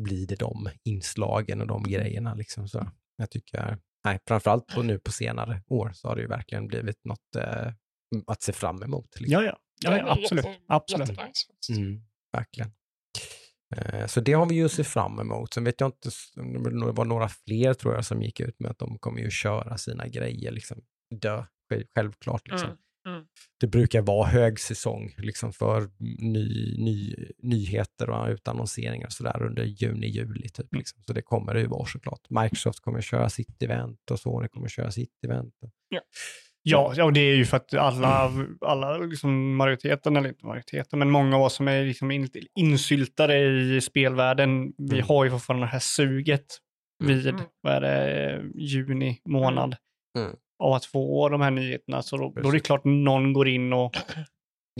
blir 0.00 0.26
det 0.26 0.36
de 0.36 0.68
inslagen 0.84 1.60
och 1.60 1.66
de 1.66 1.82
grejerna. 1.82 2.34
Liksom. 2.34 2.68
Så 2.68 2.86
jag 3.16 3.30
tycker, 3.30 3.78
nej, 4.04 4.18
framförallt 4.28 4.66
på, 4.66 4.82
nu 4.82 4.98
på 4.98 5.12
senare 5.12 5.62
år 5.68 5.90
så 5.94 6.08
har 6.08 6.16
det 6.16 6.22
ju 6.22 6.28
verkligen 6.28 6.66
blivit 6.66 7.04
något 7.04 7.36
eh, 7.36 7.72
att 8.26 8.42
se 8.42 8.52
fram 8.52 8.82
emot. 8.82 9.20
Liksom. 9.20 9.32
ja, 9.32 9.42
ja, 9.42 9.58
ja, 9.84 9.96
ja 9.98 10.12
absolut. 10.22 10.44
jätte- 10.44 10.60
absolut. 10.68 11.08
jättenice. 11.08 11.46
Mm, 11.76 12.00
verkligen. 12.32 12.70
Eh, 13.76 14.06
Så 14.06 14.20
det 14.20 14.32
har 14.32 14.46
vi 14.46 14.54
ju 14.54 14.64
att 14.64 14.72
se 14.72 14.84
fram 14.84 15.20
emot. 15.20 15.54
Sen 15.54 15.64
vet 15.64 15.80
jag 15.80 15.88
inte, 15.88 16.08
det 16.86 16.92
var 16.92 17.04
några 17.04 17.28
fler 17.28 17.74
tror 17.74 17.94
jag 17.94 18.04
som 18.04 18.22
gick 18.22 18.40
ut 18.40 18.60
med 18.60 18.70
att 18.70 18.78
de 18.78 18.98
kommer 18.98 19.20
ju 19.20 19.30
köra 19.30 19.78
sina 19.78 20.06
grejer, 20.08 20.50
liksom 20.52 20.80
dö, 21.20 21.44
sj- 21.72 21.86
självklart. 21.94 22.48
Liksom. 22.48 22.68
Mm, 22.68 22.78
mm. 23.08 23.24
Det 23.60 23.66
brukar 23.66 24.02
vara 24.02 24.26
högsäsong 24.28 25.14
liksom 25.18 25.52
för 25.52 25.90
ny, 26.18 26.76
ny, 26.84 27.14
nyheter 27.42 28.10
och 28.10 28.28
utannonseringar 28.28 29.06
och 29.06 29.12
sådär 29.12 29.42
under 29.42 29.62
juni, 29.64 30.06
juli. 30.06 30.48
Typ, 30.48 30.74
liksom. 30.74 31.02
Så 31.06 31.12
det 31.12 31.22
kommer 31.22 31.54
det 31.54 31.60
ju 31.60 31.66
vara 31.66 31.86
såklart. 31.86 32.20
Microsoft 32.30 32.80
kommer 32.80 33.00
köra 33.00 33.28
sitt 33.28 33.62
event 33.62 34.10
och 34.10 34.20
Sony 34.20 34.48
kommer 34.48 34.68
köra 34.68 34.90
sitt 34.90 35.24
event. 35.24 35.54
Ja, 36.62 36.92
ja, 36.96 37.04
och 37.04 37.12
det 37.12 37.20
är 37.20 37.34
ju 37.34 37.44
för 37.44 37.56
att 37.56 37.74
alla, 37.74 38.32
alla 38.60 38.98
liksom 38.98 39.56
majoriteten, 39.56 40.16
eller 40.16 40.28
inte 40.28 40.46
majoriteten, 40.46 40.98
men 40.98 41.10
många 41.10 41.36
av 41.36 41.42
oss 41.42 41.54
som 41.54 41.68
är 41.68 41.84
liksom 41.84 42.10
in, 42.10 42.28
insyltade 42.58 43.38
i 43.76 43.80
spelvärlden, 43.80 44.72
vi 44.78 44.94
Mm. 44.96 45.06
har 45.08 45.24
ju 45.24 45.30
fortfarande 45.30 45.66
det 45.66 45.70
här 45.70 45.78
suget 45.78 46.46
vid, 47.04 47.26
Mm. 47.28 47.40
vad 47.60 47.74
är 47.74 47.80
det, 47.80 48.42
juni 48.54 49.20
månad. 49.28 49.76
Mm. 50.18 50.36
Av 50.58 50.72
att 50.72 50.84
få 50.84 51.28
de 51.28 51.40
här 51.40 51.50
nyheterna. 51.50 52.02
Så 52.02 52.16
då, 52.16 52.32
då 52.42 52.48
är 52.48 52.52
det 52.52 52.60
klart 52.60 52.84
någon 52.84 53.32
går 53.32 53.48
in 53.48 53.72
och 53.72 53.96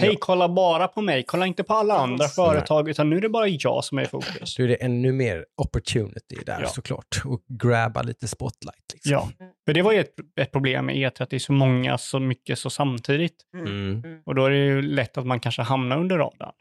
Hej, 0.00 0.10
Ja. 0.12 0.16
kolla 0.20 0.48
bara 0.48 0.88
på 0.88 1.00
mig. 1.02 1.24
Kolla 1.26 1.46
inte 1.46 1.64
på 1.64 1.74
alla 1.74 1.94
andra 1.98 2.16
Nej. 2.24 2.28
företag, 2.28 2.88
utan 2.88 3.10
nu 3.10 3.16
är 3.16 3.20
det 3.20 3.28
bara 3.28 3.48
jag 3.48 3.84
som 3.84 3.98
är 3.98 4.02
i 4.02 4.06
fokus. 4.06 4.56
Då 4.56 4.62
är 4.62 4.68
det 4.68 4.74
ännu 4.74 5.12
mer 5.12 5.46
opportunity 5.56 6.36
där 6.46 6.60
Ja. 6.60 6.68
såklart 6.68 7.22
och 7.24 7.42
grabba 7.48 8.02
lite 8.02 8.28
spotlight. 8.28 8.92
Liksom. 8.94 9.12
Ja, 9.12 9.28
för 9.66 9.74
det 9.74 9.82
var 9.82 9.92
ju 9.92 10.00
ett, 10.00 10.14
ett 10.40 10.52
problem 10.52 10.86
med 10.86 10.96
E3, 10.96 11.22
att 11.22 11.30
det 11.30 11.36
är 11.36 11.38
så 11.38 11.52
många, 11.52 11.98
så 11.98 12.20
mycket, 12.20 12.58
så 12.58 12.70
samtidigt. 12.70 13.36
Mm. 13.56 14.02
Och 14.26 14.34
då 14.34 14.44
är 14.44 14.50
det 14.50 14.56
ju 14.56 14.82
lätt 14.82 15.18
att 15.18 15.26
man 15.26 15.40
kanske 15.40 15.62
hamnar 15.62 15.98
under 15.98 16.18
radarn. 16.18 16.52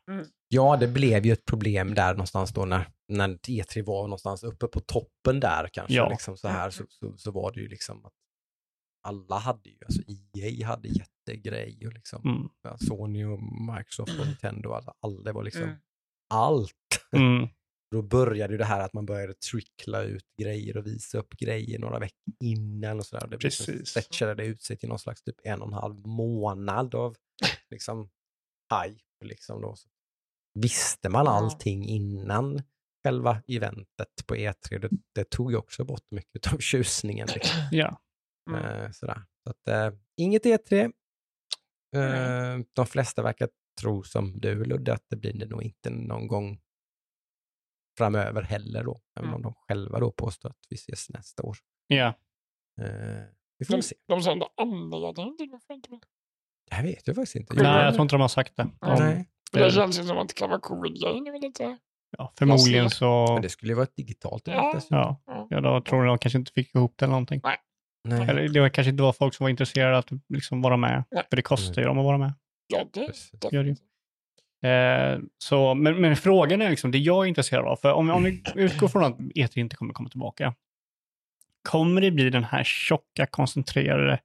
Ja, 0.47 0.77
det 0.79 0.87
blev 0.87 1.25
ju 1.25 1.31
ett 1.33 1.45
problem 1.45 1.93
där 1.93 2.11
någonstans 2.11 2.53
då 2.53 2.65
när, 2.65 2.87
när 3.07 3.27
E3 3.27 3.85
var 3.85 4.03
någonstans 4.03 4.43
uppe 4.43 4.67
på 4.67 4.79
toppen 4.79 5.39
där 5.39 5.69
kanske. 5.73 5.93
Ja. 5.93 6.09
Liksom 6.09 6.37
så, 6.37 6.47
här, 6.47 6.69
så, 6.69 6.83
så, 6.89 7.13
så 7.17 7.31
var 7.31 7.51
det 7.51 7.59
ju 7.59 7.67
liksom 7.67 8.05
att 8.05 8.13
alla 9.03 9.37
hade 9.37 9.69
ju, 9.69 9.77
alltså 9.85 10.01
EA 10.37 10.67
hade 10.67 10.87
jättegrej 10.87 11.87
och 11.87 11.93
liksom 11.93 12.21
Mm. 12.25 12.49
ja, 12.61 12.77
Sony 12.77 13.25
och 13.25 13.39
Microsoft 13.77 14.19
och 14.19 14.25
Nintendo, 14.27 14.71
alltså, 14.73 14.93
alla, 14.99 15.21
det 15.23 15.31
var 15.31 15.43
liksom 15.43 15.63
Mm. 15.63 15.75
allt. 16.33 16.73
Mm. 17.11 17.47
Då 17.91 18.01
började 18.01 18.53
ju 18.53 18.57
det 18.57 18.65
här 18.65 18.79
att 18.79 18.93
man 18.93 19.05
började 19.05 19.33
trickla 19.33 20.01
ut 20.03 20.25
grejer 20.41 20.77
och 20.77 20.87
visa 20.87 21.17
upp 21.17 21.29
grejer 21.37 21.79
några 21.79 21.99
veckor 21.99 22.33
innan 22.43 22.99
och 22.99 23.05
sådär. 23.05 23.27
Det 23.27 23.43
liksom 23.43 23.85
stretchade 23.85 24.35
det 24.35 24.45
ut 24.45 24.61
sig 24.61 24.77
till 24.77 24.89
någon 24.89 24.99
slags 24.99 25.21
typ 25.23 25.35
en 25.43 25.61
och 25.61 25.67
en 25.67 25.73
halv 25.73 26.07
månad 26.07 26.95
av 26.95 27.15
liksom 27.69 28.09
hype. 28.85 29.01
Liksom 29.25 29.61
då. 29.61 29.75
Så 29.75 29.89
visste 30.53 31.09
man 31.09 31.27
allting 31.27 31.85
innan 31.85 32.61
själva 33.03 33.43
eventet 33.47 34.23
på 34.27 34.35
E3, 34.35 34.79
det, 34.79 34.89
det 35.15 35.29
tog 35.29 35.51
ju 35.51 35.57
också 35.57 35.85
bort 35.85 36.05
mycket 36.11 36.53
av 36.53 36.57
tjusningen. 36.57 37.27
Liksom. 37.33 37.59
Ja. 37.71 38.01
Mm. 38.47 38.81
Eh, 38.81 38.91
sådär. 38.91 39.21
Så 39.43 39.49
att, 39.49 39.67
eh, 39.67 39.99
inget 40.17 40.45
E3. 40.45 40.79
Eh, 40.81 40.89
Nej. 41.93 42.65
de 42.73 42.85
flesta 42.85 43.21
verkar 43.23 43.49
tro 43.81 44.03
som 44.03 44.39
du 44.39 44.65
Ludde 44.65 44.93
att 44.93 45.05
det 45.09 45.15
blir 45.15 45.33
det 45.33 45.45
nog 45.45 45.63
inte 45.63 45.89
någon 45.89 46.27
gång 46.27 46.59
framöver 47.97 48.41
heller 48.41 48.83
då. 48.83 49.01
Även 49.19 49.29
Mm. 49.29 49.35
om 49.35 49.41
de 49.41 49.53
själva 49.67 49.99
då 49.99 50.11
påstår 50.11 50.49
att 50.49 50.57
vi 50.69 50.75
ses 50.75 51.09
nästa 51.09 51.43
år. 51.43 51.57
Ja. 51.87 52.07
Eh, 52.81 53.23
vi 53.57 53.65
får 53.65 53.71
De, 53.73 53.77
väl 53.77 53.83
se. 53.83 53.95
de 54.07 54.21
sa 54.21 54.31
ändå 54.31 54.49
anledningen 54.57 55.37
till 55.37 55.49
varför 55.51 55.73
inte 55.73 55.89
det. 55.89 55.99
Det 56.69 56.75
här 56.75 56.83
vet 56.83 57.07
jag 57.07 57.15
faktiskt 57.15 57.35
inte. 57.35 57.53
Nej, 57.53 57.63
Nej, 57.63 57.83
jag 57.85 57.93
tror 57.93 58.01
inte 58.03 58.15
de 58.15 58.21
har 58.21 58.27
sagt 58.27 58.55
det. 58.55 58.63
De, 58.63 58.95
Nej. 58.99 59.29
Det 59.51 59.59
det- 59.63 59.71
känns 59.71 59.99
ju 59.99 60.03
som 60.03 60.17
att 60.17 60.27
det 60.27 60.33
kan 60.33 60.49
vara 60.49 60.59
nu 61.19 61.39
lite. 61.39 61.77
ja, 62.17 62.33
förmodligen 62.37 62.89
så... 62.89 63.25
Men 63.33 63.41
det 63.41 63.49
skulle 63.49 63.71
ju 63.71 63.75
vara 63.75 63.83
ett 63.83 63.95
digitalt 63.95 64.47
event 64.47 64.63
Ja. 64.63 64.73
dessutom. 64.73 64.97
Ja, 64.97 65.21
Ja. 65.25 65.47
ja, 65.49 65.61
då 65.61 65.81
tror 65.81 66.05
jag 66.05 66.11
de 66.11 66.17
kanske 66.17 66.39
inte 66.39 66.51
fick 66.51 66.75
ihop 66.75 66.93
det 66.97 67.05
eller 67.05 67.11
någonting. 67.11 67.41
Nej. 67.43 67.57
Eller 68.11 68.49
det 68.49 68.59
var 68.59 68.69
kanske 68.69 68.89
inte 68.89 69.03
var 69.03 69.13
folk 69.13 69.33
som 69.33 69.43
var 69.43 69.49
intresserade 69.49 69.97
att 69.97 70.09
liksom 70.29 70.61
vara 70.61 70.77
med. 70.77 71.03
Nej. 71.11 71.23
För 71.29 71.35
det 71.35 71.41
kostar 71.41 71.81
ju 71.81 71.87
dem 71.87 71.97
att 71.97 72.05
vara 72.05 72.17
med. 72.17 72.33
Ja, 72.67 72.85
det. 72.93 73.13
Gör 73.51 73.63
det 73.63 73.69
ju. 73.69 73.75
Eh, 74.69 75.19
så, 75.37 75.75
men, 75.75 76.01
men 76.01 76.15
frågan 76.15 76.61
är 76.61 76.69
liksom, 76.69 76.91
det 76.91 76.97
jag 76.97 77.25
är 77.25 77.27
intresserad 77.27 77.65
av, 77.65 77.75
för 77.75 77.93
om, 77.93 78.09
om 78.09 78.23
vi 78.23 78.43
utgår 78.55 78.87
från 78.87 79.03
att 79.03 79.17
E3 79.17 79.59
inte 79.59 79.75
kommer 79.75 79.93
komma 79.93 80.09
tillbaka, 80.09 80.53
kommer 81.69 82.01
det 82.01 82.11
bli 82.11 82.29
den 82.29 82.43
här 82.43 82.63
tjocka, 82.63 83.25
koncentrerade 83.25 84.19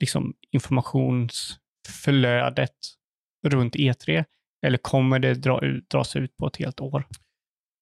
liksom, 0.00 0.34
informationsflödet 0.50 2.76
runt 3.46 3.74
E3? 3.74 4.24
Eller 4.62 4.78
kommer 4.78 5.18
det 5.18 5.34
dra 5.34 5.60
dras 5.90 6.16
ut 6.16 6.36
på 6.36 6.46
ett 6.46 6.56
helt 6.56 6.80
år? 6.80 7.04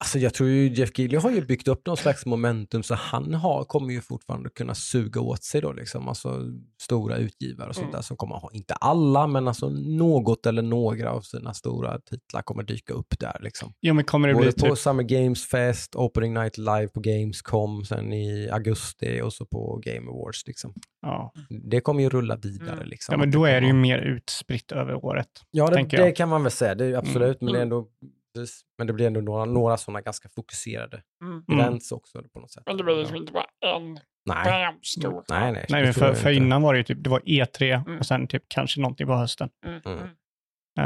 Alltså 0.02 0.18
jag 0.18 0.34
tror 0.34 0.48
ju 0.48 0.68
Jeff 0.74 0.90
Keely 0.96 1.16
har 1.16 1.30
ju 1.30 1.40
byggt 1.46 1.68
upp 1.68 1.86
någon 1.86 1.96
slags 1.96 2.26
momentum 2.26 2.82
så 2.82 2.94
han 2.94 3.34
har, 3.34 3.64
kommer 3.64 3.92
ju 3.92 4.00
fortfarande 4.00 4.50
kunna 4.50 4.74
suga 4.74 5.20
åt 5.20 5.42
sig 5.44 5.60
då 5.60 5.72
liksom, 5.72 6.08
alltså 6.08 6.40
stora 6.82 7.16
utgivare 7.16 7.68
och 7.68 7.74
sånt 7.74 7.84
Mm. 7.84 7.94
där 7.94 8.02
som 8.02 8.16
kommer 8.16 8.34
ha, 8.34 8.50
inte 8.52 8.74
alla, 8.74 9.26
men 9.26 9.48
alltså 9.48 9.68
något 9.70 10.46
eller 10.46 10.62
några 10.62 11.10
av 11.12 11.20
sina 11.20 11.54
stora 11.54 11.98
titlar 12.00 12.42
kommer 12.42 12.62
dyka 12.62 12.92
upp 12.94 13.14
där 13.20 13.38
liksom. 13.40 13.72
Ja, 13.80 13.92
men 13.94 14.04
kommer 14.04 14.28
det 14.28 14.34
Både 14.34 14.46
bli 14.46 14.52
på 14.52 14.66
typ... 14.68 14.78
Summer 14.78 15.02
Games 15.02 15.46
Fest, 15.46 15.96
Opening 15.96 16.34
Night 16.34 16.58
Live 16.58 16.88
på 16.88 17.00
Gamescom, 17.00 17.84
sen 17.84 18.12
i 18.12 18.48
augusti 18.52 19.20
och 19.22 19.32
så 19.32 19.46
på 19.46 19.80
Game 19.82 20.10
Awards 20.10 20.46
liksom. 20.46 20.74
Ja. 21.02 21.32
Det 21.48 21.80
kommer 21.80 22.02
ju 22.02 22.08
rulla 22.08 22.36
vidare 22.36 22.72
Mm. 22.76 22.88
liksom. 22.88 23.12
ja, 23.12 23.18
men 23.18 23.30
då 23.30 23.44
är 23.44 23.60
det 23.60 23.66
ju 23.66 23.72
mer 23.72 23.98
utspritt 23.98 24.72
över 24.72 25.04
året. 25.04 25.28
Ja, 25.50 25.66
det, 25.70 25.82
det 25.96 26.12
kan 26.12 26.28
man 26.28 26.42
väl 26.42 26.52
säga, 26.52 26.74
det 26.74 26.84
är 26.84 26.94
absolut, 26.94 27.40
men 27.40 27.52
det 27.52 27.58
är 27.58 27.62
Mm. 27.62 27.72
ändå 27.72 27.88
precis. 28.34 28.62
men 28.78 28.86
det 28.86 28.92
blir 28.92 29.06
ändå 29.06 29.20
några, 29.20 29.44
några 29.44 29.76
sådana 29.76 30.00
ganska 30.00 30.28
fokuserade 30.28 31.02
Mm. 31.24 31.44
Mm. 31.48 31.60
events 31.60 31.92
också 31.92 32.22
på 32.32 32.40
något 32.40 32.50
sätt. 32.50 32.62
Men 32.66 32.76
det 32.76 32.84
blir 32.84 32.96
liksom 32.96 33.16
inte 33.16 33.32
bara 33.32 33.46
en 33.66 34.00
Nej, 34.26 34.66
bam 34.66 34.80
stor. 34.82 35.24
nej, 35.28 35.52
nej. 35.52 35.66
Nej, 35.68 35.84
men 35.84 35.94
för, 35.94 36.14
för 36.14 36.30
innan 36.30 36.62
var 36.62 36.72
det 36.74 36.78
ju 36.78 36.84
typ, 36.84 36.98
det 37.04 37.10
var 37.10 37.20
E3 37.20 37.84
Mm. 37.86 37.98
och 37.98 38.06
sen 38.06 38.26
typ 38.26 38.44
kanske 38.48 38.80
någonting 38.80 39.06
på 39.06 39.14
hösten. 39.14 39.50
Mm. 39.66 39.80
Mm. 39.84 39.98
Mm. 39.98 40.08
Eh, 40.08 40.14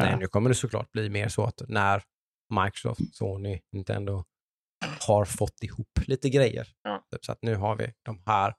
Nej, 0.01 0.16
nu 0.18 0.27
kommer 0.27 0.48
det 0.48 0.55
såklart 0.55 0.93
bli 0.93 1.10
mer 1.10 1.28
så 1.28 1.44
att 1.44 1.62
när 1.68 2.02
Microsoft, 2.64 3.14
Sony, 3.16 3.60
Nintendo 3.73 4.24
har 5.06 5.24
fått 5.24 5.62
ihop 5.62 5.89
lite 6.06 6.28
grejer. 6.31 6.68
Ja. 6.82 7.05
Typ 7.12 7.24
så 7.24 7.32
att 7.32 7.39
nu 7.43 7.55
har 7.55 7.77
vi 7.77 7.93
de 8.02 8.23
här 8.27 8.55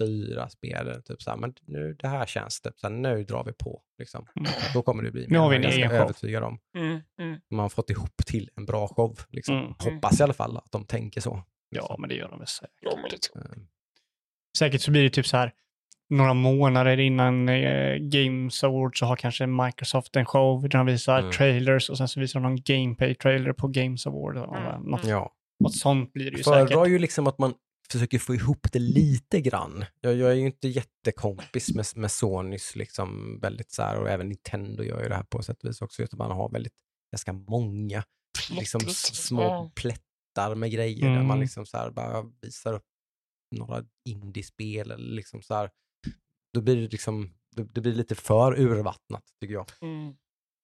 fyra 0.00 0.48
spelen, 0.48 1.02
typ 1.02 1.22
så 1.22 1.30
här, 1.30 1.36
men 1.36 1.54
nu, 1.66 1.96
det 1.98 2.08
här 2.08 2.26
känns 2.26 2.60
typ 2.60 2.78
så 2.78 2.86
här, 2.88 2.94
nu 2.94 3.24
drar 3.24 3.44
vi 3.44 3.52
på. 3.52 3.82
Liksom. 3.98 4.26
Mm. 4.40 4.50
Då 4.74 4.82
kommer 4.82 5.02
det 5.02 5.10
bli 5.10 5.26
Nu 5.28 5.38
har 5.38 5.50
mer, 5.50 5.58
vi 5.58 5.64
en 5.66 5.72
egen 5.72 5.88
show. 5.90 5.98
övertygad 5.98 6.42
om. 6.44 6.58
Mm. 6.76 7.00
Mm. 7.20 7.40
Man 7.50 7.60
har 7.60 7.68
fått 7.68 7.90
ihop 7.90 8.16
till 8.26 8.50
en 8.56 8.64
bra 8.66 8.88
show. 8.88 9.18
Liksom. 9.30 9.56
Mm. 9.58 9.74
Hoppas 9.78 10.20
i 10.20 10.22
alla 10.22 10.32
fall 10.32 10.56
att 10.56 10.72
de 10.72 10.84
tänker 10.84 11.20
så. 11.20 11.42
Ja, 11.68 11.96
men 11.98 12.08
det 12.08 12.14
gör 12.14 12.28
de 12.28 12.38
väl 12.38 12.48
säkert. 12.48 12.74
Jo, 12.82 12.90
men 12.96 13.10
det 13.10 13.18
tror 13.22 13.42
Eh, 13.44 13.62
Säkert 14.58 14.80
så 14.80 14.90
blir 14.90 15.02
det 15.02 15.10
typ 15.10 15.26
så 15.26 15.36
här 15.36 15.52
några 16.10 16.34
månader 16.34 17.00
innan 17.00 17.48
eh, 17.48 17.96
Games 17.96 18.64
Awards 18.64 18.98
så 18.98 19.06
har 19.06 19.16
kanske 19.16 19.46
Microsoft 19.46 20.16
en 20.16 20.26
show 20.26 20.62
där 20.62 20.68
de 20.78 20.86
visar 20.86 21.18
Mm. 21.18 21.32
trailers 21.32 21.90
och 21.90 21.98
sen 21.98 22.08
så 22.08 22.20
visar 22.20 22.40
de 22.40 22.42
någon 22.42 22.56
gameplay-trailer 22.62 23.52
på 23.52 23.68
Games 23.68 24.06
Award. 24.06 24.36
Mm. 24.36 24.82
något, 24.82 25.04
Ja. 25.06 25.32
något 25.60 25.76
sånt 25.76 26.12
blir 26.12 26.30
det 26.30 26.36
ju 26.36 26.42
föredrar 26.42 26.66
säkert. 26.66 26.88
ju 26.92 26.98
liksom 26.98 27.26
att 27.26 27.38
man 27.38 27.54
försöker 27.92 28.18
få 28.18 28.34
ihop 28.34 28.66
det 28.72 28.78
lite 28.78 29.40
grann. 29.40 29.84
Jag, 30.00 30.14
jag 30.16 30.30
är 30.30 30.34
ju 30.34 30.46
inte 30.46 30.68
jättekompis 30.68 31.74
med, 31.74 31.86
med 31.96 32.10
Sonys 32.10 32.76
liksom 32.76 33.38
väldigt 33.40 33.70
så 33.72 33.82
här 33.82 33.98
och 34.00 34.10
även 34.10 34.28
Nintendo 34.28 34.82
gör 34.82 35.02
ju 35.02 35.08
det 35.08 35.14
här 35.14 35.22
på 35.24 35.42
sätt 35.42 35.64
och 35.64 35.70
vis 35.70 35.82
också, 35.82 36.02
att 36.04 36.12
man 36.12 36.30
har 36.30 36.50
väldigt 36.50 36.72
ganska 37.12 37.32
många 37.32 38.04
liksom 38.50 38.80
små 38.90 39.42
Ja. 39.42 39.70
plättar 39.74 40.54
med 40.54 40.70
grejer 40.70 41.06
där 41.06 41.14
man 41.16 41.24
Mm. 41.30 41.40
liksom 41.40 41.66
så 41.66 41.76
här 41.76 41.90
bara 41.90 42.24
visar 42.42 42.74
upp 42.74 42.84
några 43.56 43.84
indiespel 44.08 44.90
eller 44.90 45.14
liksom 45.14 45.42
så 45.42 45.54
här. 45.54 45.70
Då 46.54 46.60
blir 46.60 46.76
det 46.76 46.88
liksom, 46.92 47.34
det, 47.56 47.64
det 47.64 47.80
blir 47.80 47.94
lite 47.94 48.14
för 48.14 48.58
urvattnat 48.60 49.24
tycker 49.40 49.54
jag. 49.54 49.66
Mm. 49.80 50.14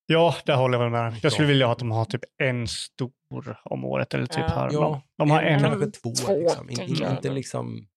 Ja, 0.06 0.34
det 0.46 0.54
håller 0.54 0.78
jag 0.78 0.90
väl 0.90 1.02
med. 1.02 1.18
Jag 1.22 1.32
skulle 1.32 1.46
Ja. 1.48 1.52
vilja 1.52 1.70
att 1.70 1.78
de 1.78 1.90
har 1.90 2.04
typ 2.04 2.20
en 2.42 2.68
stor 2.68 3.12
om 3.64 3.84
året 3.84 4.14
eller 4.14 4.26
typ 4.26 4.38
Ja. 4.38 4.54
här. 4.54 4.68
Ja, 4.72 4.80
De, 4.80 5.02
de 5.18 5.30
har 5.30 5.42
en. 5.42 5.60
Kanske 5.60 5.90
två, 5.90 6.12
två, 6.14 6.38
liksom. 6.38 6.70
In, 6.70 7.10
inte 7.10 7.30
liksom 7.30 7.88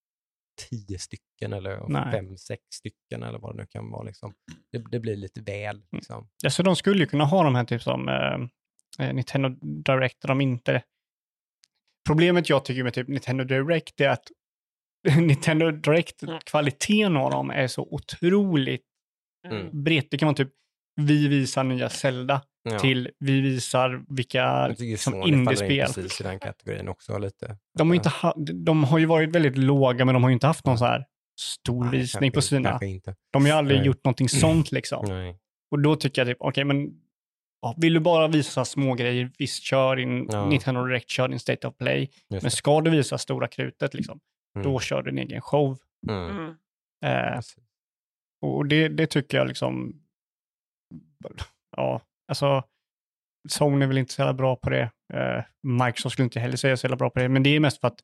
tio 0.70 1.00
stycken 1.00 1.54
eller 1.54 1.84
Nej. 1.88 2.12
fem, 2.12 2.38
sex 2.38 2.62
stycken 2.74 3.24
eller 3.24 3.40
vad 3.40 3.54
det 3.56 3.62
nu 3.62 3.68
kan 3.68 3.92
vara. 3.92 4.04
Liksom. 4.04 4.34
Det, 4.72 4.84
det 4.92 5.00
blir 5.00 5.16
lite 5.16 5.42
väl. 5.42 5.76
Mm. 5.76 5.86
Liksom. 5.92 6.30
Ja, 6.44 6.50
så 6.50 6.64
de 6.64 6.76
skulle 6.76 7.00
ju 7.00 7.06
kunna 7.08 7.26
ha 7.26 7.44
de 7.44 7.56
här 7.56 7.64
typ 7.64 7.82
som 7.84 8.10
eh, 8.10 9.06
eh, 9.08 9.14
Nintendo 9.14 9.50
Direct 9.62 10.22
där 10.22 10.28
de 10.28 10.42
inte... 10.42 10.84
Problemet 12.08 12.50
jag 12.50 12.66
tycker 12.66 12.84
med 12.84 12.94
typ 12.94 13.08
Nintendo 13.08 13.44
Direct 13.44 14.02
är 14.02 14.10
att 14.10 14.32
Nintendo 15.18 15.66
Mm. 15.66 15.82
Direct-kvaliteten 15.82 17.18
av 17.18 17.32
dem 17.32 17.50
är 17.50 17.68
så 17.68 17.82
otroligt 17.92 18.82
Mm. 19.48 19.84
brett. 19.84 20.08
Det 20.12 20.18
kan 20.18 20.26
vara 20.28 20.36
typ 20.36 20.52
vi 20.96 21.28
visar 21.28 21.64
nya 21.64 21.90
Zelda 21.90 22.42
Ja. 22.70 22.80
till 22.80 23.10
vi 23.20 23.42
visar 23.42 24.04
vilka 24.16 24.68
liksom, 24.68 25.14
in 25.24 25.24
indiespel. 25.34 25.86
precis 25.94 26.22
i 26.22 26.24
den 26.24 26.40
kategorin 26.40 26.88
också 26.88 27.18
lite. 27.18 27.58
De 27.78 27.88
har, 27.90 27.96
inte 27.96 28.10
ha, 28.10 28.34
de 28.66 28.84
har 28.84 28.98
ju 28.98 29.06
varit 29.06 29.30
väldigt 29.30 29.58
låga 29.58 30.06
men 30.06 30.14
de 30.14 30.24
har 30.24 30.30
ju 30.30 30.34
inte 30.34 30.48
haft 30.48 30.66
någon 30.66 30.78
så 30.78 30.86
här 30.86 31.06
stor 31.40 31.84
Nej, 31.84 31.92
visning 32.00 32.32
på 32.32 32.42
sina. 32.42 32.80
De 33.32 33.42
har 33.42 33.48
ju 33.48 33.52
aldrig 33.52 33.78
Nej. 33.80 33.88
gjort 33.88 34.04
någonting 34.04 34.30
sånt 34.30 34.72
liksom. 34.72 35.06
Nej. 35.08 35.38
Och 35.72 35.80
då 35.80 35.96
tycker 35.96 36.22
jag 36.22 36.28
typ, 36.28 36.38
okej 36.40 36.64
men 36.64 36.88
ja, 37.62 37.76
vill 37.78 37.94
du 37.94 38.00
bara 38.00 38.28
visa 38.28 38.66
små 38.66 38.94
grejer, 38.94 39.32
visst 39.38 39.64
kör 39.64 39.96
din 39.96 40.28
Ja. 40.32 40.46
Nintendo 40.50 40.86
Direct, 40.86 41.10
kör 41.10 41.28
din 41.28 41.40
State 41.40 41.68
of 41.68 41.78
Play. 41.78 42.10
Just 42.30 42.44
Men 42.44 42.52
ska 42.52 42.82
du 42.82 42.92
visa 42.92 43.18
stora 43.18 43.48
krutet 43.48 43.94
liksom, 43.94 44.20
Mm. 44.56 44.68
då 44.68 44.80
kör 44.80 45.02
du 45.02 45.10
en 45.12 45.18
egen 45.18 45.42
show. 45.42 45.78
Mm. 46.10 46.30
Mm. 46.38 46.56
Eh, 47.06 47.40
och 48.42 48.66
det, 48.66 48.88
det 48.88 49.08
tycker 49.08 49.38
jag 49.38 49.48
liksom, 49.48 50.02
ja, 51.78 52.02
alltså 52.28 52.64
Sony 53.50 53.84
är 53.84 53.88
väl 53.88 53.98
inte 53.98 54.14
så 54.14 54.22
jävla 54.22 54.34
bra 54.34 54.56
på 54.56 54.70
det. 54.70 54.92
Eh, 55.14 55.44
Microsoft 55.64 56.14
skulle 56.14 56.24
inte 56.24 56.40
heller 56.40 56.58
säga 56.58 56.78
så 56.78 56.86
jävla 56.86 56.98
bra 56.98 57.10
på 57.10 57.20
det, 57.20 57.30
men 57.30 57.44
det 57.44 57.50
är 57.50 57.60
mest 57.60 57.82
för 57.82 57.88
att 57.88 58.00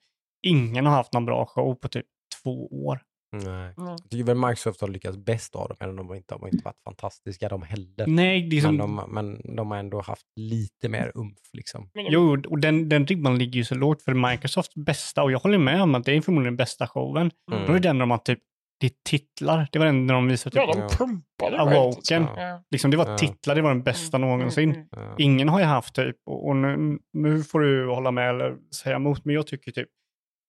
ingen 0.48 0.86
har 0.86 0.94
haft 0.94 1.14
någon 1.14 1.26
bra 1.26 1.46
show 1.46 1.76
på 1.76 1.88
typ 1.88 2.06
två 2.44 2.68
år. 2.68 3.02
Nej. 3.34 3.74
Mm. 3.78 3.90
Jag 3.90 4.10
tycker 4.10 4.24
väl 4.24 4.38
Microsoft 4.38 4.82
har 4.82 4.88
lyckats 4.88 5.18
bäst 5.18 5.56
av 5.56 5.68
dem, 5.68 5.78
även 5.80 6.00
om 6.00 6.08
de 6.08 6.16
inte 6.16 6.36
har 6.36 6.48
inte 6.48 6.64
varit 6.64 6.84
fantastiska 6.84 7.50
de 7.50 7.62
heller. 7.62 8.08
Nej, 8.08 8.50
det 8.50 8.58
är 8.58 8.62
som, 8.62 8.78
Men, 8.78 8.96
de, 8.96 9.14
men 9.14 9.56
de 9.56 9.72
har 9.72 9.78
ändå 9.78 10.02
haft 10.02 10.26
lite 10.36 10.90
mer 10.90 11.12
umf. 11.16 11.38
Liksom. 11.54 11.90
Jo, 11.94 12.44
och 12.50 12.60
den, 12.60 12.90
den 12.90 13.08
ribban 13.08 13.38
ligger 13.38 13.58
ju 13.58 13.64
så 13.64 13.76
lågt 13.76 14.02
för 14.02 14.32
Microsofts 14.32 14.76
bästa, 14.76 15.24
och 15.24 15.32
jag 15.32 15.40
håller 15.40 15.58
med 15.58 15.82
om 15.82 15.96
att 15.96 16.06
det 16.06 16.12
är 16.12 16.22
förmodligen 16.22 16.54
den 16.54 16.58
bästa 16.58 16.88
showen. 16.88 17.32
Mm. 17.52 17.66
Då 17.68 17.74
är 17.74 17.74
det 17.74 17.88
den 17.88 17.98
de 17.98 18.12
har 18.12 18.18
typ, 18.18 18.40
det 18.82 18.88
är 18.88 18.92
titlar, 19.10 19.68
det 19.72 19.80
var 19.80 19.86
den 19.86 20.08
där 20.08 20.16
de 20.16 20.28
visade 20.28 20.54
typ, 20.56 20.64
Ja, 20.76 20.88
de 20.90 20.96
pumpade 20.98 21.60
Awoken. 21.62 22.24
Ja. 22.36 22.64
liksom 22.72 22.92
det 22.92 22.98
var 22.98 23.10
Ja. 23.10 23.18
titlar, 23.18 23.56
det 23.56 23.62
var 23.62 23.70
den 23.70 23.84
bästa 23.84 24.18
någonsin. 24.18 24.72
Mm. 24.76 24.88
Ja. 24.92 25.16
Ingen 25.18 25.50
har 25.50 25.60
ju 25.60 25.66
haft 25.66 25.96
typ, 25.96 26.18
och, 26.26 26.48
och 26.48 26.56
nu, 26.56 27.00
nu 27.14 27.44
får 27.44 27.60
du 27.60 27.90
hålla 27.90 28.12
med 28.12 28.30
eller 28.30 28.58
säga 28.76 28.96
emot, 28.96 29.26
men 29.26 29.36
jag 29.36 29.48
tycker 29.48 29.72
typ, 29.72 29.90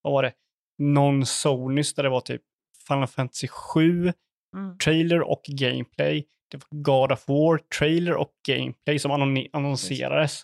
vad 0.02 0.12
var 0.12 0.22
det, 0.22 0.32
någon 0.78 1.26
Sonys 1.26 1.94
där 1.94 2.02
det 2.02 2.08
var 2.08 2.20
typ 2.20 2.42
Final 2.88 3.06
Fantasy 3.06 3.48
7, 3.48 4.12
Mm. 4.56 4.78
trailer 4.78 5.20
och 5.20 5.42
gameplay. 5.48 6.24
Det 6.50 6.56
var 6.56 6.78
God 6.82 7.12
of 7.12 7.28
War, 7.28 7.58
trailer 7.78 8.14
och 8.14 8.30
gameplay 8.48 8.98
som 8.98 9.10
annon- 9.12 9.46
annonserades. 9.52 10.42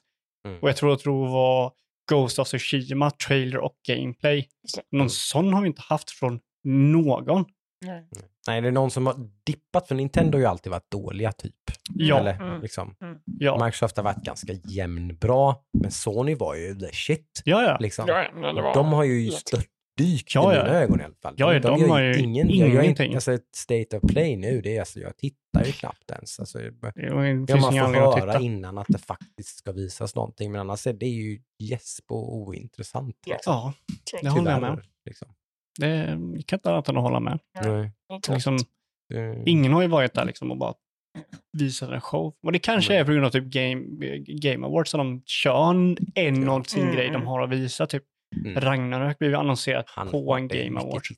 Mm. 0.48 0.59
Och 0.60 0.69
jag 0.69 0.77
tror 0.77 0.93
att 0.93 1.05
det 1.05 1.10
var 1.10 1.73
Ghost 2.10 2.39
of 2.39 2.48
Tsushima, 2.48 3.10
trailer 3.10 3.59
och 3.59 3.74
gameplay. 3.89 4.47
Någon 4.90 5.01
Mm. 5.01 5.09
sån 5.09 5.52
har 5.55 5.62
vi 5.62 5.69
inte 5.69 5.82
haft 5.82 6.10
från 6.10 6.40
någon. 6.65 7.44
Nej. 7.81 8.07
Nej, 8.47 8.61
det 8.61 8.69
är 8.69 8.73
någon 8.73 8.91
som 8.91 9.07
har 9.07 9.29
dippat, 9.47 9.89
för 9.89 9.95
Nintendo 9.95 10.37
har 10.37 10.41
ju 10.41 10.47
alltid 10.47 10.71
varit 10.73 10.91
dåliga 10.91 11.33
typ. 11.33 11.55
Ja, 11.95 12.19
Eller, 12.21 12.35
Mm. 12.43 12.61
liksom. 12.63 12.95
ja, 13.25 13.65
Microsoft 13.65 13.97
har 13.97 14.05
varit 14.05 14.23
ganska 14.25 14.53
jämnbra, 14.53 15.57
men 15.79 15.91
Sony 15.91 16.35
var 16.35 16.55
ju 16.55 16.75
the 16.75 16.93
shit. 16.93 17.43
ja. 17.45 17.63
ja. 17.63 17.79
Liksom. 17.81 18.05
Ja, 18.09 18.29
det 18.55 18.63
var 18.63 18.75
de 18.75 18.93
har 18.93 19.05
ju 19.05 19.31
störtdykt 19.31 20.35
Ja, 20.35 20.53
i 20.53 20.57
ja. 20.57 20.63
mina 20.65 20.75
ögon 20.77 21.01
i 21.01 21.05
alla 21.05 21.15
fall. 21.23 21.35
Ja, 21.37 21.53
ja, 21.55 21.61
de 21.61 21.81
gör 21.81 21.89
har 21.89 22.01
ju 22.01 22.19
ingen, 22.21 22.49
jag 22.49 22.57
ingenting. 22.69 23.07
inte, 23.07 23.15
alltså 23.17 23.33
ett 23.33 23.55
state 23.57 23.97
of 23.99 24.03
play 24.13 24.37
nu, 24.37 24.61
det 24.61 24.77
är 24.77 24.81
alltså, 24.81 25.01
jag 25.01 25.17
tittar 25.17 25.65
ju 25.65 25.73
knappt 25.73 26.11
ens. 26.11 26.41
Alltså, 26.41 26.59
Det 26.59 26.71
ja, 26.95 27.23
finns 27.47 27.51
man 27.63 27.73
får 27.73 28.21
höra 28.21 28.41
innan 28.41 28.79
att 28.79 28.87
det 28.89 28.99
faktiskt 28.99 29.59
ska 29.59 29.73
visas 29.73 30.15
någonting, 30.15 30.53
men 30.53 30.61
annars 30.61 30.87
är 30.87 30.93
det 30.93 31.07
ju 31.07 31.41
gäsp 31.59 32.11
och 32.13 32.37
ointressant. 32.37 33.17
Ja. 33.27 33.35
Liksom. 33.35 33.53
Ja, 34.13 34.19
det 34.23 34.29
håller 34.29 34.51
jag 34.51 34.61
med. 34.61 34.71
Tyvärr, 34.71 34.85
Liksom. 35.07 35.29
Det 35.79 35.97
jag 35.97 36.47
kan 36.47 36.57
inte 36.57 36.71
annat 36.71 36.89
än 36.89 36.97
att 36.97 37.03
hålla 37.03 37.21
med. 37.21 37.39
Nej, 37.65 37.93
Liksom, 38.31 38.59
ingen 39.47 39.73
har 39.73 39.83
ju 39.83 39.89
varit 39.89 40.15
där 40.15 40.25
liksom 40.25 40.51
och 40.51 40.59
bara 40.59 40.75
visat 41.59 41.91
en 41.91 42.01
show. 42.01 42.35
Och 42.43 42.53
det 42.53 42.59
kanske 42.59 42.93
Nej. 42.93 43.01
är 43.01 43.05
på 43.05 43.13
grund 43.13 43.27
av 43.27 43.31
typ 43.31 43.45
Game, 43.45 43.85
game 44.19 44.67
Awards 44.67 44.91
som 44.91 44.99
de 44.99 45.23
kör 45.27 45.71
en 46.15 46.43
Ja. 46.43 46.65
sin 46.65 46.83
Mm, 46.83 46.95
grej 46.95 47.07
de 47.07 47.15
mm. 47.15 47.27
har 47.27 47.43
att 47.43 47.51
visa. 47.51 47.87
Typ 47.87 48.05
Mm. 48.37 48.61
Ragnarök 48.61 49.19
blev 49.19 49.31
ju 49.31 49.37
annonserat 49.37 49.85
Han 49.89 50.09
på 50.09 50.35
en 50.35 50.49
Game 50.49 50.81
Awards. 50.81 51.09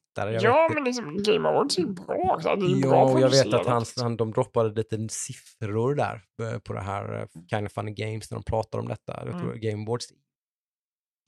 Ja, 0.43 0.71
men 0.75 0.85
liksom 0.85 1.17
Game 1.23 1.49
Awards 1.49 1.79
är 1.79 1.83
ju 1.83 1.89
bra 1.89 2.35
också. 2.35 2.57
Det 2.57 2.67
är 2.67 2.69
ju 2.69 2.81
bra 2.83 2.91
Ja, 2.91 3.13
och 3.13 3.21
jag 3.21 3.31
vet 3.31 3.55
att 3.55 3.67
han, 3.67 3.85
han, 4.01 4.17
de 4.17 4.31
droppade 4.31 4.75
lite 4.75 5.09
siffror 5.09 5.95
där 5.95 6.23
eh, 6.43 6.59
på 6.59 6.73
det 6.73 6.81
här 6.81 7.21
eh, 7.21 7.27
Kind 7.51 7.67
of 7.67 7.73
Funny 7.73 7.93
Games 7.93 8.31
när 8.31 8.39
de 8.39 8.45
pratar 8.45 8.79
om 8.79 8.89
detta. 8.89 9.23
Jag 9.27 9.39
tror 9.41 9.55
Game 9.55 9.83
Awards 9.85 10.11
är 10.11 10.17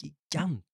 gigantiskt. 0.03 0.72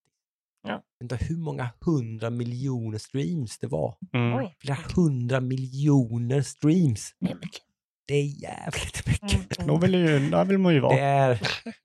Ja. 0.62 0.82
Inte 1.02 1.16
hur 1.16 1.36
många 1.36 1.70
hundra 1.80 2.30
miljoner 2.30 2.98
streams 2.98 3.58
det 3.58 3.66
var. 3.66 3.96
Mm. 4.12 4.48
Flera 4.60 4.78
hundra 4.96 5.40
miljoner 5.40 6.42
streams. 6.42 7.14
Mycket. 7.20 7.62
Det 8.08 8.14
är 8.14 8.42
jävligt 8.42 9.06
mycket. 9.06 9.66
Då 9.66 9.76
vill, 9.76 9.94
ju, 9.94 10.30
där 10.30 10.44
vill 10.44 10.58
man 10.58 10.74
ju 10.74 10.80
Det 10.80 10.86
vara. 10.86 10.98
är, 10.98 11.40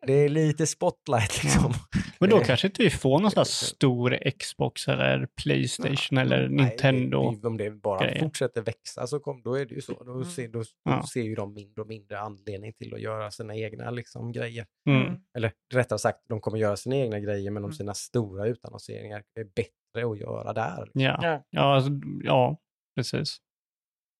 det 0.07 0.13
är 0.13 0.29
lite 0.29 0.67
spotlight 0.67 1.43
liksom. 1.43 1.73
Men 2.19 2.29
då 2.29 2.39
det- 2.39 2.45
kanske 2.45 2.67
inte 2.67 2.83
vi 2.83 2.89
får 2.89 3.19
någon 3.19 3.31
sån 3.31 3.39
här 3.39 3.43
stor 3.45 4.17
Xbox 4.39 4.87
eller 4.87 5.27
Playstation 5.43 6.17
eller 6.17 6.47
Nej, 6.49 6.65
Nintendo. 6.65 7.31
det- 7.41 7.47
Om 7.47 7.57
det 7.57 7.71
bara 7.71 8.05
grejer. 8.05 8.19
fortsätter 8.19 8.61
växa 8.61 9.07
så 9.07 9.19
kom, 9.19 9.41
då 9.41 9.55
är 9.55 9.65
det 9.65 9.75
ju 9.75 9.81
så. 9.81 10.03
Då, 10.03 10.11
Mm. 10.11 10.25
ser, 10.25 10.47
då, 10.47 10.59
då 10.59 10.65
Ja. 10.83 11.05
ser 11.13 11.21
ju 11.21 11.35
de 11.35 11.53
mindre 11.53 11.81
och 11.81 11.87
mindre 11.87 12.19
anledning 12.19 12.73
till 12.73 12.93
att 12.93 13.01
göra 13.01 13.31
sina 13.31 13.55
egna 13.55 13.91
liksom, 13.91 14.31
grejer. 14.31 14.65
Mm. 14.89 15.15
Eller 15.37 15.51
rättare 15.73 15.99
sagt, 15.99 16.19
de 16.29 16.41
kommer 16.41 16.57
göra 16.57 16.75
sina 16.75 16.95
egna 16.95 17.19
grejer 17.19 17.51
men 17.51 17.63
om 17.63 17.69
Mm. 17.69 17.73
sina 17.75 17.93
stora 17.93 18.47
utannonseringar 18.47 19.23
är 19.39 19.43
bättre 19.55 20.11
att 20.11 20.19
göra 20.19 20.53
där. 20.53 20.89
Ja. 20.93 21.19
Ja. 21.21 21.43
Ja, 21.49 21.75
alltså, 21.75 21.91
ja, 22.23 22.57
precis. 22.95 23.37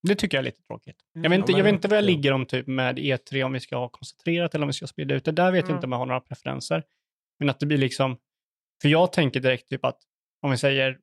Det 0.08 0.16
tycker 0.16 0.38
jag 0.38 0.42
är 0.42 0.46
lite 0.46 0.62
tråkigt. 0.62 0.96
Jag 1.14 1.30
vet 1.30 1.40
inte, 1.40 1.52
Ja, 1.52 1.58
jag 1.58 1.64
vet 1.64 1.74
inte 1.74 1.88
vad 1.88 1.98
jag 1.98 2.04
ja. 2.04 2.08
ligger 2.08 2.32
om 2.32 2.46
typ 2.46 2.68
med 2.68 3.00
E3, 3.00 3.44
om 3.44 3.54
vi 3.54 3.60
ska 3.60 3.76
ha 3.78 3.90
koncentrerat 3.90 4.56
eller 4.56 4.64
om 4.64 4.68
vi 4.68 4.74
ska 4.74 4.88
sprida 4.88 5.16
ut 5.16 5.26
det. 5.26 5.32
Där 5.32 5.52
vet 5.52 5.60
jag 5.60 5.66
Mm. 5.70 5.76
inte 5.78 5.86
om 5.86 5.92
jag 5.92 6.00
har 6.00 6.06
några 6.06 6.22
preferenser. 6.22 6.84
Men 7.40 7.50
att 7.50 7.60
det 7.60 7.66
blir 7.66 7.78
liksom, 7.78 8.18
för 8.82 8.90
jag 8.90 9.14
tänker 9.14 9.40
direkt 9.40 9.70
typ 9.70 9.86
att 9.86 9.98
om 10.42 10.52
vi 10.52 10.58
säger 10.58 10.90
uh, 10.92 10.98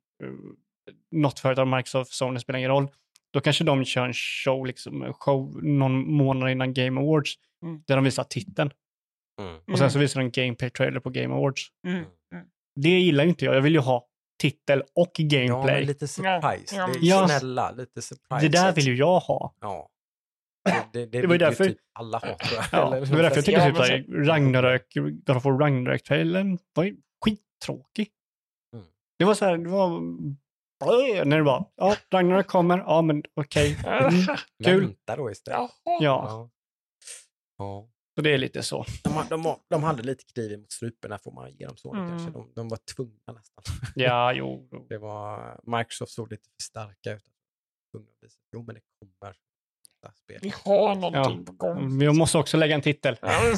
något 1.10 1.38
företag, 1.38 1.68
Microsoft, 1.68 2.12
Sony 2.12 2.38
spelar 2.40 2.58
ingen 2.58 2.70
roll, 2.70 2.88
då 3.32 3.40
kanske 3.40 3.64
de 3.64 3.84
kör 3.84 4.06
en 4.06 4.14
show, 4.14 4.66
liksom, 4.66 5.02
en 5.02 5.12
show 5.14 5.64
någon 5.64 6.12
månad 6.12 6.50
innan 6.50 6.74
Game 6.74 7.00
Awards, 7.00 7.34
Mm. 7.62 7.82
där 7.86 7.96
de 7.96 8.04
visar 8.04 8.24
titeln. 8.24 8.70
Mm. 9.40 9.60
Och 9.72 9.78
sen 9.78 9.90
så 9.90 9.98
visar 9.98 10.20
de 10.20 10.30
gameplay-trailer 10.30 11.00
på 11.00 11.10
Game 11.10 11.34
Awards. 11.34 11.62
Mm. 11.86 12.04
Det 12.76 12.88
gillar 13.00 13.24
ju 13.24 13.30
inte 13.30 13.44
jag. 13.44 13.54
Jag 13.56 13.60
vill 13.62 13.72
ju 13.72 13.78
ha 13.80 14.06
titel 14.40 14.82
och 14.94 15.10
Ja, 15.18 15.24
gameplay. 15.38 15.74
men 15.76 15.84
lite 15.86 16.08
surprise. 16.08 16.76
Ja, 16.76 16.86
det 16.86 16.98
är 16.98 16.98
ja. 17.02 17.28
snälla, 17.28 17.70
lite 17.70 18.02
surprise. 18.02 18.48
det 18.48 18.48
där 18.48 18.72
vill 18.72 18.86
ju 18.86 18.94
jag 18.96 19.20
ha. 19.20 19.54
Ja. 19.60 19.88
Det, 20.64 20.86
det, 20.92 21.06
det, 21.06 21.20
Det 21.20 21.26
var 21.26 21.34
ju 21.34 21.38
därför- 21.38 21.64
typ 21.64 21.78
alla 21.98 22.18
ha 22.18 22.26
tror 22.38 22.38
jag. 22.54 22.64
Ja, 22.72 22.90
det 22.90 23.00
var 23.00 23.22
därför 23.22 23.36
jag 23.36 23.44
tyckte 23.44 23.60
Ja, 23.60 23.66
typ 23.66 23.76
såhär, 23.76 24.24
Ragnarök, 24.24 24.92
God 24.94 25.36
of 25.36 25.44
War 25.44 25.58
Ragnarök-trailern 25.58 26.58
var 26.74 26.84
ju 26.84 26.96
skittråkig. 27.24 28.08
Mm. 28.74 28.86
Det 29.18 29.24
var 29.24 29.34
så 29.34 29.44
här, 29.44 29.58
det 29.58 29.68
var... 29.68 30.00
När 31.24 31.36
det 31.36 31.42
var, 31.42 31.64
ja, 31.76 31.96
Ragnarök 32.12 32.46
kommer, 32.46 32.78
ja 32.78 33.02
men 33.02 33.22
okej. 33.34 33.76
Mm, 33.86 34.10
kul. 34.64 34.80
Vänta 34.80 35.16
då 35.16 35.30
istället. 35.30 35.58
Ja, 35.84 35.98
Ja. 36.00 36.50
ja. 37.58 37.88
Så 38.14 38.20
det 38.22 38.34
är 38.34 38.38
lite 38.38 38.62
så. 38.62 38.84
De, 39.04 39.24
de, 39.42 39.56
de 39.68 39.82
hade 39.82 40.02
lite 40.02 40.24
kniv 40.24 40.58
mot 40.58 40.72
strupen, 40.72 41.18
får 41.18 41.32
man 41.32 41.52
ge 41.52 41.66
dem 41.66 41.76
så 41.76 41.94
Mm. 41.94 42.08
kanske. 42.08 42.30
De, 42.30 42.52
de 42.54 42.68
var 42.68 42.76
tvungna 42.76 43.32
nästan. 43.32 43.64
Ja, 43.94 44.32
jo. 44.32 44.68
jo. 44.72 44.86
Det 44.88 44.98
var, 44.98 45.60
Microsoft 45.78 46.12
såg 46.12 46.30
lite 46.30 46.48
för 46.48 46.62
starka 46.62 47.12
ut. 47.12 47.24
Jo, 48.52 48.62
men 48.62 48.74
det 48.74 48.80
kommer. 49.20 49.36
spel. 50.14 50.38
Vi 50.42 50.52
har 50.64 50.94
någonting 50.94 51.44
på 51.44 51.52
gång. 51.52 51.98
Vi 51.98 52.12
måste 52.12 52.38
också 52.38 52.56
lägga 52.56 52.74
en 52.74 52.80
titel. 52.82 53.16
Ja, 53.22 53.54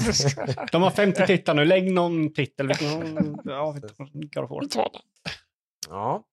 De 0.72 0.82
har 0.82 0.90
50 0.90 1.26
titlar 1.26 1.54
nu, 1.54 1.64
lägg 1.64 1.92
någon 1.92 2.32
titel. 2.32 2.68
Ja, 3.44 3.72
vi 3.72 3.80
tar 4.68 4.92
den. 4.92 5.02
Ja. 5.88 6.24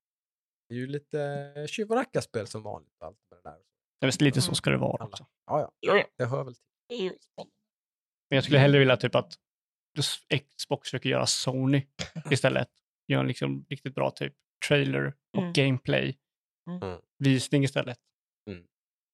Det 0.69 0.75
är 0.75 0.79
ju 0.79 0.87
lite 0.87 1.45
tjuv 1.69 1.89
och 1.91 1.97
rackarspel 1.97 2.47
som 2.47 2.63
vanligt. 2.63 3.01
Allt 3.01 3.17
med 3.31 3.39
det 3.43 3.49
där. 3.49 3.57
Det 4.01 4.07
är 4.21 4.23
lite 4.23 4.41
så 4.41 4.55
ska 4.55 4.69
det 4.69 4.77
vara 4.77 5.03
också. 5.05 5.25
Ja, 5.45 5.59
ja. 5.79 5.95
Ja. 5.97 6.03
Det 6.17 6.25
hör 6.25 6.43
väl 6.43 6.55
till. 6.55 6.63
Det 6.89 6.95
är 6.95 7.01
ju 7.03 7.09
spännande. 7.19 7.53
Men 8.29 8.35
jag 8.37 8.43
skulle 8.43 8.59
hellre 8.59 8.79
vilja 8.79 8.97
typ 8.97 9.15
att 9.15 9.33
Xbox 10.57 10.89
försöker 10.89 11.09
göra 11.09 11.25
Sony 11.25 11.87
istället. 12.31 12.69
Gör 13.07 13.19
en 13.19 13.27
liksom 13.27 13.65
riktigt 13.69 13.95
bra 13.95 14.11
typ 14.11 14.33
trailer 14.67 15.13
och 15.37 15.41
Mm. 15.41 15.53
gameplay. 15.53 16.17
Mm. 16.69 16.99
Visning 17.19 17.63
istället. 17.63 17.99
Mm. 18.49 18.63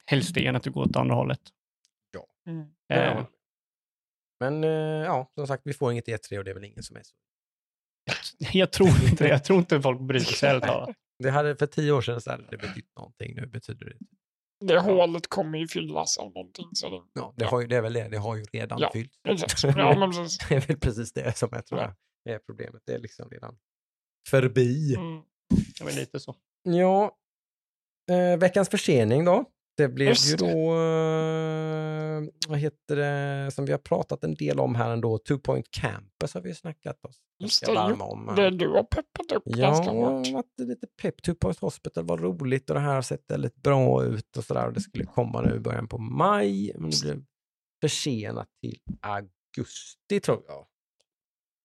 Helst 0.05 0.35
det 0.35 0.45
än 0.47 0.55
att 0.55 0.63
du 0.63 0.71
går 0.71 0.81
åt 0.89 0.95
andra 0.95 1.15
hållet. 1.15 1.41
Mm. 2.47 2.67
Det 2.87 2.95
Eh, 2.95 3.13
har 3.15 3.21
vi. 3.21 3.27
Men 4.39 4.63
eh, 4.63 4.69
ja, 5.05 5.31
som 5.35 5.47
sagt, 5.47 5.61
vi 5.65 5.73
får 5.73 5.91
inget 5.91 6.07
E3 6.07 6.37
och 6.37 6.43
det 6.43 6.51
är 6.51 6.55
väl 6.55 6.63
ingen 6.63 6.83
som 6.83 6.95
är 6.95 7.03
så. 7.03 7.15
jag 8.53 8.71
tror 8.71 8.89
inte 8.89 9.23
det. 9.23 9.29
Jag 9.29 9.43
tror 9.43 9.59
inte 9.59 9.81
folk 9.81 10.01
bryr 10.01 10.19
sig. 10.19 10.61
Det 11.19 11.29
hade 11.29 11.55
för 11.55 11.67
tio 11.67 11.91
år 11.91 12.01
sedan 12.01 12.21
så 12.21 12.31
hade 12.31 12.47
det 12.49 12.57
betytt 12.57 12.95
någonting. 12.95 13.35
Nu 13.35 13.45
betyder 13.45 13.85
det 13.85 13.97
Det 14.59 14.79
hålet 14.79 15.27
kommer 15.27 15.57
ju 15.57 15.67
fyllas 15.67 16.17
av 16.17 16.31
någonting. 16.33 16.69
Så 16.73 16.89
det, 16.89 17.01
Ja, 17.13 17.33
det, 17.37 17.45
har 17.45 17.61
ju, 17.61 17.67
det 17.67 17.75
är 17.75 17.81
väl 17.81 17.93
det. 17.93 18.07
Det 18.09 18.17
har 18.17 18.35
ju 18.35 18.43
redan 18.43 18.79
Ja, 18.79 18.89
fyllt. 18.93 19.11
exakt. 19.27 19.63
Ja, 19.77 19.99
men 19.99 20.11
precis. 20.11 20.37
det 20.49 20.55
är 20.55 20.61
väl 20.61 20.77
precis 20.79 21.13
det 21.13 21.37
som 21.37 21.49
jag 21.51 21.65
tror 21.65 21.93
är 22.29 22.39
problemet. 22.39 22.81
Det 22.85 22.93
är 22.93 22.99
liksom 22.99 23.29
redan 23.29 23.57
förbi. 24.29 24.95
Mm. 24.95 25.21
Det 25.77 25.83
var 25.83 25.91
lite 25.91 26.19
så. 26.19 26.35
Ja, 26.63 27.17
eh, 28.11 28.39
veckans 28.39 28.69
försening 28.69 29.25
då. 29.25 29.45
Det 29.77 29.87
blev 29.87 30.07
Just 30.07 30.31
ju 30.31 30.35
då, 30.35 30.47
eh, 30.75 32.23
vad 32.47 32.59
heter 32.59 32.95
det, 32.95 33.51
som 33.51 33.65
vi 33.65 33.71
har 33.71 33.79
pratat 33.79 34.23
en 34.23 34.35
del 34.35 34.59
om 34.59 34.75
här 34.75 34.89
ändå, 34.89 35.17
Two 35.17 35.37
Point 35.37 35.71
Campus 35.71 36.33
har 36.33 36.41
vi 36.41 36.49
ju 36.49 36.55
snackat 36.55 37.05
oss 37.05 37.21
Just 37.39 37.65
det, 37.65 37.71
om. 37.93 38.33
Det 38.35 38.49
du 38.49 38.69
har 38.69 38.83
peppat 38.83 39.31
upp 39.31 39.43
Ja, 39.45 39.57
ganska 39.57 39.91
hårt. 39.91 40.27
varit 40.31 40.59
lite 40.59 40.87
pepp. 41.01 41.21
Two 41.21 41.33
Point 41.33 41.59
Hospital 41.59 42.05
var 42.05 42.17
roligt 42.17 42.69
och 42.69 42.73
det 42.75 42.79
här 42.81 42.95
har 42.95 43.01
sett 43.01 43.23
väldigt 43.27 43.55
bra 43.55 44.03
ut 44.03 44.37
och 44.37 44.43
sådär. 44.43 44.71
Det 44.71 44.81
skulle 44.81 45.05
komma 45.05 45.41
nu 45.41 45.55
i 45.55 45.59
början 45.59 45.87
på 45.87 45.97
maj, 45.97 46.71
men 46.75 46.89
det 46.89 47.01
blev 47.01 47.23
försenat 47.81 48.47
till 48.61 48.79
augusti 49.01 50.19
tror 50.19 50.43
jag. 50.47 50.65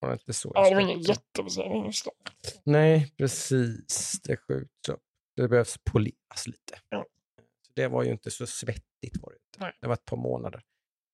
Var 0.01 0.09
det 0.09 0.13
inte 0.15 0.33
så? 0.33 0.53
Ja, 0.55 0.69
det 0.69 0.75
var 0.75 0.83
ingen 0.83 1.03
då. 2.05 2.13
Nej, 2.65 3.15
precis. 3.19 4.21
Det 4.23 4.37
skjuts 4.37 4.89
upp. 4.89 5.03
Det 5.37 5.49
behövs 5.49 5.79
poleras 5.85 6.47
lite. 6.47 6.79
Ja. 6.89 7.07
Det 7.81 7.89
var 7.89 8.03
ju 8.03 8.11
inte 8.11 8.31
så 8.31 8.47
svettigt. 8.47 9.23
Var 9.23 9.31
det, 9.31 9.37
inte. 9.37 9.65
Nej. 9.65 9.73
det 9.81 9.87
var 9.87 9.95
ett 9.95 10.05
par 10.05 10.17
månader. 10.17 10.63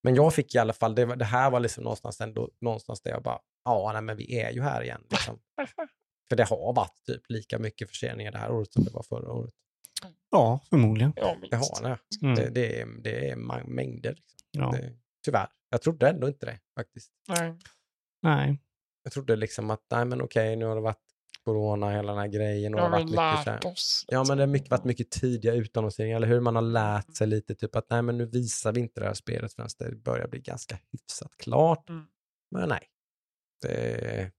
Men 0.02 0.14
jag 0.14 0.34
fick 0.34 0.54
i 0.54 0.58
alla 0.58 0.72
fall, 0.72 0.94
det, 0.94 1.04
var, 1.04 1.16
det 1.16 1.24
här 1.24 1.50
var 1.50 1.60
liksom 1.60 1.84
någonstans, 1.84 2.20
ändå, 2.20 2.50
någonstans 2.60 3.00
där 3.00 3.10
jag 3.10 3.22
bara, 3.22 3.38
ja, 3.64 3.90
nej, 3.92 4.02
men 4.02 4.16
vi 4.16 4.40
är 4.40 4.50
ju 4.50 4.62
här 4.62 4.82
igen. 4.82 5.02
Liksom. 5.10 5.38
För 6.28 6.36
det 6.36 6.44
har 6.44 6.72
varit 6.72 7.04
typ 7.06 7.22
lika 7.28 7.58
mycket 7.58 7.88
förseningar 7.88 8.32
det 8.32 8.38
här 8.38 8.50
året 8.50 8.72
som 8.72 8.84
det 8.84 8.90
var 8.90 9.02
förra 9.02 9.32
året. 9.32 9.54
Ja, 10.30 10.60
förmodligen. 10.70 11.12
Ja, 11.16 11.36
Det 11.50 11.56
har 11.56 11.82
det. 11.82 11.98
Mm. 12.22 12.34
Det, 12.34 12.50
det, 12.50 12.80
är, 12.80 12.86
det 12.86 13.30
är 13.30 13.36
mängder. 13.66 14.10
Liksom. 14.10 14.38
Ja. 14.50 14.70
Det, 14.70 14.92
tyvärr. 15.24 15.48
Jag 15.70 15.82
trodde 15.82 16.08
ändå 16.08 16.28
inte 16.28 16.46
det 16.46 16.60
faktiskt. 16.74 17.12
Nej. 17.28 17.54
Nej. 18.22 18.58
Jag 19.02 19.12
trodde 19.12 19.36
liksom 19.36 19.70
att, 19.70 19.82
nej 19.90 20.04
men 20.04 20.22
okej, 20.22 20.56
nu 20.56 20.64
har 20.64 20.74
det 20.74 20.80
varit 20.80 21.05
corona, 21.46 21.90
hela 21.90 22.12
den 22.12 22.20
här 22.20 22.28
grejen. 22.28 22.74
Och 22.74 22.80
har 22.80 22.90
varit 22.90 23.04
mycket 23.04 23.44
så 23.44 23.50
här, 23.50 23.66
oss. 23.66 24.04
Ja, 24.08 24.24
men 24.28 24.36
det 24.36 24.42
har 24.42 24.48
mycket, 24.48 24.70
varit 24.70 24.84
mycket 24.84 25.10
tidiga 25.10 25.54
utannonseringar, 25.54 26.16
eller 26.16 26.26
hur? 26.26 26.40
Man 26.40 26.54
har 26.54 26.62
lärt 26.62 27.16
sig 27.16 27.26
lite, 27.26 27.54
typ 27.54 27.76
att 27.76 27.90
nej, 27.90 28.02
men 28.02 28.18
nu 28.18 28.26
visar 28.26 28.72
vi 28.72 28.80
inte 28.80 29.00
det 29.00 29.06
här 29.06 29.14
spelet 29.14 29.52
förrän 29.54 29.68
det 29.78 29.96
börjar 29.96 30.28
bli 30.28 30.40
ganska 30.40 30.78
hyfsat 30.92 31.36
klart. 31.36 31.88
Mm. 31.88 32.06
Men 32.50 32.68
nej, 32.68 32.86
det, 33.62 34.30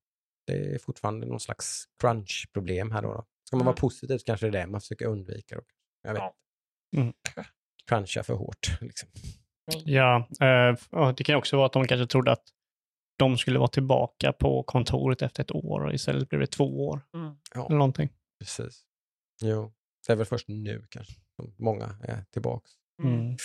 det 0.47 0.73
är 0.73 0.79
fortfarande 0.79 1.27
någon 1.27 1.39
slags 1.39 1.85
crunch-problem 2.01 2.91
här 2.91 3.01
då. 3.01 3.13
då. 3.13 3.25
Ska 3.43 3.57
man 3.57 3.65
vara 3.65 3.73
Mm. 3.73 3.81
positiv 3.81 4.17
så 4.17 4.25
kanske 4.25 4.49
det 4.49 4.57
är 4.57 4.61
det 4.61 4.67
man 4.71 4.81
försöker 4.81 5.05
undvika. 5.05 5.55
Då. 5.55 5.61
Jag 6.03 6.13
vet 6.13 6.21
Ja. 6.21 6.34
Mm. 6.97 7.13
Cruncha 7.89 8.23
för 8.23 8.34
hårt. 8.34 8.81
Liksom. 8.81 9.09
Ja, 9.85 10.27
eh, 10.41 10.77
ja, 10.91 11.13
det 11.17 11.23
kan 11.23 11.34
ju 11.34 11.38
också 11.38 11.55
vara 11.57 11.65
att 11.65 11.73
de 11.73 11.88
kanske 11.88 12.07
trodde 12.07 12.31
att 12.31 12.43
de 13.18 13.38
skulle 13.38 13.60
vara 13.60 13.68
tillbaka 13.68 14.34
på 14.34 14.64
kontoret 14.64 15.22
efter 15.22 15.44
ett 15.44 15.52
år 15.52 15.81
och 15.81 15.94
istället 15.94 16.30
blev 16.30 16.41
det 16.41 16.48
två 16.48 16.88
år. 16.88 17.02
Mm. 17.14 17.35
Ja. 17.53 17.65
Eller 17.65 17.77
någonting. 17.77 18.10
Precis. 18.39 18.84
Jo, 19.41 19.73
det 20.07 20.14
är 20.14 20.18
väl 20.18 20.26
först 20.26 20.48
nu 20.48 20.85
kanske 20.89 21.14
som 21.35 21.56
många 21.57 21.95
är 22.03 22.26
tillbaks. 22.31 22.72
Mm. 23.03 23.38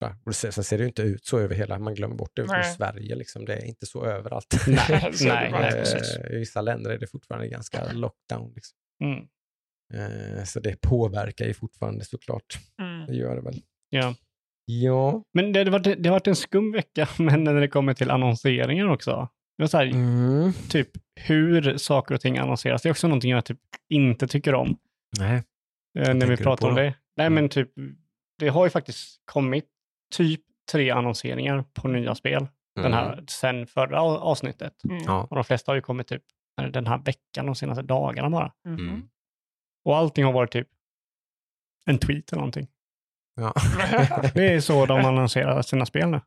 Ja, 0.00 0.16
och 0.26 0.34
sen 0.36 0.52
sen 0.52 0.64
ser 0.64 0.78
det 0.78 0.82
ju 0.82 0.88
inte 0.88 1.02
ut 1.02 1.24
så 1.26 1.38
över 1.38 1.54
hela, 1.54 1.78
man 1.78 1.94
glömmer 1.94 2.14
bort 2.16 2.30
det 2.34 2.42
utom 2.42 2.54
i 2.54 2.58
Nej. 2.58 2.74
Sverige. 2.74 3.14
Liksom. 3.14 3.44
Det 3.44 3.54
är 3.56 3.64
inte 3.64 3.86
så 3.86 4.04
överallt. 4.04 4.54
Nej, 4.66 4.76
Så 5.12 5.28
är 5.28 5.44
det 5.44 5.50
nej, 5.50 5.84
nej, 5.84 5.84
Eh. 6.24 6.34
I 6.36 6.38
vissa 6.38 6.60
länder 6.62 6.90
är 6.90 6.98
det 6.98 7.06
fortfarande 7.06 7.48
ganska 7.48 7.92
lockdown. 7.92 8.52
Liksom. 8.54 8.78
Mm. 9.04 9.28
Eh, 10.38 10.44
Så 10.44 10.60
det 10.60 10.80
påverkar 10.80 11.44
ju 11.46 11.54
fortfarande 11.54 12.04
såklart. 12.04 12.58
Mm. 12.80 13.06
Det 13.06 13.14
gör 13.14 13.36
det 13.36 13.42
väl. 13.42 13.62
Ja. 13.88 14.14
Ja. 14.70 15.22
Men 15.34 15.52
det, 15.52 15.64
det, 15.64 15.70
var, 15.70 15.78
det 15.78 16.08
har 16.08 16.14
varit 16.14 16.26
en 16.26 16.36
skum 16.36 16.72
vecka 16.72 17.08
men 17.18 17.44
när 17.44 17.54
det 17.54 17.68
kommer 17.68 17.94
till 17.94 18.10
annonseringar 18.10 18.88
också. 18.88 19.28
Det 19.58 19.62
var 19.62 19.68
så 19.68 19.78
här, 19.78 19.86
Mm. 19.86 20.52
typ 20.70 20.88
hur 21.20 21.76
saker 21.76 22.14
och 22.14 22.20
ting 22.20 22.38
annonseras. 22.38 22.82
Det 22.82 22.88
är 22.88 22.90
också 22.90 23.08
någonting 23.08 23.30
jag 23.30 23.44
typ 23.44 23.58
inte 23.88 24.26
tycker 24.28 24.54
om. 24.54 24.76
Nej. 25.18 25.42
eh, 25.98 26.14
när 26.14 26.26
vi 26.26 26.36
pratar 26.36 26.68
om 26.68 26.74
då? 26.74 26.80
det. 26.80 26.94
Nej, 27.16 27.26
Mm. 27.26 27.34
men 27.34 27.48
typ, 27.48 27.70
det 28.38 28.48
har 28.48 28.64
ju 28.66 28.70
faktiskt 28.70 29.22
kommit 29.24 29.64
typ 30.16 30.40
tre 30.72 30.90
annonseringar 30.90 31.64
på 31.74 31.88
nya 31.88 32.14
spel 32.14 32.46
den 32.82 32.92
här, 32.92 33.24
sen 33.28 33.66
förra 33.66 34.00
avsnittet. 34.02 34.84
Mm. 34.84 35.02
Ja. 35.06 35.26
Och 35.30 35.36
de 35.36 35.44
flesta 35.44 35.70
har 35.72 35.76
ju 35.76 35.82
kommit 35.82 36.06
typ 36.06 36.22
den 36.72 36.86
här 36.86 36.98
veckan, 36.98 37.46
de 37.46 37.54
senaste 37.54 37.82
dagarna 37.82 38.30
bara. 38.30 38.52
Mm. 38.66 39.08
Och 39.84 39.96
allting 39.96 40.24
har 40.24 40.32
varit 40.32 40.52
typ 40.52 40.68
en 41.86 41.98
tweet 41.98 42.32
eller 42.32 42.40
någonting. 42.40 42.66
Ja. 43.38 43.52
Det 44.34 44.54
är 44.54 44.60
så 44.60 44.86
de 44.86 45.04
annonserar 45.04 45.62
sina 45.62 45.86
spel 45.86 46.10
nu. 46.10 46.20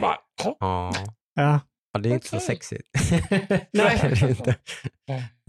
Va? 0.00 0.16
Ja. 0.60 0.92
ja. 1.34 1.60
Ja, 1.92 2.00
det 2.00 2.08
är 2.08 2.14
inte 2.14 2.28
så 2.28 2.40
sexigt. 2.40 2.88
Nej. 3.72 4.14
det 4.20 4.30
inte. 4.30 4.50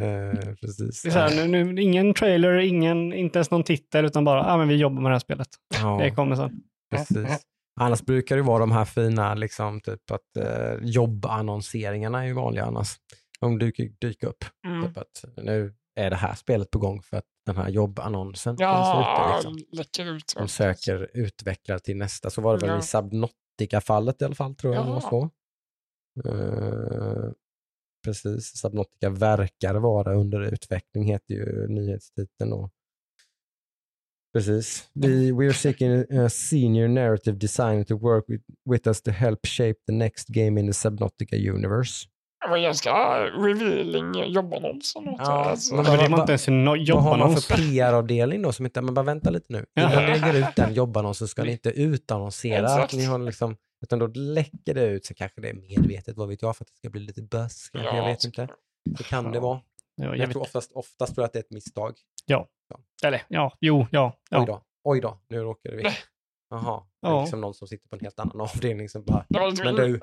Eh, 0.01 0.55
precis. 0.61 1.01
det 1.01 1.09
är 1.09 1.11
så 1.11 1.19
här, 1.19 1.47
nu, 1.47 1.63
nu, 1.63 1.81
ingen 1.81 2.13
trailer, 2.13 2.57
ingen, 2.57 3.13
inte 3.13 3.39
ens 3.39 3.51
någon 3.51 3.63
titel, 3.63 4.05
utan 4.05 4.23
bara, 4.23 4.45
ah, 4.45 4.57
men 4.57 4.67
vi 4.67 4.75
jobbar 4.75 5.01
med 5.01 5.11
det 5.11 5.15
här 5.15 5.19
spelet. 5.19 5.47
Ja. 5.81 5.97
Det 6.01 6.11
kommer 6.11 6.35
sen. 6.35 6.61
Precis. 6.91 7.41
Annars 7.79 8.01
brukar 8.01 8.35
det 8.35 8.41
vara 8.41 8.59
de 8.59 8.71
här 8.71 8.85
fina, 8.85 9.33
liksom, 9.33 9.81
typ 9.81 10.11
att 10.11 10.37
eh, 10.37 10.73
jobbannonseringarna 10.81 12.21
är 12.21 12.27
ju 12.27 12.33
vanliga 12.33 12.65
annars. 12.65 12.95
De 13.39 13.59
dyker, 13.59 13.89
dyker 14.01 14.27
upp. 14.27 14.45
Mm. 14.67 14.87
Typ 14.87 14.97
att 14.97 15.25
nu 15.37 15.73
är 15.95 16.09
det 16.09 16.15
här 16.15 16.35
spelet 16.35 16.71
på 16.71 16.79
gång 16.79 17.01
för 17.01 17.17
att 17.17 17.25
den 17.47 17.57
här 17.57 17.69
jobbannonsen. 17.69 18.55
Ja, 18.59 19.33
Liksom. 19.35 19.57
läcker 19.71 20.05
ut. 20.15 20.33
De 20.37 20.47
söker 20.47 21.09
utvecklare 21.13 21.79
till 21.79 21.97
nästa. 21.97 22.29
Så 22.29 22.41
var 22.41 22.57
det 22.57 22.65
väl 22.65 22.69
Ja. 22.75 22.79
i 22.79 22.81
Subnautica-fallet 22.81 24.21
i 24.21 24.25
alla 24.25 24.35
fall, 24.35 24.55
tror 24.55 24.75
jag 24.75 24.85
det 24.85 24.89
var 24.91 25.01
Ja. 25.03 25.09
så. 25.09 25.29
Eh, 26.29 27.31
precis, 28.05 28.57
Subnautica 28.57 29.09
verkar 29.09 29.75
vara 29.75 30.13
under 30.15 30.41
utveckling, 30.41 31.03
heter 31.03 31.33
ju 31.33 31.67
nyhetstiteln 31.67 32.49
då. 32.51 32.69
Precis. 34.33 34.89
We, 34.93 35.31
we 35.31 35.45
are 35.45 35.53
seeking 35.53 36.05
a 36.19 36.29
senior 36.29 36.87
narrative 36.87 37.37
designer 37.37 37.83
to 37.83 37.97
work 37.97 38.25
with, 38.27 38.43
with 38.69 38.87
us 38.87 39.01
to 39.01 39.11
help 39.11 39.45
shape 39.45 39.75
the 39.87 39.93
next 39.93 40.27
game 40.27 40.59
in 40.59 40.67
the 40.67 40.73
Subnautica 40.73 41.35
universe. 41.35 42.07
Det 42.41 42.49
var 42.49 42.57
ganska 42.57 42.91
revealing 43.25 44.31
jobbannons. 44.33 44.95
och 44.95 45.03
något. 45.03 45.15
Ja, 45.19 45.45
alltså. 45.49 45.75
men 45.75 45.83
det 45.85 46.07
var 46.07 46.19
inte 46.19 46.31
ens 46.31 46.47
en 46.47 46.67
no- 46.67 46.93
Vad 46.93 47.03
har 47.03 47.09
man 47.09 47.19
jobbannons. 47.19 47.47
för 47.47 47.55
PR-avdelning 47.55 48.41
då 48.41 48.51
som 48.51 48.65
inte, 48.65 48.81
men 48.81 48.93
bara 48.93 49.05
vänta 49.05 49.29
lite 49.29 49.45
nu. 49.53 49.65
Ja. 49.73 49.91
Innan 49.91 50.05
ni 50.05 50.19
lägger 50.19 50.49
ut 50.49 50.55
den 50.55 50.73
jobbannonsen 50.73 51.27
ska 51.27 51.43
ni 51.43 51.51
inte 51.51 51.69
utannonsera 51.69 52.65
att 52.67 52.75
Exakt. 52.77 52.93
ni 52.93 53.05
har 53.05 53.19
liksom, 53.19 53.55
utan 53.83 53.99
då 53.99 54.07
läcker 54.07 54.73
det 54.73 54.85
ut, 54.85 55.05
så 55.05 55.13
kanske 55.13 55.41
det 55.41 55.49
är 55.49 55.53
medvetet, 55.53 56.17
vad 56.17 56.27
vet 56.27 56.41
jag, 56.41 56.57
för 56.57 56.63
att 56.63 56.67
det 56.67 56.75
ska 56.77 56.89
bli 56.89 57.01
lite 57.01 57.21
buzz, 57.21 57.69
kanske, 57.69 57.95
jag 57.97 58.05
vet 58.05 58.23
inte. 58.23 58.47
Det 58.97 59.03
kan 59.03 59.31
det 59.31 59.39
vara. 59.39 59.53
Det 59.53 59.59
var 59.59 59.61
Men 59.97 60.05
jag 60.07 60.17
jävligt- 60.17 60.33
tror 60.33 60.41
oftast, 60.41 60.71
oftast 60.71 61.15
tror 61.15 61.23
jag 61.23 61.27
att 61.27 61.33
det 61.33 61.39
är 61.39 61.43
ett 61.43 61.51
misstag. 61.51 61.93
Eller 63.03 63.21
ja, 63.27 63.53
jo, 63.61 63.87
ja. 63.91 64.13
Oj 64.31 64.37
ja. 64.39 64.45
då, 64.45 64.61
oj 64.83 65.01
då, 65.01 65.19
nu 65.29 65.37
råkade 65.39 65.75
vi. 65.75 65.83
Jaha, 66.49 66.83
det 67.01 67.07
är 67.07 67.11
Ja. 67.11 67.21
liksom 67.21 67.41
någon 67.41 67.53
som 67.53 67.67
sitter 67.67 67.89
på 67.89 67.95
en 67.95 67.99
helt 67.99 68.19
annan 68.19 68.41
avdelning 68.41 68.89
som 68.89 69.03
bara, 69.03 69.25
men 69.29 69.75
du, 69.75 69.99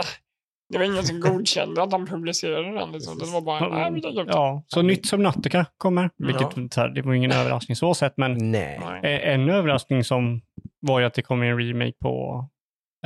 det 0.69 0.79
var 0.79 0.85
ingen 0.85 1.05
som 1.05 1.21
godkände 1.21 1.83
att 1.83 1.91
de 1.91 2.07
publicerade 2.07 2.73
den. 2.79 2.93
Liksom. 2.93 3.19
Det 3.19 3.27
var 3.27 3.41
bara, 3.41 3.69
nej, 3.91 4.01
den. 4.01 4.27
Ja, 4.27 4.65
så 4.67 4.83
nytt 4.83 5.07
Subnautica 5.07 5.67
kommer. 5.79 6.11
Vilket 6.17 6.77
Ja. 6.77 6.89
det 6.89 7.03
var 7.03 7.15
ingen 7.15 7.33
överraskning 7.33 7.77
så 7.77 7.95
sett, 7.95 8.17
men 8.17 8.51
nej. 8.53 8.81
Eh, 9.05 9.29
en 9.35 9.51
överraskning 9.51 10.05
som 10.05 10.41
var 10.81 11.01
ju 11.01 11.07
att 11.07 11.15
det 11.15 11.23
kommer 11.23 11.47
en 11.47 11.59
remake 11.59 11.95
på 12.01 12.47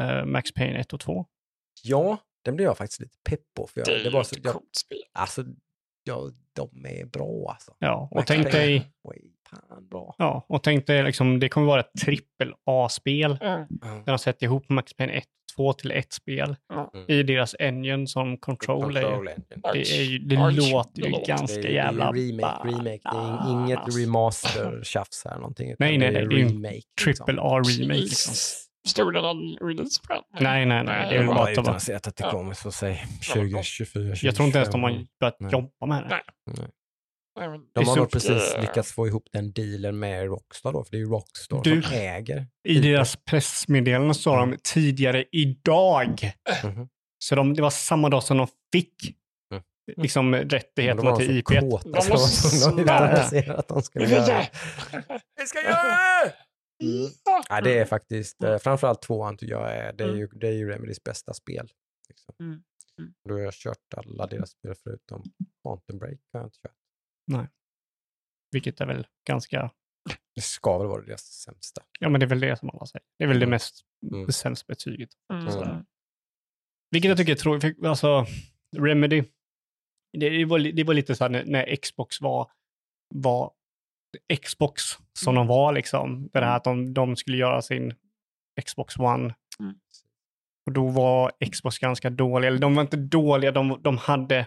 eh, 0.01 0.25
Max 0.25 0.53
Payne 0.55 0.79
1 0.79 0.93
och 0.93 1.01
2. 1.01 1.27
Ja, 1.83 2.19
den 2.45 2.57
blev 2.57 2.67
jag 2.67 2.79
faktiskt 2.79 3.01
lite 3.01 3.17
pepp 3.29 3.41
på. 3.57 3.67
För 3.67 3.75
Det 3.85 3.91
jag, 3.91 4.01
är 4.01 4.03
det 4.05 4.09
ju 4.11 4.15
var 4.15 4.23
så, 4.23 4.37
ett 4.37 4.45
jag, 4.45 4.53
coolt 4.53 4.77
spel. 4.77 4.99
alltså, 5.13 5.45
ja, 6.05 6.31
de 6.53 6.87
är 6.87 7.07
bra 7.07 7.51
alltså. 7.51 7.75
Ja, 7.79 8.09
och 8.11 8.17
Max 8.17 8.29
tänk 8.29 8.51
Payne. 8.51 8.59
dig, 8.67 8.93
fan 9.51 9.89
bra. 9.91 10.15
ja, 10.19 10.47
och 10.49 10.63
tänk 10.63 10.87
dig 10.87 11.03
liksom, 11.03 11.41
det 11.41 11.49
kommer 11.49 11.67
vara 11.67 11.81
ett 11.81 11.93
trippel 12.05 12.53
A-spel. 12.67 13.39
Mm. 13.41 13.67
Den 13.81 14.03
har 14.07 14.17
sett 14.19 14.43
ihop 14.43 14.69
Max 14.69 14.95
Payne 14.97 15.13
1 15.13 15.25
och 15.25 15.55
2 15.57 15.73
till 15.73 15.91
ett 15.91 16.13
spel 16.13 16.57
Ja. 16.69 16.91
Mm. 16.95 17.07
i 17.09 17.23
deras 17.23 17.55
engine 17.59 18.07
som 18.07 18.37
Control. 18.39 18.97
är 18.97 19.03
Control 19.03 19.29
Engine. 19.29 19.45
Det, 19.73 19.79
är 19.99 20.03
ju, 20.03 20.19
det 20.19 20.37
låter 20.51 21.03
ju 21.03 21.25
ganska 21.27 21.61
det 21.61 21.69
är, 21.69 21.73
jävla... 21.73 22.13
Det 22.13 22.19
är 22.21 22.23
remake, 22.33 22.69
remake. 22.69 23.01
Det 23.03 23.19
är 23.19 23.51
inget 23.53 23.79
remaster-tjafs 23.99 25.25
här 25.25 25.37
någonting. 25.37 25.71
utan 25.71 25.87
Nej, 25.87 25.99
nej, 25.99 26.11
det 26.13 26.19
är 26.19 26.27
nej, 26.27 26.29
det 26.29 26.35
är 26.35 26.39
ju 26.39 26.45
en 26.45 26.49
remake. 26.53 26.75
liksom. 26.75 27.27
Triple 27.27 27.41
A-remake 27.43 28.01
liksom. 28.01 28.35
Stod 28.89 29.15
det 29.15 29.21
någon 29.23 29.57
release 29.69 30.01
den? 30.09 30.23
Nej, 30.41 30.67
nej, 30.67 30.85
nej. 30.85 31.07
Det 31.11 31.15
är 31.17 31.19
väl 31.19 31.27
bara 31.27 31.43
att 31.43 31.51
utannonserat 31.51 32.07
att 32.07 32.17
det 32.17 32.25
kommer, 32.31 32.55
så 32.55 32.73
säg 32.73 33.05
Ja, 33.35 33.35
20, 33.35 33.63
24, 33.63 34.15
25. 34.15 34.27
jag 34.27 34.35
tror 34.35 34.47
inte 34.47 34.59
ens 34.59 34.71
de 34.73 34.83
har 34.83 35.05
börjat 35.21 35.37
Nej. 35.41 35.53
jobba 35.53 35.87
med 35.87 36.03
det. 36.03 36.09
Nej. 36.09 36.69
De 37.73 37.87
har 37.87 37.95
så- 37.95 38.01
nog 38.01 38.11
precis 38.11 38.57
lyckats 38.61 38.93
få 38.93 39.07
ihop 39.07 39.29
den 39.33 39.53
dealen 39.53 39.99
med 39.99 40.25
Rockstar 40.27 40.73
då, 40.73 40.85
för 40.85 40.91
det 40.91 40.97
är 40.97 41.01
ju 41.01 41.07
Rockstar 41.09 41.63
Du- 41.63 41.83
som 41.83 41.93
äger. 41.93 42.47
I 42.69 42.79
deras 42.81 43.17
pressmeddelande 43.17 44.15
sa 44.15 44.37
de 44.37 44.57
tidigare 44.63 45.25
idag. 45.33 46.33
Mhm. 46.65 46.89
Så 47.19 47.35
de, 47.35 47.55
det 47.55 47.63
var 47.63 47.71
samma 47.71 48.09
dag 48.09 48.23
som 48.23 48.37
de 48.37 48.47
fick 48.73 49.15
Mm. 49.53 49.63
liksom 50.03 50.35
rättigheterna 50.35 51.17
till 51.17 51.27
så 51.27 51.33
IP. 51.33 51.45
kåta 51.61 51.89
De 51.91 52.03
så 52.03 52.11
var 52.11 52.19
måste 52.19 52.71
tvungna 52.71 52.93
att 53.59 53.69
de 53.69 53.83
skulle 53.83 54.07
göra. 54.07 54.47
Vi 55.41 55.47
ska 55.47 55.63
göra 55.63 56.25
det! 56.25 56.35
Mm. 56.85 57.11
Ja, 57.49 57.61
det 57.61 57.79
är 57.79 57.85
faktiskt, 57.85 58.43
eh, 58.45 58.59
framförallt 58.59 59.03
tvåan 59.03 59.37
tycker 59.37 59.55
jag 59.55 59.73
är, 59.77 59.93
det 59.93 60.05
är 60.05 60.15
ju, 60.15 60.27
det 60.27 60.49
är 60.49 60.53
ju 60.53 60.71
Remedys 60.71 61.03
bästa 61.05 61.35
spel. 61.35 61.69
Liksom. 62.09 62.35
Mm. 62.41 62.61
Mm. 62.99 63.13
Då 63.29 63.35
har 63.35 63.41
jag 63.41 63.53
kört 63.55 63.95
alla 63.97 64.27
deras 64.27 64.51
spel 64.51 64.75
förutom 64.85 65.23
Quantum 65.63 65.99
Break 65.99 66.19
har 66.33 66.41
jag 66.41 66.47
inte 66.47 66.59
kört. 66.59 66.73
Vilket 68.51 68.81
är 68.81 68.87
väl 68.87 69.07
ganska... 69.27 69.71
Det 70.35 70.41
ska 70.41 70.79
väl 70.79 70.87
vara 70.87 71.03
deras 71.03 71.23
sämsta. 71.23 71.83
Ja, 72.01 72.09
men 72.09 72.21
det 72.21 72.27
är 72.27 72.29
väl 72.29 72.41
det 72.41 72.59
som 72.59 72.71
alla 72.71 72.87
säger. 72.87 73.05
Det 73.19 73.25
är 73.25 73.29
väl 73.29 73.39
det 73.39 73.45
Mm. 73.45 73.51
mest 73.51 73.85
Mm. 74.13 74.27
det 74.27 74.33
sämsta 74.33 74.65
betyget. 74.69 75.11
Mm. 75.33 75.51
Sådär. 75.51 75.85
Vilket 76.91 77.09
jag 77.09 77.19
tycker 77.19 77.33
är 77.33 77.37
tråkigt. 77.37 77.85
Alltså, 77.85 78.27
Remedy. 78.77 79.25
Det, 80.13 80.29
det, 80.29 80.45
var, 80.45 80.59
det 80.59 80.85
var 80.85 80.95
lite 80.95 81.15
så 81.15 81.25
här 81.25 81.29
när, 81.31 81.45
när 81.45 81.77
Xbox 81.77 82.21
var, 82.21 82.51
var 83.15 83.53
Xbox 84.43 84.83
som 85.13 85.35
Mm. 85.35 85.35
de 85.35 85.47
var 85.47 85.73
liksom. 85.73 86.29
Det 86.33 86.39
här 86.45 86.57
att 86.57 86.65
de, 86.65 86.95
de 86.95 87.17
skulle 87.17 87.37
göra 87.37 87.63
sin 87.63 87.95
Xbox 88.67 88.97
One. 88.99 89.35
Mm. 89.61 89.75
Och 90.67 90.73
då 90.73 90.89
var 90.89 91.33
Xbox 91.53 91.79
ganska 91.79 92.11
dåliga. 92.11 92.49
Eller 92.49 92.59
de 92.61 92.75
var 92.75 92.83
inte 92.83 92.97
dåliga, 92.97 93.53
de, 93.53 93.81
de 93.83 93.99
hade... 93.99 94.47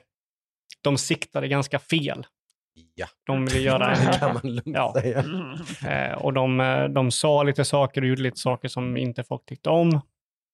De 0.82 0.98
siktade 0.98 1.48
ganska 1.48 1.80
fel. 1.80 2.28
Ja, 3.02 3.08
De 3.26 3.46
ville 3.46 3.60
göra 3.66 3.90
det 3.90 4.18
kan 4.20 4.34
man 4.34 4.56
lugnt 4.56 4.76
Ja. 4.78 4.94
säga. 5.02 5.20
Mm. 5.20 5.58
Eh, 6.12 6.18
och 6.18 6.34
de, 6.34 6.60
eh, 6.60 6.84
de 6.84 7.12
sa 7.12 7.44
lite 7.44 7.66
saker 7.66 8.02
och 8.02 8.08
gjorde 8.08 8.22
lite 8.22 8.38
saker 8.38 8.68
som 8.68 8.98
inte 8.98 9.24
folk 9.24 9.46
tyckte 9.46 9.70
om. 9.70 10.02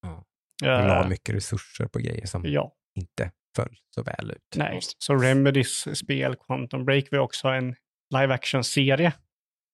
Ja. 0.02 0.26
Eh, 0.68 0.82
De 0.82 0.88
la 0.88 1.08
mycket 1.08 1.36
resurser 1.36 1.86
på 1.88 2.00
grejer 2.00 2.26
som 2.26 2.44
ja, 2.46 2.74
inte 2.96 3.32
föll 3.56 3.78
så 3.96 4.04
väl 4.04 4.32
ut. 4.32 4.56
nej. 4.56 4.80
Så 4.98 5.16
Remedys 5.16 5.98
spel 6.00 6.36
Quantum 6.36 6.86
Break 6.86 7.06
var 7.12 7.20
också 7.20 7.48
en 7.48 7.76
live 8.16 8.34
action-serie. 8.34 9.14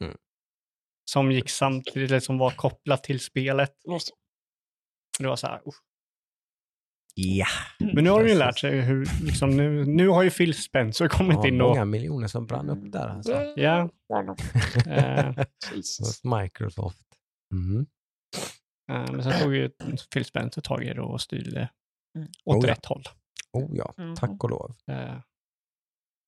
Mm. 0.04 0.18
Som 1.06 1.32
gick 1.32 1.50
samtidigt, 1.50 2.24
som 2.24 2.38
var 2.38 2.50
kopplat 2.52 3.04
till 3.04 3.20
spelet. 3.20 3.74
Det. 5.20 5.28
Var 5.28 5.36
så 5.36 5.48
här, 5.48 5.62
usch. 5.68 5.76
Ja. 7.16 7.46
Men 7.94 8.04
nu 8.04 8.10
har 8.10 8.24
de 8.24 8.30
ju 8.30 8.36
lärt 8.38 8.60
sig 8.60 8.82
hur, 8.82 9.24
liksom 9.26 9.50
nu, 9.58 9.86
nu 9.86 10.08
har 10.08 10.24
ju 10.24 10.30
Phil 10.30 10.54
Spencer 10.54 11.08
kommit 11.08 11.38
Ja, 11.42 11.48
in 11.48 11.62
och... 11.62 11.68
många 11.70 11.86
miljoner 11.86 12.28
som 12.28 12.46
brann 12.46 12.70
upp 12.70 12.92
där 12.92 13.08
alltså. 13.08 13.54
Ja. 13.56 13.90
Hos 15.74 16.24
Microsoft. 16.24 17.06
Mm. 17.54 17.86
eh, 18.92 19.12
men 19.12 19.24
sen 19.24 19.42
tog 19.44 19.56
ju 19.56 19.70
Phil 20.14 20.26
Spencer 20.26 20.62
tag 20.62 20.84
i 20.84 20.94
det 20.94 21.02
och 21.02 21.22
styrde 21.22 21.70
Mm. 22.18 22.28
åt 22.46 22.56
Oh 22.64 22.68
ja. 22.70 22.72
rätt 22.74 22.86
håll. 22.86 23.04
Oh 23.54 23.70
ja, 23.76 23.94
Mhm. 23.98 24.16
tack 24.16 24.44
och 24.44 24.50
lov. 24.50 24.76
Eh, 24.88 25.18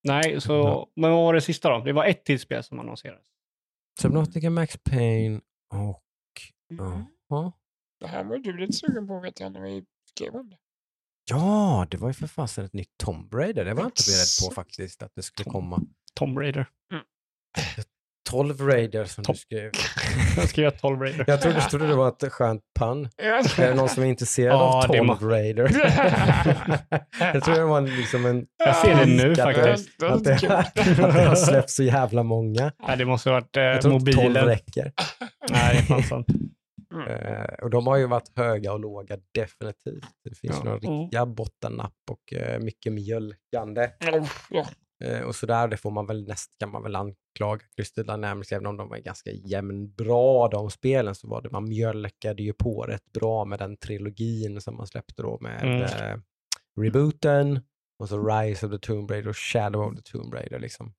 nej, 0.07 0.41
så, 0.41 0.53
Ja. 0.53 0.88
men 0.95 1.12
vad 1.12 1.24
var 1.24 1.34
det 1.34 1.41
sista 1.41 1.70
då? 1.70 1.80
Det 1.86 1.94
var 1.94 2.06
ett 2.06 2.26
till 2.26 2.40
spel 2.40 2.64
som 2.64 2.80
annonserades. 2.80 3.26
Subnautica 4.02 4.49
Max 4.49 4.78
Payne 4.84 5.41
och... 5.74 6.03
Mm. 6.72 7.03
Jaha. 7.30 7.52
Det 7.99 8.07
här 8.07 8.24
var 8.24 8.38
du 8.38 8.57
lite 8.57 8.74
sugen 8.74 9.07
på 9.07 9.20
vet 9.20 9.40
jag 9.40 9.52
när 9.52 9.62
vi 9.62 9.86
skrev 10.16 10.36
om 10.36 10.49
det. 10.49 10.57
Ja, 11.30 11.88
det 11.89 11.97
var 11.97 12.07
ju 12.10 12.14
för 12.14 12.27
fasen 12.27 12.65
ett 12.65 12.73
nytt 12.73 12.89
Tomb 13.03 13.34
Raider. 13.34 13.65
Det 13.65 13.73
var 13.73 13.81
jag 13.81 13.88
inte 13.88 14.03
beredd 14.07 14.49
på 14.49 14.56
faktiskt 14.56 15.03
att 15.03 15.11
det 15.15 15.22
skulle 15.23 15.49
komma. 15.52 15.81
Tomb 16.15 16.38
Raider. 16.38 16.65
12 18.30 18.61
Raider 18.68 19.06
som 19.06 19.23
Tom- 19.23 19.34
du 19.34 19.39
skrev. 19.39 19.72
Jag 20.38 20.49
göra 20.64 20.72
12 20.72 21.02
Raider. 21.02 21.26
Jag 21.27 21.41
trodde, 21.41 21.61
trodde 21.61 21.88
det 21.88 21.95
var 21.95 22.07
ett 22.07 22.34
skönt 22.34 22.61
pann. 22.80 23.10
Är 23.18 23.68
det 23.68 23.73
någon 23.73 23.89
som 23.89 24.03
är 24.03 24.07
intresserad 24.07 24.53
Ja, 24.56 24.84
av 24.84 24.91
det 24.91 24.97
12 24.97 25.07
må- 25.07 25.15
Raider? 25.15 25.64
jag 27.34 27.43
tror 27.43 27.56
det 27.56 27.65
var 27.65 27.81
liksom 27.81 28.26
en... 28.26 28.45
Jag 28.57 28.76
ser 28.76 28.95
det 28.95 29.06
nu 29.06 29.35
faktiskt. 29.35 30.03
Att 30.03 30.23
det, 30.23 30.34
att 30.60 30.76
det 30.76 31.23
har 31.26 31.35
släppts 31.35 31.76
så 31.76 31.84
jävla 31.84 32.23
många. 32.23 32.72
Nej, 32.88 32.97
det 32.97 33.06
måste 33.06 33.30
ha 33.30 33.34
varit 33.34 33.49
Jag 33.56 33.76
eh, 33.76 33.80
tror 33.81 33.93
inte 33.93 34.11
12 34.11 34.23
mobilen. 34.26 34.45
räcker. 34.45 34.91
Nej, 35.52 35.73
det 35.76 35.80
är 35.80 35.84
fan 35.84 36.03
sant. 36.03 36.27
Eh, 37.01 37.53
och 37.63 37.69
de 37.69 37.88
har 37.88 37.97
ju 37.97 38.07
varit 38.07 38.38
höga 38.38 38.73
och 38.73 38.80
låga 38.80 39.17
definitivt. 39.34 40.05
Det 40.23 40.35
finns 40.38 40.55
Ja. 40.57 40.63
några 40.63 40.77
Mm. 40.77 40.99
riktiga 41.01 41.26
bottennapp 41.26 41.93
och 42.11 42.34
eh, 42.34 42.59
mycket 42.59 42.93
mjölkande. 42.93 43.91
Oh, 44.13 44.27
ja. 44.49 44.65
Eh, 45.03 45.22
och 45.22 45.35
sådär, 45.35 45.67
det 45.67 45.77
får 45.77 45.91
man 45.91 46.05
väl 46.05 46.27
näst 46.27 46.57
kan 46.59 46.72
man 46.72 46.84
väl 46.84 46.95
anklaga 46.95 47.61
Crystal 47.76 48.05
Dynamics, 48.05 48.51
även 48.51 48.65
om 48.65 48.77
de 48.77 48.89
var 48.89 48.97
ganska 48.97 49.30
jämnbra 49.31 50.47
de 50.47 50.69
spelen 50.72 51.15
så 51.15 51.27
var 51.27 51.41
det, 51.41 51.49
man 51.49 51.69
mjölkade 51.69 52.43
ju 52.43 52.53
på 52.53 52.81
rätt 52.81 53.11
bra 53.13 53.45
med 53.45 53.59
den 53.59 53.77
trilogin 53.77 54.61
som 54.61 54.76
man 54.77 54.88
släppte 54.88 55.22
då 55.22 55.38
med 55.41 55.63
Mm. 55.63 55.81
eh, 55.81 56.17
rebooten 56.81 57.59
och 57.99 58.09
så 58.09 58.27
Rise 58.27 58.65
of 58.65 58.72
the 58.72 58.77
Tomb 58.80 59.11
Raider 59.11 59.30
och 59.30 59.38
Shadow 59.38 59.81
of 59.88 59.95
the 59.95 60.01
Tomb 60.11 60.34
Raider 60.34 60.59
liksom. 60.59 60.93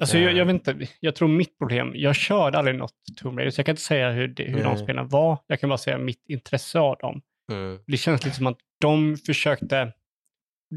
Alltså, 0.00 0.18
jag, 0.18 0.32
jag 0.32 0.44
vet 0.44 0.54
inte, 0.54 0.86
jag 1.00 1.14
tror 1.14 1.28
mitt 1.28 1.58
problem, 1.58 1.92
jag 1.94 2.16
körde 2.16 2.58
aldrig 2.58 2.76
något 2.76 2.94
Tomb 3.16 3.38
Raider, 3.38 3.50
så 3.50 3.58
jag 3.58 3.66
kan 3.66 3.72
inte 3.72 3.82
säga 3.82 4.10
hur, 4.10 4.28
det, 4.28 4.44
hur 4.44 4.64
de 4.64 4.76
spelen 4.78 5.08
var. 5.08 5.38
Jag 5.46 5.60
kan 5.60 5.68
bara 5.68 5.78
säga 5.78 5.98
mitt 5.98 6.22
intresse 6.28 6.78
av 6.78 6.96
dem. 6.98 7.22
Mm. 7.52 7.78
Det 7.86 7.96
känns 7.96 8.24
lite 8.24 8.36
som 8.36 8.46
att 8.46 8.58
de 8.80 9.16
försökte, 9.16 9.92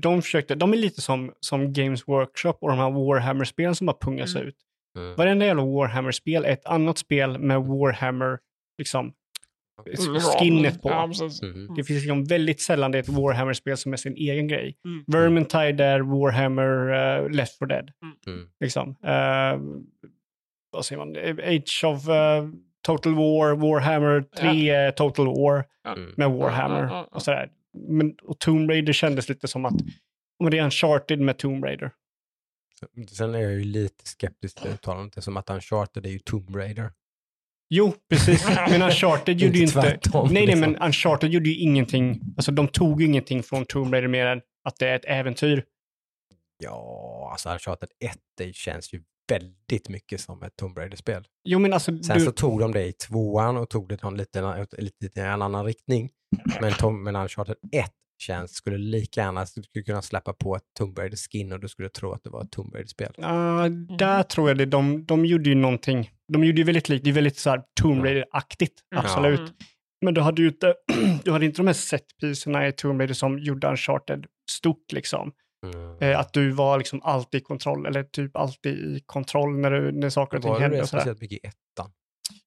de 0.02 0.22
försökte, 0.22 0.56
de 0.56 0.73
är 0.73 0.77
lite 0.77 1.02
som, 1.02 1.34
som 1.39 1.73
Games 1.73 2.07
Workshop 2.07 2.53
och 2.61 2.69
de 2.69 2.77
här 2.80 2.91
Warhammer-spelen 2.91 3.76
som 3.76 3.88
bara 3.88 3.98
pungas 4.02 4.35
Mm. 4.35 4.48
ut. 4.48 4.56
Mm. 4.98 5.15
Varenda 5.15 5.45
jävla 5.45 5.64
Warhammer-spel 5.65 6.45
är 6.45 6.49
ett 6.49 6.65
annat 6.65 6.98
spel 6.98 7.39
med 7.39 7.61
Warhammer, 7.61 8.39
liksom, 8.77 9.14
skinnet 10.40 10.82
på. 10.82 10.90
Ja, 10.90 11.08
precis. 11.08 11.41
Mhm. 11.41 11.76
Det 11.76 11.84
finns 11.84 11.99
liksom 12.02 12.24
väldigt 12.26 12.62
sällan 12.62 12.91
det 12.91 12.98
är 12.98 12.99
ett 13.04 13.10
Warhammer-spel 13.10 13.78
som 13.78 13.94
är 13.94 13.98
sin 13.98 14.16
egen 14.16 14.48
grej. 14.48 14.78
Mm. 14.86 15.04
Vermintide 15.08 15.84
är 15.86 15.99
Warhammer 15.99 16.90
uh, 17.24 17.30
Left 17.30 17.60
4 17.60 17.68
Dead. 17.68 17.91
Mm. 18.28 18.48
Liksom. 18.60 18.90
Eh, 19.04 19.60
vad 20.72 20.86
säger 20.86 21.06
man? 21.06 21.16
Age 21.56 21.84
of 21.86 22.10
eh, 22.10 22.48
Total 22.86 23.16
War, 23.16 23.56
Warhammer 23.56 24.22
3 24.38 24.70
är 24.70 24.91
Total 24.91 25.26
War 25.26 25.66
Mm. 25.88 26.14
med 26.18 26.32
Warhammer 26.32 26.84
Ja, 26.84 26.90
ja, 26.90 27.08
ja. 27.12 27.16
och 27.16 27.22
sådär. 27.22 27.49
Men, 27.88 28.16
och 28.22 28.40
Tomb 28.40 28.70
Raider 28.70 28.94
kändes 28.94 29.30
lite 29.30 29.48
som 29.48 29.66
att 29.66 29.74
men 30.40 30.52
det 30.52 30.58
är 30.58 30.64
Uncharted 30.64 31.20
med 31.20 31.38
Tomb 31.38 31.66
Raider. 31.66 31.91
Sen 33.10 33.36
är 33.36 33.40
jag 33.40 33.52
ju 33.54 33.64
lite 33.64 34.06
skeptisk 34.08 34.62
till 34.62 34.72
uttalandet, 34.72 35.24
som 35.24 35.38
att 35.38 35.49
Uncharted 35.49 36.06
är 36.06 36.10
ju 36.10 36.20
Tomb 36.20 36.56
Raider. 36.56 36.91
Jo, 37.69 37.94
precis. 38.10 38.48
Men 38.69 38.81
Uncharted 38.81 39.38
gjorde 39.41 39.57
ju 39.57 39.64
Inte 39.64 39.81
tvärtom, 39.81 40.26
nej, 40.26 40.34
nej, 40.34 40.45
liksom. 40.45 40.60
men 40.72 40.81
Uncharted 40.81 41.31
gjorde 41.31 41.49
ju 41.49 41.56
ingenting. 41.56 42.22
Alltså 42.38 42.52
de 42.52 42.68
tog 42.68 43.02
ju 43.02 43.07
ingenting 43.07 43.44
från 43.44 43.65
Tomb 43.65 43.94
Raider 43.94 44.07
mer 44.07 44.26
än 44.26 44.41
att 44.64 44.77
det 44.80 44.88
är 44.88 44.95
ett 44.95 45.06
äventyr. 45.06 45.64
Ja, 46.64 47.30
alltså 47.31 47.49
Uncharted 47.49 47.89
1 48.06 48.18
det 48.38 48.56
känns 48.56 48.94
ju 48.94 49.02
väldigt 49.30 49.89
mycket 49.89 50.22
som 50.22 50.44
ett 50.44 50.56
Tomb 50.56 50.77
Raider-spel. 50.77 51.27
Jo, 51.44 51.60
men 51.60 51.73
alltså... 51.73 52.03
Sen 52.03 52.18
du, 52.18 52.26
så 52.26 52.31
tog 52.31 52.60
de 52.60 52.72
det 52.72 52.85
i 52.85 52.94
tvåan 52.94 53.57
och 53.57 53.69
tog 53.69 53.89
det 53.89 54.03
lite 54.77 55.19
i 55.19 55.23
en 55.23 55.41
annan 55.41 55.65
riktning. 55.65 56.10
Men, 56.61 56.73
Tom, 56.73 57.03
men 57.03 57.15
Uncharted 57.15 57.56
1 57.72 57.91
känns, 58.18 58.53
skulle 58.53 58.77
lika 58.77 59.22
gärna 59.22 59.45
du 59.56 59.64
skulle 59.64 59.84
kunna 59.84 60.02
släppa 60.02 60.34
på 60.34 60.56
ett 60.56 60.64
Tomb 60.80 60.99
Raider-skin 60.99 61.52
och 61.52 61.60
du 61.60 61.68
skulle 61.68 61.89
tro 61.89 62.11
att 62.11 62.23
det 62.23 62.30
var 62.30 62.44
ett 62.44 62.52
Tomb 62.52 62.73
Raider-spel. 62.73 63.14
Ja, 63.18 63.69
där 63.98 64.23
tror 64.23 64.49
jag 64.49 64.57
det. 64.57 64.65
De, 64.65 65.06
de 65.06 65.26
gjorde 65.26 65.49
ju 65.49 65.56
någonting. 65.56 66.11
De 66.34 66.44
gjorde 66.44 66.57
ju 66.57 66.64
väldigt 66.64 66.89
likt. 66.89 67.03
Det 67.03 67.10
är 67.10 67.14
väldigt 67.14 67.38
så 67.38 67.49
här 67.49 67.61
Tomb 67.81 68.06
Raider-aktigt. 68.06 68.73
Mm. 68.95 69.06
Absolut. 69.06 69.39
Mm. 69.39 69.52
Men 70.06 70.14
du 70.14 70.22
hade 70.22 70.41
ju 70.41 70.48
inte, 70.48 70.73
du 71.23 71.31
hade 71.31 71.45
inte 71.45 71.57
de 71.57 71.68
här 71.68 71.73
setpicerna 71.73 72.68
i 72.68 72.72
Tomb 72.72 72.99
Raider 73.02 73.14
som 73.14 73.39
gjorde 73.39 73.68
Uncharted 73.68 74.26
stort 74.52 74.91
liksom. 74.91 75.31
Mm. 75.65 75.98
Eh, 76.02 76.19
att 76.19 76.34
du 76.34 76.52
var 76.52 76.77
liksom 76.77 77.02
alltid 77.03 77.41
i 77.41 77.44
kontroll, 77.44 77.85
eller 77.85 78.03
typ 78.03 78.35
alltid 78.35 78.73
i 78.73 79.03
kontroll 79.06 79.57
när, 79.57 79.72
du, 79.72 79.91
när 79.91 80.10
saker 80.10 80.38
och 80.38 80.44
ting 80.44 80.52
Var 80.52 80.60
det 80.60 80.64
hände. 80.64 80.77
det 80.77 80.81
Och 80.81 80.89
sådär. 80.89 81.02
speciellt 81.02 81.22
mycket 81.22 81.38
i 81.44 81.48
ettan? 81.48 81.91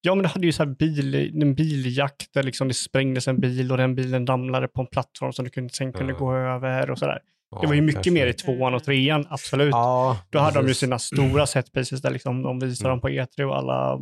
Ja, 0.00 0.14
men 0.14 0.22
du 0.22 0.28
hade 0.28 0.46
ju 0.46 0.52
så 0.52 0.64
här 0.64 0.70
bil, 0.70 1.14
en 1.42 1.54
biljakt 1.54 2.32
där 2.34 2.42
liksom 2.42 2.68
det 2.68 2.74
sprängdes 2.74 3.28
en 3.28 3.40
bil 3.40 3.70
och 3.72 3.78
den 3.78 3.94
bilen 3.94 4.26
ramlade 4.26 4.68
på 4.68 4.80
en 4.80 4.86
plattform 4.86 5.32
som 5.32 5.44
du 5.44 5.50
kunde, 5.50 5.70
sen 5.74 5.92
kunde 5.92 6.12
Mm. 6.12 6.18
gå 6.24 6.34
över 6.36 6.90
och 6.90 6.98
sådär. 6.98 7.18
Det 7.60 7.66
var 7.66 7.74
ju 7.74 7.80
mycket 7.80 7.94
kanske. 7.94 8.10
mer 8.10 8.26
i 8.26 8.32
tvåan 8.32 8.74
och 8.74 8.84
trean, 8.84 9.26
absolut. 9.30 9.70
Ja, 9.72 10.18
Då 10.30 10.38
hade 10.38 10.54
de 10.54 10.60
ju 10.60 10.66
precis. 10.66 10.78
sina 10.80 10.98
stora 10.98 11.46
setpieces 11.46 12.02
där 12.02 12.10
liksom 12.10 12.42
de 12.42 12.58
visade 12.58 12.88
Mm. 12.88 12.92
dem 12.92 13.00
på 13.00 13.08
E3 13.08 13.44
och 13.44 13.56
alla 13.56 14.00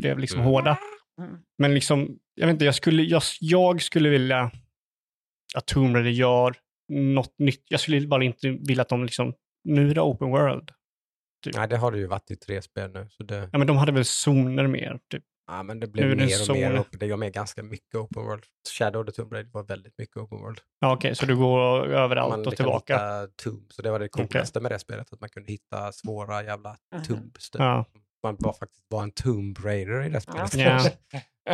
blev 0.00 0.18
liksom 0.18 0.40
Mm. 0.40 0.52
hårda. 0.52 0.78
Mm. 1.20 1.36
Men 1.58 1.74
liksom, 1.74 2.18
jag 2.34 2.46
vet 2.46 2.52
inte, 2.54 2.64
jag 2.64 2.74
skulle, 2.74 3.02
jag, 3.02 3.22
jag 3.40 3.82
skulle 3.82 4.08
vilja 4.08 4.50
att 5.56 5.66
Tomb 5.66 5.94
Raider 5.96 6.10
gör 6.10 6.54
något 6.92 7.34
nytt. 7.38 7.64
Jag 7.68 7.80
skulle 7.80 8.06
bara 8.06 8.24
inte 8.24 8.50
vilja 8.50 8.82
att 8.82 8.88
de 8.88 9.02
liksom, 9.04 9.34
nu 9.64 9.90
är 9.90 9.94
det 9.94 10.00
open 10.00 10.30
world. 10.30 10.70
Nej, 11.54 11.68
det 11.68 11.76
har 11.76 11.92
det 11.92 11.98
ju 11.98 12.06
varit 12.06 12.30
i 12.30 12.36
tre 12.36 12.62
spel 12.62 12.90
nu. 12.92 13.06
Så 13.10 13.22
det, 13.22 13.48
Ja, 13.52 13.58
men 13.58 13.66
de 13.66 13.76
hade 13.76 13.92
väl 13.92 14.04
zoner 14.04 14.66
mer, 14.66 14.98
typ. 15.10 15.24
ja, 15.46 15.62
men 15.62 15.80
det 15.80 15.86
Nu 15.86 15.92
blev 15.92 16.08
det 16.08 16.16
mer 16.16 16.50
och 16.50 16.56
mer. 16.56 16.76
Upp, 16.76 16.86
det 17.00 17.10
var 17.10 17.16
med 17.16 17.32
ganska 17.32 17.62
mycket 17.62 17.94
open 17.94 18.22
world. 18.22 18.44
Shadow 18.78 19.00
of 19.00 19.06
the 19.06 19.12
Tomb 19.12 19.32
Raider 19.32 19.50
var 19.50 19.62
väldigt 19.64 19.98
mycket 19.98 20.16
open 20.16 20.38
world. 20.38 20.58
Ja, 20.80 20.92
okej, 20.94 21.14
så 21.16 21.26
du 21.26 21.36
går 21.36 21.86
överallt 21.86 22.30
man 22.36 22.46
och 22.46 22.56
tillbaka. 22.56 22.94
hitta 22.94 23.26
tomb, 23.44 23.72
så 23.72 23.82
det 23.82 23.90
var 23.90 23.98
det 23.98 24.08
coolaste 24.08 24.60
med 24.60 24.70
det 24.72 24.78
spelet, 24.78 25.12
att 25.12 25.20
man 25.20 25.28
kunde 25.28 25.52
hitta 25.52 25.92
svåra 25.92 26.42
jävla 26.44 26.76
tombs. 27.06 27.50
typ. 27.50 27.60
Ja. 27.60 27.84
Man 28.22 28.36
var 28.38 28.52
faktiskt 28.52 28.84
var 28.88 29.02
en 29.02 29.10
tomb 29.10 29.58
raider 29.64 30.02
i 30.02 30.08
det 30.08 30.20
spelet. 30.20 30.54
Ja. 30.54 30.80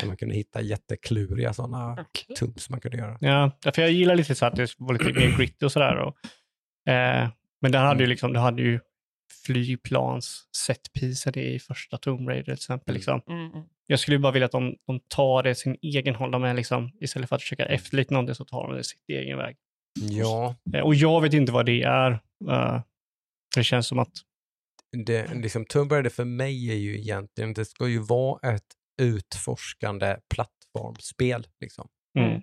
Så 0.00 0.06
man 0.06 0.16
kunde 0.16 0.34
hitta 0.34 0.60
jättekluriga 0.60 1.52
sådana 1.52 1.92
Okej. 1.92 2.36
tombs 2.36 2.70
man 2.70 2.80
kunde 2.80 2.96
göra. 2.98 3.16
Ja, 3.20 3.50
därför 3.62 3.82
jag 3.82 3.90
gillar 3.90 4.14
lite 4.16 4.34
så 4.34 4.46
att 4.46 4.56
det 4.56 4.74
var 4.78 4.92
lite 4.92 5.04
mer 5.20 5.36
gritty 5.38 5.66
och 5.66 5.72
sådär. 5.72 5.96
Och, 5.96 6.16
eh, 6.92 7.28
men 7.60 7.72
det 7.72 7.78
hade 7.78 7.98
ju 7.98 8.04
Mm. 8.04 8.10
liksom, 8.10 8.32
det 8.32 8.38
hade 8.40 8.62
ju 8.62 8.80
flygplans 9.46 10.48
setpiecer 10.56 11.38
i 11.38 11.58
första 11.58 11.98
Tomb 11.98 12.28
Raider 12.28 12.44
till 12.44 12.52
exempel. 12.52 12.90
Mm. 12.90 12.96
Liksom. 12.96 13.20
Mm, 13.28 13.52
mm. 13.52 13.64
Jag 13.86 14.00
skulle 14.00 14.18
bara 14.18 14.32
vilja 14.32 14.46
att 14.46 14.52
de, 14.52 14.76
de 14.86 15.00
tar 15.08 15.42
det 15.42 15.54
sin 15.54 15.76
egen 15.82 16.14
håll 16.14 16.38
med, 16.38 16.56
liksom, 16.56 16.92
istället 17.00 17.28
för 17.28 17.36
att 17.36 17.42
försöka 17.42 17.64
efterlikna 17.64 18.14
någonting 18.14 18.34
så 18.34 18.44
tar 18.44 18.68
de 18.68 18.76
det 18.76 18.84
sin 18.84 19.00
egen 19.08 19.38
väg. 19.38 19.56
Ja, 20.00 20.56
Eh, 20.74 20.80
och 20.80 20.94
jag 20.94 21.20
vet 21.20 21.34
inte 21.34 21.52
vad 21.52 21.66
det 21.66 21.82
är. 21.82 22.10
Eh, 22.50 22.80
det 23.54 23.64
känns 23.64 23.86
som 23.86 23.98
att, 23.98 24.12
det, 25.06 25.34
liksom, 25.34 25.64
Tomb 25.64 25.92
Raider 25.92 26.10
för 26.10 26.24
mig 26.24 26.70
är 26.70 26.74
ju 26.74 26.98
egentligen, 26.98 27.54
det 27.54 27.64
ska 27.64 27.88
ju 27.88 27.98
vara 27.98 28.54
ett 28.54 28.74
utforskande 29.02 30.16
plattformsspel. 30.34 31.46
Liksom. 31.60 31.88
mm, 32.18 32.42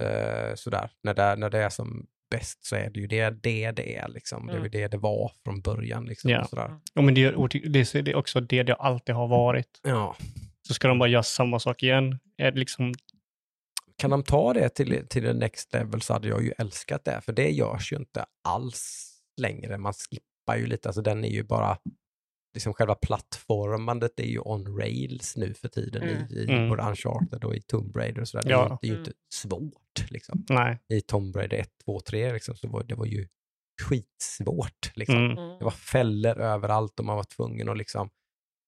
Eh, 0.00 0.54
sådär. 0.54 0.90
När, 1.02 1.14
det, 1.14 1.36
när 1.36 1.50
det 1.50 1.58
är 1.58 1.68
som 1.68 2.06
bäst 2.30 2.64
så 2.66 2.76
är 2.76 2.90
det 2.90 3.00
ju 3.00 3.06
det 3.06 3.30
det, 3.30 3.70
det 3.70 3.96
är. 3.96 4.08
Liksom. 4.08 4.46
Det 4.46 4.52
är 4.52 4.54
ju 4.54 4.58
Mm. 4.60 4.70
det 4.70 4.88
det 4.88 4.96
var 4.98 5.32
från 5.44 5.60
början. 5.60 6.04
Liksom, 6.04 6.30
Ja. 6.30 6.42
och 6.42 6.48
sådär. 6.48 6.80
ja, 6.94 7.02
men 7.02 7.14
det, 7.14 7.30
det, 7.30 7.92
det 8.02 8.10
är 8.10 8.14
också 8.16 8.40
det 8.40 8.62
det 8.62 8.74
alltid 8.74 9.14
har 9.14 9.28
varit. 9.28 9.80
Ja. 9.82 10.16
Så 10.68 10.74
ska 10.74 10.88
de 10.88 10.98
bara 10.98 11.08
göra 11.08 11.22
samma 11.22 11.58
sak 11.58 11.82
igen. 11.82 12.18
Är 12.36 12.50
det 12.50 12.58
liksom, 12.58 12.94
Kan 13.96 14.10
de 14.10 14.22
ta 14.22 14.52
det 14.52 14.68
till, 14.68 15.06
till 15.08 15.22
the 15.22 15.32
next 15.32 15.72
level 15.72 16.00
så 16.02 16.12
hade 16.12 16.28
jag 16.28 16.42
ju 16.44 16.52
älskat 16.58 17.04
det, 17.04 17.20
för 17.20 17.32
det 17.32 17.50
görs 17.50 17.92
ju 17.92 17.96
inte 17.96 18.24
alls 18.48 19.10
längre. 19.40 19.78
Man 19.78 19.92
skippar 19.92 20.56
ju 20.56 20.66
lite, 20.66 20.88
alltså 20.88 21.02
den 21.02 21.24
är 21.24 21.28
ju 21.28 21.42
bara, 21.42 21.78
liksom 22.58 22.74
själva 22.74 22.94
plattformandet 22.94 24.20
är 24.20 24.24
ju 24.26 24.38
on 24.40 24.78
rails 24.78 25.36
nu 25.36 25.54
för 25.54 25.68
tiden 25.68 26.02
Mm. 26.02 26.26
i, 26.30 26.34
i 26.34 26.50
Mm. 26.52 26.68
både 26.68 26.82
Uncharted 26.82 27.44
och 27.44 27.54
i 27.56 27.60
Tomb 27.62 27.96
Raider 27.96 28.20
och 28.20 28.28
sådär. 28.28 28.42
Det, 28.44 28.48
är 28.48 28.52
Ja. 28.52 28.68
ju- 28.70 28.76
det 28.80 28.86
är 28.86 28.88
ju 28.90 28.94
Mm. 28.96 29.00
inte 29.08 29.12
svårt 29.34 30.10
liksom. 30.10 30.44
nej. 30.48 30.78
I 30.88 31.00
Tomb 31.00 31.36
Raider 31.36 31.56
1, 31.58 31.68
2, 31.84 32.00
3 32.00 32.32
liksom, 32.32 32.56
så 32.56 32.68
var 32.68 32.84
det 32.84 32.94
var 32.94 33.06
ju 33.06 33.28
skitsvårt 33.82 34.92
liksom. 34.94 35.16
Mm. 35.16 35.38
Mm. 35.38 35.58
Det 35.58 35.64
var 35.64 35.70
fällor 35.70 36.38
överallt 36.40 36.98
och 36.98 37.04
man 37.06 37.16
var 37.16 37.24
tvungen 37.24 37.68
att 37.68 37.78
liksom 37.78 38.10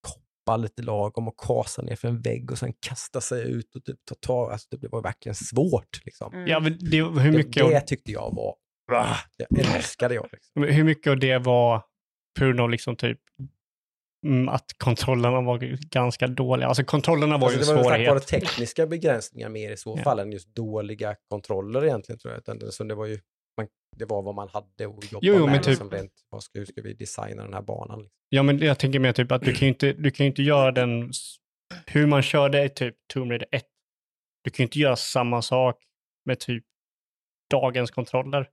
koppa 0.09 0.57
lite 0.57 0.83
lagom 0.83 1.29
och 1.29 1.41
kasa 1.41 1.83
ner 1.83 1.97
för 1.97 2.09
en 2.09 2.21
vägg 2.21 2.51
och 2.51 2.59
sen 2.59 2.73
kasta 2.81 3.21
sig 3.21 3.51
ut 3.51 3.75
och 3.77 3.85
typ 3.85 3.99
ta 4.05 4.15
tag. 4.15 4.53
Alltså 4.53 4.77
det 4.77 4.89
var 4.89 5.03
verkligen 5.03 5.35
svårt. 5.35 6.05
Liksom. 6.05 6.35
Mm. 6.35 6.47
Ja, 6.49 6.61
men 6.61 6.79
det, 6.81 6.97
hur, 6.97 7.33
Det, 7.33 7.39
mycket 7.39 7.55
det 7.69 7.77
av, 7.77 7.81
tyckte 7.81 8.13
jag 8.13 8.35
var... 8.35 8.55
Det 9.39 9.61
älskade 9.77 10.15
jag. 10.15 10.29
Liksom. 10.33 10.63
hur 10.63 10.85
mycket 10.85 11.11
av 11.11 11.19
det 11.19 11.39
var 11.39 11.79
på 12.39 12.45
grund 12.45 12.61
av 12.61 12.71
liksom 12.71 12.97
typ 12.97 13.19
mm, 14.27 14.49
att 14.49 14.65
kontrollerna 14.79 15.41
var 15.41 15.59
ganska 15.91 16.27
dåliga? 16.27 16.69
Alltså 16.69 16.85
kontrollerna 16.85 17.39
var 17.39 17.49
Alltså, 17.49 17.61
ju 17.61 17.65
det 17.75 17.81
en 17.81 17.85
var 17.85 17.91
väl 17.91 18.01
tack 18.01 18.09
vare 18.09 18.21
svårighet. 18.21 18.49
tekniska 18.51 18.87
begränsningar 18.87 19.49
mer 19.49 19.71
i 19.71 19.77
så 19.77 19.95
Ja. 19.99 20.03
fall 20.05 20.19
än 20.19 20.33
just 20.33 20.55
dåliga 20.55 21.17
kontroller 21.31 21.85
egentligen 21.85 22.19
tror 22.19 22.33
jag. 22.35 22.39
Utan, 22.39 22.73
så 22.73 22.85
det, 22.85 22.95
var 22.95 23.07
ju, 23.07 23.19
man, 23.57 23.67
det 23.97 24.05
var 24.05 24.23
vad 24.23 24.35
man 24.35 24.49
hade 24.49 24.67
att 24.67 24.81
jobba 25.13 25.19
Jo, 25.23 25.35
jo, 25.35 25.41
med. 25.45 25.47
men 25.53 25.59
typ- 25.63 25.67
liksom, 25.69 25.91
rent, 25.91 26.13
vad 26.31 26.43
ska, 26.43 26.59
hur 26.59 26.67
ska 26.67 26.83
vi 26.83 26.95
designa 26.95 27.43
den 27.43 27.55
här 27.55 27.63
banan? 27.63 27.99
Liksom. 27.99 28.15
Ja, 28.29 28.43
men 28.43 28.59
jag 28.59 28.79
tänker 28.79 28.99
mer 28.99 29.13
typ 29.13 29.33
att 29.33 29.43
du 29.43 29.53
kan 29.53 29.61
ju 29.61 29.69
inte, 29.69 29.93
du 29.93 30.11
kan 30.11 30.27
inte 30.27 30.43
göra 30.43 30.73
den, 30.73 31.11
hur 31.87 32.07
man 32.07 32.23
körde 32.23 32.65
i 32.65 32.69
typ 32.69 32.95
Tomb 33.13 33.31
Raider 33.31 33.49
1. 33.53 33.65
Du 34.45 34.51
kan 34.51 34.63
ju 34.63 34.67
inte 34.67 34.79
göra 34.79 34.97
samma 34.97 35.43
sak 35.43 35.77
med 36.25 36.39
typ 36.41 36.65
dagens 37.51 37.91
kontroller. 37.91 38.49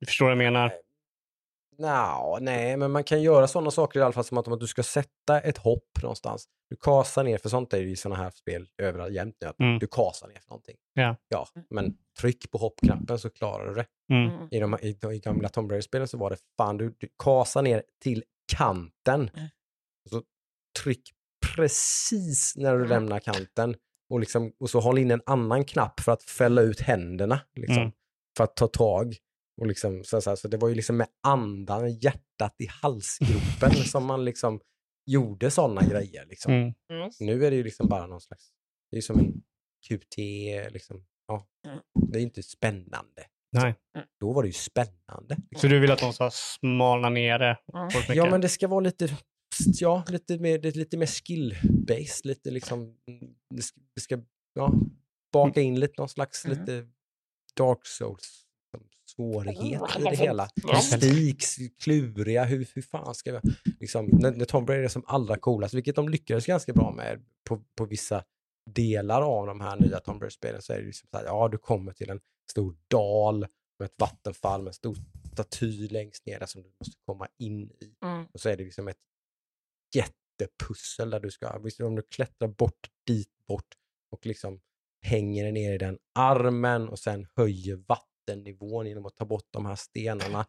Du 0.00 0.06
förstår 0.06 0.24
vad 0.26 0.30
jag 0.32 0.38
menar? 0.38 0.72
Nå, 1.78 2.38
nej, 2.40 2.76
men 2.76 2.90
man 2.90 3.04
kan 3.04 3.22
göra 3.22 3.48
sådana 3.48 3.70
saker 3.70 4.00
i 4.00 4.02
alla 4.02 4.12
fall 4.12 4.24
som 4.24 4.38
att 4.38 4.46
om 4.46 4.52
att 4.52 4.60
du 4.60 4.66
ska 4.66 4.82
sätta 4.82 5.40
ett 5.40 5.58
hopp 5.58 6.02
någonstans. 6.02 6.44
Du 6.70 6.76
kasar 6.76 7.24
ner, 7.24 7.38
för 7.38 7.48
sånt 7.48 7.72
är 7.72 7.78
ju 7.78 7.90
i 7.90 7.96
sådana 7.96 8.22
här 8.22 8.30
spel 8.30 8.68
överallt 8.82 9.12
jämt 9.14 9.36
nu, 9.40 9.46
att 9.46 9.60
Mm. 9.60 9.78
du 9.78 9.86
kasar 9.86 10.28
ner 10.28 10.34
för 10.40 10.50
någonting. 10.50 10.76
Ja. 10.94 11.16
ja, 11.28 11.46
men 11.70 11.96
tryck 12.20 12.50
på 12.50 12.58
hoppknappen 12.58 13.18
så 13.18 13.30
klarar 13.30 13.68
du 13.68 13.74
det. 13.74 13.86
Mm. 14.12 14.30
Mm. 14.30 14.48
I, 14.50 14.60
de, 14.60 14.74
i, 14.82 15.14
i 15.16 15.18
gamla 15.18 15.48
Tomb 15.48 15.70
Raider-spelen 15.70 16.08
så 16.08 16.18
var 16.18 16.30
det 16.30 16.36
fan, 16.56 16.76
du, 16.76 16.94
du 16.98 17.08
kasar 17.22 17.62
ner 17.62 17.82
till 18.02 18.24
kanten. 18.56 19.30
Mm. 19.34 19.48
Och 20.04 20.10
så 20.10 20.22
tryck 20.82 21.10
precis 21.56 22.54
när 22.56 22.70
du 22.72 22.76
Mm. 22.78 22.88
lämnar 22.88 23.18
kanten. 23.18 23.76
Och, 24.10 24.20
liksom, 24.20 24.52
och 24.60 24.70
så 24.70 24.80
håll 24.80 24.98
in 24.98 25.10
en 25.10 25.22
annan 25.26 25.64
knapp 25.64 26.00
för 26.00 26.12
att 26.12 26.22
fälla 26.22 26.62
ut 26.62 26.80
händerna. 26.80 27.40
Liksom, 27.54 27.76
Mm. 27.82 27.92
För 28.36 28.44
att 28.44 28.56
ta 28.56 28.66
tag. 28.66 29.16
Och 29.60 29.66
liksom, 29.66 30.04
så, 30.04 30.20
så, 30.20 30.36
så 30.36 30.48
det 30.48 30.56
var 30.56 30.68
ju 30.68 30.74
liksom 30.74 30.96
med 30.96 31.06
andan, 31.26 31.90
hjärtat 31.92 32.54
i 32.58 32.66
halsgropen 32.82 33.70
som 33.86 34.04
man 34.06 34.24
liksom 34.24 34.60
gjorde 35.10 35.50
sådana 35.50 35.80
grejer. 35.82 36.26
Liksom. 36.26 36.52
Mm. 36.52 36.74
Yes. 36.92 37.20
Nu 37.20 37.46
är 37.46 37.50
det 37.50 37.56
ju 37.56 37.64
liksom 37.64 37.88
bara 37.88 38.06
någon 38.06 38.20
slags, 38.20 38.50
det 38.90 38.94
är 38.94 38.98
ju 38.98 39.02
som 39.02 39.18
en 39.18 39.42
QT, 39.88 40.16
liksom. 40.72 41.04
Ja, 41.26 41.46
Mm. 41.66 41.78
det 42.12 42.18
är 42.18 42.22
inte 42.22 42.42
spännande. 42.42 43.26
Nej. 43.52 43.74
Då 44.20 44.32
var 44.32 44.42
det 44.42 44.48
ju 44.48 44.52
spännande. 44.52 45.36
Liksom. 45.50 45.60
Så 45.60 45.66
du 45.66 45.80
vill 45.80 45.90
att 45.90 45.98
de 45.98 46.12
ska 46.12 46.30
smalna 46.32 47.08
ner 47.08 47.38
det 47.38 47.58
Mm. 47.74 47.88
Ja, 48.08 48.30
men 48.30 48.40
det 48.40 48.48
ska 48.48 48.68
vara 48.68 48.80
lite, 48.80 49.08
ja, 49.66 50.04
lite 50.08 50.38
mer, 50.38 50.58
lite, 50.62 50.78
lite 50.78 50.96
mer 50.96 51.06
skill-based, 51.06 52.26
lite 52.26 52.50
liksom, 52.50 52.80
mm, 53.08 53.34
det 53.54 53.62
ska, 53.62 53.80
det 53.94 54.00
ska 54.00 54.22
ja, 54.54 54.72
baka 55.32 55.60
in 55.60 55.80
lite 55.80 55.94
någon 55.98 56.08
slags 56.08 56.44
Mm. 56.44 56.58
lite 56.58 56.88
Dark 57.56 57.86
Souls 57.86 58.45
liksom, 58.82 59.00
svårighet 59.16 59.82
Oh, 59.82 60.00
i 60.00 60.02
det 60.02 60.16
hela. 60.16 60.48
ja. 60.54 60.74
Mystiks, 60.74 61.56
kluriga, 61.78 62.44
hur, 62.44 62.68
hur 62.74 62.82
fan 62.82 63.14
ska 63.14 63.32
vi, 63.32 63.40
liksom, 63.80 64.06
när, 64.12 64.30
när 64.30 64.44
Tomb 64.44 64.68
Raider 64.70 64.84
är 64.84 64.88
som 64.88 65.04
allra 65.06 65.36
coolast, 65.36 65.74
vilket 65.74 65.96
de 65.96 66.08
lyckades 66.08 66.46
ganska 66.46 66.72
bra 66.72 66.92
med 66.92 67.24
på, 67.48 67.64
på 67.78 67.84
vissa 67.84 68.24
delar 68.70 69.22
av 69.22 69.46
de 69.46 69.60
här 69.60 69.76
nya 69.76 70.00
Tomb 70.00 70.22
Raider-spelen 70.22 70.62
så 70.62 70.72
är 70.72 70.78
det 70.78 70.86
liksom 70.86 71.08
så 71.10 71.16
här, 71.16 71.24
ja 71.24 71.48
du 71.48 71.58
kommer 71.58 71.92
till 71.92 72.10
en 72.10 72.20
stor 72.50 72.76
dal 72.88 73.46
med 73.78 73.86
ett 73.86 73.94
vattenfall 73.98 74.62
med 74.62 74.68
en 74.68 74.74
stor 74.74 74.96
staty 75.32 75.88
längst 75.88 76.26
ner 76.26 76.38
där 76.38 76.46
som 76.46 76.62
du 76.62 76.68
måste 76.80 76.96
komma 77.06 77.28
in 77.38 77.70
i. 77.70 77.94
Mm. 78.04 78.26
Och 78.32 78.40
så 78.40 78.48
är 78.48 78.56
det 78.56 78.64
liksom 78.64 78.88
ett 78.88 78.96
jättepussel 79.94 81.10
där 81.10 81.20
du 81.20 81.30
ska, 81.30 81.58
visst 81.58 81.80
om 81.80 81.94
du 81.94 82.02
klättrar 82.02 82.48
bort 82.48 82.90
dit 83.06 83.30
bort 83.48 83.74
och 84.10 84.26
liksom 84.26 84.60
hänger 85.02 85.52
ner 85.52 85.72
i 85.72 85.78
den 85.78 85.98
armen 86.18 86.88
och 86.88 86.98
sen 86.98 87.26
höjer 87.36 87.76
vattennivån 88.26 88.86
genom 88.86 89.06
att 89.06 89.16
ta 89.16 89.24
bort 89.24 89.48
de 89.50 89.66
här 89.66 89.74
stenarna 89.76 90.46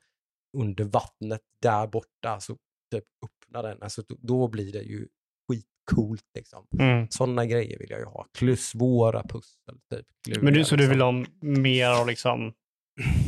under 0.57 0.83
vattnet 0.83 1.41
där 1.61 1.87
borta, 1.87 2.39
så 2.39 2.57
typ 2.91 3.03
öppna 3.25 3.61
den. 3.61 3.81
Alltså 3.83 4.03
då, 4.07 4.47
blir 4.47 4.73
det 4.73 4.81
ju 4.81 5.07
skitcoolt 5.47 6.25
liksom. 6.33 6.67
Mm. 6.79 7.07
Sådana 7.09 7.45
grejer 7.45 7.79
vill 7.79 7.89
jag 7.89 7.99
ju 7.99 8.05
ha. 8.05 8.25
Plus 8.37 8.67
svåra 8.67 9.23
pussel. 9.23 9.75
Typ. 9.93 10.05
Men 10.25 10.35
Kluriga, 10.35 10.51
du, 10.57 10.65
så 10.65 10.75
du 10.75 10.87
vill 10.87 10.97
liksom. 10.97 11.17
ha 11.17 11.25
mer 11.61 11.89
av 11.89 12.07
liksom 12.07 12.53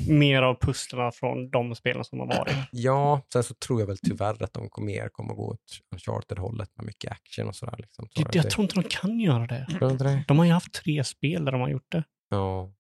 mer 0.10 0.42
av 0.42 0.56
pusslarna 0.62 1.12
från 1.12 1.50
de 1.50 1.76
spelen 1.76 2.04
som 2.04 2.20
har 2.20 2.28
varit? 2.28 2.56
Ja, 2.72 3.22
sen 3.34 3.44
så 3.44 3.54
tror 3.54 3.80
jag 3.80 3.88
väl 3.88 3.98
tyvärr 3.98 4.44
att 4.44 4.54
de 4.54 4.70
kommer- 4.70 4.86
mer 4.88 5.10
kommer 5.10 5.34
gå 5.34 5.48
åt 5.48 5.80
Uncharted-hållet 5.96 6.70
med 6.76 6.86
mycket 6.86 7.12
action 7.12 7.48
och 7.48 7.56
sådär. 7.56 7.76
Liksom. 7.78 8.08
Så 8.12 8.22
Jag, 8.22 8.36
jag 8.36 8.50
tror 8.50 8.64
inte 8.64 8.76
de 8.76 8.84
kan 8.84 9.20
göra 9.20 9.48
det. 9.48 9.66
Tror 9.70 9.80
du 9.80 9.92
inte 9.92 10.04
det? 10.04 10.24
De 10.28 10.38
har 10.40 10.46
ju 10.46 10.52
haft 10.52 10.74
tre 10.74 11.04
spel 11.04 11.46
där 11.46 11.52
de 11.52 11.62
har 11.62 11.70
gjort 11.70 11.92
det. 11.92 12.04
Ja, 12.30 12.72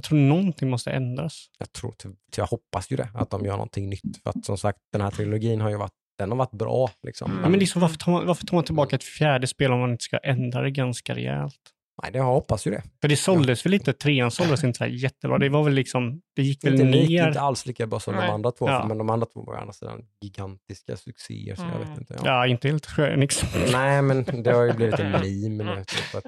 Jag 0.00 0.04
tror 0.04 0.18
någonting 0.18 0.70
måste 0.70 0.90
ändras. 0.90 1.46
jag 1.58 1.72
tror, 1.72 1.92
ty- 1.92 2.08
jag 2.36 2.46
hoppas 2.46 2.92
ju 2.92 2.96
det, 2.96 3.08
att 3.14 3.30
de 3.30 3.44
gör 3.44 3.52
någonting 3.52 3.88
nytt. 3.90 4.22
För 4.22 4.30
att 4.30 4.44
som 4.44 4.58
sagt, 4.58 4.78
den 4.92 5.00
här 5.00 5.10
trilogin 5.10 5.60
har 5.60 5.70
ju 5.70 5.76
varit, 5.76 5.92
den 6.18 6.30
har 6.30 6.38
varit 6.38 6.50
bra. 6.52 6.90
Liksom. 7.06 7.30
Mm. 7.30 7.42
Ja, 7.44 7.48
men 7.48 7.60
liksom, 7.60 7.80
varför, 7.80 7.96
tar 7.98 8.12
man, 8.12 8.26
varför 8.26 8.46
tar 8.46 8.56
man 8.56 8.64
tillbaka 8.64 8.96
ett 8.96 9.04
fjärde 9.04 9.46
spel 9.46 9.72
om 9.72 9.80
man 9.80 9.90
inte 9.90 10.04
ska 10.04 10.18
ändra 10.18 10.62
det 10.62 10.70
ganska 10.70 11.14
rejält? 11.14 11.54
Nej, 12.02 12.12
det 12.12 12.18
jag 12.18 12.24
hoppas 12.24 12.66
ju 12.66 12.70
det. 12.70 12.82
För 13.00 13.08
det 13.08 13.16
såldes 13.16 13.66
väl 13.66 13.74
inte, 13.74 13.92
trean 13.92 14.30
såldes 14.30 14.64
inte 14.64 14.78
så 14.78 14.84
här 14.84 14.90
jättebra. 14.90 15.38
Det 15.38 15.48
var 15.48 15.64
väl 15.64 15.72
liksom, 15.74 16.20
det 16.36 16.42
gick 16.42 16.64
väl 16.64 16.72
Inte, 16.72 16.84
ner. 16.84 16.92
lika, 17.08 17.28
inte 17.28 17.40
alls 17.40 17.66
lika 17.66 17.86
bra 17.86 18.00
som 18.00 18.14
Nej. 18.14 18.26
de 18.26 18.32
andra 18.34 18.50
två, 18.50 18.68
Ja. 18.68 18.86
men 18.88 18.98
de 18.98 19.10
andra 19.10 19.26
två 19.26 19.44
var 19.44 19.54
å 19.54 19.56
andra 19.56 19.72
sidan 19.72 20.02
gigantiska 20.20 20.96
succéer. 20.96 21.54
Så 21.54 21.62
jag 21.62 21.70
Mm. 21.76 21.88
vet 21.88 21.98
inte. 21.98 22.14
Ja. 22.14 22.20
Ja, 22.24 22.46
inte 22.46 22.68
helt 22.68 22.86
Square 22.86 23.26
Nej, 23.72 24.02
men 24.02 24.42
det 24.42 24.50
har 24.52 24.62
ju 24.62 24.72
blivit 24.72 24.98
en 25.00 25.10
meme 25.48 25.64
nu. 25.74 25.84
Typ 25.84 26.14
att, 26.14 26.24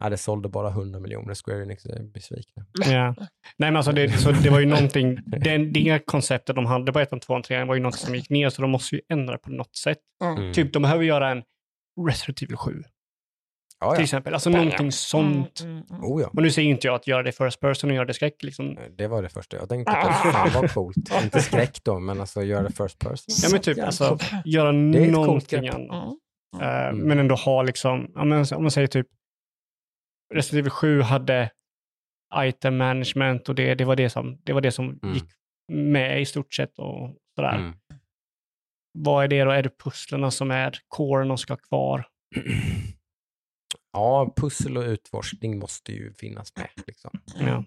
ja, 0.00 0.08
det 0.08 0.16
sålde 0.16 0.48
bara 0.48 0.68
100 0.68 1.00
miljoner. 1.00 1.34
Square 1.34 1.62
Enix 1.62 1.86
är 1.86 2.02
besvikna. 2.02 2.66
Ja. 2.92 3.14
Nej, 3.18 3.26
men 3.56 3.76
alltså 3.76 3.92
det, 3.92 4.10
så 4.10 4.30
det 4.32 4.50
var 4.50 4.60
ju 4.60 4.66
någonting, 4.66 5.18
den, 5.26 5.72
det 5.72 5.98
konceptet 6.06 6.56
de 6.56 6.66
hade 6.66 6.92
på 6.92 7.00
ettan, 7.00 7.20
tvåan, 7.20 7.42
trean 7.42 7.68
var 7.68 7.74
ju 7.74 7.80
något 7.80 7.94
som 7.98 8.14
gick 8.14 8.30
ner, 8.30 8.48
så 8.50 8.62
de 8.62 8.70
måste 8.70 8.94
ju 8.96 9.00
ändra 9.08 9.38
på 9.38 9.50
något 9.50 9.76
sätt. 9.76 9.98
Mm. 10.24 10.52
Typ, 10.52 10.72
de 10.72 10.82
behöver 10.82 11.04
göra 11.04 11.30
en 11.30 11.42
Resident 12.08 12.42
Evil 12.42 12.56
7, 12.56 12.82
Ja, 13.80 13.94
till 13.94 14.04
exempel. 14.04 14.34
Alltså 14.34 14.50
Bam. 14.50 14.60
någonting 14.60 14.92
sånt. 14.92 15.60
Mm, 15.60 15.72
mm, 15.72 15.84
mm. 15.90 16.04
Oh, 16.04 16.22
ja. 16.22 16.28
Och 16.28 16.42
nu 16.42 16.50
säger 16.50 16.70
inte 16.70 16.86
jag 16.86 16.94
att 16.94 17.06
göra 17.06 17.22
det 17.22 17.32
first 17.32 17.60
person 17.60 17.90
och 17.90 17.96
göra 17.96 18.06
det 18.06 18.14
skräck. 18.14 18.42
Liksom. 18.42 18.78
Det 18.98 19.06
var 19.06 19.22
det 19.22 19.28
första 19.28 19.56
jag 19.56 19.68
tänkte 19.68 19.92
på. 19.92 20.12
Fan 20.32 20.50
vad 20.54 20.72
coolt. 20.72 20.96
Inte 21.22 21.40
skräck 21.40 21.84
då, 21.84 21.98
men 21.98 22.20
alltså 22.20 22.42
göra 22.42 22.62
det 22.62 22.72
first 22.72 22.98
person. 22.98 23.34
Ja, 23.42 23.48
men 23.52 23.60
typ 23.60 23.84
alltså, 23.84 24.18
göra 24.44 24.72
någonting 24.72 25.68
annat. 25.68 25.90
Mm. 25.90 26.16
Eh, 26.60 26.88
Mm. 26.88 26.98
Men 26.98 27.18
ändå 27.18 27.34
ha 27.34 27.62
liksom, 27.62 28.12
om 28.16 28.28
man 28.62 28.70
säger 28.70 28.86
typ, 28.86 29.06
Resident 30.34 30.58
Evil 30.60 30.70
7 30.70 31.00
hade 31.00 31.50
item 32.36 32.76
management 32.76 33.48
och 33.48 33.54
det, 33.54 33.74
det 33.74 33.84
var 33.84 33.96
det 33.96 34.10
som, 34.10 34.40
det 34.44 34.52
var 34.52 34.60
det 34.60 34.72
som 34.72 34.98
Mm. 35.02 35.14
gick 35.14 35.24
med 35.72 36.20
i 36.22 36.26
stort 36.26 36.54
sett 36.54 36.78
och 36.78 37.16
sådär. 37.34 37.56
Mm. 37.56 37.74
Vad 38.92 39.24
är 39.24 39.28
det 39.28 39.44
då? 39.44 39.50
Är 39.50 39.62
det 39.62 39.78
pusslerna 39.78 40.30
som 40.30 40.50
är 40.50 40.78
coren 40.88 41.30
och 41.30 41.40
ska 41.40 41.56
kvar? 41.56 42.06
Ja, 43.92 44.32
pussel 44.36 44.76
och 44.76 44.82
utforskning 44.84 45.58
måste 45.58 45.92
ju 45.92 46.14
finnas 46.14 46.56
med 46.56 46.68
liksom, 46.86 47.10
Ja. 47.40 47.64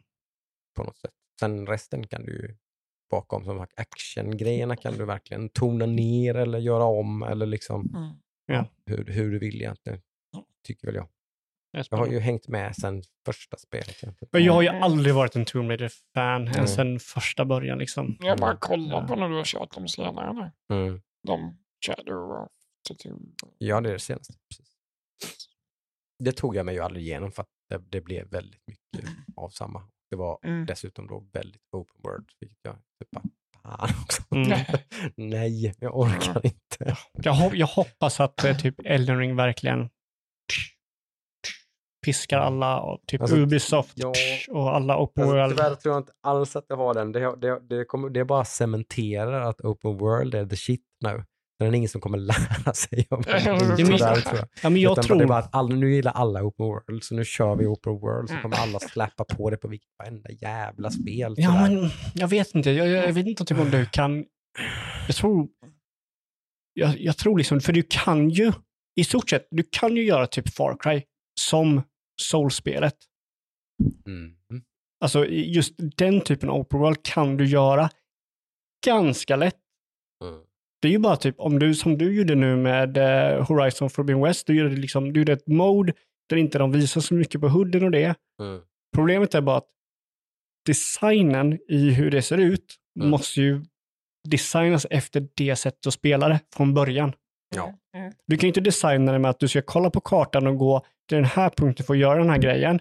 på 0.76 0.84
något 0.84 0.98
sätt. 0.98 1.12
Sen 1.40 1.68
resten 1.68 2.08
kan 2.08 2.26
du 2.26 2.58
bakom 3.12 3.46
som 3.46 3.58
sagt 3.58 3.80
actiongrejerna 3.80 4.76
kan 4.76 4.98
du 4.98 5.06
verkligen 5.06 5.50
tona 5.50 5.86
ner 5.86 6.36
eller 6.36 6.60
göra 6.60 6.84
om 6.84 7.24
eller 7.24 7.46
liksom 7.46 7.96
Mm. 8.50 8.66
hur, 8.86 9.06
hur 9.06 9.32
du 9.32 9.40
vill 9.40 9.56
egentligen. 9.56 10.02
Tycker 10.64 10.88
väl 10.88 10.96
jag. 10.96 11.08
Jag 11.90 11.98
har 11.98 12.08
ju 12.08 12.20
hängt 12.20 12.48
med 12.48 12.76
sen 12.76 13.04
första 13.26 13.58
spelet. 13.58 14.04
Men 14.32 14.44
jag 14.44 14.54
har 14.54 14.62
ju 14.62 14.68
aldrig 14.68 15.16
varit 15.16 15.36
en 15.36 15.46
Tomb 15.46 15.70
Raider-fan 15.70 16.48
Mm. 16.48 16.68
sen 16.68 17.00
första 17.00 17.46
början. 17.46 17.78
Liksom. 17.78 18.18
Jag 18.20 18.38
bara 18.40 18.50
Mm. 18.52 18.60
kollar 18.60 19.08
på 19.08 19.16
när 19.16 19.30
du 19.30 19.36
har 19.36 19.44
kört 19.44 19.72
dem 19.76 19.88
senare 19.88 20.34
nu. 20.34 20.76
Mm. 20.76 21.02
De 21.28 21.58
Shadow 21.86 22.32
of 22.32 22.50
the 22.88 22.96
Tomb. 23.10 23.36
Ja, 23.58 23.82
det 23.82 23.90
är 23.90 23.94
det 23.94 24.00
senaste. 24.00 24.34
Precis. 24.50 24.76
Det 26.24 26.32
tog 26.32 26.56
jag 26.56 26.66
mig 26.66 26.76
ju 26.76 26.82
aldrig 26.82 27.06
igenom 27.06 27.32
för 27.32 27.42
att 27.42 27.50
det, 27.70 27.78
det 27.90 28.02
blev 28.02 28.28
väldigt 28.30 28.62
mycket 28.68 29.10
av 29.36 29.50
samma. 29.50 29.84
Det 30.10 30.16
var 30.16 30.40
Mm. 30.44 30.66
dessutom 30.66 31.08
då 31.08 31.28
väldigt 31.34 31.62
open 31.72 32.02
world, 32.04 32.30
vilket 32.40 32.60
jag 32.64 32.76
typ 32.76 33.12
bara, 33.12 33.24
fan 33.64 33.90
också. 34.04 34.24
Mm. 34.36 34.60
Nej, 35.16 35.74
jag 35.80 35.98
orkar 35.98 36.46
inte. 36.46 36.98
Jag, 37.14 37.34
hop- 37.34 37.56
jag 37.56 37.68
hoppas 37.68 38.20
att 38.20 38.44
eh, 38.44 38.58
typ 38.58 38.76
Elden 38.86 39.18
Ring 39.20 39.36
verkligen 39.36 39.90
piskar 42.04 42.38
alla 42.40 42.80
och 42.80 43.00
typ 43.08 43.22
Alltså, 43.22 43.36
Ubisoft 43.38 43.94
ja. 43.96 44.14
och 44.50 44.76
alla 44.76 44.98
open 44.98 45.24
Alltså, 45.24 45.36
world. 45.38 45.58
tyvärr 45.58 45.76
tror 45.76 45.94
jag 45.94 46.02
inte 46.02 46.12
alls 46.24 46.56
att 46.56 46.68
det 46.68 46.76
har 46.76 46.94
den. 46.94 47.12
Det, 47.12 47.36
det, 47.42 47.60
det, 47.70 47.86
kommer, 47.86 48.10
det 48.10 48.26
bara 48.26 48.46
cementerar 48.46 49.42
att 49.42 49.62
open 49.62 49.98
world 49.98 50.36
är 50.36 50.46
the 50.46 50.56
shit 50.56 50.82
nu. 51.06 51.24
Det 51.60 51.66
är 51.66 51.74
ingen 51.76 51.90
som 51.90 52.02
kommer 52.02 52.18
lära 52.32 52.74
sig 52.74 53.08
av 53.10 53.22
det. 53.22 53.40
Tyvärr, 53.78 54.22
tror 54.22 54.38
jag. 54.38 54.48
Ja, 54.64 54.70
men 54.70 54.82
jag 54.82 54.92
Utan 54.92 55.04
tror... 55.04 55.18
Det 55.18 55.24
är 55.24 55.28
bara 55.28 55.38
att 55.40 55.56
alla, 55.56 55.76
nu 55.76 55.94
gillar 55.94 56.12
alla 56.12 56.44
open 56.44 56.66
world, 56.66 57.04
så 57.04 57.16
nu 57.16 57.26
kör 57.26 57.56
vi 57.56 57.66
open 57.66 57.94
world, 58.00 58.28
så 58.30 58.34
Mm. 58.34 58.42
kommer 58.44 58.58
alla 58.58 58.80
släppa 58.80 59.24
på 59.24 59.50
det 59.50 59.58
på 59.58 59.68
vilket 59.68 59.90
varenda 60.00 60.30
jävla 60.32 60.90
spel. 60.90 61.34
Ja, 61.38 61.52
men 61.62 61.90
jag 62.14 62.28
vet 62.28 62.56
inte. 62.56 62.72
Jag, 62.72 62.88
jag 62.88 63.14
vet 63.14 63.28
inte 63.28 63.46
typ 63.46 63.60
om 63.60 63.70
du 63.72 63.86
kan... 63.86 64.26
Jag 65.08 65.16
tror... 65.16 65.48
Jag, 66.74 67.00
jag 67.02 67.18
tror 67.18 67.38
liksom, 67.38 67.60
för 67.62 67.74
du 67.74 67.84
kan 67.90 68.30
ju 68.30 68.52
i 68.96 69.04
stort 69.04 69.30
sett, 69.30 69.48
du 69.52 69.64
kan 69.72 69.96
ju 69.96 70.04
göra 70.04 70.28
typ 70.28 70.54
Far 70.54 70.78
Cry 70.80 71.02
som 71.42 71.82
Soul-spelet. 72.22 72.96
Mm. 74.08 74.36
Alltså 75.04 75.26
just 75.28 75.74
den 75.78 76.22
typen 76.22 76.50
av 76.50 76.56
open 76.56 76.80
world 76.80 77.04
kan 77.04 77.38
du 77.38 77.46
göra 77.46 77.90
ganska 78.86 79.36
lätt. 79.36 79.60
Mm. 80.24 80.40
Det 80.82 80.88
är 80.88 80.92
ju 80.92 80.98
bara 81.00 81.16
typ 81.16 81.36
om 81.40 81.60
du, 81.60 81.76
som 81.76 81.98
du 81.98 82.16
gjorde 82.16 82.36
nu 82.36 82.56
med 82.56 82.98
eh, 82.98 83.46
Horizon 83.48 83.90
Forbidden 83.90 84.24
West, 84.24 84.48
du 84.48 84.58
gjorde, 84.58 84.76
liksom, 84.76 85.14
du 85.14 85.20
gjorde 85.20 85.34
ett 85.34 85.48
mode 85.48 85.94
där 86.30 86.38
inte 86.38 86.58
de 86.58 86.72
visar 86.72 87.02
så 87.02 87.14
mycket 87.14 87.42
på 87.42 87.48
hooden 87.50 87.84
och 87.84 87.92
det. 87.92 88.16
Mm. 88.42 88.62
Problemet 88.96 89.36
är 89.36 89.42
bara 89.42 89.58
att 89.58 89.70
designen 90.66 91.60
i 91.70 91.90
hur 91.92 92.12
det 92.12 92.22
ser 92.22 92.38
ut 92.38 92.80
Mm. 92.96 93.10
måste 93.10 93.42
ju 93.42 93.66
designas 94.30 94.86
efter 94.90 95.28
det 95.36 95.56
sättet 95.56 95.88
att 95.88 95.94
spela 95.94 96.30
det 96.30 96.40
från 96.56 96.74
början. 96.74 97.14
Ja. 97.56 97.74
Mm. 97.98 98.14
Du 98.28 98.38
kan 98.38 98.48
ju 98.48 98.48
inte 98.48 98.62
designa 98.62 99.12
det 99.12 99.20
med 99.20 99.30
att 99.32 99.40
du 99.40 99.48
ska 99.48 99.62
kolla 99.62 99.90
på 99.90 100.00
kartan 100.02 100.48
och 100.48 100.58
gå 100.58 100.86
till 101.10 101.16
den 101.16 101.26
här 101.26 101.50
punkten 101.50 101.86
för 101.86 101.94
att 101.94 102.00
göra 102.00 102.20
den 102.20 102.30
här 102.30 102.38
grejen. 102.38 102.80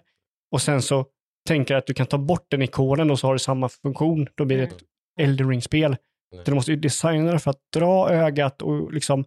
Och 0.52 0.62
sen 0.62 0.82
så 0.82 1.06
tänker 1.48 1.74
att 1.74 1.86
du 1.86 1.94
kan 1.94 2.06
ta 2.06 2.18
bort 2.18 2.46
den 2.50 2.62
ikonen 2.62 3.10
och 3.10 3.18
så 3.18 3.26
har 3.26 3.32
du 3.32 3.38
samma 3.38 3.68
funktion. 3.68 4.28
Då 4.34 4.44
blir 4.44 4.56
det 4.58 4.62
ett 4.64 4.76
Elden 5.20 5.48
Ring-spel. 5.48 5.96
Nej. 6.32 6.42
Du 6.44 6.54
måste 6.54 6.70
ju 6.70 6.76
designa 6.76 7.32
det 7.32 7.38
för 7.38 7.50
att 7.50 7.60
dra 7.74 8.10
ögat 8.10 8.62
och 8.62 8.92
liksom 8.92 9.24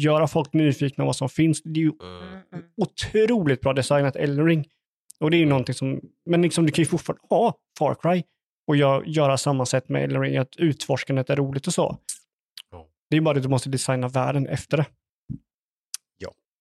göra 0.00 0.26
folk 0.28 0.52
nyfikna 0.52 1.02
på 1.02 1.06
vad 1.06 1.16
som 1.16 1.28
finns. 1.28 1.62
Det 1.62 1.80
är 1.80 1.84
ju 1.84 1.92
Mm. 2.02 2.32
Mm. 2.52 2.64
otroligt 2.76 3.60
bra 3.60 3.72
designat 3.72 4.16
Elden 4.16 4.46
Ring. 4.46 4.64
Och 5.20 5.30
det 5.30 5.36
är 5.36 5.38
ju 5.38 5.46
någonting 5.46 5.74
som, 5.74 6.00
men 6.30 6.42
liksom 6.42 6.66
du 6.66 6.72
kan 6.72 6.82
ju 6.82 6.86
fortfarande 6.86 7.22
ha 7.30 7.54
Far 7.78 7.94
Cry 7.94 8.22
och 8.66 8.76
gö- 8.76 9.02
göra 9.06 9.36
samma 9.36 9.66
sätt 9.66 9.88
med 9.88 10.04
Elden 10.04 10.22
Ring, 10.22 10.36
att 10.36 10.56
utforskandet 10.56 11.30
är 11.30 11.36
roligt 11.36 11.66
och 11.66 11.72
så. 11.74 11.98
Ja. 13.08 13.10
Det 13.10 13.16
är 13.16 13.20
bara 13.20 13.34
det 13.34 13.38
att 13.38 13.42
du 13.42 13.48
måste 13.48 13.68
designa 13.68 14.08
världen 14.08 14.46
efter 14.46 14.76
det. 14.76 14.86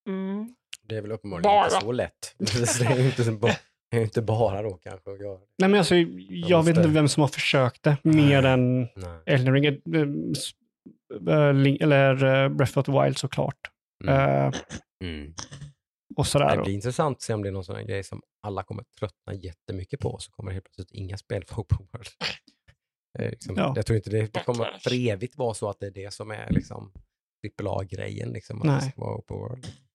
Mm. 0.10 0.56
Det 0.88 0.96
är 0.98 1.02
väl 1.02 1.12
uppenbarligen 1.12 1.44
Bara. 1.44 1.66
inte 1.66 1.80
så 1.82 1.92
lätt. 1.92 2.36
det 2.80 2.86
är 2.86 2.96
ju 3.00 3.06
inte, 3.06 3.24
så 3.24 3.32
ba- 3.32 3.48
det 3.92 3.98
är 3.98 4.00
ju 4.00 4.04
inte 4.06 4.22
bara 4.22 4.62
då 4.62 4.78
kanske 4.78 5.12
att 5.12 5.20
göra. 5.20 5.40
Nej 5.58 5.70
men 5.70 5.74
alltså, 5.80 5.96
jag 5.96 6.64
vet 6.64 6.68
måste- 6.68 6.70
inte 6.82 6.88
vem 6.88 7.08
som 7.08 7.22
har 7.22 7.28
försökt 7.28 7.84
det 7.84 7.98
mer 8.04 8.46
än 8.46 8.82
Nej. 8.82 9.20
Elden 9.26 9.54
Ring, 9.54 9.66
eh, 9.66 9.72
eh, 11.34 11.54
Link- 11.54 11.82
eller 11.84 12.44
eh, 12.44 12.50
Breath 12.50 12.78
of 12.78 12.86
the 12.86 12.92
Wild 12.92 13.18
såklart. 13.18 13.60
Mm. 14.04 14.16
Eh, 14.48 14.54
Mm. 15.04 15.34
och 16.16 16.28
sådär. 16.28 16.58
Det 16.58 16.64
blir 16.64 16.74
intressant 16.74 17.18
att 17.18 17.22
se 17.22 17.34
om 17.34 17.42
det 17.42 17.50
är 17.50 17.54
någon 17.54 17.64
sån 17.66 17.76
här 17.76 17.84
grej 17.84 18.04
som 18.04 18.22
alla 18.42 18.64
kommer 18.64 18.84
tröttna 19.00 19.34
jättemycket 19.34 20.00
på, 20.00 20.18
så 20.20 20.32
kommer 20.32 20.50
det 20.52 20.54
helt 20.54 20.66
plötsligt 20.66 20.92
inga 20.92 21.18
spel 21.18 21.44
för 21.48 21.56
open 21.62 21.78
world. 21.92 22.08
Är 23.16 23.30
liksom, 23.30 23.56
Ja. 23.58 23.74
Jag 23.76 23.86
tror 23.86 23.98
inte 23.98 24.10
det, 24.10 24.34
det 24.34 24.40
kommer 24.46 24.68
för 24.84 25.10
evigt 25.10 25.38
vara 25.38 25.54
så 25.54 25.70
att 25.70 25.80
det 25.80 25.86
är 25.86 25.92
det 25.92 26.14
som 26.14 26.32
är 26.32 26.48
liksom 26.50 26.92
AAA-grejen, 27.62 28.30
liksom, 28.30 28.62
Nej. 28.64 28.94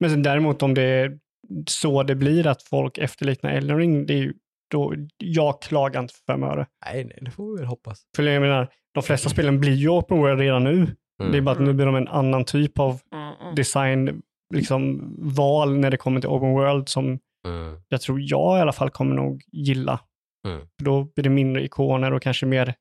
Men 0.00 0.10
sen 0.10 0.22
däremot 0.22 0.62
om 0.62 0.74
det 0.74 0.82
är 0.82 1.18
så 1.66 2.02
det 2.02 2.14
blir 2.14 2.46
att 2.46 2.62
folk 2.62 2.98
efterliknar 2.98 3.50
Elden 3.50 3.78
Ring, 3.78 4.06
det 4.06 4.14
är 4.14 4.18
ju 4.18 4.34
då, 4.70 4.94
jag 5.18 5.62
klagar 5.62 6.00
inte 6.00 6.14
för 6.14 6.32
fem 6.32 6.42
öre. 6.42 6.66
Nej, 6.84 7.04
nej, 7.04 7.18
det 7.20 7.30
får 7.30 7.52
vi 7.52 7.56
väl 7.58 7.66
hoppas. 7.66 8.02
För 8.16 8.22
jag 8.22 8.40
menar, 8.40 8.68
de 8.94 9.02
flesta 9.02 9.28
spelen 9.28 9.60
blir 9.60 9.74
ju 9.74 9.88
open 9.88 10.18
world 10.18 10.40
redan 10.40 10.64
nu. 10.64 10.72
Mm. 10.72 11.32
Det 11.32 11.38
är 11.38 11.42
bara 11.42 11.52
att 11.52 11.60
nu 11.60 11.72
blir 11.72 11.86
de 11.86 11.94
en 11.94 12.08
annan 12.08 12.44
typ 12.44 12.78
av 12.78 13.00
Mm. 13.12 13.34
Mm. 13.42 13.54
design, 13.54 14.22
liksom 14.54 15.14
val 15.34 15.78
när 15.78 15.90
det 15.90 15.96
kommer 15.96 16.20
till 16.20 16.28
open 16.30 16.50
world 16.52 16.88
som 16.88 17.18
Mm. 17.46 17.80
jag 17.88 18.00
tror 18.00 18.20
jag 18.20 18.58
i 18.58 18.60
alla 18.60 18.72
fall 18.72 18.90
kommer 18.90 19.14
nog 19.16 19.42
gilla. 19.52 20.00
Mm. 20.48 20.60
För 20.78 20.84
Då 20.84 21.04
blir 21.04 21.22
det 21.22 21.30
mindre 21.30 21.64
ikoner 21.64 22.12
och 22.12 22.22
kanske 22.22 22.46
mer 22.46 22.74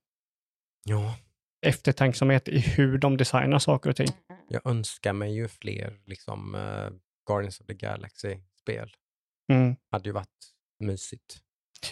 Ja, 0.86 1.16
eftertänksamhet 1.66 2.48
i 2.48 2.60
hur 2.60 2.98
de 2.98 3.18
designar 3.18 3.60
saker 3.60 3.90
och 3.90 3.96
ting. 3.96 4.08
jag 4.50 4.66
önskar 4.68 5.14
mig 5.14 5.34
ju 5.36 5.48
fler 5.48 6.00
liksom 6.06 6.56
eh, 6.56 6.90
Guardians 7.28 7.60
of 7.62 7.68
the 7.68 7.74
Galaxy-spel. 7.74 8.92
Mm. 9.52 9.76
Hade 9.92 10.10
ju 10.10 10.14
varit 10.14 10.28
mysigt. 10.80 11.38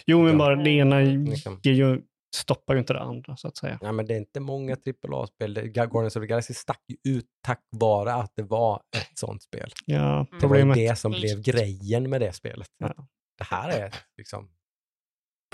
Jo, 0.06 0.22
men 0.22 0.38
bara 0.38 0.56
det 0.56 0.70
ena 0.70 0.98
Liksom. 1.00 1.60
ger 1.62 1.72
ju, 1.72 2.02
stoppar 2.36 2.74
ju 2.74 2.80
inte 2.80 2.92
det 2.92 3.00
andra, 3.00 3.36
så 3.36 3.48
att 3.48 3.56
säga. 3.56 3.78
Ja, 3.82 3.92
men 3.92 4.06
det 4.06 4.14
är 4.14 4.18
inte 4.18 4.40
många 4.40 4.76
AAA-spel. 5.04 5.54
Guardians 5.68 6.16
of 6.16 6.22
the 6.22 6.26
Galaxy 6.26 6.54
stack 6.54 6.82
ju 6.88 6.96
ut 7.16 7.26
tack 7.42 7.60
vare 7.70 8.12
att 8.14 8.32
det 8.36 8.42
var 8.42 8.82
ett 8.96 9.18
sånt 9.18 9.42
spel. 9.42 9.70
Ja, 9.86 9.96
Det 9.96 10.06
var 10.06 10.34
ju 10.34 10.40
problemet. 10.40 10.74
det 10.76 10.96
som 10.98 11.12
blev 11.12 11.40
grejen 11.42 12.10
med 12.10 12.20
det 12.20 12.32
spelet. 12.32 12.70
Ja. 12.78 12.94
Det 13.38 13.44
här 13.44 13.68
är 13.70 13.94
liksom 14.16 14.50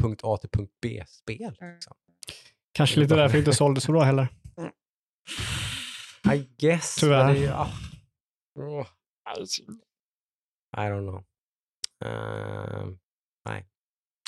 punkt 0.01 0.21
A 0.25 0.37
till 0.37 0.51
punkt 0.51 0.73
B-spel. 0.83 1.57
Mm. 1.61 1.75
Liksom. 1.75 1.97
Kanske 2.75 3.01
lite 3.01 3.15
därför 3.15 3.33
det 3.33 3.39
inte 3.39 3.53
sålde 3.53 3.81
så 3.81 3.93
bra 3.93 4.03
heller. 4.03 4.29
I 6.35 6.49
guess. 6.59 6.97
Tyvärr. 7.01 7.35
Det 7.35 7.39
Nej, 9.37 9.47
synd. 9.47 9.81
I 10.77 10.81
don't 10.81 11.09
know. 11.09 11.25
Ehm, 12.05 12.99
nej, 13.49 13.67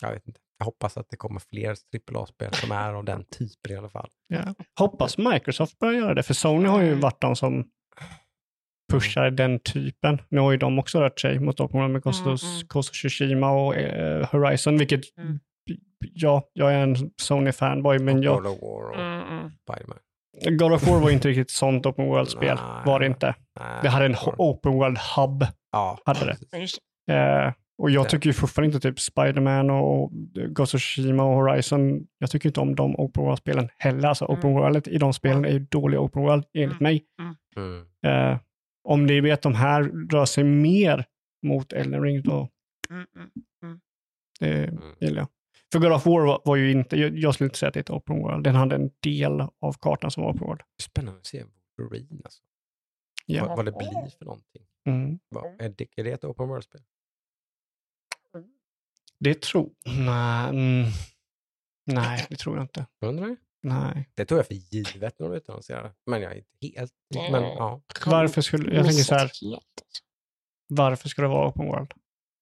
jag 0.02 0.12
vet 0.12 0.26
inte. 0.28 0.40
Jag 0.58 0.64
hoppas 0.64 0.96
att 0.96 1.08
det 1.10 1.16
kommer 1.16 1.40
fler 1.40 1.76
AAA-spel 2.14 2.54
som 2.54 2.72
är 2.72 2.92
av 2.92 3.04
den 3.04 3.24
typen 3.24 3.72
i 3.72 3.76
alla 3.76 3.88
fall. 3.90 4.10
Ja. 4.26 4.54
Hoppas 4.78 5.18
Microsoft 5.18 5.78
börjar 5.78 6.00
göra 6.00 6.14
det, 6.14 6.22
för 6.22 6.34
Sony 6.34 6.68
har 6.68 6.82
ju 6.82 6.94
varit 6.94 7.20
de 7.20 7.36
som 7.36 7.70
pushar 8.92 9.30
den 9.30 9.60
typen. 9.60 10.22
Nu 10.28 10.40
har 10.40 10.50
ju 10.52 10.56
de 10.56 10.78
också 10.78 11.00
rört 11.00 11.20
sig 11.20 11.38
mot 11.38 11.60
Open 11.60 11.80
World 11.80 11.92
med 11.92 12.06
of 12.06 12.20
Mm, 12.20 12.28
mm. 12.28 12.66
Ghost 12.68 12.90
of 12.90 12.96
Tsushima 12.96 13.50
och 13.50 13.76
eh, 13.76 14.28
Horizon, 14.32 14.78
vilket, 14.78 15.18
Mm. 15.18 15.40
Ja, 16.14 16.42
jag 16.52 16.74
är 16.74 16.78
en 16.78 16.96
Sony-fanboy, 16.96 17.98
men 17.98 18.22
jag, 18.22 18.36
God 18.42 18.46
of 18.52 18.62
War 18.62 18.90
och 18.90 18.94
Mm, 18.96 19.20
mm. 19.38 19.50
Spiderman. 19.50 19.98
God 20.58 20.72
of 20.72 20.88
War 20.88 21.00
var 21.00 21.10
inte 21.10 21.28
riktigt 21.28 21.50
sånt 21.50 21.86
Open 21.86 22.06
World-spel, 22.06 22.58
var 22.86 23.00
det 23.00 23.06
inte. 23.06 23.34
Nej, 23.60 23.78
Det 23.82 23.88
hade 23.88 24.06
en 24.06 24.16
Open 24.38 24.72
World-hub, 24.72 25.46
Ja, 25.72 25.98
hade 26.04 26.26
det. 26.26 27.14
Eh, 27.14 27.52
och 27.78 27.90
jag 27.90 28.08
tycker 28.08 28.26
ju 28.26 28.32
fortfarande 28.32 28.74
inte 28.74 28.88
typ 28.88 29.00
Spider-Man 29.00 29.70
och 29.70 30.10
Ghost 30.48 30.74
of 30.74 30.80
Tsushima 30.80 31.24
och 31.24 31.34
Horizon, 31.34 32.06
jag 32.18 32.30
tycker 32.30 32.48
inte 32.48 32.60
om 32.60 32.74
de 32.74 32.96
Open 32.96 33.22
World-spelen 33.24 33.68
heller. 33.78 34.08
Alltså 34.08 34.24
Open 34.24 34.50
Mm. 34.50 34.62
World 34.62 34.88
i 34.88 34.98
de 34.98 35.12
spelen 35.12 35.44
är 35.44 35.50
ju 35.50 35.58
dåliga 35.58 36.00
Open 36.00 36.22
World 36.22 36.44
enligt 36.54 36.80
mig. 36.80 37.04
Mm. 37.56 37.84
Eh, 38.06 38.38
om 38.88 39.06
är 39.28 39.32
att 39.34 39.42
de 39.42 39.54
här 39.54 39.82
rör 40.12 40.24
sig 40.24 40.44
mer 40.44 41.04
mot 41.46 41.72
Elden 41.72 42.02
Ring, 42.02 42.22
då 42.22 42.48
det. 42.88 42.94
Mm, 42.94 43.06
mm. 43.62 43.80
det 44.40 44.64
Mm. 44.64 44.82
gillar 45.00 45.18
jag. 45.18 45.28
För 45.76 45.80
God 45.80 45.92
of 45.92 46.06
War 46.06 46.26
var, 46.26 46.42
var 46.44 46.56
ju 46.56 46.70
inte, 46.70 46.96
jag, 46.96 47.18
jag 47.18 47.34
skulle 47.34 47.46
inte 47.46 47.58
säga 47.58 47.68
att 47.68 47.74
det 47.74 47.78
är 47.78 47.82
ett 47.82 47.90
Open 47.90 48.22
World. 48.22 48.44
Den 48.44 48.54
hade 48.54 48.74
en 48.74 48.90
del 49.00 49.40
av 49.40 49.72
kartan 49.80 50.10
som 50.10 50.22
var 50.22 50.30
Open 50.30 50.46
World. 50.46 50.60
Spännande 50.82 51.18
att 51.18 51.26
se 51.26 51.44
Wolverine 51.78 52.20
alltså. 52.24 52.42
Ja. 53.26 53.46
Vad, 53.46 53.56
vad 53.56 53.64
det 53.64 53.72
blir 53.72 54.10
för 54.18 54.24
någonting. 54.24 54.66
Mm. 54.86 55.18
Vad, 55.28 55.60
är, 55.60 55.68
det, 55.68 55.86
är 55.96 56.04
det 56.04 56.10
ett 56.10 56.24
open 56.24 56.48
world-spel? 56.48 56.80
Det 59.18 59.42
tror 59.42 59.70
Nej, 59.84 60.48
mm. 60.48 60.90
Nej, 61.86 62.26
det 62.28 62.36
tror 62.36 62.56
jag 62.56 62.64
inte. 62.64 62.86
Undrar 63.00 63.26
jag. 63.26 63.36
Nej. 63.62 64.10
Det 64.14 64.24
tror 64.24 64.38
jag 64.38 64.46
för 64.46 64.54
givet 64.54 65.18
när 65.18 65.28
de 65.28 65.36
utannonserar 65.36 65.82
det. 65.82 65.94
Men 66.06 66.22
jag 66.22 66.32
är 66.32 66.36
inte 66.36 66.78
helt... 66.80 66.92
Men 67.30 67.42
ja. 67.42 67.82
Varför 68.06 68.42
skulle, 68.42 68.74
jag 68.74 68.84
tänker 68.86 69.02
så 69.02 69.14
här, 69.14 69.30
varför 70.68 71.08
ska 71.08 71.22
det 71.22 71.28
vara 71.28 71.48
Open 71.48 71.66
World? 71.66 71.92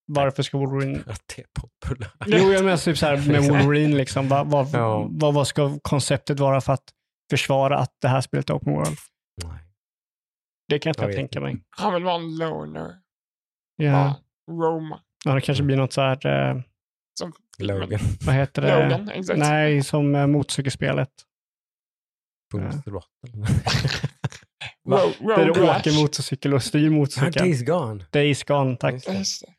Varför 0.07 0.43
ska 0.43 0.59
Wolverine... 0.59 1.05
Att 1.07 1.23
det 1.37 1.43
är 1.43 1.47
populärt. 1.61 2.13
Jo, 2.27 2.53
jag 2.53 2.65
menar 2.65 2.77
typ 2.77 2.99
så 2.99 3.07
här 3.07 3.17
med 3.33 3.43
Wolverine, 3.51 3.97
liksom. 3.97 4.29
vad, 4.29 4.47
vad, 4.47 4.69
Ja. 4.73 5.07
vad, 5.11 5.35
vad 5.35 5.47
ska 5.47 5.79
konceptet 5.83 6.41
vara 6.41 6.61
för 6.61 6.73
att 6.73 6.85
försvara 7.31 7.79
att 7.79 7.97
det 8.01 8.09
här 8.09 8.21
spelet 8.21 8.51
är 8.51 8.55
Open 8.55 8.73
World? 8.73 8.99
Nej. 9.45 9.59
Det 10.69 10.79
kan 10.79 10.91
jag 10.97 11.03
Jag 11.05 11.05
inte 11.05 11.07
vet 11.07 11.17
tänka 11.17 11.41
mig. 11.41 11.65
Han 11.71 11.95
vill 11.95 12.05
vara 12.05 12.15
en 12.17 12.37
loner. 12.37 12.95
Ja. 13.77 13.93
Bara 13.93 14.57
Roma. 14.57 15.01
ja, 15.25 15.35
det 15.35 15.41
kanske 15.41 15.65
blir 15.65 15.77
något 15.77 15.93
så 15.93 16.01
här, 16.01 16.27
eh, 16.27 16.63
Som 17.19 17.33
Logan. 17.59 18.01
vad 18.27 18.35
heter 18.35 18.63
det? 18.63 18.83
Logan, 18.85 19.09
exakt. 19.09 19.39
Nej, 19.39 19.83
som 19.83 20.15
uh, 20.15 20.27
motorcykelspelet. 20.27 21.11
Booms 22.53 22.75
Ja. 24.87 25.13
Där 25.21 25.45
du 25.45 25.51
åker 25.51 26.03
motorcykel 26.03 26.55
och 26.55 26.63
styr 26.63 26.89
Ah, 26.89 26.91
motorcykeln. 26.91 27.33
Days 27.47 27.63
Gone. 27.63 28.05
Days 28.11 28.43
Gone, 28.43 28.77
tack. 28.77 28.95
Just 29.09 29.47
det. 29.47 29.54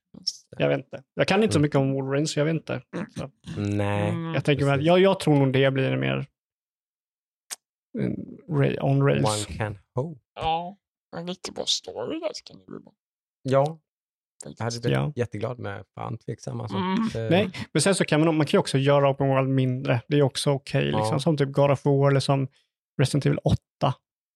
Jag 0.58 0.70
vet 0.70 0.78
inte. 0.78 1.04
Jag 1.14 1.28
kan 1.28 1.44
inte 1.44 1.54
så 1.54 1.60
Mm. 1.60 1.62
mycket 1.66 1.78
om 1.80 1.94
Wolverine, 1.94 2.28
så 2.28 2.40
jag 2.40 2.46
vet 2.46 2.54
inte. 2.54 2.82
Så, 3.18 3.30
Nej. 3.58 4.10
Mm. 4.10 4.34
jag, 4.34 4.46
tänker 4.46 4.66
precis. 4.66 4.86
jag, 4.86 5.00
jag 5.00 5.20
tror 5.20 5.36
nog 5.36 5.54
det 5.54 5.72
blir 5.72 5.98
mer 5.98 6.26
en 8.00 8.16
ra- 8.50 8.80
on 8.82 9.02
rails. 9.08 9.48
One 9.48 9.58
can 9.58 9.78
hope. 9.96 10.20
Ja, 10.36 10.78
en 11.18 11.28
riktigt 11.28 11.56
bra 11.56 11.66
story 11.66 12.20
där 12.20 12.32
ska 12.34 12.54
ni 12.54 12.66
bli 12.68 12.80
bra. 12.80 12.94
Ja, 13.42 13.80
jag 14.58 14.64
hade 14.66 14.80
blivit 14.80 14.98
Ja. 14.98 15.12
jätteglad 15.16 15.60
med 15.60 15.86
fan 15.96 16.18
tveksam 16.18 16.62
alltså. 16.62 16.78
Mm. 16.78 16.96
Det- 17.14 17.30
Nej, 17.30 17.52
men 17.74 17.82
sen 17.82 17.96
så 17.96 18.06
kan 18.06 18.26
man, 18.26 18.38
man 18.38 18.46
kan 18.46 18.58
ju 18.58 18.60
också 18.60 18.78
göra 18.78 19.10
Open 19.10 19.28
World 19.28 19.50
mindre. 19.50 20.02
Det 20.08 20.18
är 20.18 20.22
också 20.22 20.52
okej, 20.52 20.90
Ja. 20.90 20.98
liksom, 21.00 21.20
som 21.20 21.38
typ 21.38 21.52
God 21.52 21.72
of 21.72 21.86
War 21.86 22.10
eller 22.12 22.20
som 22.20 22.48
Resident 23.02 23.26
Evil 23.26 23.40
8. 23.44 23.60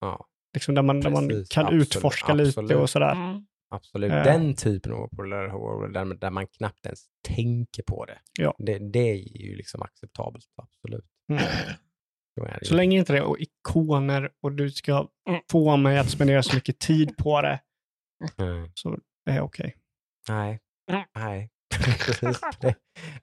Ja, 0.02 0.26
Liksom, 0.54 0.76
där 0.76 0.82
man, 0.82 1.00
där 1.02 1.10
man 1.10 1.30
kan 1.50 1.66
absolut, 1.66 1.96
utforska 1.96 2.26
absolut. 2.32 2.58
lite 2.58 2.76
och 2.76 2.90
sådär. 2.90 3.12
Mm. 3.12 3.46
Absolut. 3.70 4.12
Ja. 4.12 4.24
Den 4.24 4.56
typen 4.56 4.92
av 4.94 5.08
populära 5.08 5.52
horror 5.52 5.88
där, 5.88 6.06
där 6.06 6.30
man 6.30 6.48
knappt 6.48 6.86
ens 6.86 7.06
tänker 7.28 7.84
på 7.84 8.06
det. 8.06 8.20
Ja. 8.40 8.56
Det, 8.58 8.80
det 8.92 9.00
är 9.12 9.42
ju 9.42 9.56
liksom 9.56 9.82
acceptabelt, 9.82 10.46
absolut. 10.56 11.06
Mm. 11.32 11.44
Så 12.62 12.74
är 12.74 12.76
länge 12.78 12.98
inte 13.00 13.14
det 13.14 13.20
är 13.20 13.42
ikoner 13.42 14.30
och 14.44 14.52
du 14.52 14.72
ska 14.72 15.08
få 15.52 15.78
mig 15.78 15.98
att 16.00 16.10
spendera 16.10 16.44
så 16.44 16.56
mycket 16.56 16.80
tid 16.80 17.18
på 17.18 17.42
det, 17.42 17.60
Mm. 18.38 18.72
så 18.74 18.90
är 19.30 19.34
det 19.34 19.42
okej. 19.42 19.76
Nej. 20.30 20.60
Mm. 20.92 21.04
Nej. 21.16 21.50
Precis. 22.06 22.40
Det- 22.62 22.76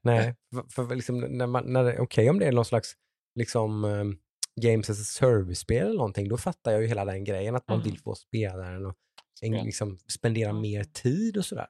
Nej, 0.02 0.34
för, 0.54 0.86
för 0.86 0.94
liksom 0.94 1.20
när 1.20 1.46
man, 1.46 1.72
när 1.72 1.84
det, 1.84 1.98
okej 1.98 2.30
om 2.30 2.38
det 2.38 2.46
är 2.46 2.52
någon 2.52 2.64
slags 2.64 2.94
liksom 3.38 3.84
um, 3.84 4.18
Games 4.60 4.90
as 4.90 5.00
a 5.00 5.04
service-spel 5.04 5.86
eller 5.86 5.96
någonting, 5.96 6.28
då 6.28 6.36
fattar 6.36 6.72
jag 6.72 6.82
ju 6.82 6.86
hela 6.88 7.04
den 7.04 7.24
grejen 7.24 7.56
att 7.56 7.68
man 7.68 7.78
Mm. 7.80 7.90
vill 7.90 8.00
få 8.00 8.14
spelaren 8.14 8.86
och 8.86 8.94
en, 9.42 9.52
Spel. 9.52 9.64
liksom 9.64 9.98
spendera 10.08 10.50
Mm. 10.50 10.62
mer 10.62 10.84
tid 10.84 11.36
och 11.36 11.44
sådär. 11.44 11.66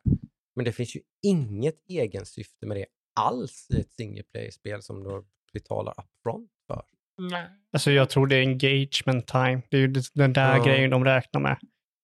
Men 0.57 0.65
det 0.65 0.73
finns 0.73 0.97
ju 0.97 1.01
inget 1.23 1.75
egensyfte 1.89 2.67
med 2.67 2.77
det 2.77 2.87
alls 3.21 3.67
i 3.71 3.81
ett 3.81 3.93
single 3.93 4.23
play-spel 4.23 4.83
som 4.83 5.05
du 5.05 5.25
betalar 5.53 5.93
upfront 5.99 6.51
för. 6.67 6.83
Nej. 7.19 7.47
Alltså 7.73 7.91
jag 7.91 8.11
tror 8.11 8.27
det 8.27 8.37
är 8.37 8.41
engagement 8.41 9.27
time. 9.27 9.63
Det 9.71 9.77
är 9.77 9.81
ju 9.81 9.93
den 10.15 10.33
där 10.33 10.57
Ja. 10.57 10.65
grejen 10.65 10.91
de 10.91 11.05
räknar 11.05 11.41
med. 11.41 11.57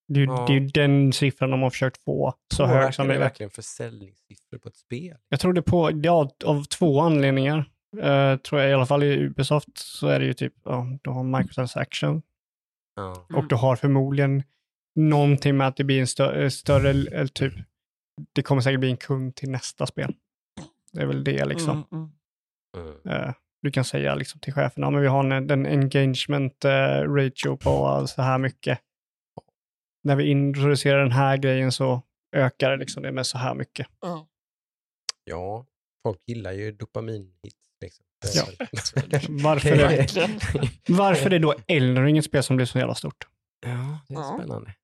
Det 0.09 0.21
är, 0.21 0.25
ju, 0.25 0.27
Ja. 0.27 0.45
det 0.47 0.53
är 0.53 0.61
ju 0.61 0.67
den 0.67 1.13
siffran 1.13 1.51
de 1.51 1.63
har 1.63 1.71
försökt 1.71 2.03
få 2.05 2.35
så 2.55 2.67
hög 2.67 2.95
som 2.95 3.03
det 3.05 3.09
möjligt. 3.09 3.25
verkligen 3.25 3.51
försäljningssiffror 3.51 4.59
på 4.59 4.69
ett 4.69 4.77
spel? 4.77 5.17
Jag 5.29 5.41
tror 5.41 5.53
det 5.53 5.63
på, 5.63 5.91
ja, 6.03 6.31
av 6.45 6.65
två 6.65 7.01
anledningar. 7.01 7.59
Uh, 7.97 8.37
tror 8.37 8.61
jag 8.61 8.71
i 8.71 8.73
alla 8.75 8.87
fall 8.87 9.03
i 9.03 9.17
Ubisoft 9.19 9.79
så 9.79 10.07
är 10.07 10.21
det 10.21 10.27
ju 10.27 10.35
typ, 10.35 10.55
ja, 10.65 10.99
du 11.03 11.11
har 11.11 11.25
microtransaction 11.25 12.23
Ja. 12.97 13.27
och 13.35 13.49
du 13.49 13.55
har 13.55 13.77
förmodligen 13.77 14.43
någonting 14.97 15.57
med 15.57 15.67
att 15.69 15.77
det 15.77 15.85
blir 15.85 16.01
en 16.01 16.05
stö- 16.07 16.49
större, 16.49 16.91
eller 16.91 17.27
typ, 17.27 17.53
det 18.35 18.43
kommer 18.43 18.63
säkert 18.63 18.81
bli 18.81 18.91
en 18.91 18.97
kund 18.97 19.35
till 19.35 19.51
nästa 19.51 19.87
spel. 19.87 20.15
Det 20.93 21.01
är 21.03 21.07
väl 21.07 21.25
det 21.25 21.45
liksom. 21.45 21.85
Mm, 21.93 22.11
mm. 22.77 22.97
Mm. 23.07 23.23
Eh, 23.29 23.35
du 23.63 23.71
kan 23.71 23.85
säga 23.85 24.15
liksom 24.15 24.41
till 24.41 24.53
cheferna, 24.53 24.91
men 24.91 25.01
vi 25.03 25.07
har 25.09 25.25
en, 25.31 25.51
en 25.51 25.67
engagement 25.67 26.65
eh, 26.65 26.71
ratio 27.15 27.57
på 27.57 28.07
så 28.07 28.23
här 28.23 28.39
mycket. 28.39 28.79
När 30.05 30.17
vi 30.17 30.25
introducerar 30.31 30.99
den 31.03 31.13
här 31.13 31.37
grejen 31.37 31.73
så 31.73 32.03
ökar 32.37 32.71
det 32.71 32.77
liksom 32.77 33.03
det 33.03 33.13
med 33.13 33.27
så 33.27 33.39
här 33.39 33.55
mycket. 33.55 33.87
Ja. 34.01 34.29
Ja, 35.25 35.67
folk 36.07 36.19
gillar 36.27 36.53
ju 36.53 36.73
dopaminhits. 36.73 37.57
Liksom. 37.81 38.05
Ja. 38.35 38.45
Varför 39.29 39.77
det- 39.77 39.83
är, 40.19 40.93
varför 40.97 41.31
är 41.31 41.39
då 41.39 41.55
Elden 41.69 42.05
Ring 42.05 42.19
ett 42.19 42.25
spel 42.25 42.43
som 42.43 42.57
blir 42.57 42.67
så 42.67 42.79
jävla 42.79 42.95
stort? 42.95 43.27
Ja, 43.67 43.99
det 44.09 44.15
är 44.15 44.19
Ja. 44.19 44.35
spännande. 44.39 44.75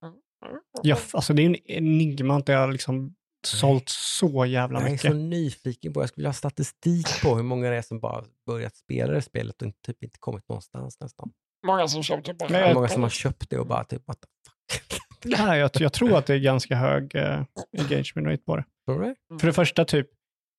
Ja, 0.83 0.97
alltså 1.13 1.33
det 1.35 1.43
är 1.43 1.47
en 1.47 1.57
enigma 1.71 2.37
att 2.37 2.47
har 2.53 2.73
liksom 2.73 3.15
sålt 3.47 3.89
så 3.89 4.47
jävla 4.47 4.79
Jag 4.81 4.89
är 4.89 4.93
mycket. 4.93 5.11
så 5.11 5.17
nyfiken 5.17 5.93
på, 5.93 6.03
jag 6.03 6.09
skulle 6.09 6.23
vilja 6.23 6.29
ha 6.29 6.35
statistik 6.35 7.07
på 7.23 7.37
hur 7.37 7.43
många 7.43 7.71
det 7.71 7.77
är 7.77 7.83
som 7.83 8.01
bara 8.01 8.25
börjat 8.47 8.77
spela 8.77 9.13
det 9.13 9.23
spelet 9.23 9.63
och 9.63 9.73
typ 9.87 10.03
inte 10.03 10.19
kommit 10.19 10.49
någonstans 10.49 11.01
nästan. 11.01 11.31
Många 11.67 11.89
som 11.89 12.03
köpte 12.03 12.35
bara 12.35 12.49
Nej, 12.49 12.61
jag- 12.61 12.75
många 12.75 12.89
som 12.89 13.03
har 13.03 13.11
köpt 13.11 13.51
det 13.51 13.59
och 13.59 13.67
bara 13.67 13.85
typ, 13.85 14.03
what 14.09 14.19
the 14.21 14.27
fuck. 14.73 15.01
Nej, 15.39 15.59
jag, 15.59 15.71
jag 15.75 15.93
tror 15.93 16.19
att 16.19 16.27
det 16.27 16.35
är 16.35 16.39
ganska 16.39 16.77
hög 16.77 17.15
eh, 17.15 17.45
engagement 17.79 18.29
rate 18.29 18.43
på 18.47 18.57
det. 18.57 18.65
Du 18.87 18.99
det? 18.99 19.15
För 19.41 19.47
det 19.47 19.53
första, 19.53 19.85
typ, 19.85 20.09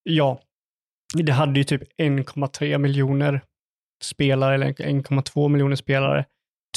ja, 0.04 0.42
det 1.14 1.32
hade 1.32 1.60
ju 1.60 1.64
typ 1.64 1.82
1,3 2.02 2.78
miljoner 2.78 3.42
spelare, 4.04 4.54
eller 4.56 4.74
1,2 4.74 5.50
miljoner 5.50 5.76
spelare, 5.76 6.26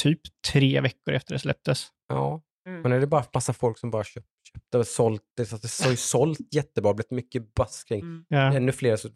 typ 0.01 0.19
tre 0.51 0.81
veckor 0.81 1.13
efter 1.13 1.33
det 1.33 1.39
släpptes. 1.39 1.87
Ja, 2.09 2.41
Mm. 2.67 2.81
Men 2.81 2.91
är 2.91 2.99
det 2.99 3.07
bara 3.07 3.23
massa 3.33 3.53
folk 3.53 3.77
som 3.77 3.91
bara 3.91 4.03
köpt, 4.03 4.27
köpt 4.53 4.75
och 4.75 4.87
sålt 4.87 5.21
det, 5.37 5.45
så 5.45 5.55
det 5.57 5.83
har 5.83 5.91
ju 5.91 5.97
sålt 5.97 6.39
jättebra, 6.53 6.93
blivit 6.93 7.11
mycket 7.11 7.53
buzz 7.53 7.83
kring. 7.83 7.99
Mm. 8.01 8.25
Ja. 8.27 8.53
Ännu 8.53 8.71
fler, 8.71 8.95
så 8.95 9.09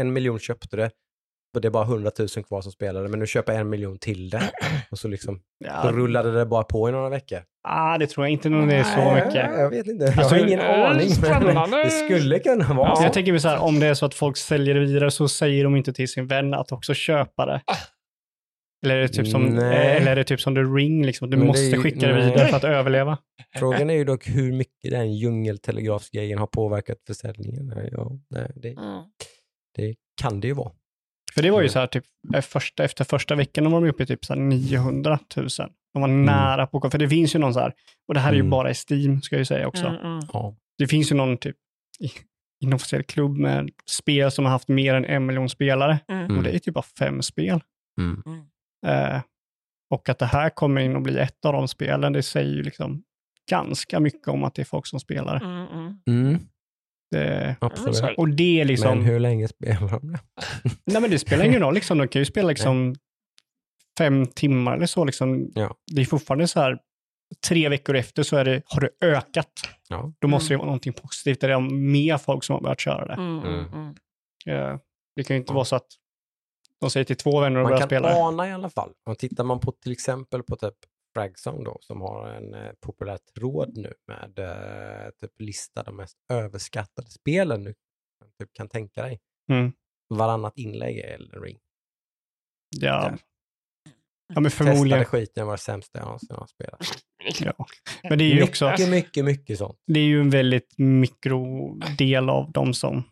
en 0.00 0.12
miljon 0.12 0.38
köpte 0.38 0.76
det 0.76 0.90
och 1.54 1.60
det 1.60 1.68
är 1.68 1.70
bara 1.70 1.84
hundratusen 1.84 2.42
kvar 2.42 2.60
som 2.62 2.72
spelade, 2.72 3.08
men 3.08 3.20
nu 3.20 3.26
köper 3.26 3.52
jag 3.52 3.60
en 3.60 3.68
miljon 3.70 3.98
till 3.98 4.30
det. 4.30 4.50
Och 4.90 4.98
så 4.98 5.08
liksom, 5.08 5.34
då 5.64 5.66
Ja, 5.68 5.90
rullade 5.92 6.32
det 6.32 6.46
bara 6.46 6.64
på 6.64 6.88
i 6.88 6.92
några 6.92 7.08
veckor. 7.08 7.42
ah, 7.68 7.98
det 7.98 8.06
tror 8.06 8.26
jag 8.26 8.32
inte 8.32 8.48
nog 8.48 8.68
det 8.68 8.74
är 8.76 8.84
så 8.84 8.96
Nej, 8.96 9.14
mycket. 9.26 9.50
Jag 9.58 9.70
vet 9.70 9.86
inte, 9.86 10.04
jag 10.04 10.18
Alltså, 10.18 10.34
har 10.34 10.42
ingen 10.46 10.58
det 10.58 10.64
är 10.64 10.86
aning. 10.86 11.10
Men 11.70 11.70
det 11.70 11.90
skulle 11.90 12.38
kunna 12.38 12.74
vara 12.74 12.88
Ja. 12.88 12.94
Så 12.94 13.00
så. 13.00 13.06
jag 13.06 13.12
tänker 13.12 13.32
mig 13.32 13.40
så 13.40 13.48
här, 13.48 13.58
om 13.58 13.80
det 13.80 13.86
är 13.86 13.94
så 13.94 14.06
att 14.06 14.14
folk 14.14 14.36
säljer 14.36 14.74
det 14.74 14.80
vidare 14.80 15.10
så 15.10 15.28
säger 15.28 15.64
de 15.64 15.76
inte 15.76 15.92
till 15.92 16.08
sin 16.08 16.26
vän 16.26 16.54
att 16.54 16.72
också 16.72 16.94
köpa 16.94 17.46
det. 17.46 17.60
Eller 18.84 18.96
är 18.96 19.00
det 19.00 19.08
typ 19.08 19.28
som, 19.28 19.42
Nej. 19.44 19.96
eller 19.96 20.10
är 20.12 20.16
det 20.16 20.24
typ 20.24 20.40
som 20.40 20.54
The 20.54 20.60
Ring, 20.60 21.06
liksom, 21.06 21.30
du 21.30 21.36
Men 21.36 21.46
det 21.46 21.48
måste 21.50 21.66
är 21.66 21.70
ju- 21.76 21.82
skicka 21.82 22.06
det 22.08 22.14
nej. 22.14 22.24
vidare 22.30 22.48
för 22.48 22.56
att 22.56 22.64
överleva. 22.64 23.18
Frågan 23.58 23.90
är 23.90 23.94
ju 23.94 24.04
dock 24.04 24.28
hur 24.28 24.52
mycket 24.52 24.90
den 24.90 25.12
djungeltelegrafsgrejen 25.14 26.38
har 26.38 26.46
påverkat 26.46 26.98
försäljningen. 27.06 27.72
Ja, 27.92 28.10
nej, 28.30 28.52
det, 28.56 28.68
Mm. 28.68 29.02
det 29.76 29.94
kan 30.20 30.40
det 30.40 30.46
ju 30.48 30.54
vara. 30.54 30.72
För 31.34 31.42
det 31.42 31.50
var 31.50 31.58
ju 31.60 31.64
Mm. 31.64 31.72
så 31.72 31.78
här, 31.78 31.86
typ, 31.86 32.04
eh, 32.34 32.40
första, 32.40 32.84
efter 32.84 33.04
första 33.04 33.34
veckan 33.34 33.70
var 33.72 33.80
de 33.80 33.88
uppe 33.90 34.02
i 34.02 34.06
typ 34.06 34.24
så 34.24 34.32
här 34.34 34.40
900 34.40 35.18
000. 35.36 35.48
De 35.94 36.02
var 36.02 36.08
Mm. 36.08 36.24
nära 36.24 36.66
på, 36.66 36.90
för 36.90 36.98
det 36.98 37.08
finns 37.08 37.34
ju 37.34 37.38
någon 37.38 37.54
så 37.54 37.60
här, 37.60 37.74
och 38.08 38.14
det 38.14 38.20
här 38.20 38.30
är 38.30 38.34
ju 38.34 38.40
Mm. 38.40 38.50
bara 38.50 38.70
i 38.70 38.74
Steam 38.74 39.22
ska 39.22 39.34
jag 39.36 39.40
ju 39.40 39.44
säga 39.44 39.66
också. 39.68 39.86
Mm, 39.86 40.00
mm. 40.06 40.20
Ja. 40.32 40.56
Det 40.78 40.86
finns 40.86 41.12
ju 41.12 41.16
någon 41.16 41.38
typ 41.38 41.56
i- 42.00 42.10
inofficiell 42.64 43.02
klubb 43.02 43.38
med 43.38 43.70
spel 43.90 44.30
som 44.30 44.44
har 44.44 44.52
haft 44.52 44.68
mer 44.68 44.94
än 44.94 45.04
en 45.04 45.26
miljon 45.26 45.48
spelare. 45.48 45.98
Mm. 46.08 46.36
Och 46.38 46.42
det 46.42 46.50
är 46.54 46.58
typ 46.58 46.74
bara 46.74 46.84
fem 46.98 47.22
spel. 47.22 47.60
Mm. 48.00 48.22
Eh, 48.86 49.20
och 49.90 50.08
att 50.08 50.18
det 50.18 50.26
här 50.26 50.50
kommer 50.50 50.80
in 50.80 50.96
och 50.96 51.02
blir 51.02 51.18
ett 51.18 51.44
av 51.44 51.52
de 51.52 51.68
spelen, 51.68 52.12
det 52.12 52.22
säger 52.22 52.52
ju 52.54 52.62
liksom 52.62 53.02
ganska 53.50 54.00
mycket 54.00 54.28
om 54.28 54.44
att 54.44 54.54
det 54.54 54.62
är 54.62 54.66
folk 54.66 54.86
som 54.86 55.00
spelar. 55.00 55.36
Mm, 55.36 55.66
mm. 55.66 55.96
Mm, 56.26 56.40
Det, 57.10 57.56
absolut. 57.60 58.18
och 58.18 58.28
det 58.28 58.60
är 58.60 58.64
liksom, 58.64 58.98
Men 58.98 59.06
hur 59.06 59.20
länge 59.20 59.48
spelar 59.48 59.88
de 60.00 60.12
det? 60.12 60.18
nej 60.86 61.00
men 61.02 61.10
det 61.10 61.18
spelar 61.18 61.44
ingen 61.44 61.60
roll, 61.60 61.74
liksom. 61.74 61.98
de 61.98 62.08
kan 62.08 62.20
ju 62.22 62.26
spela 62.26 62.48
liksom 62.48 62.94
fem 63.98 64.26
timmar 64.26 64.76
eller 64.76 64.86
så. 64.86 65.04
Liksom. 65.04 65.50
Ja. 65.54 65.74
Det 65.94 66.00
är 66.00 66.04
fortfarande 66.04 66.48
så 66.48 66.60
här, 66.60 66.78
tre 67.48 67.68
veckor 67.68 67.96
efter 67.96 68.22
så 68.22 68.36
är 68.36 68.44
det, 68.44 68.62
har 68.64 68.80
det 68.80 68.90
ökat. 69.06 69.52
Ja. 69.88 70.12
Då 70.18 70.28
måste 70.28 70.54
det 70.54 70.56
vara 70.58 70.66
någonting 70.66 70.92
positivt, 70.92 71.40
där 71.40 71.48
det 71.48 71.54
är 71.54 71.60
mer 71.90 72.18
folk 72.18 72.44
som 72.44 72.54
har 72.54 72.60
börjat 72.62 72.80
köra 72.80 73.06
det. 73.06 73.12
Mm, 73.14 73.38
mm, 73.38 73.54
Mm. 73.54 73.94
mm. 74.46 74.72
Eh, 74.72 74.78
det 75.16 75.24
kan 75.24 75.36
ju 75.36 75.40
inte 75.40 75.52
vara 75.52 75.64
så 75.64 75.76
att 75.76 75.86
de 76.80 76.90
säger 76.90 77.04
till 77.04 77.16
två 77.16 77.40
vänner 77.40 77.58
att 77.60 77.62
Man 77.64 77.70
börja 77.70 77.78
kan 77.78 77.88
spela. 77.88 78.14
ana 78.14 78.48
i 78.48 78.52
alla 78.52 78.70
fall. 78.70 78.92
Och 79.06 79.18
tittar 79.18 79.44
man 79.44 79.60
på 79.60 79.72
till 79.72 79.92
exempel 79.92 80.42
på 80.42 80.56
typ 80.56 80.74
Fragzone 81.14 81.64
då, 81.64 81.78
som 81.80 82.00
har 82.00 82.28
en 82.28 82.54
eh, 82.54 82.72
populär 82.80 83.18
tråd 83.34 83.76
nu 83.76 83.94
med 84.06 84.38
eh, 84.38 85.10
typ 85.20 85.40
lista 85.40 85.82
de 85.82 85.96
mest 85.96 86.16
överskattade 86.32 87.10
spelen 87.10 87.64
nu. 87.64 87.74
Typ 88.40 88.52
kan 88.52 88.68
tänka 88.68 89.02
dig. 89.02 89.20
Mm. 89.52 89.72
Varannat 90.14 90.58
inlägg 90.58 90.98
är 90.98 91.14
Elden 91.14 91.42
Ring. 91.42 91.58
Ja. 92.76 93.00
Där. 93.00 93.18
ja, 94.34 94.40
men 94.40 94.44
Testade 94.44 94.70
förmodligen. 94.70 95.04
skiten 95.04 95.46
var 95.46 95.54
det 95.54 95.58
sämsta 95.58 95.98
jag 95.98 96.04
någonsin 96.06 96.36
har 96.36 96.46
spelat. 96.46 96.80
Ja. 97.40 97.66
Men 98.02 98.18
det 98.18 98.24
är 98.24 98.34
ju 98.34 98.42
också, 98.42 98.70
Mycket, 98.70 98.88
mycket, 98.88 99.24
mycket 99.24 99.58
sånt. 99.58 99.78
det 99.86 100.00
är 100.00 100.04
ju 100.04 100.20
en 100.20 100.30
väldigt 100.30 100.74
mikrodel 100.78 102.30
av 102.30 102.52
de 102.52 102.74
som 102.74 103.02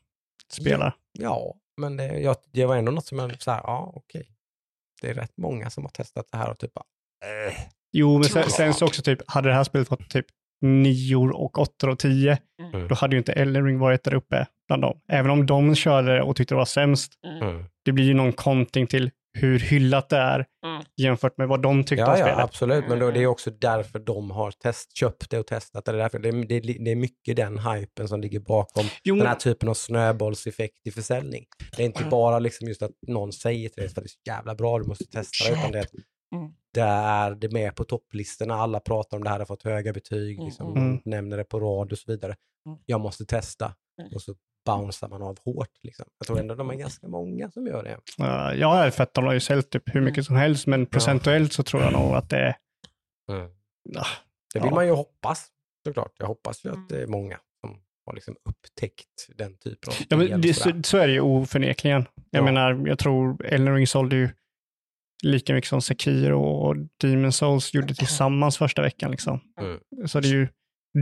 spelar. 0.53 0.95
Ja, 1.13 1.55
men 1.77 1.97
det, 1.97 2.07
jag, 2.21 2.37
det 2.53 2.67
var 2.67 2.77
ändå 2.77 2.93
något 2.93 3.07
som 3.07 3.19
jag 3.19 3.43
så 3.43 3.51
här, 3.51 3.61
ja 3.65 3.93
okej. 3.97 4.29
Det 5.03 5.09
är 5.11 5.15
rätt 5.15 5.37
många 5.37 5.71
som 5.71 5.85
har 5.85 5.91
testat 5.91 6.27
det 6.33 6.39
här 6.39 6.51
och 6.51 6.59
typ 6.59 6.75
bara, 6.75 6.85
äh. 7.49 7.55
Jo, 7.93 8.15
men 8.19 8.25
sen, 8.25 8.51
sen 8.51 8.75
så 8.75 8.87
också 8.87 9.03
typ, 9.03 9.31
hade 9.31 9.49
det 9.49 9.55
här 9.55 9.65
spelet 9.65 9.89
fått 9.89 10.11
typ 10.11 10.27
nior 10.61 11.31
och 11.37 11.59
åttor 11.59 11.89
och 11.89 11.99
tio, 11.99 12.39
Mm. 12.75 12.89
då 12.89 12.95
hade 12.95 13.15
ju 13.17 13.19
inte 13.19 13.33
Elden 13.33 13.65
Ring 13.67 13.79
varit 13.79 14.05
där 14.05 14.15
uppe 14.15 14.47
bland 14.67 14.83
dem. 14.83 15.01
Även 15.09 15.31
om 15.31 15.47
de 15.47 15.75
körde 15.75 16.23
och 16.23 16.37
tyckte 16.37 16.55
det 16.55 16.59
var 16.59 16.65
sämst, 16.65 17.13
Mm. 17.43 17.65
det 17.85 17.93
blir 17.93 18.05
ju 18.05 18.15
någon 18.15 18.33
konting 18.33 18.87
till 18.87 19.11
hur 19.37 19.59
hyllat 19.59 20.09
det 20.09 20.17
är 20.17 20.47
Mm. 20.67 20.83
jämfört 20.97 21.39
med 21.39 21.49
vad 21.49 21.63
de 21.63 21.85
tyckte 21.85 22.05
om 22.05 22.11
Ja, 22.11 22.19
ja, 22.19 22.25
spelet. 22.25 22.39
absolut. 22.45 22.85
Men 22.89 22.99
då, 22.99 23.11
det 23.11 23.23
är 23.23 23.27
också 23.27 23.51
därför 23.51 23.99
de 23.99 24.31
har 24.31 24.51
test, 24.51 24.97
köpt 24.97 25.31
det 25.31 25.39
och 25.39 25.47
testat 25.47 25.85
det. 25.85 25.93
Det 25.93 25.99
är, 25.99 26.03
därför, 26.03 26.19
det, 26.19 26.29
är, 26.29 26.33
det, 26.33 26.61
det 26.61 26.91
är 26.91 26.97
mycket 26.97 27.37
den 27.37 27.59
hypen 27.59 28.09
som 28.09 28.21
ligger 28.21 28.41
bakom 28.41 28.85
Jo, 29.05 29.17
den 29.17 29.27
här 29.27 29.35
typen 29.35 29.69
av 29.69 29.75
snöbollseffekt 29.75 30.87
i 30.87 30.91
försäljning. 30.91 31.45
Det 31.77 31.83
är 31.83 31.87
inte 31.87 32.05
bara 32.05 32.39
liksom 32.39 32.69
just 32.69 32.83
att 32.83 32.91
någon 33.07 33.33
säger 33.33 33.69
till 33.69 33.81
dig 33.83 33.87
att 33.89 33.95
det 33.95 34.01
är 34.01 34.09
så 34.09 34.21
jävla 34.27 34.55
bra, 34.55 34.79
du 34.79 34.85
måste 34.85 35.05
testa 35.05 35.45
det, 35.51 35.59
utan 35.59 35.73
det 35.73 35.79
är 35.79 35.87
Mm. 36.35 36.49
det 36.75 36.81
är 36.81 37.31
det 37.35 37.53
med 37.53 37.75
på 37.77 37.85
topplistorna, 37.85 38.55
alla 38.55 38.81
pratar 38.81 39.17
om 39.17 39.25
det 39.25 39.31
här, 39.31 39.39
har 39.39 39.47
fått 39.47 39.63
höga 39.63 39.93
betyg, 39.93 40.43
liksom, 40.43 40.77
Mm. 40.77 41.01
nämner 41.05 41.37
det 41.37 41.45
på 41.45 41.61
rad 41.61 41.93
och 41.93 41.99
så 41.99 42.13
vidare. 42.13 42.35
Mm. 42.67 42.79
Jag 42.87 43.01
måste 43.01 43.27
testa. 43.27 43.75
Mm. 44.01 44.13
Och 44.15 44.23
så 44.23 44.35
bouncear 44.67 45.09
man 45.09 45.23
av 45.23 45.39
hårt. 45.45 45.69
Liksom. 45.83 46.05
Jag 46.19 46.27
tror 46.27 46.39
ändå 46.41 46.55
de 46.55 46.71
är 46.71 46.75
ganska 46.75 47.09
många 47.09 47.51
som 47.51 47.67
gör 47.67 47.83
det. 47.85 48.25
uh, 48.25 48.61
ja, 48.61 48.91
för 48.91 49.03
att 49.03 49.15
de 49.15 49.25
har 49.25 49.33
ju 49.33 49.41
sålt 49.41 49.71
typ 49.71 49.95
hur 49.95 50.01
mycket 50.01 50.25
som 50.27 50.37
helst, 50.37 50.67
men 50.67 50.87
procentuellt 50.87 51.53
så 51.53 51.63
tror 51.63 51.83
jag 51.83 51.93
nog 51.93 52.15
att 52.15 52.31
det 52.31 52.37
är... 52.39 52.57
Ah, 53.99 54.07
Det 54.55 54.61
vill 54.61 54.69
Ja. 54.69 54.75
man 54.75 54.87
ju 54.87 54.93
hoppas, 54.93 55.47
såklart. 55.87 56.13
Jag 56.19 56.27
hoppas 56.27 56.65
ju 56.65 56.71
Mm. 56.71 56.83
att 56.83 56.89
det 56.89 57.03
är 57.03 57.07
många 57.07 57.39
som 57.61 57.81
har 58.07 58.15
liksom 58.15 58.37
upptäckt 58.49 59.27
den 59.37 59.57
typen 59.59 59.89
av 59.93 59.95
Ja, 60.09 60.17
men 60.17 60.41
det, 60.41 60.55
så, 60.55 60.83
så 60.85 60.99
är 60.99 61.07
det 61.07 61.13
ju 61.13 61.21
oförnekligen. 61.21 62.07
Jag 62.31 62.41
Ja. 62.41 62.45
menar, 62.45 62.87
jag 62.87 62.99
tror 62.99 63.45
Elden 63.47 63.75
Ring 63.75 63.87
sålde 63.87 64.17
ju 64.17 64.29
lika 65.23 65.55
mycket 65.55 65.69
som 65.69 65.83
Sekiro 65.83 66.41
och 66.43 66.77
Demon 67.01 67.33
Souls 67.33 67.75
gjorde 67.75 67.95
tillsammans 67.95 68.59
första 68.59 68.83
veckan. 68.83 69.11
Liksom. 69.11 69.41
Mm. 69.61 70.09
Så 70.09 70.21
det 70.21 70.29
är 70.29 70.33
ju 70.33 70.49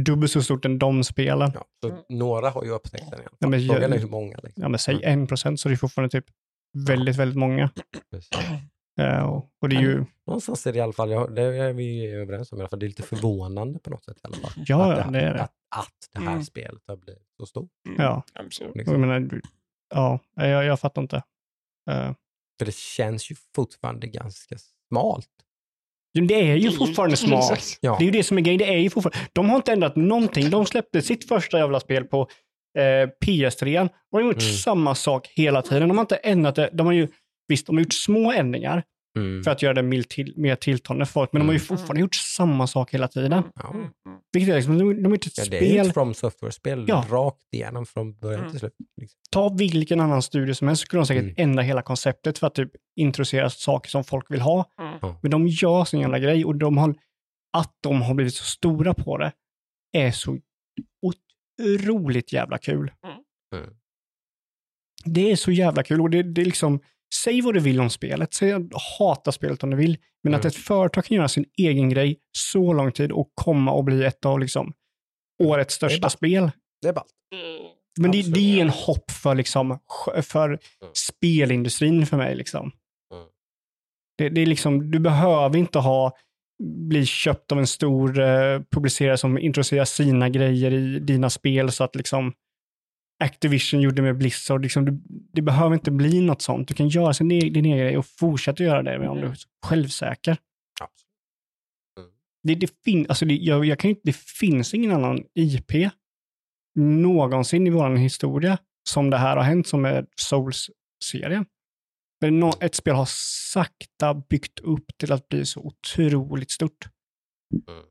dubbelt 0.03 0.33
så 0.33 0.43
stort 0.43 0.65
än 0.65 0.79
de 0.79 1.05
spelen. 1.05 1.51
Ja, 1.55 1.65
så 1.83 1.89
Mm. 1.91 2.03
några 2.09 2.51
har 2.51 2.65
ju 2.65 2.71
upptäckt 2.71 3.11
den. 3.11 3.21
Ja, 3.39 3.49
men 3.49 3.61
Frågan 3.69 3.93
är 3.93 3.99
hur 3.99 4.09
många. 4.09 4.39
Liksom. 4.43 4.63
Ja, 4.63 4.69
men 4.69 4.79
säg 4.79 4.95
Mm. 4.95 5.21
en 5.21 5.27
procent 5.27 5.61
så 5.61 5.69
det 5.69 5.75
är 5.75 5.77
fortfarande 5.77 6.11
typ 6.11 6.25
väldigt, 6.87 7.17
väldigt 7.17 7.39
många. 7.39 7.71
Eh, 9.01 9.23
och, 9.25 9.49
och 9.63 9.69
det 9.69 9.77
är 9.77 9.81
ju, 9.81 10.05
Någonstans 10.27 10.67
är 10.67 10.73
det 10.73 10.79
i 10.79 10.83
alla 10.83 10.93
fall, 10.93 11.11
ja, 11.11 11.27
det 11.27 11.43
är 11.43 11.73
vi 11.73 12.07
överens 12.11 12.53
om 12.53 12.59
i 12.59 12.61
alla 12.63 12.69
fall, 12.69 12.79
det 12.79 12.87
är 12.87 12.89
lite 12.89 13.03
förvånande 13.03 13.79
på 13.79 13.91
något 13.91 14.05
sätt 14.05 14.17
i 14.17 14.21
alla 14.23 14.37
fall. 14.37 14.51
Ja, 14.57 14.93
att 14.93 14.99
ja, 15.05 15.11
det 15.11 15.21
är 15.21 15.35
det. 15.35 15.43
Att, 15.43 15.53
att 15.77 16.09
det 16.13 16.21
här 16.21 16.33
Mm. 16.33 16.45
spelet 16.45 16.83
har 16.87 16.97
blivit 16.97 17.23
så 17.41 17.47
stort. 17.47 17.71
ja, 17.99 18.23
Absolut. 18.35 18.71
och 18.71 18.77
Liksom. 18.77 18.93
jag 19.01 19.01
menar, 19.09 19.41
ja, 19.95 20.19
jag, 20.35 20.65
jag 20.65 20.81
fattar 20.81 21.03
inte. 21.03 21.17
Eh, 21.91 22.13
För 22.59 22.67
det 22.67 22.75
känns 22.75 23.31
ju 23.31 23.35
fortfarande 23.55 24.07
ganska 24.07 24.57
smalt. 24.89 25.29
Men 26.15 26.27
det 26.27 26.51
är 26.51 26.57
ju 26.57 26.71
fortfarande 26.73 27.17
smart. 27.17 27.61
Ja. 27.81 27.97
Det 27.99 28.05
är 28.05 28.07
ju 28.07 28.11
det 28.11 28.23
som 28.23 28.39
är 28.39 28.43
grejen. 28.43 28.59
Det 28.59 28.69
är 28.75 28.79
ju 28.79 28.91
fortfarande... 28.91 29.19
De 29.33 29.49
har 29.51 29.57
inte 29.57 29.73
ändrat 29.73 29.97
någonting. 29.97 30.51
De 30.51 30.67
släppte 30.67 31.03
sitt 31.03 31.29
första 31.29 31.59
jävla 31.59 31.81
spel 31.81 32.05
på 32.05 32.29
eh, 32.79 33.09
PS3 33.27 33.81
och 34.13 34.19
de 34.19 34.23
har 34.25 34.33
gjort 34.33 34.43
Mm. 34.43 34.55
samma 34.55 34.95
sak 34.95 35.29
hela 35.37 35.63
tiden. 35.63 35.89
De 35.89 35.99
har 35.99 36.03
inte 36.03 36.17
ändrat 36.17 36.55
det. 36.55 36.71
De 36.73 36.87
har 36.87 36.93
ju, 36.93 37.09
visst, 37.49 37.67
de 37.67 37.77
har 37.77 37.83
gjort 37.83 37.93
små 37.93 38.33
ändringar 38.33 38.83
Mm. 39.17 39.43
för 39.45 39.51
att 39.51 39.63
göra 39.63 39.75
det 39.75 39.83
mild 39.83 40.09
till, 40.09 40.35
mer 40.37 40.57
tilltalande 40.57 41.07
för 41.07 41.13
folk, 41.13 41.33
men 41.33 41.41
de 41.41 41.47
har 41.47 41.53
ju 41.53 41.59
Mm. 41.59 41.67
fortfarande 41.67 42.01
gjort 42.01 42.15
samma 42.15 42.67
sak 42.67 42.95
hela 42.95 43.09
tiden. 43.09 43.33
Ja. 43.55 43.71
Mm, 43.71 43.81
mm. 43.81 43.91
Vilket 44.33 44.53
är 44.53 44.57
liksom, 44.57 44.79
de, 44.79 44.95
de 44.97 45.05
har 45.05 45.11
gjort 45.11 45.27
ett 45.27 45.39
Ja, 45.39 45.45
det 45.51 45.57
är 45.57 45.71
spel. 45.71 45.87
ett 45.87 45.95
From 45.95 46.15
Software-spel 46.15 46.85
Ja. 46.89 47.05
rakt 47.11 47.55
igenom 47.55 47.87
från 47.87 48.19
början 48.19 48.41
Mm. 48.41 48.51
till 48.51 48.61
slut. 48.61 48.73
Liksom. 49.01 49.19
Ta 49.31 49.49
vilken 49.49 50.01
annan 50.01 50.23
studio 50.23 50.55
som 50.55 50.69
helst 50.69 50.81
så 50.83 50.87
skulle 50.87 51.01
de 51.01 51.07
säkert 51.07 51.23
Mm. 51.23 51.35
ändra 51.37 51.63
hela 51.63 51.83
konceptet 51.83 52.39
för 52.39 52.47
att 52.47 52.55
typ 52.55 52.71
introducera 52.97 53.51
saker 53.51 53.91
som 53.91 54.05
folk 54.05 54.31
vill 54.31 54.41
ha. 54.41 54.71
Mm. 54.81 55.15
Men 55.23 55.31
de 55.31 55.49
gör 55.49 55.85
sin 55.85 56.01
jävla 56.01 56.19
grej 56.19 56.45
och 56.45 56.57
de 56.57 56.79
har, 56.79 56.95
att 57.57 57.73
de 57.81 58.03
har 58.03 58.15
blivit 58.15 58.35
så 58.35 58.45
stora 58.45 58.95
på 58.95 59.19
det 59.19 59.33
är 59.93 60.11
så 60.13 60.39
otroligt 61.03 62.33
jävla 62.33 62.59
kul. 62.59 62.93
Mm. 63.57 63.71
Det 65.05 65.31
är 65.33 65.37
så 65.37 65.51
jävla 65.53 65.83
kul 65.83 66.01
och 66.01 66.11
det, 66.11 66.23
det 66.23 66.41
är 66.41 66.45
liksom, 66.45 66.81
säg 67.23 67.41
vad 67.41 67.55
du 67.55 67.61
vill 67.61 67.81
om 67.81 67.91
spelet, 67.91 68.35
säg 68.35 68.53
att 68.53 68.71
du 68.71 68.77
hatar 68.99 69.33
spelet 69.33 69.63
om 69.63 69.71
du 69.71 69.77
vill, 69.77 69.99
men 70.23 70.35
att 70.35 70.41
Mm. 70.45 70.49
ett 70.49 70.57
företag 70.57 71.05
kan 71.05 71.17
göra 71.17 71.29
sin 71.29 71.45
egen 71.59 71.89
grej 71.89 72.19
så 72.33 72.73
lång 72.73 72.93
tid 72.93 73.13
och 73.13 73.31
komma 73.35 73.73
och 73.73 73.85
bli 73.85 74.05
ett 74.05 74.25
av 74.25 74.41
liksom 74.41 74.73
årets 75.43 75.79
Det 75.79 75.87
är 75.87 75.89
största 75.89 76.03
bara- 76.05 76.11
spel. 76.11 76.51
Det 76.83 76.89
är 76.89 76.93
ballt. 76.93 77.11
Mm. 77.35 77.71
Men 78.01 78.11
det, 78.11 78.23
det 78.35 78.41
är 78.41 78.61
en 78.63 78.69
hopp 78.71 79.11
för, 79.11 79.35
liksom, 79.35 79.79
för 80.23 80.59
spelindustrin 80.93 82.07
för 82.07 82.17
mig. 82.17 82.35
Liksom. 82.37 82.73
Mm. 83.15 83.25
Det, 84.19 84.29
det 84.29 84.41
är 84.43 84.47
liksom, 84.47 84.91
du 84.91 84.99
behöver 84.99 85.59
inte 85.59 85.79
ha 85.79 86.17
bli 86.89 87.07
köpt 87.07 87.53
av 87.53 87.59
en 87.59 87.67
stor 87.67 88.21
eh, 88.21 88.61
publicerare 88.71 89.17
som 89.17 89.39
introducerar 89.39 89.85
sina 89.85 90.29
grejer 90.29 90.71
i 90.73 90.99
dina 90.99 91.31
spel 91.31 91.73
så 91.73 91.85
att 91.85 91.97
liksom 91.97 92.33
Activision 93.25 93.81
gjorde 93.81 94.03
med 94.03 94.19
Blizzard. 94.19 94.63
Liksom, 94.63 94.85
du, 94.85 95.01
det 95.33 95.43
behöver 95.43 95.75
inte 95.75 95.91
bli 95.91 96.21
något 96.21 96.43
sånt. 96.43 96.69
Du 96.69 96.75
kan 96.75 96.89
göra 96.89 97.15
sin, 97.15 97.31
e- 97.33 97.41
din 97.51 97.65
egen 97.65 97.79
grej 97.79 97.99
och 97.99 98.07
fortsätta 98.07 98.63
göra 98.65 98.83
det 98.83 99.09
om 99.09 99.21
du 99.21 99.27
är 99.27 99.37
självsäker. 99.67 100.37
Absolut. 100.81 102.15
Det, 102.43 102.55
det, 102.55 102.71
fin, 102.85 103.07
alltså 103.09 103.25
det, 103.25 103.35
jag, 103.35 103.65
jag 103.65 103.79
kan 103.79 103.91
inte- 103.91 104.01
det 104.05 104.17
finns 104.17 104.75
ingen 104.75 104.91
annan 104.93 105.25
IP 105.35 105.73
någonsin 106.79 107.67
i 107.67 107.71
vår 107.71 107.97
historia 107.97 108.59
som 108.89 109.11
det 109.11 109.17
här 109.17 109.37
har 109.37 109.45
hänt 109.45 109.67
som 109.67 109.85
är 109.85 110.07
Souls-serien. 110.17 111.47
Men 112.21 112.41
nå- 112.41 112.55
ett 112.61 112.75
spel 112.75 112.95
har 112.95 113.09
sakta 113.53 114.15
byggt 114.15 114.59
upp 114.61 114.85
till 114.99 115.13
att 115.13 115.29
bli 115.29 115.47
så 115.47 115.61
otroligt 115.61 116.51
stort. 116.51 116.89
Mm. 117.69 117.85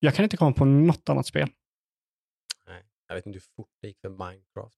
Jag 0.00 0.14
kan 0.14 0.22
inte 0.24 0.36
komma 0.36 0.52
på 0.52 0.64
något 0.64 1.08
annat 1.08 1.26
spel. 1.26 1.48
Jag 3.08 3.14
vet 3.14 3.26
inte 3.26 3.36
hur 3.36 3.44
fort 3.56 3.68
det 3.82 3.88
gick 3.88 4.00
för 4.00 4.08
Minecraft. 4.08 4.76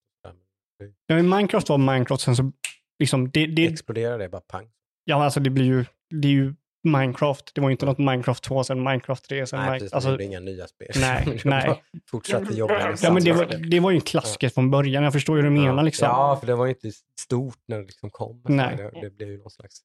Ja, 1.07 1.23
Minecraft 1.23 1.69
var 1.69 1.79
Minecraft, 1.79 2.23
sen 2.23 2.37
så 2.37 2.53
liksom, 2.99 3.31
det, 3.31 3.47
det, 3.47 3.67
Exploderade 3.67 4.25
det 4.25 4.29
bara 4.29 4.41
pang. 4.41 4.71
ja, 5.05 5.25
alltså 5.25 5.41
det 5.41 5.51
blir 5.51 5.65
ju, 5.65 5.85
det 6.11 6.29
är 6.29 6.33
ju 6.33 6.55
Minecraft. 6.85 7.55
Det 7.55 7.61
var 7.61 7.69
ju 7.69 7.73
inte 7.73 7.87
något 7.87 7.99
Minecraft 7.99 8.43
2, 8.43 8.65
sen 8.65 8.83
Minecraft 8.83 9.29
3, 9.29 9.47
sen 9.47 9.59
Nej, 9.61 9.71
Minecraft, 9.71 9.95
alltså, 9.95 10.17
det 10.17 10.25
inga 10.25 10.41
nya 10.41 10.67
spel. 10.67 10.89
nej, 11.01 11.41
nej. 11.45 11.83
Fortsatte 12.11 12.55
jobba 12.55 12.97
Ja, 13.03 13.13
men 13.13 13.25
det 13.25 13.33
var, 13.33 13.47
det 13.71 13.81
var 13.81 13.91
ju 13.91 13.95
en 13.95 14.01
klassiker 14.01 14.49
från 14.49 14.71
början. 14.71 15.05
Jag 15.05 15.13
förstår 15.13 15.37
ju 15.37 15.43
hur 15.43 15.51
du 15.51 15.57
menar 15.57 15.83
liksom. 15.83 16.07
Ja, 16.07 16.37
för 16.41 16.47
det 16.47 16.55
var 16.55 16.67
ju 16.67 16.73
inte 16.73 16.91
stort 17.21 17.59
när 17.67 17.79
det 17.79 17.85
liksom 17.85 18.11
kom. 18.11 18.43
Nej. 18.49 18.77
Det, 18.77 19.01
det 19.01 19.11
blev 19.11 19.29
ju 19.29 19.39
någon 19.39 19.51
slags 19.51 19.81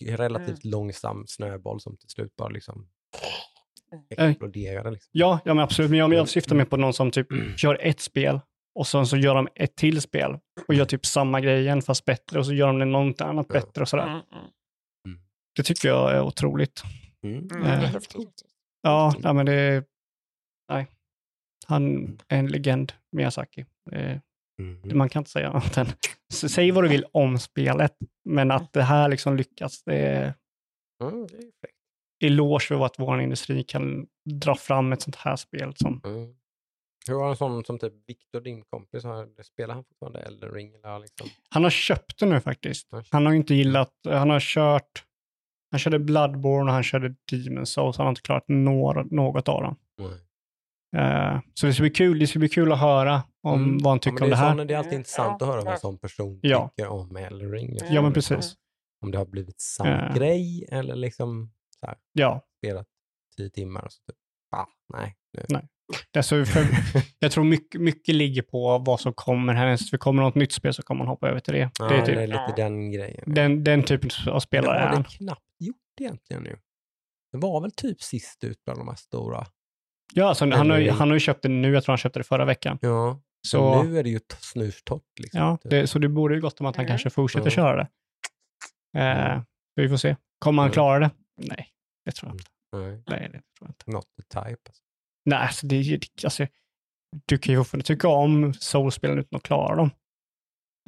relativt 0.00 0.64
långsam 0.64 1.24
snöboll 1.26 1.80
som 1.80 1.96
till 1.96 2.08
slut 2.08 2.36
bara 2.36 2.48
liksom 2.48 2.88
exploderade. 4.10 4.90
Liksom. 4.90 5.10
Ja, 5.12 5.40
ja 5.44 5.54
men 5.54 5.64
absolut. 5.64 5.90
Men 5.90 5.98
jag, 5.98 6.08
men 6.08 6.18
jag 6.18 6.28
syftar 6.28 6.56
mer 6.56 6.64
på 6.64 6.76
någon 6.76 6.92
som 6.94 7.10
typ 7.10 7.32
Mm. 7.32 7.52
gör 7.56 7.78
ett 7.80 8.00
spel 8.00 8.40
och 8.74 8.86
sen 8.86 9.06
så 9.06 9.16
gör 9.16 9.34
de 9.34 9.48
ett 9.54 9.76
till 9.76 10.00
spel 10.00 10.38
och 10.68 10.74
gör 10.74 10.84
typ 10.84 11.06
samma 11.06 11.40
grej 11.40 11.60
igen 11.60 11.82
fast 11.82 12.04
bättre 12.04 12.38
och 12.38 12.46
så 12.46 12.52
gör 12.54 12.66
de 12.66 12.78
det 12.78 12.84
något 12.84 13.20
annat 13.20 13.46
Ja. 13.48 13.52
bättre 13.52 13.82
och 13.82 13.88
sådär. 13.88 14.04
Mm, 14.06 14.20
mm. 15.06 15.18
Det 15.56 15.62
tycker 15.62 15.88
jag 15.88 16.12
är 16.12 16.20
otroligt. 16.22 16.82
Mm. 17.22 17.36
Mm, 17.38 17.48
det 17.48 17.68
är 17.68 17.82
Eh. 17.82 17.88
häftigt. 17.90 18.42
Ja, 18.82 19.14
nej, 19.18 19.34
men 19.34 19.46
det 19.46 19.52
är... 19.52 19.84
Nej. 20.68 20.86
Han 21.66 22.04
är 22.28 22.38
en 22.38 22.46
legend, 22.46 22.92
Miyazaki. 23.12 23.64
Är, 23.92 24.20
Mm. 24.60 24.98
man 24.98 25.08
kan 25.08 25.20
inte 25.20 25.30
säga 25.30 25.48
annat 25.50 25.76
än... 25.76 25.86
Säg 26.32 26.70
vad 26.70 26.84
du 26.84 26.88
vill 26.88 27.04
om 27.12 27.38
spelet, 27.38 27.96
men 28.24 28.50
att 28.50 28.72
det 28.72 28.82
här 28.82 29.08
liksom 29.08 29.36
lyckas, 29.36 29.82
det 29.84 29.94
är 29.98 30.34
Mm, 31.04 31.26
det 31.26 31.36
är. 31.36 31.73
Eloge 32.26 32.64
för 32.68 32.84
att 32.86 32.98
vår 32.98 33.20
industri 33.20 33.62
kan 33.62 34.06
dra 34.30 34.54
fram 34.54 34.92
ett 34.92 35.02
sånt 35.02 35.16
här 35.16 35.36
spel 35.36 35.72
som... 35.76 36.00
Mm. 36.04 36.34
Hur 37.08 37.14
var 37.14 37.30
en 37.30 37.36
sån 37.36 37.64
som 37.64 37.78
typ 37.78 37.92
Viktor, 38.06 38.40
din 38.40 38.62
kompis, 38.62 39.04
har- 39.04 39.42
spelar 39.42 39.74
han 39.74 39.84
fortfarande 39.84 40.20
Elden 40.20 40.50
Ring? 40.50 40.74
Eller 40.74 40.98
liksom? 40.98 41.28
Han 41.50 41.62
har 41.62 41.70
köpt 41.70 42.18
det 42.18 42.26
nu 42.26 42.40
faktiskt. 42.40 42.88
Han 43.10 43.26
har 43.26 43.32
inte 43.32 43.54
gillat... 43.54 43.92
Han 44.08 44.30
har 44.30 44.40
kört... 44.40 45.04
Han 45.70 45.78
körde 45.78 45.98
Bloodborne 45.98 46.70
och 46.70 46.74
han 46.74 46.82
körde 46.82 47.14
Demon's 47.32 47.64
Souls. 47.64 47.96
Han 47.96 48.06
har 48.06 48.10
inte 48.10 48.22
klarat 48.22 48.44
några, 48.48 49.02
något 49.10 49.48
av 49.48 49.62
dem. 49.62 49.76
Nej. 49.98 50.18
Eh, 51.04 51.40
så 51.54 51.66
det 51.66 51.72
ska 51.74 51.80
bli 51.82 51.90
kul. 51.90 52.18
Det 52.18 52.26
ska 52.26 52.38
bli 52.38 52.48
kul 52.48 52.72
att 52.72 52.80
höra 52.80 53.22
om 53.42 53.62
Mm. 53.64 53.78
vad 53.78 53.90
han 53.90 53.96
Ja, 53.96 54.00
tycker 54.00 54.14
men 54.14 54.22
om 54.24 54.30
det 54.30 54.36
är 54.36 54.38
här. 54.38 54.56
sån- 54.56 54.66
det 54.66 54.74
är 54.74 54.78
alltid 54.78 54.92
intressant 54.92 55.42
att 55.42 55.48
höra 55.48 55.60
vad 55.62 55.72
en 55.74 55.80
sån 55.80 55.98
person 55.98 56.38
Ja. 56.42 56.68
tycker 56.76 56.90
om 56.90 57.16
Elden 57.16 57.50
Ring. 57.52 57.78
Ja, 57.90 58.02
men 58.02 58.12
precis. 58.12 58.54
Om 59.04 59.10
det 59.10 59.18
har 59.18 59.26
blivit 59.26 59.60
samma 59.60 59.90
Ja. 59.90 60.14
grej 60.14 60.68
eller 60.72 60.96
liksom 60.96 61.50
så 61.84 61.90
här, 61.90 61.98
Ja, 62.12 62.40
spelat 62.58 62.86
tio 63.36 63.50
timmar 63.50 63.84
och 63.84 63.92
så 63.92 64.02
typ, 64.02 64.16
ah, 64.56 64.66
nej. 64.98 65.16
nu. 65.32 65.44
Nej. 65.48 65.68
alltså 66.16 66.44
för, 66.44 66.66
jag 67.18 67.32
tror 67.32 67.44
mycket, 67.44 67.80
mycket 67.80 68.14
ligger 68.14 68.42
på 68.42 68.78
vad 68.78 69.00
som 69.00 69.12
kommer 69.12 69.54
härnäst. 69.54 69.90
För 69.90 69.96
kommer 69.98 70.22
något 70.22 70.34
nytt 70.34 70.52
spel 70.52 70.74
så 70.74 70.82
kommer 70.82 70.98
man 70.98 71.08
hoppa 71.08 71.28
över 71.28 71.40
till 71.40 71.54
det. 71.54 71.70
Ja, 71.78 71.88
det 71.88 71.94
är 71.94 71.98
det 72.00 72.06
typ, 72.06 72.16
är 72.16 72.26
lite 72.26 72.52
den 72.56 72.90
grejen. 72.92 73.24
den, 73.34 73.64
den 73.64 73.82
typen 73.82 74.10
av 74.28 74.34
det 74.34 74.40
spelare 74.40 74.76
är 74.78 74.80
har 74.80 74.88
han. 74.88 75.02
det 75.02 75.08
knappt 75.08 75.42
gjort 75.58 75.76
egentligen 76.00 76.42
nu. 76.42 76.58
Det 77.32 77.38
var 77.38 77.60
väl 77.60 77.70
typ 77.70 78.02
sist 78.02 78.44
ut 78.44 78.64
bland 78.64 78.80
de 78.80 78.88
här 78.88 78.94
stora. 78.96 79.46
Ja, 80.14 80.24
alltså, 80.28 80.44
han, 80.50 80.70
har, 80.70 80.88
han 80.90 81.08
har 81.08 81.14
ju 81.14 81.20
köpt 81.20 81.42
det 81.42 81.48
nu. 81.48 81.72
Jag 81.72 81.84
tror 81.84 81.92
han 81.92 81.98
köpte 81.98 82.18
det 82.20 82.24
förra 82.24 82.44
veckan. 82.44 82.78
Ja, 82.82 83.20
så 83.48 83.58
Så, 83.58 83.82
nu 83.82 83.98
är 83.98 84.02
det 84.02 84.10
ju 84.10 84.20
snustorrt. 84.38 85.18
Liksom, 85.20 85.40
ja, 85.40 85.56
typ. 85.56 85.70
det, 85.70 85.86
så 85.86 85.98
det 85.98 86.08
borde 86.08 86.34
ju 86.34 86.40
gott 86.40 86.60
om 86.60 86.66
att 86.66 86.76
han 86.76 86.84
Mm. 86.84 86.88
kanske 86.92 87.10
fortsätter 87.10 87.46
Ja. 87.46 87.50
köra 87.50 87.76
det. 87.76 87.88
Eh, 89.00 89.42
vi 89.74 89.88
får 89.88 89.96
se. 89.96 90.16
Kommer 90.38 90.62
han 90.62 90.70
klara 90.70 90.98
det? 90.98 91.10
Nej, 91.36 91.68
det 92.04 92.12
tror 92.12 92.30
jag 92.30 92.34
inte. 92.34 92.50
Nej, 92.72 93.02
Nej, 93.06 93.28
det 93.32 93.38
tror 93.38 93.42
jag 93.60 93.68
inte. 93.68 93.90
not 93.90 94.04
the 94.16 94.22
type. 94.22 94.60
Alltså. 94.68 94.82
Nej, 95.24 95.38
alltså, 95.38 95.66
det, 95.66 96.00
alltså, 96.24 96.46
du 97.26 97.38
kan 97.38 97.54
ju 97.54 97.60
fortfarande 97.60 97.84
tycka 97.86 98.08
om 98.08 98.54
soulspelen 98.54 99.18
utan 99.18 99.36
att 99.36 99.42
klara 99.42 99.76
dem. 99.76 99.90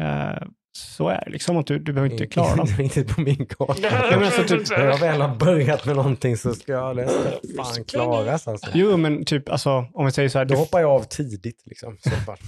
Eh, 0.02 0.48
så 0.76 1.08
är 1.08 1.24
det 1.24 1.30
liksom, 1.30 1.56
att 1.56 1.66
du, 1.66 1.78
du 1.78 1.92
behöver 1.92 2.12
inte 2.12 2.26
klara 2.26 2.56
dem. 2.56 2.68
inte 2.80 3.04
på 3.04 3.20
min 3.20 3.46
karta. 3.46 4.10
Men 4.10 4.22
alltså 4.22 4.44
typ- 4.44 4.70
När 4.70 4.86
jag 4.86 4.98
väl 4.98 5.20
har 5.20 5.36
börjat 5.36 5.86
med 5.86 5.96
någonting 5.96 6.36
så 6.36 6.54
ska 6.54 6.72
jag 6.72 6.96
det 6.96 7.08
ska 7.08 7.62
fan 7.64 7.84
klaras 7.84 8.48
alltså. 8.48 8.70
Jo, 8.74 8.96
men 8.96 9.24
typ, 9.24 9.48
alltså, 9.48 9.86
om 9.92 10.06
vi 10.06 10.12
säger 10.12 10.28
så 10.28 10.38
här, 10.38 10.44
Då 10.44 10.54
du, 10.54 10.60
hoppar 10.60 10.80
jag 10.80 10.90
av 10.90 11.02
tidigt 11.02 11.62
liksom. 11.66 11.98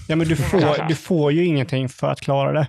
ja, 0.08 0.16
men 0.16 0.28
du, 0.28 0.36
får, 0.50 0.88
du 0.88 0.94
får 0.94 1.32
ju 1.32 1.44
ingenting 1.44 1.88
för 1.88 2.06
att 2.10 2.20
klara 2.20 2.52
det. 2.52 2.68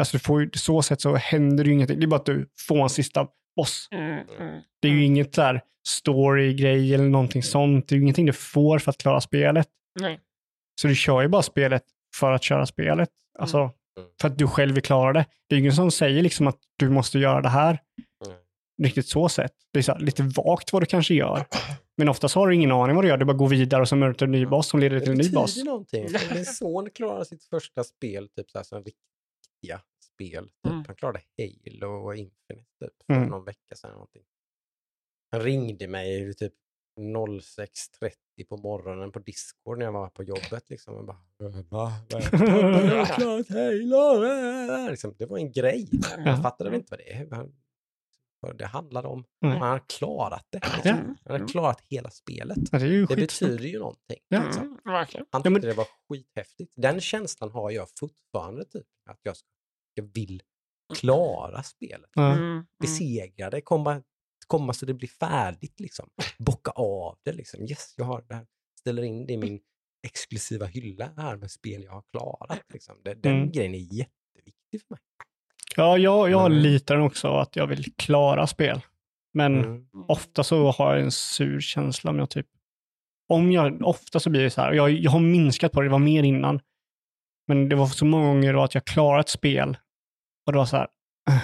Alltså, 0.00 0.16
du 0.16 0.20
får 0.20 0.42
ju, 0.42 0.50
så 0.54 0.82
sätt 0.82 1.00
så 1.00 1.14
händer 1.16 1.64
det 1.64 1.68
ju 1.68 1.74
ingenting. 1.74 2.00
Det 2.00 2.06
är 2.06 2.08
bara 2.08 2.20
att 2.20 2.26
du 2.26 2.48
får 2.68 2.82
en 2.82 2.90
sista 2.90 3.28
boss. 3.56 3.88
Mm, 3.90 4.26
mm. 4.38 4.62
Det 4.82 4.88
är 4.88 4.92
ju 4.92 5.04
inget 5.04 5.32
där 5.32 5.60
story-grej 5.88 6.94
eller 6.94 7.04
någonting 7.04 7.42
sånt. 7.42 7.88
Det 7.88 7.94
är 7.94 7.96
ju 7.96 8.02
ingenting 8.02 8.26
du 8.26 8.32
får 8.32 8.78
för 8.78 8.90
att 8.90 8.98
klara 8.98 9.20
spelet. 9.20 9.68
Nej. 10.00 10.20
Så 10.80 10.88
du 10.88 10.94
kör 10.94 11.22
ju 11.22 11.28
bara 11.28 11.42
spelet 11.42 11.82
för 12.16 12.32
att 12.32 12.42
köra 12.42 12.66
spelet. 12.66 13.08
Alltså, 13.38 13.70
Mm. 13.98 14.08
för 14.20 14.28
att 14.28 14.38
du 14.38 14.46
själv 14.46 14.74
vill 14.74 14.82
klara 14.82 15.12
det. 15.12 15.24
Det 15.48 15.54
är 15.54 15.58
ingen 15.58 15.72
som 15.72 15.90
säger 15.90 16.22
liksom 16.22 16.46
att 16.46 16.58
du 16.78 16.88
måste 16.90 17.18
göra 17.18 17.40
det 17.40 17.48
här. 17.48 17.78
Mm. 18.26 18.38
Riktigt 18.82 19.08
så 19.08 19.28
sett. 19.28 19.52
Det 19.72 19.78
är 19.78 19.82
så 19.82 19.92
här, 19.92 20.00
lite 20.00 20.22
vagt 20.22 20.72
vad 20.72 20.82
du 20.82 20.86
kanske 20.86 21.14
gör. 21.14 21.44
Men 21.96 22.08
oftast 22.08 22.34
har 22.34 22.48
du 22.48 22.54
ingen 22.54 22.72
aning 22.72 22.96
vad 22.96 23.04
du 23.04 23.08
gör. 23.08 23.16
Du 23.16 23.24
bara 23.24 23.36
går 23.36 23.48
vidare 23.48 23.80
och 23.82 23.88
så 23.88 23.96
möter 23.96 24.18
du 24.18 24.24
en 24.24 24.30
ny 24.40 24.46
boss 24.46 24.68
som 24.68 24.80
leder 24.80 25.00
till 25.00 25.08
en 25.08 25.14
ny 25.14 25.18
betyder 25.18 25.40
boss. 25.40 25.64
någonting. 25.64 26.08
Så 26.08 26.18
Min 26.34 26.44
son 26.46 26.90
klarade 26.94 27.24
sitt 27.24 27.44
första 27.44 27.84
spel, 27.84 28.28
typ 28.28 28.50
så 28.50 28.58
här, 28.58 28.64
som 28.64 28.78
riktiga 28.78 29.80
spel. 30.14 30.44
Typ. 30.44 30.72
Mm. 30.72 30.84
Han 30.86 30.96
klarade 30.96 31.20
Halo 31.38 31.86
och 32.06 32.16
Infinite 32.16 32.68
typ, 32.80 32.92
för 33.06 33.14
Mm. 33.14 33.28
någon 33.28 33.44
vecka 33.44 33.74
sedan. 33.76 33.90
Någonting. 33.92 34.22
Han 35.30 35.40
ringde 35.40 35.88
mig 35.88 36.34
typ 36.34 36.52
06.30 37.00 38.44
på 38.48 38.56
morgonen 38.56 39.12
på 39.12 39.18
Discord 39.18 39.78
när 39.78 39.84
jag 39.84 39.92
var 39.92 40.08
på 40.08 40.22
jobbet. 40.22 40.70
Liksom. 40.70 40.94
Jag 40.94 41.06
bara, 41.06 41.18
va? 41.70 41.92
Jag 42.08 42.20
har 42.20 43.04
klarat 43.16 43.48
Halo! 43.48 44.90
Liksom, 44.90 45.14
det 45.18 45.26
var 45.26 45.38
en 45.38 45.52
grej. 45.52 45.88
Ja. 45.92 46.22
Jag 46.24 46.42
fattade 46.42 46.70
väl 46.70 46.78
inte 46.80 46.90
vad 46.90 46.98
det 46.98 47.46
vad 48.40 48.58
det 48.58 48.66
handlade 48.66 49.08
om. 49.08 49.24
Nej. 49.40 49.50
Han 49.58 49.68
har 49.70 49.82
klarat 49.88 50.46
det. 50.50 50.60
Ja. 50.84 50.92
Han 51.24 51.40
har 51.40 51.48
klarat 51.48 51.80
hela 51.88 52.10
spelet. 52.10 52.58
Ja, 52.72 52.78
det 52.78 52.84
är 52.84 52.88
ju 52.90 53.06
Det 53.06 53.16
betyder 53.16 53.64
ju 53.64 53.78
någonting. 53.78 54.18
Ja. 54.28 54.42
liksom. 54.44 54.62
Mm. 54.62 54.78
Han 54.84 54.94
Ja, 54.94 55.04
tyckte 55.38 55.50
men- 55.50 55.60
det 55.62 55.72
var 55.74 55.86
skithäftigt. 56.08 56.72
Den 56.76 57.00
känslan 57.00 57.50
har 57.50 57.70
jag 57.70 57.88
fortfarande, 57.98 58.64
typ. 58.64 58.86
Att 59.10 59.20
jag, 59.22 59.36
ska, 59.36 59.48
vill 60.00 60.42
klara 60.94 61.62
spelet. 61.62 62.16
Mm, 62.16 62.32
mm. 62.38 62.64
Besegra 62.80 63.50
det, 63.50 63.60
komma, 63.60 64.02
komma 64.46 64.72
så 64.72 64.86
det 64.86 64.94
blir 64.94 65.08
färdigt. 65.08 65.80
Liksom. 65.80 66.08
Bocka 66.38 66.70
av 66.70 67.18
det. 67.24 67.32
Liksom. 67.32 67.60
Yes, 67.62 67.94
jag 67.96 68.04
har 68.04 68.24
det 68.28 68.34
här. 68.34 68.46
Ställer 68.80 69.02
in 69.02 69.26
det 69.26 69.32
i 69.32 69.36
min 69.36 69.60
exklusiva 70.06 70.66
hylla 70.66 71.10
här 71.16 71.36
med 71.36 71.50
spel 71.50 71.82
jag 71.84 71.92
har 71.92 72.02
klarat. 72.12 72.62
Liksom. 72.72 72.96
Den 73.04 73.18
Mm. 73.24 73.50
grejen 73.52 73.74
är 73.74 73.78
jätteviktig 73.78 74.80
för 74.88 74.94
mig. 74.94 75.00
Ja, 75.76 75.98
jag, 75.98 76.30
jag 76.30 76.46
Mm. 76.46 76.58
litar 76.58 76.96
också 76.98 77.28
att 77.28 77.56
jag 77.56 77.66
vill 77.66 77.84
klara 77.96 78.46
spel. 78.46 78.80
Men 79.34 79.64
Mm. 79.64 79.86
ofta 80.08 80.44
så 80.44 80.70
har 80.70 80.94
jag 80.94 81.02
en 81.04 81.10
sur 81.12 81.60
känsla 81.60 82.10
om 82.10 82.18
jag 82.18 82.30
typ... 82.30 82.46
Om 83.28 83.52
jag, 83.52 83.82
ofta 83.82 84.20
så 84.20 84.30
blir 84.30 84.42
det 84.42 84.50
så 84.50 84.60
här, 84.60 84.72
jag, 84.72 84.90
jag 84.90 85.10
har 85.10 85.20
minskat 85.20 85.72
på 85.72 85.80
det, 85.80 85.86
det 85.86 85.92
var 85.92 85.98
mer 85.98 86.22
innan. 86.22 86.60
Men 87.46 87.68
det 87.68 87.76
var 87.76 87.86
så 87.86 88.04
många 88.04 88.26
gånger 88.26 88.52
då 88.52 88.62
att 88.62 88.74
jag 88.74 88.84
klarade 88.84 89.20
ett 89.20 89.28
spel 89.28 89.76
och 90.46 90.52
det 90.52 90.58
var 90.58 90.66
så 90.66 90.76
här... 90.76 90.88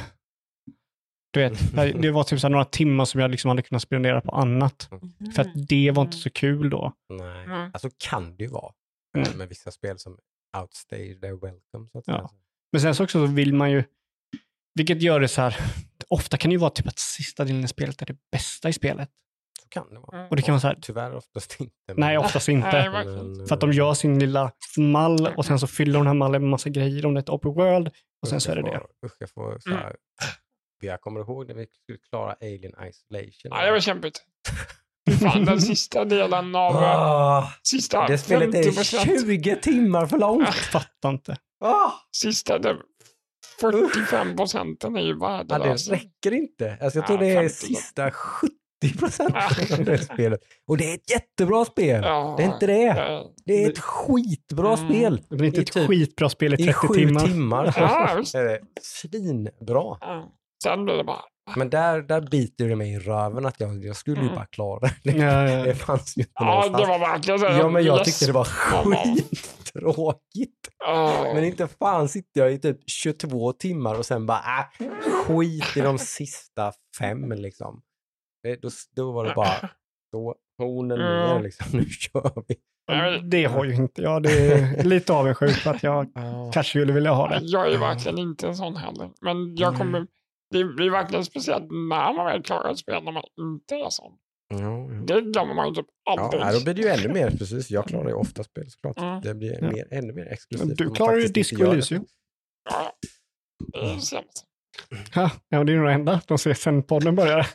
Du 1.30 1.40
vet, 1.40 1.72
det 2.02 2.10
var 2.10 2.24
typ 2.24 2.40
så 2.40 2.46
här 2.46 2.52
några 2.52 2.64
timmar 2.64 3.04
som 3.04 3.20
jag 3.20 3.30
liksom 3.30 3.48
hade 3.48 3.62
kunnat 3.62 3.82
spendera 3.82 4.20
på 4.20 4.30
annat. 4.30 4.88
För 5.34 5.42
att 5.42 5.68
det 5.68 5.90
var 5.90 6.02
inte 6.02 6.16
så 6.16 6.30
kul 6.30 6.70
då. 6.70 6.92
Nej, 7.08 7.44
Mm. 7.44 7.70
alltså 7.72 7.90
kan 7.98 8.36
det 8.36 8.44
ju 8.44 8.50
vara. 8.50 8.72
Mm. 9.16 9.38
Med 9.38 9.48
vissa 9.48 9.70
spel 9.70 9.98
som 9.98 10.18
outstage 10.58 11.20
their 11.20 11.40
welcome. 11.40 11.88
Så 11.92 11.98
att 11.98 12.04
Ja. 12.06 12.30
Men 12.72 12.80
sen 12.80 12.94
så 12.94 13.04
också 13.04 13.26
så 13.26 13.32
vill 13.32 13.54
man 13.54 13.70
ju, 13.70 13.84
vilket 14.74 15.02
gör 15.02 15.20
det 15.20 15.28
så 15.28 15.40
här, 15.42 15.56
ofta 16.08 16.36
kan 16.36 16.48
det 16.50 16.52
ju 16.54 16.58
vara 16.58 16.70
typ 16.70 16.86
att 16.88 16.98
sista 16.98 17.44
delen 17.44 17.64
i 17.64 17.68
spelet 17.68 18.02
är 18.02 18.06
det 18.06 18.16
bästa 18.32 18.68
i 18.68 18.72
spelet. 18.72 19.10
Så 19.74 19.80
kan 19.80 19.94
det 19.94 20.00
vara. 20.00 20.16
Mm. 20.18 20.28
Och 20.30 20.36
det 20.36 20.42
kan 20.42 20.52
vara 20.52 20.60
så 20.60 20.66
här, 20.66 20.78
Tyvärr 20.82 21.14
oftast 21.16 21.56
inte. 21.60 21.72
men- 21.88 21.96
nej 21.96 22.18
oftast 22.18 22.48
inte. 22.48 22.68
verkligen. 22.70 23.46
För 23.46 23.54
att 23.54 23.60
de 23.60 23.72
gör 23.72 23.94
sin 23.94 24.18
lilla 24.18 24.52
mall 24.78 25.26
och 25.36 25.44
sen 25.46 25.58
så 25.58 25.66
fyller 25.66 25.92
de 25.92 25.98
den 25.98 26.06
här 26.06 26.14
mallen 26.14 26.42
med 26.42 26.50
massa 26.50 26.68
grejer 26.68 27.06
om 27.06 27.14
det 27.14 27.18
är 27.18 27.22
ett 27.22 27.28
open 27.30 27.54
world 27.54 27.88
och 28.22 28.28
sen 28.28 28.40
så 28.40 28.52
är 28.52 28.56
det 28.56 28.62
det. 28.62 28.80
Usch, 29.06 29.16
jag 29.18 29.30
får 29.30 29.58
så 29.60 29.70
Mm. 29.70 29.82
här, 29.82 29.96
jag 30.80 31.00
kommer 31.00 31.20
ihåg 31.20 31.48
när 31.48 31.54
vi 31.54 31.66
skulle 31.66 31.98
klara 32.10 32.32
Alien 32.40 32.72
Isolation. 32.88 33.32
Ja, 33.58 33.64
det 33.64 33.70
var 33.70 33.80
kämpigt. 33.80 34.24
Fan, 35.20 35.44
den 35.44 35.60
sista 35.60 36.04
delen 36.04 36.54
av... 36.56 36.74
eh, 36.74 36.82
Ah, 36.82 37.52
Sista 37.62 38.06
det 38.06 38.18
spelet 38.18 38.52
50 38.64 38.68
är 38.80 39.18
20 39.26 39.56
timmar 39.56 40.06
för 40.06 40.18
långt. 40.18 40.48
Fattar 40.54 41.10
inte. 41.10 41.36
Ah, 41.64 41.90
Sista 42.16 42.58
det, 42.58 42.76
45 43.60 44.36
procenten 44.36 44.96
är 44.96 45.00
ju 45.00 45.16
ja, 45.20 45.44
värdelösa. 45.48 45.90
det 45.90 45.96
räcker 45.96 46.32
inte. 46.32 46.78
Alltså, 46.80 46.98
jag 46.98 47.06
tror 47.06 47.18
Ja, 47.18 47.24
det 47.24 47.30
är 47.32 47.40
50. 47.48 47.54
sista 47.54 48.10
70 48.10 48.52
procent 48.98 49.34
av 49.78 49.84
det 49.84 49.98
spelet. 49.98 50.40
Och 50.68 50.76
det 50.76 50.90
är 50.90 50.94
ett 50.94 51.10
jättebra 51.10 51.64
spel. 51.64 52.02
Ja, 52.04 52.34
Det 52.38 52.42
är 52.42 52.46
inte 52.54 52.66
det. 52.66 52.82
ja. 52.82 53.30
Det 53.46 53.64
är 53.64 53.70
ett 53.70 53.78
skitbra 53.78 54.72
Mm. 54.74 54.88
spel. 54.88 55.22
Det 55.30 55.36
är 55.36 55.44
inte 55.44 55.60
I 55.60 55.62
ett 55.62 55.72
typ- 55.72 55.86
skitbra 55.88 56.28
spel 56.28 56.54
i 56.54 56.62
I 56.62 56.66
30 56.66 56.72
sju 56.72 56.94
timmar. 56.94 57.26
timmar. 57.26 57.74
Ja, 57.76 58.14
visst. 58.18 58.34
är 58.34 58.44
det 58.44 58.58
svinbra. 58.82 59.96
Ja. 60.00 60.32
Sen 60.62 60.84
blir 60.84 60.94
det 60.94 61.04
bara... 61.04 61.20
Men 61.56 61.70
där, 61.70 62.02
där 62.02 62.20
biter 62.20 62.68
det 62.68 62.76
mig 62.76 62.92
i 62.92 62.98
röven 62.98 63.46
att 63.46 63.60
jag, 63.60 63.84
jag 63.84 63.96
skulle 63.96 64.16
ju 64.16 64.22
Mm. 64.22 64.34
bara 64.34 64.46
klara 64.46 64.80
det. 64.80 64.94
Det, 65.12 65.18
Ja, 65.18 65.48
ja. 65.50 65.62
det 65.64 65.74
fanns 65.74 66.16
ju 66.16 66.20
inte 66.22 66.32
Ja, 66.34 66.44
någonstans. 66.44 66.82
det 66.82 66.88
var 66.88 66.98
verkligen 66.98 67.38
så. 67.40 67.46
Ja, 67.46 67.68
men 67.70 67.84
jag 67.84 67.98
Yes. 67.98 68.06
tyckte 68.06 68.26
det 68.26 68.32
var 68.32 68.44
skittråkigt. 68.44 70.68
Ja. 70.78 71.30
Men 71.34 71.44
inte 71.44 71.68
fan 71.68 72.08
sitter 72.08 72.40
jag 72.40 72.52
i 72.52 72.58
typ 72.58 72.76
22 72.86 73.52
timmar 73.52 73.94
och 73.98 74.06
sen 74.06 74.26
bara, 74.26 74.38
äh, 74.38 74.64
skit 75.26 75.76
i 75.76 75.80
de 75.80 75.98
sista 75.98 76.72
fem 76.98 77.32
liksom. 77.32 77.80
Det, 78.48 78.56
då, 78.62 78.68
då 78.96 79.12
var 79.12 79.24
det 79.24 79.34
bara, 79.34 79.70
då, 80.12 80.34
honen 80.58 80.98
ner 80.98 81.30
Mm. 81.30 81.42
liksom, 81.42 81.66
nu 81.78 81.84
kör 81.84 82.44
vi. 82.48 82.56
Nej, 82.90 83.20
Det 83.22 83.44
har 83.44 83.64
ju 83.64 83.74
inte 83.74 84.02
jag. 84.02 84.22
Det 84.22 84.52
är 84.52 84.84
lite 84.84 85.12
avundsjuk 85.12 85.50
för 85.56 85.70
att 85.70 85.82
jag 85.82 86.06
kanske 86.52 86.64
skulle 86.64 86.92
vilja 86.92 87.10
ha 87.12 87.28
det. 87.28 87.40
Jag 87.42 87.66
är 87.68 87.72
Ja. 87.72 87.80
verkligen 87.80 88.18
inte 88.18 88.46
en 88.48 88.56
sån 88.56 88.76
heller. 88.76 89.10
Men 89.20 89.56
jag 89.56 89.68
Mm. 89.74 89.78
kommer, 89.78 90.06
det 90.50 90.64
blir 90.64 90.90
verkligen 90.90 91.24
speciellt 91.24 91.64
när 91.70 92.12
man 92.12 92.26
väl 92.26 92.42
klarar 92.42 92.70
ett 92.72 92.78
spel 92.78 93.04
när 93.04 93.12
man 93.12 93.22
inte 93.40 93.74
är 93.74 93.90
sån. 93.90 94.12
Ja, 94.50 94.58
ja. 94.58 94.88
Det 95.06 95.20
glömmer 95.20 95.54
man 95.54 95.68
ju 95.68 95.74
typ 95.74 95.86
Ja, 96.04 96.20
aldrig. 96.20 96.42
nej, 96.42 96.54
då 96.54 96.64
blir 96.64 96.74
det 96.74 96.82
ju 96.82 96.88
ännu 96.88 97.14
mer, 97.14 97.30
precis. 97.30 97.70
Jag 97.70 97.84
klarar 97.86 98.08
ju 98.08 98.14
ofta 98.14 98.44
spel 98.44 98.70
såklart. 98.70 98.98
Mm. 98.98 99.20
Det 99.20 99.34
blir 99.34 99.58
Ja. 99.64 99.70
mer, 99.70 99.86
ännu 99.90 100.12
mer 100.12 100.26
exklusivt. 100.32 100.78
Du 100.78 100.90
klarar 100.90 101.16
ju 101.16 101.26
Disco. 101.28 101.64
Elysium. 101.64 102.04
Ja, 102.70 102.92
det 103.72 103.78
är 103.78 103.98
sämst. 103.98 104.44
Ja, 105.14 105.30
ja, 105.48 105.64
det 105.64 105.72
är 105.72 105.76
nog 105.76 105.86
det 105.86 105.92
enda 105.92 106.20
de 106.26 106.38
ser 106.38 106.54
sen 106.54 106.82
podden 106.82 107.16
började. 107.16 107.46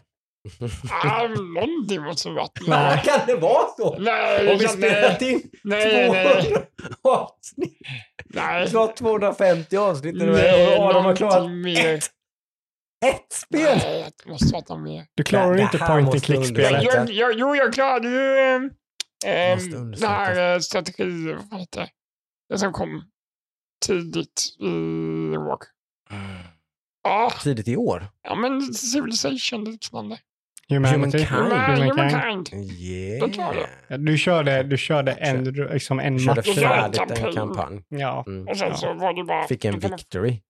Någonting 1.55 2.01
måste 2.01 2.29
det 2.29 2.35
varit. 2.35 2.67
Nej, 2.67 3.01
kan 3.05 3.19
det 3.27 3.35
vara 3.35 3.67
så? 3.77 3.97
Nej, 3.99 4.51
Om 4.51 4.57
vi 4.57 4.67
spelat 4.67 5.21
in 5.21 5.41
nej, 5.63 6.09
nej, 6.11 6.41
200 6.43 6.65
avsnitt, 7.03 7.77
nej. 8.25 8.67
klart 8.69 8.95
250 8.95 9.77
avsnitt 9.77 10.21
och 10.21 10.27
Nej, 10.27 10.77
Adam 10.77 11.05
har 11.05 11.15
klarat 11.15 11.51
mer. 11.51 11.93
ett, 11.95 12.03
ett 13.05 13.33
spel. 13.33 13.77
Nej, 13.77 14.09
det 14.23 14.29
måste 14.31 14.55
något 14.69 14.79
mer. 14.83 15.05
Du 15.15 15.23
klarar 15.23 15.61
inte 15.61 15.77
point 15.77 16.09
and 16.09 16.23
click-spelet. 16.23 16.83
Jag, 16.83 17.09
jag, 17.11 17.33
jo, 17.39 17.55
jag 17.55 17.73
klarade 17.73 18.07
ju 18.09 18.37
eh, 19.25 19.51
undersökas. 19.53 20.03
här 20.09 20.53
eh, 20.53 20.59
strategi, 20.59 21.35
vad 21.51 21.59
heter 21.59 21.81
det? 21.81 21.89
Det 22.49 22.57
som 22.57 22.73
kom 22.73 23.03
tidigt 23.85 24.41
i 24.59 25.37
år. 25.37 25.57
Ja, 27.03 27.31
Tidigt 27.43 27.67
i 27.67 27.77
år. 27.77 28.07
ja 28.23 28.35
men 28.35 28.73
Civilization 28.73 29.63
liknande. 29.65 30.17
Humanity. 30.69 31.23
Humankind. 31.23 31.29
Human, 31.29 31.81
Humankind. 31.81 32.21
humankind. 32.21 32.71
Yeah. 32.71 33.99
Du 33.99 34.17
körde, 34.17 34.63
du 34.63 34.77
körde 34.77 35.11
en, 35.11 35.43
liksom 35.43 35.99
en 35.99 36.17
Du 36.17 36.25
match. 36.25 36.37
Jag 36.47 36.55
körde 36.55 36.67
färdigt 36.97 37.23
en 37.25 37.33
kampanj. 37.33 37.83
Ja. 37.89 38.23
Mm. 38.27 38.47
Och 38.47 38.57
sen 38.57 38.67
Ja. 38.69 38.75
så 38.75 38.93
var 38.93 39.13
det 39.13 39.23
bara... 39.23 39.47
Fick 39.47 39.65
en 39.65 39.79
victory. 39.79 40.41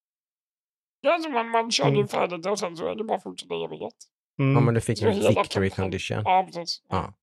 Ja, 1.01 1.19
så 1.23 1.29
man, 1.29 1.49
man 1.49 1.71
körde 1.71 1.89
Mm. 1.95 2.07
färdigt 2.07 2.45
och 2.45 2.59
sen 2.59 2.75
så 2.77 2.87
är 2.91 2.95
det 2.95 3.03
bara 3.03 3.17
att 3.17 3.23
fortsätta 3.23 3.53
göra 3.55 3.71
rätt. 3.71 3.93
Ja, 4.37 4.43
Mm. 4.43 4.65
men 4.65 4.73
du 4.73 4.81
fick 4.81 4.97
Så 4.99 5.07
en 5.07 5.19
victory 5.35 5.69
condition. 5.69 6.21
Ja, 6.25 6.43
precis. 6.47 6.81
Ja. 6.89 7.13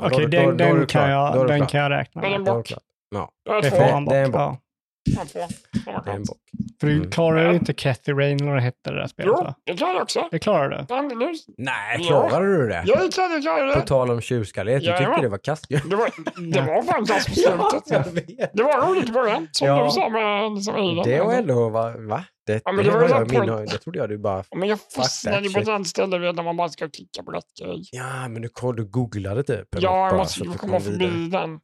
Okej, 0.00 0.18
då- 0.24 0.26
den, 0.28 0.56
du 0.56 0.64
den, 0.64 0.86
kan, 0.86 1.10
jag, 1.10 1.40
du 1.40 1.46
den 1.46 1.66
kan 1.66 1.80
jag 1.80 1.90
räkna 1.90 2.20
med. 2.20 2.32
en 2.32 2.44
Då 2.44 2.50
är 2.50 2.54
du 2.54 2.58
bock. 2.58 2.66
klar. 2.66 2.80
Ja, 3.10 3.60
Det 3.62 3.70
får 3.70 3.76
han 3.92 4.04
det 4.04 4.16
är 4.16 4.24
en 4.24 4.30
bort. 4.30 4.60
Ja. 5.04 5.24
Jag. 5.34 5.48
Det 5.84 6.02
det 6.04 6.10
är 6.10 6.14
en 6.14 6.22
bock. 6.24 6.38
För 6.80 6.86
du 6.86 6.92
Mm. 6.96 7.10
klarar 7.10 7.42
Ja. 7.44 7.50
ju 7.50 7.54
inte 7.56 7.72
Cathy 7.74 8.12
Rain 8.12 8.36
eller 8.40 8.46
vad 8.46 8.56
det 8.56 8.62
hette 8.62 8.90
det 8.90 8.96
där 9.00 9.06
spelet 9.06 9.32
Jo, 9.38 9.44
va? 9.44 9.54
det 9.66 9.74
klarar 9.76 9.92
jag 9.94 10.02
också. 10.02 10.28
Det 10.30 10.38
klarar 10.38 10.68
du. 10.88 11.14
Nu- 11.16 11.32
Nej, 11.58 11.98
Ja. 12.00 12.28
klarar 12.28 12.46
du 12.46 12.68
det? 12.68 12.82
Jag 12.86 13.04
är 13.04 13.10
klar, 13.10 13.30
jag 13.30 13.42
klarar 13.42 13.72
På 13.74 13.80
det. 13.80 13.86
tal 13.86 14.10
om 14.10 14.20
tjurskallighet, 14.20 14.82
du 14.82 14.86
Jajamän. 14.88 15.08
tyckte 15.10 15.26
det 15.26 15.28
var 15.30 15.38
kast. 15.38 15.68
Det 15.68 15.96
var, 15.96 16.10
det 16.52 16.60
var 16.60 16.82
fan 16.82 17.06
kast 17.06 17.28
på 17.28 17.34
slutet. 17.34 17.90
jag 17.90 18.04
vet. 18.38 18.50
Det 18.54 18.62
var 18.62 18.86
roligt 18.88 19.08
i 19.08 19.12
början, 19.12 19.48
som 19.52 19.68
Ja. 19.68 19.84
du 19.84 19.90
sa 19.90 20.08
med 20.08 20.52
liksom, 20.54 20.74
Aiden. 20.74 21.02
Det 21.04 21.20
var 21.24 21.34
ändå, 21.34 21.68
va? 21.68 21.94
va? 21.98 22.24
Det, 22.46 22.62
Ja, 22.64 22.72
men 22.72 22.84
det, 22.84 22.90
det 22.90 22.98
var 22.98 23.08
jag 23.08 23.30
min, 23.30 23.66
det 23.66 23.78
trodde 23.78 23.98
jag 23.98 24.08
du 24.08 24.18
bara... 24.18 24.44
Men 24.56 24.68
jag 24.68 24.78
fastnade 24.96 25.50
på 25.50 25.58
ett 25.60 25.68
annat 25.68 25.86
ställe 25.86 26.32
när 26.32 26.42
man 26.42 26.56
bara 26.56 26.68
ska 26.68 26.88
klicka 26.88 27.22
på 27.22 27.30
rätt 27.30 27.44
grej. 27.62 27.82
Ja, 27.92 28.28
men 28.28 28.42
du, 28.42 28.48
du 28.76 28.84
googlade 28.84 29.42
typ. 29.42 29.68
Ja, 29.78 30.06
jag 30.08 30.16
måste 30.16 30.44
ju 30.44 30.52
komma 30.52 30.80
förbi 30.80 31.28
den. 31.32 31.60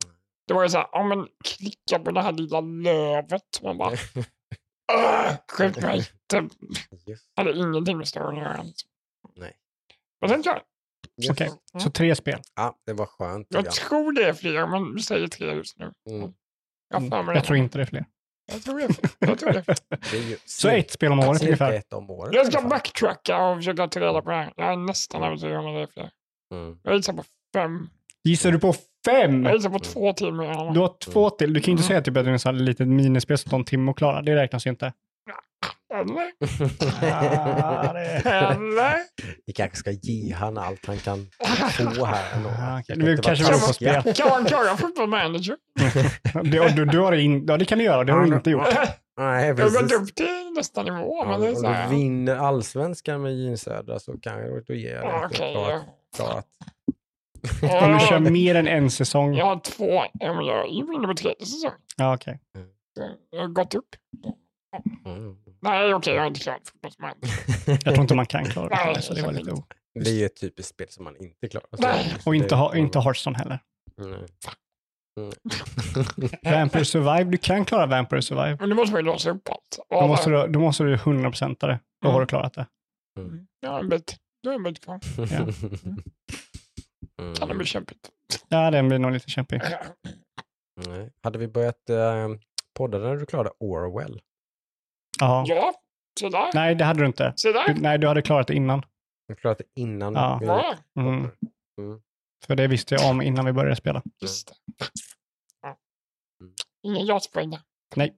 Det 0.51 0.55
var 0.55 0.63
ju 0.63 0.69
såhär, 0.69 0.87
ja 0.93 1.03
men 1.05 1.27
klicka 1.45 1.99
på 2.05 2.11
det 2.11 2.23
här 2.23 2.33
lilla 2.33 2.61
lövet. 2.61 3.63
Man 3.63 3.79
bara, 3.79 3.91
"Åh, 4.93 5.33
skjut 5.53 5.77
mig. 5.83 6.05
Det 6.27 6.49
hade 7.37 7.53
ingenting 7.59 7.99
med 7.99 8.09
storyn 8.09 8.39
att 8.39 8.45
göra. 8.45 8.65
Nej. 9.37 9.53
Men 10.21 10.31
sen 10.31 10.43
kör 10.43 10.51
jag. 10.53 10.63
just. 11.17 11.31
Okej, 11.31 11.51
så 11.83 11.91
tre 11.91 12.15
spel. 12.17 12.41
Ja, 12.57 12.77
det 12.87 12.93
var 12.93 13.07
skönt. 13.07 13.47
Jag 13.51 13.67
Ja. 13.67 13.71
tror 13.71 14.13
det 14.13 14.25
är 14.29 14.33
fler, 14.33 14.67
men 14.67 14.95
vi 14.95 15.03
säger 15.03 15.29
tre 15.29 15.53
just 15.55 15.79
nu. 15.79 15.93
Mm. 16.11 16.33
Jag, 16.89 17.03
mig 17.27 17.35
Jag 17.37 17.45
tror 17.45 17.59
inte 17.59 17.79
det 17.79 17.83
är 17.83 17.87
fler. 17.87 18.05
Jag 18.53 18.63
tror 18.63 18.79
det. 18.79 18.95
Jag, 19.19 19.39
tror 19.39 19.53
ju 20.15 20.37
Så 20.45 20.69
ett 20.69 20.91
spel 20.91 21.13
om 21.13 21.19
året 21.21 21.43
ungefär. 21.43 21.73
ett 21.73 21.93
om 21.93 22.11
året. 22.11 22.35
jag 22.35 22.47
ska 22.53 22.63
backtracka 22.63 23.43
och 23.47 23.57
försöka 23.59 23.89
ta 23.89 24.01
reda 24.01 24.23
på 24.23 24.31
det 24.31 24.37
här. 24.37 24.53
Jag 24.57 24.73
är 24.73 24.77
nästan 24.77 25.23
övertygad 25.23 25.57
om 25.59 25.67
att 25.67 25.75
det 25.75 25.83
är 25.83 25.87
fler. 25.87 26.11
Mm. 26.55 26.79
Jag 26.83 26.97
gissar 26.97 27.13
på 27.13 27.25
fem. 27.55 27.89
Gissar 28.25 28.53
du 28.53 28.59
på 28.59 28.75
fem? 29.07 29.45
Jag 29.45 29.55
gissar 29.55 29.71
på 29.71 29.79
två 29.79 30.09
än- 30.09 30.75
Du 30.75 30.81
har 30.81 30.99
två 30.99 31.31
till. 31.31 31.53
Du 31.53 31.61
kan 31.61 31.67
ju 31.67 31.73
inte 31.73 31.81
Mm. 31.83 31.89
säga 31.89 32.01
typ 32.03 32.17
att 32.17 32.25
det 32.25 32.31
är 32.31 32.55
ett 32.55 32.61
litet 32.63 32.89
minispel 32.89 33.39
som 33.39 33.51
tar 33.51 33.59
en 33.59 33.65
timme 33.65 33.91
att 33.91 33.97
klara. 33.97 34.23
Det 34.23 34.37
räknas 34.37 34.67
ju 34.67 34.71
inte. 34.71 34.93
Eller? 35.95 36.31
Ah, 37.13 37.93
det- 37.93 38.31
Eller? 38.31 38.95
Vi 39.47 39.53
kanske 39.53 39.77
ska 39.77 39.91
ge 39.91 40.35
han 40.35 40.59
allt 40.59 40.87
han 40.87 40.97
kan 40.99 41.27
få 41.97 42.05
här 42.05 42.37
ändå. 42.37 42.49
Ah, 42.49 42.81
okej. 42.81 42.97
Det 42.97 43.23
kanske 43.23 43.45
vara 43.45 43.57
beror 43.57 43.67
på 43.67 43.73
spel. 43.73 44.15
Kan 44.15 44.29
man 44.29 44.45
klara 44.45 44.77
football 44.77 45.07
manager? 45.09 45.57
Det, 46.51 46.69
du, 46.77 46.85
du 46.85 46.99
har 46.99 47.13
det 47.13 47.21
in, 47.23 47.47
ja, 47.47 47.57
det 47.57 47.65
kan 47.65 47.79
du 47.79 47.85
göra. 47.85 48.05
Det 48.05 48.13
har 48.13 48.21
du 48.25 48.35
inte 48.37 48.51
gjort. 48.51 48.67
Nej, 49.19 49.47
Jag 49.49 49.55
har 49.55 49.63
gått 49.63 49.73
precis. 49.81 49.93
upp 49.93 50.15
till 50.15 50.53
nästa 50.57 50.83
nivå. 50.83 51.17
Ja, 51.25 51.29
men 51.31 51.41
det 51.41 51.49
är 51.49 51.55
så 51.55 51.67
om 51.67 51.73
här. 51.75 51.89
du 51.89 51.95
vinner 51.97 52.37
allsvenskan 52.37 53.23
med 53.23 53.33
Gene 53.39 53.57
Södra 53.57 53.99
så 53.99 54.13
kan 54.19 54.39
jag 54.39 54.65
då 54.67 54.75
ge 54.75 54.89
jag 54.91 55.05
Ja, 55.05 55.21
det. 55.21 55.27
Okej, 55.27 55.53
Klarat, 55.55 55.83
ja. 56.19 56.43
Om 57.63 57.93
du 57.93 58.07
kör 58.07 58.19
mer 58.31 58.55
än 58.55 58.69
en 58.69 58.91
säsong. 58.91 59.35
Jag 59.35 59.45
har 59.47 59.61
två. 59.61 60.05
Jag 60.13 60.49
är 60.49 60.95
inne 60.95 61.07
på 61.07 61.15
tredje 61.15 61.47
säsong. 61.47 61.73
Ja, 61.97 62.15
okej. 62.15 62.41
Jag 63.31 63.41
har 63.41 63.49
gått 63.49 63.75
upp. 63.75 63.89
Mm. 65.05 65.37
Nej, 65.63 65.95
okej, 65.95 66.15
jag 66.15 66.21
har 66.23 66.27
inte 66.29 66.59
manager. 66.99 67.29
Jag 67.85 67.95
tror 67.95 68.01
inte 68.01 68.15
man 68.15 68.27
kan 68.27 68.45
klara 68.45 68.69
det. 68.69 68.75
Nej, 68.85 69.03
Så 69.03 69.15
det 69.15 69.23
var 69.23 69.33
lite 69.33 69.51
o. 69.53 69.65
Det 69.95 70.11
är 70.11 70.15
ju 70.15 70.25
ett 70.27 70.41
typiskt 70.41 70.75
spel 70.75 70.87
som 70.91 71.05
man 71.05 71.17
inte 71.17 71.49
klarar. 71.49 71.67
Så- 71.77 71.83
Nej. 71.83 72.15
Och 72.27 72.35
inte, 72.35 72.55
ha, 72.55 72.77
inte 72.77 73.01
Hearthstone 73.01 73.39
heller. 73.39 73.59
Nej. 73.97 74.27
Mm. 75.19 75.33
Vampire 76.61 76.85
Survive, 76.85 77.25
du 77.25 77.39
kan 77.39 77.65
klara 77.65 77.87
Vampire 77.87 78.23
Survive. 78.23 78.57
Men 78.61 78.69
nu 78.69 78.75
måste 78.75 78.97
ju 78.97 79.03
låsa 79.03 79.31
upp 79.31 79.49
allt. 79.49 79.79
Då 79.91 80.07
måste 80.07 80.31
du, 80.31 80.47
då 80.47 80.61
måste 80.61 80.83
du 80.85 80.97
100% 80.97 81.57
det. 81.61 81.81
Då 82.03 82.09
Mm. 82.09 82.15
har 82.15 82.21
du 82.21 82.27
klarat 82.27 82.55
det. 82.55 82.67
Mm. 83.19 83.47
Ja, 83.61 83.81
en 83.81 83.89
bit. 83.89 84.17
Då 84.43 84.51
är 84.51 84.55
en 84.55 84.63
bit 84.63 84.85
kvar. 84.85 85.01
Ja. 85.17 85.25
Mm. 87.21 87.35
Det 87.49 87.55
bli 87.55 87.67
kämpigt. 87.67 88.11
Ja, 88.49 88.71
den 88.71 88.89
blir 88.89 88.99
nog 88.99 89.13
lite 89.13 89.31
kämpig. 89.31 89.61
Nej. 90.87 91.13
Hade 91.23 91.39
vi 91.39 91.49
börjat 91.49 91.91
eh, 91.91 92.29
podda 92.75 92.99
när 92.99 93.17
du 93.17 93.27
klarade 93.27 93.51
Orwell? 93.61 94.21
Ja. 95.21 95.45
Ja, 95.47 95.75
se 96.21 96.29
där. 96.29 96.51
Nej, 96.55 96.75
det 96.75 96.85
hade 96.85 97.01
du 97.01 97.07
inte. 97.07 97.33
Se 97.37 97.53
där. 97.53 97.75
Du, 97.75 97.81
nej, 97.81 97.99
du 97.99 98.07
hade 98.09 98.23
klarat 98.23 98.47
det 98.47 98.55
innan. 98.55 98.83
Du 99.29 99.35
klarat 99.35 99.59
det 99.59 99.65
innan? 99.81 100.15
Ja. 100.15 100.39
vi- 100.41 100.47
Ja, 100.47 100.77
Mm. 100.97 101.31
Mm. 101.81 102.01
För 102.47 102.57
det 102.57 102.67
visste 102.67 102.95
jag 102.95 103.11
om 103.11 103.23
innan 103.23 103.45
vi 103.47 103.53
började 103.53 103.77
spela. 103.77 104.03
just 104.23 104.49
det. 104.49 104.55
Ja. 105.63 105.77
Mm. 106.41 106.55
Ingen 106.83 107.07
jaspoäng 107.07 107.51
där. 107.51 107.61
Nej. 107.97 108.15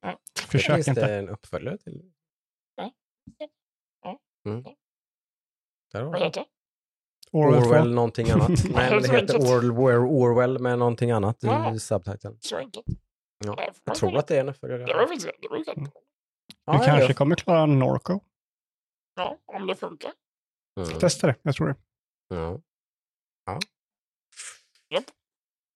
Ja. 0.00 0.18
Försök 0.48 0.74
Finns 0.74 0.88
inte. 0.88 1.06
det 1.06 1.16
en 1.18 1.28
uppföljare 1.28 1.78
till? 1.78 2.12
Ja. 2.76 2.92
Ja. 4.02 4.18
Mm. 4.46 4.64
Där 5.92 6.02
har 6.02 6.12
det? 6.18 6.44
Orwell 7.32 7.62
Orwell 7.62 7.82
2. 7.84 7.88
någonting 7.90 8.30
annat. 8.30 8.48
Nej, 8.70 8.90
men 8.90 9.02
det 9.02 9.08
heter. 9.08 9.38
Orwell, 9.38 9.98
Orwell 10.00 10.58
med 10.58 10.78
någonting 10.78 11.10
annat 11.10 11.36
Ja. 11.40 11.74
i 11.74 11.78
subtiteln. 11.80 12.36
Så 12.40 12.56
enkelt. 12.56 12.86
Ja, 13.44 13.54
Ja, 13.56 13.72
Jag 13.84 13.94
tror 13.94 14.16
att 14.16 14.26
det 14.26 14.36
är 14.36 14.40
en 14.40 14.48
uppföljare. 14.48 14.84
Det 14.86 14.94
var 14.94 15.06
faktiskt 15.06 15.26
det 15.42 15.48
var 15.48 15.58
rätt 15.58 15.74
bra. 15.74 15.92
Ja, 16.64 16.72
Du 16.72 16.78
kanske 16.78 17.06
ja. 17.08 17.12
kommer 17.14 17.36
klara 17.36 17.66
Norco. 17.66 18.20
Ja, 19.16 19.38
om 19.46 19.66
det 19.66 19.74
funkar. 19.76 20.12
Mm. 20.80 20.98
Testa 20.98 21.26
det, 21.26 21.34
jag 21.42 21.54
tror 21.54 21.68
det. 21.68 21.76
Ja. 22.28 22.60
ja. 23.46 25.00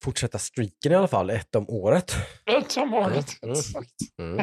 Fortsätta 0.05 0.39
streaken 0.39 0.93
i 0.93 0.95
alla 0.95 1.09
fall, 1.09 1.31
ett 1.31 1.55
om 1.55 1.69
året. 1.69 2.13
Ett 2.47 2.77
om 2.77 2.95
året. 2.95 3.43
Mm. 3.43 3.53
Exakt. 3.53 3.95
Mm. 4.19 4.39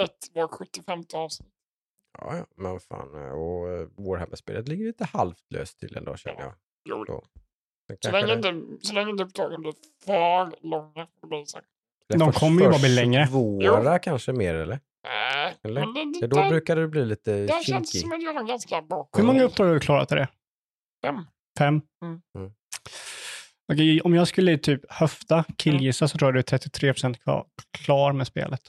Ett 0.00 0.16
var 0.34 0.48
75 0.48 1.02
avsnitt. 1.14 1.52
Ja, 2.20 2.36
ja, 2.36 2.46
men 2.56 2.72
vad 2.72 2.82
fan. 2.82 3.14
Och 3.14 3.68
eh, 3.70 3.86
Warhammer-spelet 3.96 4.68
ligger 4.68 4.86
lite 4.86 5.04
halvt 5.04 5.44
löst 5.50 5.78
till 5.80 5.96
ändå 5.96 6.16
känner 6.16 6.40
jag. 6.40 6.52
Jo, 6.88 7.04
Så 7.06 7.22
kanske 8.00 8.10
länge, 8.26 8.40
det- 8.42 8.48
inte, 8.48 8.86
så 8.86 8.94
länge 8.94 9.10
inte 9.10 9.24
upptagen 9.24 9.60
blir 9.60 9.72
för 10.04 10.66
långa. 10.66 11.06
det 11.30 11.46
så 11.46 11.58
det 12.08 12.18
de 12.18 12.32
kommer 12.32 12.62
ju 12.62 12.68
bara 12.68 12.78
bli 12.78 12.88
längre. 12.94 13.26
Svåra 13.26 13.98
kanske 13.98 14.32
mer 14.32 14.54
eller? 14.54 14.80
Nej, 15.04 15.56
Eller? 15.62 15.80
det, 15.80 15.86
Ja, 16.00 16.20
det, 16.20 16.26
då 16.26 16.36
där, 16.36 16.48
brukar 16.50 16.76
det 16.76 16.88
bli 16.88 17.04
lite 17.04 17.46
känns 17.48 17.66
det 17.66 17.72
kinkig. 17.72 18.00
som 18.00 18.12
att 18.12 18.22
jag 18.22 18.34
har 18.34 18.44
ganska 18.44 18.82
bra 18.82 19.08
Hur 19.16 19.24
många 19.24 19.42
uppdrag 19.42 19.66
har 19.66 19.74
du 19.74 19.80
klarat 19.80 20.08
till 20.08 20.16
det? 20.16 20.28
Fem. 21.04 21.24
Fem? 21.58 21.80
Mm. 22.02 22.20
Mm. 22.38 22.52
Okej, 23.72 24.00
om 24.00 24.14
jag 24.14 24.28
skulle 24.28 24.58
typ 24.58 24.80
höfta, 24.92 25.44
killgissa, 25.56 26.08
så 26.08 26.18
tror 26.18 26.28
jag 26.28 26.34
du 26.34 26.38
är 26.56 26.58
33% 26.58 27.14
kvar, 27.18 27.46
klar 27.70 28.12
med 28.12 28.26
spelet. 28.26 28.60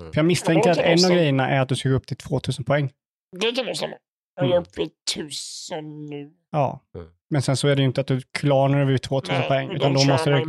Mm. 0.00 0.12
För 0.12 0.18
jag 0.18 0.26
misstänker 0.26 0.70
att 0.70 0.76
det 0.76 0.82
en 0.82 1.04
av 1.04 1.10
grejerna 1.10 1.48
är 1.50 1.60
att 1.60 1.68
du 1.68 1.76
ska 1.76 1.88
gå 1.88 1.94
upp 1.94 2.06
till 2.06 2.16
2000 2.16 2.64
poäng. 2.64 2.92
Det 3.40 3.52
kan 3.52 3.66
nog 3.66 3.76
stämma. 3.76 3.96
Jag 4.36 4.44
är 4.46 4.50
Mm. 4.50 4.62
uppe 4.62 4.82
i 4.82 4.90
tusen 5.14 6.06
nu. 6.06 6.32
Ja. 6.50 6.80
Mm. 6.94 7.08
Men 7.30 7.42
sen 7.42 7.56
så 7.56 7.68
är 7.68 7.76
det 7.76 7.82
ju 7.82 7.88
inte 7.88 8.00
att 8.00 8.06
du 8.06 8.20
klarar 8.20 8.80
över 8.80 8.98
2000 8.98 9.42
poäng, 9.48 9.68
och 9.68 9.74
utan 9.74 9.94
då 9.94 10.04
måste 10.04 10.30
du, 10.30 10.44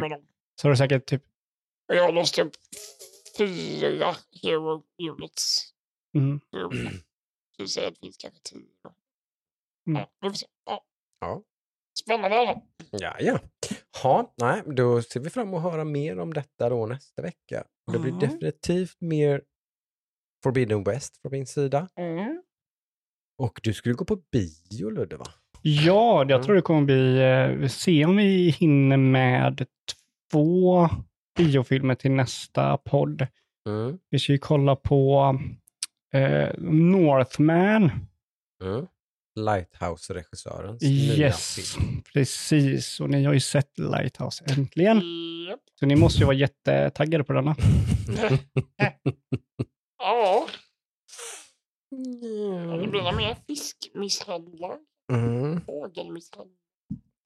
så 0.61 0.67
har 0.67 0.69
du 0.71 0.77
säkert 0.77 1.05
typ, 1.05 1.23
jag 1.87 2.03
har 2.03 2.11
låst 2.11 2.39
upp 2.39 2.51
fyra 3.37 4.15
hero 4.43 4.83
units. 5.11 5.65
mm, 6.15 6.39
Du 7.57 7.67
säger 7.67 7.87
att 7.87 7.97
vi 8.01 8.11
ska 8.11 8.27
ha 8.27 8.33
tio. 8.43 8.59
Mm. 9.87 10.01
Ja, 10.01 10.09
vi 10.21 10.29
får 10.29 10.35
se. 10.35 10.45
Ja. 10.65 10.83
Ja. 11.19 11.41
Spännande 12.03 12.35
i 12.35 12.39
alla 12.39 12.47
fall. 12.53 12.61
Ja, 12.91 13.15
ja. 13.19 13.39
Ha, 14.03 14.33
nej, 14.37 14.61
då 14.65 15.01
ser 15.01 15.19
vi 15.19 15.29
fram 15.29 15.47
emot 15.47 15.65
att 15.65 15.71
höra 15.71 15.83
mer 15.83 16.19
om 16.19 16.33
detta 16.33 16.69
då 16.69 16.85
nästa 16.85 17.21
vecka. 17.21 17.63
Det 17.91 17.99
blir 17.99 18.11
Mm. 18.11 18.19
definitivt 18.19 18.95
mer 19.01 19.41
Forbidden 20.43 20.83
West 20.83 21.17
från 21.21 21.31
min 21.31 21.45
sida. 21.47 21.87
Mm. 21.95 22.41
Och 23.37 23.59
du 23.63 23.73
skulle 23.73 23.95
gå 23.95 24.05
på 24.05 24.15
bio 24.31 24.89
Ludde 24.89 25.17
va? 25.17 25.25
Ja, 25.61 26.17
jag 26.19 26.31
Mm. 26.31 26.43
tror 26.43 26.55
det 26.55 26.61
kommer 26.61 26.81
bli, 26.85 27.17
eh, 27.21 27.47
vi 27.47 27.69
ser 27.69 28.05
om 28.05 28.15
vi 28.17 28.49
hinner 28.49 28.97
med 28.97 29.65
två 30.31 30.89
biofilmer 31.37 31.95
till 31.95 32.11
nästa 32.11 32.77
podd. 32.77 33.27
Mm. 33.67 33.99
Vi 34.09 34.19
ska 34.19 34.31
ju 34.31 34.37
kolla 34.37 34.75
på 34.75 35.35
eh, 36.13 36.49
Northman. 36.57 37.91
Mm. 38.63 38.87
Lighthouse-regissörens 39.45 40.81
nya 40.81 41.15
Yes, 41.27 41.55
film. 41.55 42.01
precis. 42.13 42.99
Och 42.99 43.09
ni 43.09 43.23
har 43.23 43.33
ju 43.33 43.39
sett 43.39 43.77
Lighthouse 43.79 44.45
äntligen. 44.47 45.01
Så 45.79 45.85
ni 45.85 45.95
måste 45.95 46.19
ju 46.19 46.25
vara 46.25 46.35
jättetaggade 46.35 47.23
på 47.23 47.33
denna. 47.33 47.55
Ja, 50.01 50.47
det 52.81 52.87
blir 52.87 53.01
nog 53.03 53.15
mer 53.15 53.35
fiskmisshandlar. 53.47 54.77
Mm. 55.11 55.61
Fågelmisshandlar. 55.61 56.55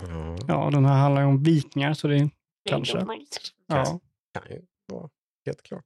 Ja, 0.01 0.37
Ja, 0.47 0.69
den 0.71 0.85
här 0.85 0.97
handlar 0.97 1.21
ju 1.21 1.27
om 1.27 1.43
vikingar, 1.43 1.93
så 1.93 2.07
det 2.07 2.15
är 2.17 2.29
Kanske. 2.69 2.97
ja. 3.67 3.99
kan 4.33 4.51
ju 4.51 4.61
vara 4.87 5.09
helt 5.45 5.63
klart. 5.63 5.85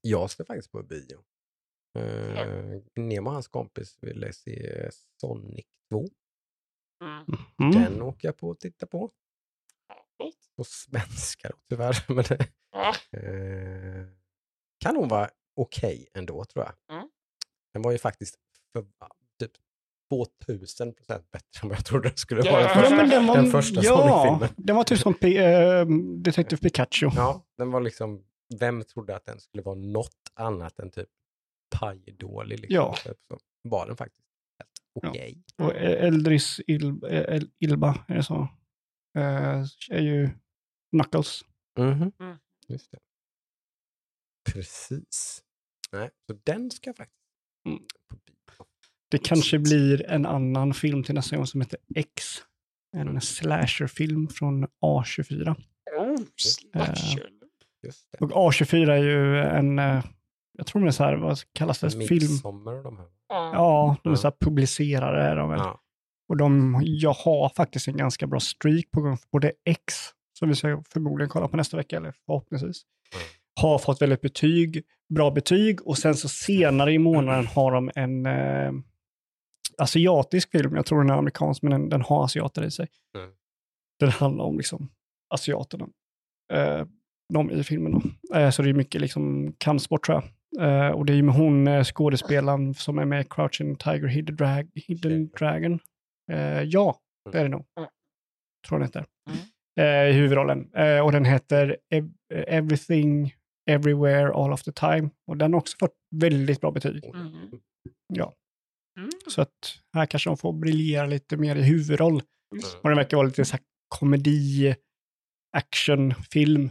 Jag 0.00 0.30
ska 0.30 0.44
faktiskt 0.44 0.72
på 0.72 0.82
bio. 0.82 1.18
Uh, 1.98 2.80
Nemo 2.96 3.28
och 3.28 3.32
hans 3.34 3.48
kompis 3.48 3.98
ville 4.00 4.32
se 4.32 4.88
Sonic 5.20 5.66
2. 5.90 6.04
Mm. 7.04 7.24
Mm. 7.60 7.82
Den 7.82 8.02
åker 8.02 8.28
jag 8.28 8.36
på 8.36 8.50
att 8.50 8.60
titta 8.60 8.86
på. 8.86 9.10
På 10.56 10.64
svenska 10.64 11.48
då 11.48 11.56
tyvärr. 11.68 12.04
Men 12.14 12.24
det, 12.24 12.46
eh, 13.18 14.06
kan 14.84 14.94
nog 14.94 15.08
vara 15.08 15.30
okej 15.56 16.08
ändå 16.14 16.44
tror 16.44 16.64
jag. 16.64 16.96
Mm. 16.96 17.08
Den 17.72 17.82
var 17.82 17.92
ju 17.92 17.98
faktiskt 17.98 18.36
för, 18.72 18.86
typ 19.40 19.52
2000 20.46 20.94
procent 20.94 21.30
bättre 21.30 21.60
än 21.62 21.68
vad 21.68 21.78
jag 21.78 21.84
trodde 21.84 22.08
den 22.08 22.16
skulle 22.16 22.50
vara. 22.50 22.62
Ja, 22.62 22.84
Ja, 22.84 22.90
men 22.96 23.08
den 23.08 23.26
var, 23.26 23.36
den 23.36 23.50
första 23.50 23.82
ja, 23.82 23.96
Sonic-filmen. 23.96 24.54
den 24.66 24.76
var 24.76 24.84
typ 24.84 24.98
som 24.98 25.14
P- 25.14 25.36
eh, 25.38 25.86
Detective 26.16 26.60
Pikachu. 26.60 27.10
Ja, 27.16 27.46
den 27.58 27.70
var 27.70 27.80
liksom, 27.80 28.24
vem 28.60 28.82
trodde 28.84 29.16
att 29.16 29.24
den 29.26 29.40
skulle 29.40 29.62
vara 29.62 29.74
något 29.76 30.30
annat 30.34 30.78
än 30.78 30.90
typ 30.90 31.08
pajdålig? 31.78 32.60
Liksom. 32.60 32.74
Ja. 32.74 32.96
Så 33.28 33.38
var 33.62 33.86
den 33.86 33.96
faktiskt 33.96 34.26
helt 34.58 34.70
okej. 35.10 35.42
Och 35.58 35.74
eh, 35.74 36.06
Eldris 36.06 36.60
Il, 36.66 37.04
El- 37.04 37.50
Ilba, 37.58 38.04
är 38.08 38.14
det 38.14 38.22
så? 38.22 38.48
Eh, 39.18 39.64
är 39.90 40.00
ju 40.00 40.28
Knuckles. 40.90 41.44
Mhm. 41.78 42.12
Mm. 42.20 42.36
Just 42.68 42.90
det. 42.90 42.98
Precis. 44.52 45.42
Nej, 45.92 46.10
så 46.26 46.38
den 46.44 46.70
ska 46.70 46.88
jag 46.88 46.96
faktiskt 46.96 47.20
Mm. 47.68 47.82
Det 49.10 49.18
kanske 49.18 49.58
blir 49.58 50.06
en 50.10 50.26
annan 50.26 50.74
film 50.74 51.02
till 51.04 51.14
nästa 51.14 51.36
gång 51.36 51.46
som 51.46 51.60
heter 51.60 51.78
X. 51.94 52.24
En 52.96 53.20
slasherfilm 53.20 54.28
från 54.28 54.64
A24. 54.64 55.54
Oh, 55.98 56.16
slasher. 56.36 57.30
Det. 57.82 58.20
Och 58.20 58.30
A24 58.30 58.90
är 58.90 58.96
ju 59.02 59.38
en, 59.40 59.78
eh, 59.78 60.04
jag 60.58 60.66
tror 60.66 60.82
det 60.82 60.88
är 60.88 60.90
så 60.90 61.04
här, 61.04 61.16
vad 61.16 61.38
kallas 61.52 61.80
det? 61.80 61.90
Film? 61.90 62.08
Midsommar 62.10 62.72
och 62.74 62.82
de 62.84 62.96
här. 62.98 63.06
Ja. 63.28 63.96
De 64.02 64.12
är 64.12 64.16
så 64.16 64.26
här 64.26 64.34
publicerare. 64.40 65.22
Är 65.22 65.36
de 65.36 65.50
väl. 65.50 65.58
Ja. 65.58 65.80
Och 66.28 66.36
de, 66.36 66.80
jag 66.84 67.12
har 67.12 67.48
faktiskt 67.48 67.88
en 67.88 67.96
ganska 67.96 68.26
bra 68.26 68.40
streak 68.40 68.90
på 68.90 69.00
gång 69.00 69.16
för 69.16 69.28
både 69.32 69.52
X, 69.64 69.94
som 70.38 70.48
vi 70.48 70.54
ska 70.54 70.82
förmodligen 70.92 71.28
kolla 71.30 71.48
på 71.48 71.56
nästa 71.56 71.76
vecka, 71.76 71.96
eller 71.96 72.14
förhoppningsvis, 72.26 72.82
Mm. 73.14 73.26
har 73.60 73.78
fått 73.78 74.02
väldigt 74.02 74.20
betyg, 74.20 74.82
bra 75.14 75.30
betyg 75.30 75.86
och 75.86 75.98
sen 75.98 76.14
så 76.14 76.28
senare 76.28 76.92
i 76.92 76.98
månaden 76.98 77.46
har 77.46 77.72
de 77.72 77.90
en 77.94 78.26
eh, 78.26 78.72
asiatisk 79.78 80.50
film, 80.50 80.76
jag 80.76 80.86
tror 80.86 80.98
den 80.98 81.10
är 81.10 81.14
amerikansk 81.14 81.62
men 81.62 81.70
den, 81.72 81.88
den 81.88 82.02
har 82.02 82.24
asiater 82.24 82.64
i 82.64 82.70
sig. 82.70 82.88
Mm. 83.18 83.30
Den 84.00 84.08
handlar 84.10 84.44
om 84.44 84.56
liksom 84.56 84.90
asiaterna, 85.34 85.88
eh, 86.52 86.86
de 87.32 87.50
i 87.50 87.64
filmen 87.64 87.92
då. 87.92 88.36
Eh, 88.38 88.50
så 88.50 88.62
det 88.62 88.68
är 88.68 88.74
mycket 88.74 89.00
liksom 89.00 89.52
kampsport 89.58 90.06
tror 90.06 90.14
jag. 90.22 90.24
Eh, 90.60 90.88
och 90.90 91.06
det 91.06 91.12
är 91.12 91.16
ju 91.16 91.22
med 91.22 91.34
hon 91.34 91.66
eh, 91.68 91.84
skådespelaren 91.84 92.74
som 92.74 92.98
är 92.98 93.04
med 93.04 93.20
i 93.20 93.28
Crouching 93.30 93.76
Tiger, 93.76 94.06
Hidden, 94.06 94.36
Drag, 94.36 94.70
Hidden 94.74 95.28
Dragon. 95.28 95.78
Eh, 96.32 96.62
ja, 96.62 96.98
det 97.32 97.38
är 97.38 97.42
det 97.42 97.48
nog. 97.48 97.64
Mm. 97.78 97.88
Tror 98.68 98.78
den 98.78 98.88
heter. 98.88 99.06
Eh, 99.80 100.08
I 100.08 100.12
huvudrollen. 100.12 100.74
Eh, 100.74 101.00
och 101.04 101.12
den 101.12 101.24
heter 101.24 101.76
Ev- 101.94 102.14
Everything, 102.34 103.34
Everywhere, 103.70 104.32
All 104.34 104.52
of 104.52 104.62
the 104.62 104.72
Time. 104.72 105.10
Och 105.26 105.36
den 105.36 105.52
har 105.52 105.60
också 105.60 105.76
fått 105.80 105.94
väldigt 106.16 106.60
bra 106.60 106.70
betyg. 106.70 107.04
Mm. 107.04 107.60
Ja. 108.14 108.34
Mm. 108.98 109.10
Så 109.28 109.42
att 109.42 109.78
här 109.94 110.06
kanske 110.06 110.30
de 110.30 110.36
får 110.36 110.52
briljera 110.52 111.06
lite 111.06 111.36
mer 111.36 111.56
i 111.56 111.62
huvudroll. 111.62 112.22
Och 112.82 112.88
den 112.88 112.96
verkar 112.96 113.16
vara 113.16 113.26
lite 113.26 113.44
så 113.44 113.52
här 113.56 113.64
komedi, 113.88 114.74
actionfilm. 115.56 116.70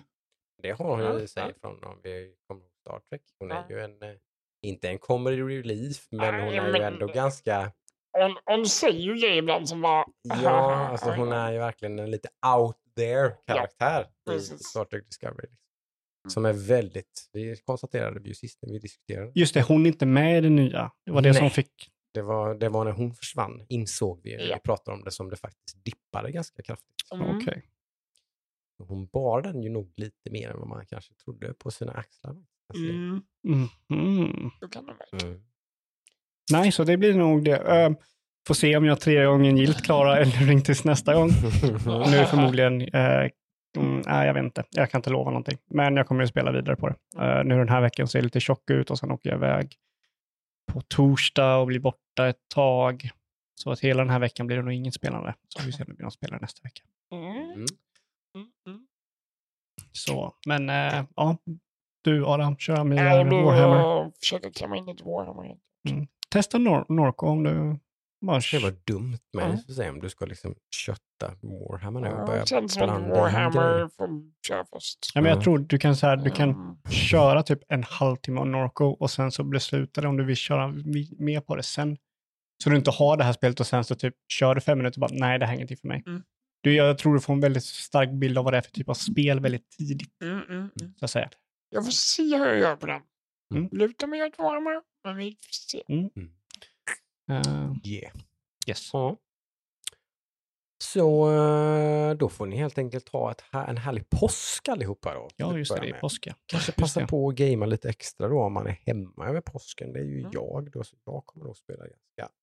Det 0.61 0.71
har 0.71 1.03
hon 1.05 1.17
ju 1.17 1.23
i 1.23 1.27
sig 1.27 1.53
från 1.61 1.83
om 1.83 1.99
vi 2.03 2.33
kommer 2.47 2.63
Star 2.83 2.99
Trek. 3.09 3.21
Hon 3.39 3.49
Ja. 3.49 3.65
är 3.65 3.69
ju 3.69 3.79
en, 3.81 4.01
eh, 4.03 4.15
inte 4.61 4.89
en 4.89 4.97
comedy 4.99 5.41
relief, 5.41 6.07
men 6.11 6.19
hon 6.43 6.53
är 6.53 6.77
ju 6.77 6.83
ändå 6.83 7.07
ganska, 7.07 7.71
Hon, 8.17 8.37
hon 8.45 8.65
säger 8.65 8.99
ju 8.99 9.15
grejer 9.15 9.35
ibland 9.37 9.69
som 9.69 9.81
bara... 9.81 10.05
ja, 10.21 10.75
alltså 10.91 11.11
hon 11.11 11.31
är 11.31 11.51
ju 11.51 11.57
verkligen 11.57 11.99
en 11.99 12.11
lite 12.11 12.29
out 12.57 12.75
there 12.95 13.35
karaktär 13.47 14.07
i. 14.31 14.39
Star 14.39 14.85
Trek 14.85 15.05
Discovery. 15.05 15.47
liksom. 15.47 15.57
Som 16.29 16.45
är 16.45 16.53
väldigt, 16.53 17.29
vi 17.33 17.55
konstaterade 17.65 18.19
vi 18.19 18.27
ju 18.27 18.35
sist 18.35 18.59
när 18.61 18.73
vi 18.73 18.79
diskuterade. 18.79 19.31
Just 19.35 19.53
det, 19.53 19.61
hon 19.61 19.85
är 19.85 19.87
inte 19.87 20.05
med 20.05 20.37
i 20.37 20.41
det 20.41 20.49
nya. 20.49 20.91
Det 21.05 21.11
var 21.11 21.21
det 21.21 21.33
som 21.33 21.43
Nej. 21.43 21.49
fick... 21.51 21.89
Det 22.13 22.21
var, 22.21 22.55
det 22.55 22.69
var 22.69 22.85
när 22.85 22.91
hon 22.91 23.13
försvann, 23.13 23.65
insåg 23.69 24.21
vi, 24.23 24.37
när 24.37 24.43
Ja. 24.43 24.55
vi 24.55 24.61
pratade 24.61 24.97
om 24.97 25.03
det, 25.03 25.11
som 25.11 25.29
det 25.29 25.35
faktiskt 25.35 25.83
dippade 25.85 26.31
ganska 26.31 26.63
kraftigt. 26.63 26.95
Mm. 27.13 27.37
Okej. 27.37 27.69
Hon 28.87 29.07
bar 29.07 29.41
den 29.41 29.63
ju 29.63 29.69
nog 29.69 29.93
lite 29.97 30.29
mer 30.31 30.49
än 30.49 30.59
vad 30.59 30.67
man 30.67 30.85
kanske 30.85 31.13
trodde 31.13 31.53
på 31.53 31.71
sina 31.71 31.91
axlar. 31.93 32.35
Mm. 32.75 34.49
Så 34.59 34.67
kan 34.67 34.89
mm. 35.23 35.41
Nej, 36.51 36.71
så 36.71 36.83
det 36.83 36.97
blir 36.97 37.13
nog 37.13 37.43
det. 37.43 37.57
Ö, 37.57 37.95
får 38.47 38.53
se 38.53 38.77
om 38.77 38.85
jag 38.85 38.99
tre 38.99 39.25
gånger 39.25 39.51
gilt 39.51 39.83
klarar 39.83 40.17
eller 40.21 40.47
ring 40.47 40.61
tills 40.61 40.83
nästa 40.83 41.13
gång. 41.13 41.29
Nu 41.85 42.17
är 42.17 42.25
förmodligen, 42.25 42.81
mm, 43.77 44.01
nej 44.05 44.27
jag 44.27 44.33
vet 44.33 44.43
inte, 44.43 44.63
jag 44.69 44.91
kan 44.91 44.99
inte 44.99 45.09
lova 45.09 45.31
någonting. 45.31 45.57
Men 45.69 45.95
jag 45.95 46.07
kommer 46.07 46.23
ju 46.23 46.27
spela 46.27 46.51
vidare 46.51 46.75
på 46.75 46.89
det. 46.89 46.95
Eh, 47.17 47.43
nu 47.43 47.57
den 47.57 47.69
här 47.69 47.81
veckan 47.81 48.07
ser 48.07 48.19
det 48.19 48.23
lite 48.23 48.39
tjock 48.39 48.69
ut 48.69 48.91
och 48.91 48.99
sen 48.99 49.11
åker 49.11 49.29
jag 49.29 49.37
iväg 49.37 49.75
på 50.71 50.81
torsdag 50.81 51.57
och 51.57 51.67
blir 51.67 51.79
borta 51.79 52.27
ett 52.27 52.49
tag. 52.55 53.09
Så 53.55 53.71
att 53.71 53.79
hela 53.79 54.03
den 54.03 54.09
här 54.09 54.19
veckan 54.19 54.47
blir 54.47 54.57
det 54.57 54.63
nog 54.63 54.73
inget 54.73 54.93
spelande. 54.93 55.35
Så 55.47 55.65
vi 55.65 55.71
ser 55.71 55.83
om 55.83 55.89
det 55.89 55.95
blir 55.95 56.03
något 56.03 56.13
spelande 56.13 56.43
nästa 56.43 56.61
vecka. 56.63 56.83
Mm. 57.11 57.25
Mm. 57.25 57.65
Mm. 58.35 58.47
Mm. 58.67 58.87
Så, 59.91 60.35
men 60.47 60.69
eh, 60.69 61.05
ja, 61.15 61.37
du 62.03 62.25
Adam, 62.25 62.57
kör 62.57 62.83
med 62.83 62.97
Ja, 63.11 63.17
det 63.17 63.25
blir 63.25 63.41
Warhammer. 63.43 64.07
att 64.07 64.17
försöka 64.19 64.51
klämma 64.51 64.77
in 64.77 64.89
ett 64.89 65.01
Warhammer. 65.01 65.57
Testa 66.29 66.57
Nor- 66.57 66.85
Norco 66.89 67.27
om 67.27 67.43
du 67.43 67.79
bara... 68.25 68.39
Det 68.51 68.59
var 68.63 68.73
dumt 68.87 69.17
med 69.33 69.63
för 69.65 69.73
sig 69.73 69.89
om 69.89 69.99
du 69.99 70.09
ska 70.09 70.25
liksom 70.25 70.55
kötta 70.75 71.35
Warhammer 71.41 71.99
nu 71.99 72.07
och 72.07 72.19
Ja, 72.21 72.25
börja 72.25 72.45
som 72.45 72.57
in 72.63 73.09
Warhammer 73.09 73.89
får 73.97 74.07
köra 74.47 74.65
först. 74.73 74.99
Ja, 75.15 75.21
men 75.21 75.29
jag 75.29 75.37
Ja. 75.37 75.43
tror 75.43 75.57
du 75.59 75.77
kan, 75.77 75.95
så 75.95 76.07
här, 76.07 76.17
du 76.17 76.29
kan 76.29 76.49
Mm. 76.49 76.75
köra 76.91 77.43
typ 77.43 77.59
en 77.67 77.83
halvtimme 77.83 78.39
av 78.41 78.47
Norco 78.47 78.85
och 78.85 79.11
sen 79.11 79.31
så 79.31 79.43
beslutar 79.43 80.01
du 80.01 80.07
om 80.07 80.17
du 80.17 80.23
vill 80.25 80.35
köra 80.35 80.67
mer 81.19 81.41
på 81.41 81.55
det 81.55 81.63
sen. 81.63 81.97
Så 82.63 82.69
du 82.69 82.75
inte 82.75 82.91
har 82.91 83.17
det 83.17 83.23
här 83.23 83.33
spelet 83.33 83.59
och 83.59 83.67
sen 83.67 83.83
så 83.83 83.95
typ 83.95 84.15
kör 84.33 84.55
du 84.55 84.61
fem 84.61 84.77
minuter 84.77 84.97
och 85.03 85.09
bara 85.09 85.17
nej, 85.19 85.39
det 85.39 85.45
här 85.45 85.53
är 85.53 85.55
ingenting 85.55 85.77
för 85.77 85.87
mig. 85.87 86.03
Mm. 86.07 86.21
Du, 86.61 86.73
jag 86.75 86.97
tror 86.97 87.13
du 87.13 87.19
får 87.19 87.33
en 87.33 87.39
väldigt 87.39 87.63
stark 87.63 88.09
bild 88.11 88.37
av 88.37 88.43
vad 88.43 88.53
det 88.53 88.57
är 88.57 88.61
för 88.61 88.71
typ 88.71 88.89
av 88.89 88.93
spel 88.93 89.39
väldigt 89.39 89.69
tidigt, 89.77 90.21
Mm, 90.21 90.35
mm, 90.37 90.49
mm. 90.57 90.69
så 90.99 91.05
att 91.05 91.11
säga. 91.11 91.29
Jag 91.73 91.85
får 91.85 91.91
se 91.91 92.37
hur 92.37 92.45
jag 92.45 92.59
gör 92.59 92.75
på 92.75 92.85
den. 92.85 93.01
Mm. 93.55 93.69
Lutar 93.71 94.07
mig 94.07 94.23
åt 94.23 94.37
Warhammer, 94.37 94.81
men 95.03 95.17
vi 95.17 95.31
får 95.31 95.51
se. 95.51 95.83
Eh, 97.31 97.73
Yeah. 97.83 98.15
yes. 98.67 98.89
Ja. 98.93 99.17
Så 100.83 101.31
eh, 101.31 102.13
då 102.13 102.29
får 102.29 102.45
ni 102.45 102.55
helt 102.57 102.77
enkelt 102.77 103.09
ha 103.09 103.31
ett, 103.31 103.43
en 103.51 103.77
härlig 103.77 104.09
påsk 104.09 104.69
allihopa 104.69 105.13
då. 105.13 105.27
Ja, 105.35 105.57
just 105.57 105.75
det, 105.75 105.81
det 105.81 105.89
är 105.89 105.99
påsk. 105.99 106.27
ja. 106.27 106.33
Kanske 106.45 106.71
passa 106.71 107.07
på 107.07 107.29
att 107.29 107.35
gamea 107.35 107.65
lite 107.65 107.89
extra 107.89 108.27
då 108.27 108.41
om 108.41 108.53
man 108.53 108.67
är 108.67 108.71
hemma 108.85 109.27
över 109.27 109.41
påsken. 109.41 109.93
Det 109.93 109.99
är 109.99 110.03
ju 110.03 110.19
Mm. 110.19 110.31
jag 110.33 110.71
då, 110.71 110.83
så 110.83 110.95
jag 111.05 111.25
kommer 111.25 111.45
nog 111.45 111.57
spela 111.57 111.83
ganska 111.87 112.33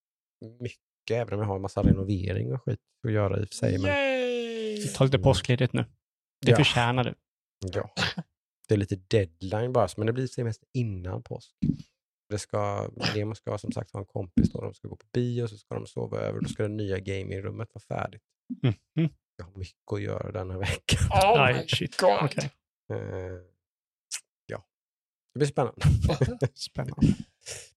mycket, 0.60 0.80
även 1.10 1.34
om 1.34 1.40
jag 1.40 1.46
har 1.46 1.56
en 1.56 1.62
massa 1.62 1.82
renovering 1.82 2.52
och 2.52 2.62
skit 2.62 2.80
att 3.06 3.12
göra 3.12 3.40
i 3.40 3.44
och 3.44 3.48
för 3.48 3.54
sig. 3.54 3.78
Men! 3.78 4.94
Ta 4.96 5.04
lite 5.04 5.18
påskledigt 5.18 5.72
nu. 5.72 5.84
Det 6.40 6.50
Ja. 6.50 6.56
förtjänar 6.56 7.04
du. 7.04 7.14
ja, 7.72 7.90
det 8.70 8.74
är 8.74 8.78
lite 8.78 8.96
deadline 8.96 9.72
bara, 9.72 9.88
men 9.96 10.06
det 10.06 10.12
blir 10.12 10.26
semester 10.26 10.68
innan 10.74 11.22
påsk. 11.22 11.54
Det 12.28 12.38
ska, 12.38 12.90
Nemo 13.14 13.34
ska 13.34 13.58
som 13.58 13.72
sagt 13.72 13.92
ha 13.92 14.00
en 14.00 14.06
kompis 14.06 14.52
då, 14.52 14.60
de 14.60 14.74
ska 14.74 14.88
gå 14.88 14.96
på 14.96 15.06
bio, 15.12 15.46
så 15.48 15.58
ska 15.58 15.74
de 15.74 15.86
sova 15.86 16.18
över, 16.18 16.40
då 16.40 16.48
ska 16.48 16.62
det 16.62 16.68
nya 16.68 16.98
gamingrummet 16.98 17.68
vara 17.72 17.82
färdigt. 18.00 18.22
Mhm. 18.62 19.08
Jag 19.36 19.44
har 19.44 19.58
mycket 19.58 19.92
att 19.92 20.02
göra 20.02 20.32
denna 20.32 20.58
veckan. 20.58 20.98
Oh 21.24 21.46
my 21.52 21.68
shit. 21.68 22.00
god. 22.00 22.18
Okej. 22.22 22.50
Eh, 22.92 22.98
ja, 24.46 24.64
det 25.32 25.38
blir 25.38 25.46
spännande. 25.48 25.80
Spännande. 26.54 27.06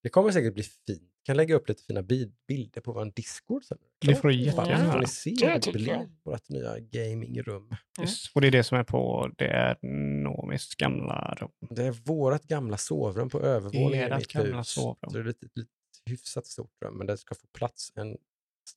Det 0.02 0.10
kommer 0.10 0.32
säkert 0.32 0.54
bli 0.54 0.64
fint. 0.64 1.13
Kan 1.24 1.38
lägga 1.38 1.56
upp 1.56 1.70
lite 1.70 1.84
fina 1.84 2.02
bi- 2.02 2.32
bilder 2.48 2.82
på 2.82 2.92
vår 2.94 3.06
Discord 3.16 3.64
sen. 3.64 3.78
Det 4.02 4.16
får 4.16 4.28
du 4.28 4.36
jättegärna 4.36 4.84
göra. 4.86 5.00
ni 5.00 5.08
se 5.08 5.30
Det 5.30 6.10
vårt 6.24 6.50
nya 6.50 6.80
gamingrum. 6.80 7.70
Yes. 8.02 8.36
Och 8.36 8.42
det 8.42 8.48
är 8.48 8.52
det 8.52 8.64
som 8.64 8.78
är 8.78 8.84
på 8.84 9.32
det 9.38 9.48
är 9.48 9.78
Nomis 10.24 10.76
gamla 10.76 11.38
rum. 11.40 11.52
Det 11.70 11.84
är 11.84 11.92
vårt 11.92 12.44
gamla 12.44 12.78
sovrum 12.78 13.30
på 13.30 13.40
övervåningen 13.42 14.14
i 14.14 14.16
mitt 14.16 14.28
gamla 14.28 14.58
hus. 14.58 14.68
sovrum. 14.68 15.14
Det 15.14 15.20
är 15.20 15.28
ett, 15.28 15.44
ett, 15.44 15.52
hyfsat 16.10 16.46
stort 16.46 16.72
rum, 16.86 16.98
men 16.98 17.08
det 17.08 17.18
ska 17.18 17.36
få 17.36 17.48
plats 17.58 17.92
en 17.96 18.18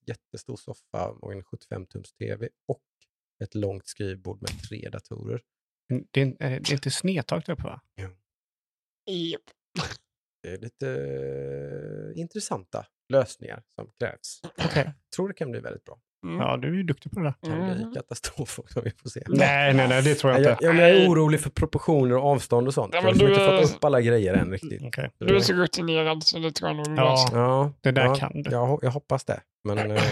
jättestor 0.07 0.57
soffa 0.57 1.09
och 1.11 1.33
en 1.33 1.43
75-tums 1.43 2.17
tv 2.19 2.49
och 2.69 2.83
ett 3.45 3.55
långt 3.55 3.87
skrivbord 3.87 4.43
med 4.43 4.63
tre 4.69 4.89
datorer. 4.89 5.41
Men 5.89 6.07
Det 6.11 6.21
är, 6.21 6.27
är 6.27 6.51
det 6.61 6.71
är 6.71 6.73
inte 6.73 6.91
snedtak 6.91 7.47
där 7.47 7.53
uppe 7.53 7.63
va? 7.63 7.81
Japp. 9.07 9.43
Det 10.47 10.53
är 10.53 10.59
lite 10.59 10.89
eh, 12.15 12.21
intressanta 12.21 12.87
lösningar 13.13 13.63
som 13.75 13.91
krävs. 13.99 14.41
Okej. 14.65 14.93
tror 15.17 15.29
det 15.29 15.35
kan 15.35 15.51
bli 15.51 15.61
väldigt 15.61 15.85
bra. 15.85 15.99
Mm. 16.27 16.39
Ja, 16.41 16.57
du 16.57 16.69
är 16.69 16.73
ju 16.73 16.83
duktig 16.83 17.13
på 17.13 17.21
det 17.21 17.27
där. 17.27 17.49
Kan 17.51 17.59
Mhm. 17.59 17.77
bli 17.77 17.95
katastrof 17.95 18.59
också, 18.59 18.81
vi 18.81 18.91
får 18.91 19.09
se. 19.11 19.23
Nej, 19.29 19.75
nej, 19.75 19.89
nej, 19.89 20.03
det 20.03 20.15
tror 20.15 20.33
jag 20.33 20.43
Jag, 20.43 20.53
inte. 20.53 20.65
jag, 20.65 20.77
jag 20.77 20.91
är 20.91 21.09
orolig 21.11 21.41
för 21.41 21.51
proportioner 21.51 22.17
och 22.17 22.25
avstånd 22.25 22.67
och 22.69 22.75
sånt. 22.75 22.91
Ja, 22.95 22.99
jag 22.99 23.03
har 23.05 23.11
liksom 23.13 23.29
inte 23.29 23.41
är- 23.41 23.63
fått 23.63 23.77
upp 23.77 23.85
alla 23.85 24.01
grejer 24.01 24.35
än 24.35 24.51
riktigt. 24.51 24.83
Okej. 24.83 25.11
Du 25.19 25.37
är 25.37 25.41
så 25.41 25.53
rutinerad 25.53 26.23
så 26.25 26.39
det 26.39 26.53
tror 26.53 26.71
jag 26.71 26.77
nog 26.89 26.99
Ja. 26.99 27.29
Ja, 27.33 27.73
Det 27.81 27.91
där 27.93 28.05
ja, 28.05 28.15
kan 28.15 28.43
du. 28.43 28.51
Jag, 28.51 28.79
jag 28.83 28.91
hoppas 28.91 29.25
det. 29.25 29.41
Men 29.65 29.91
eh, 29.91 30.03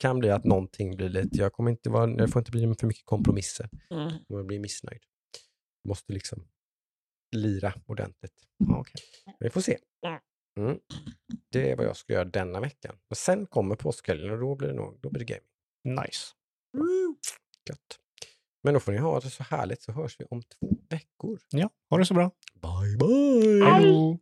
kan 0.00 0.18
bli 0.18 0.30
att 0.30 0.44
någonting 0.44 0.96
blir 0.96 1.08
lite, 1.08 1.28
jag 1.38 1.52
kommer 1.52 1.70
inte 1.70 1.90
vara, 1.90 2.06
det 2.06 2.28
får 2.28 2.40
inte 2.40 2.50
bli 2.50 2.74
för 2.80 2.86
mycket 2.86 3.04
kompromisser. 3.06 3.68
Mm. 3.90 4.12
Jag 4.28 4.46
blir 4.46 4.58
missnöjd. 4.60 5.00
Jag 5.82 5.88
måste 5.88 6.12
liksom 6.12 6.44
lira 7.34 7.74
ordentligt. 7.86 8.32
Ja, 8.56 8.78
okej. 8.80 9.02
Vi 9.40 9.50
får 9.50 9.60
se. 9.60 9.78
Mm. 10.06 10.20
Mm. 10.60 10.78
Det 11.50 11.70
är 11.70 11.76
vad 11.76 11.86
jag 11.86 11.96
ska 11.96 12.12
göra 12.12 12.24
denna 12.24 12.60
veckan. 12.60 12.96
Men 13.08 13.16
sen 13.16 13.46
kommer 13.46 13.76
påskhelgen 13.76 14.30
och 14.30 14.38
då 14.38 14.54
blir 14.54 14.68
det 14.68 14.74
nog, 14.74 14.98
då 15.00 15.10
blir 15.10 15.24
det 15.24 15.24
gaming. 15.24 16.00
Nice. 16.04 16.32
Gött. 17.68 17.98
Men 18.62 18.74
då 18.74 18.80
får 18.80 18.92
ni 18.92 18.98
ha 18.98 19.20
det 19.20 19.30
så 19.30 19.42
härligt 19.42 19.82
så 19.82 19.92
hörs 19.92 20.20
vi 20.20 20.24
om 20.24 20.42
två 20.42 20.76
veckor. 20.88 21.40
Ja, 21.50 21.70
ha 21.90 21.98
det 21.98 22.06
så 22.06 22.14
bra. 22.14 22.30
Bye 22.54 22.96
bye! 22.96 23.64
Hej! 23.64 24.18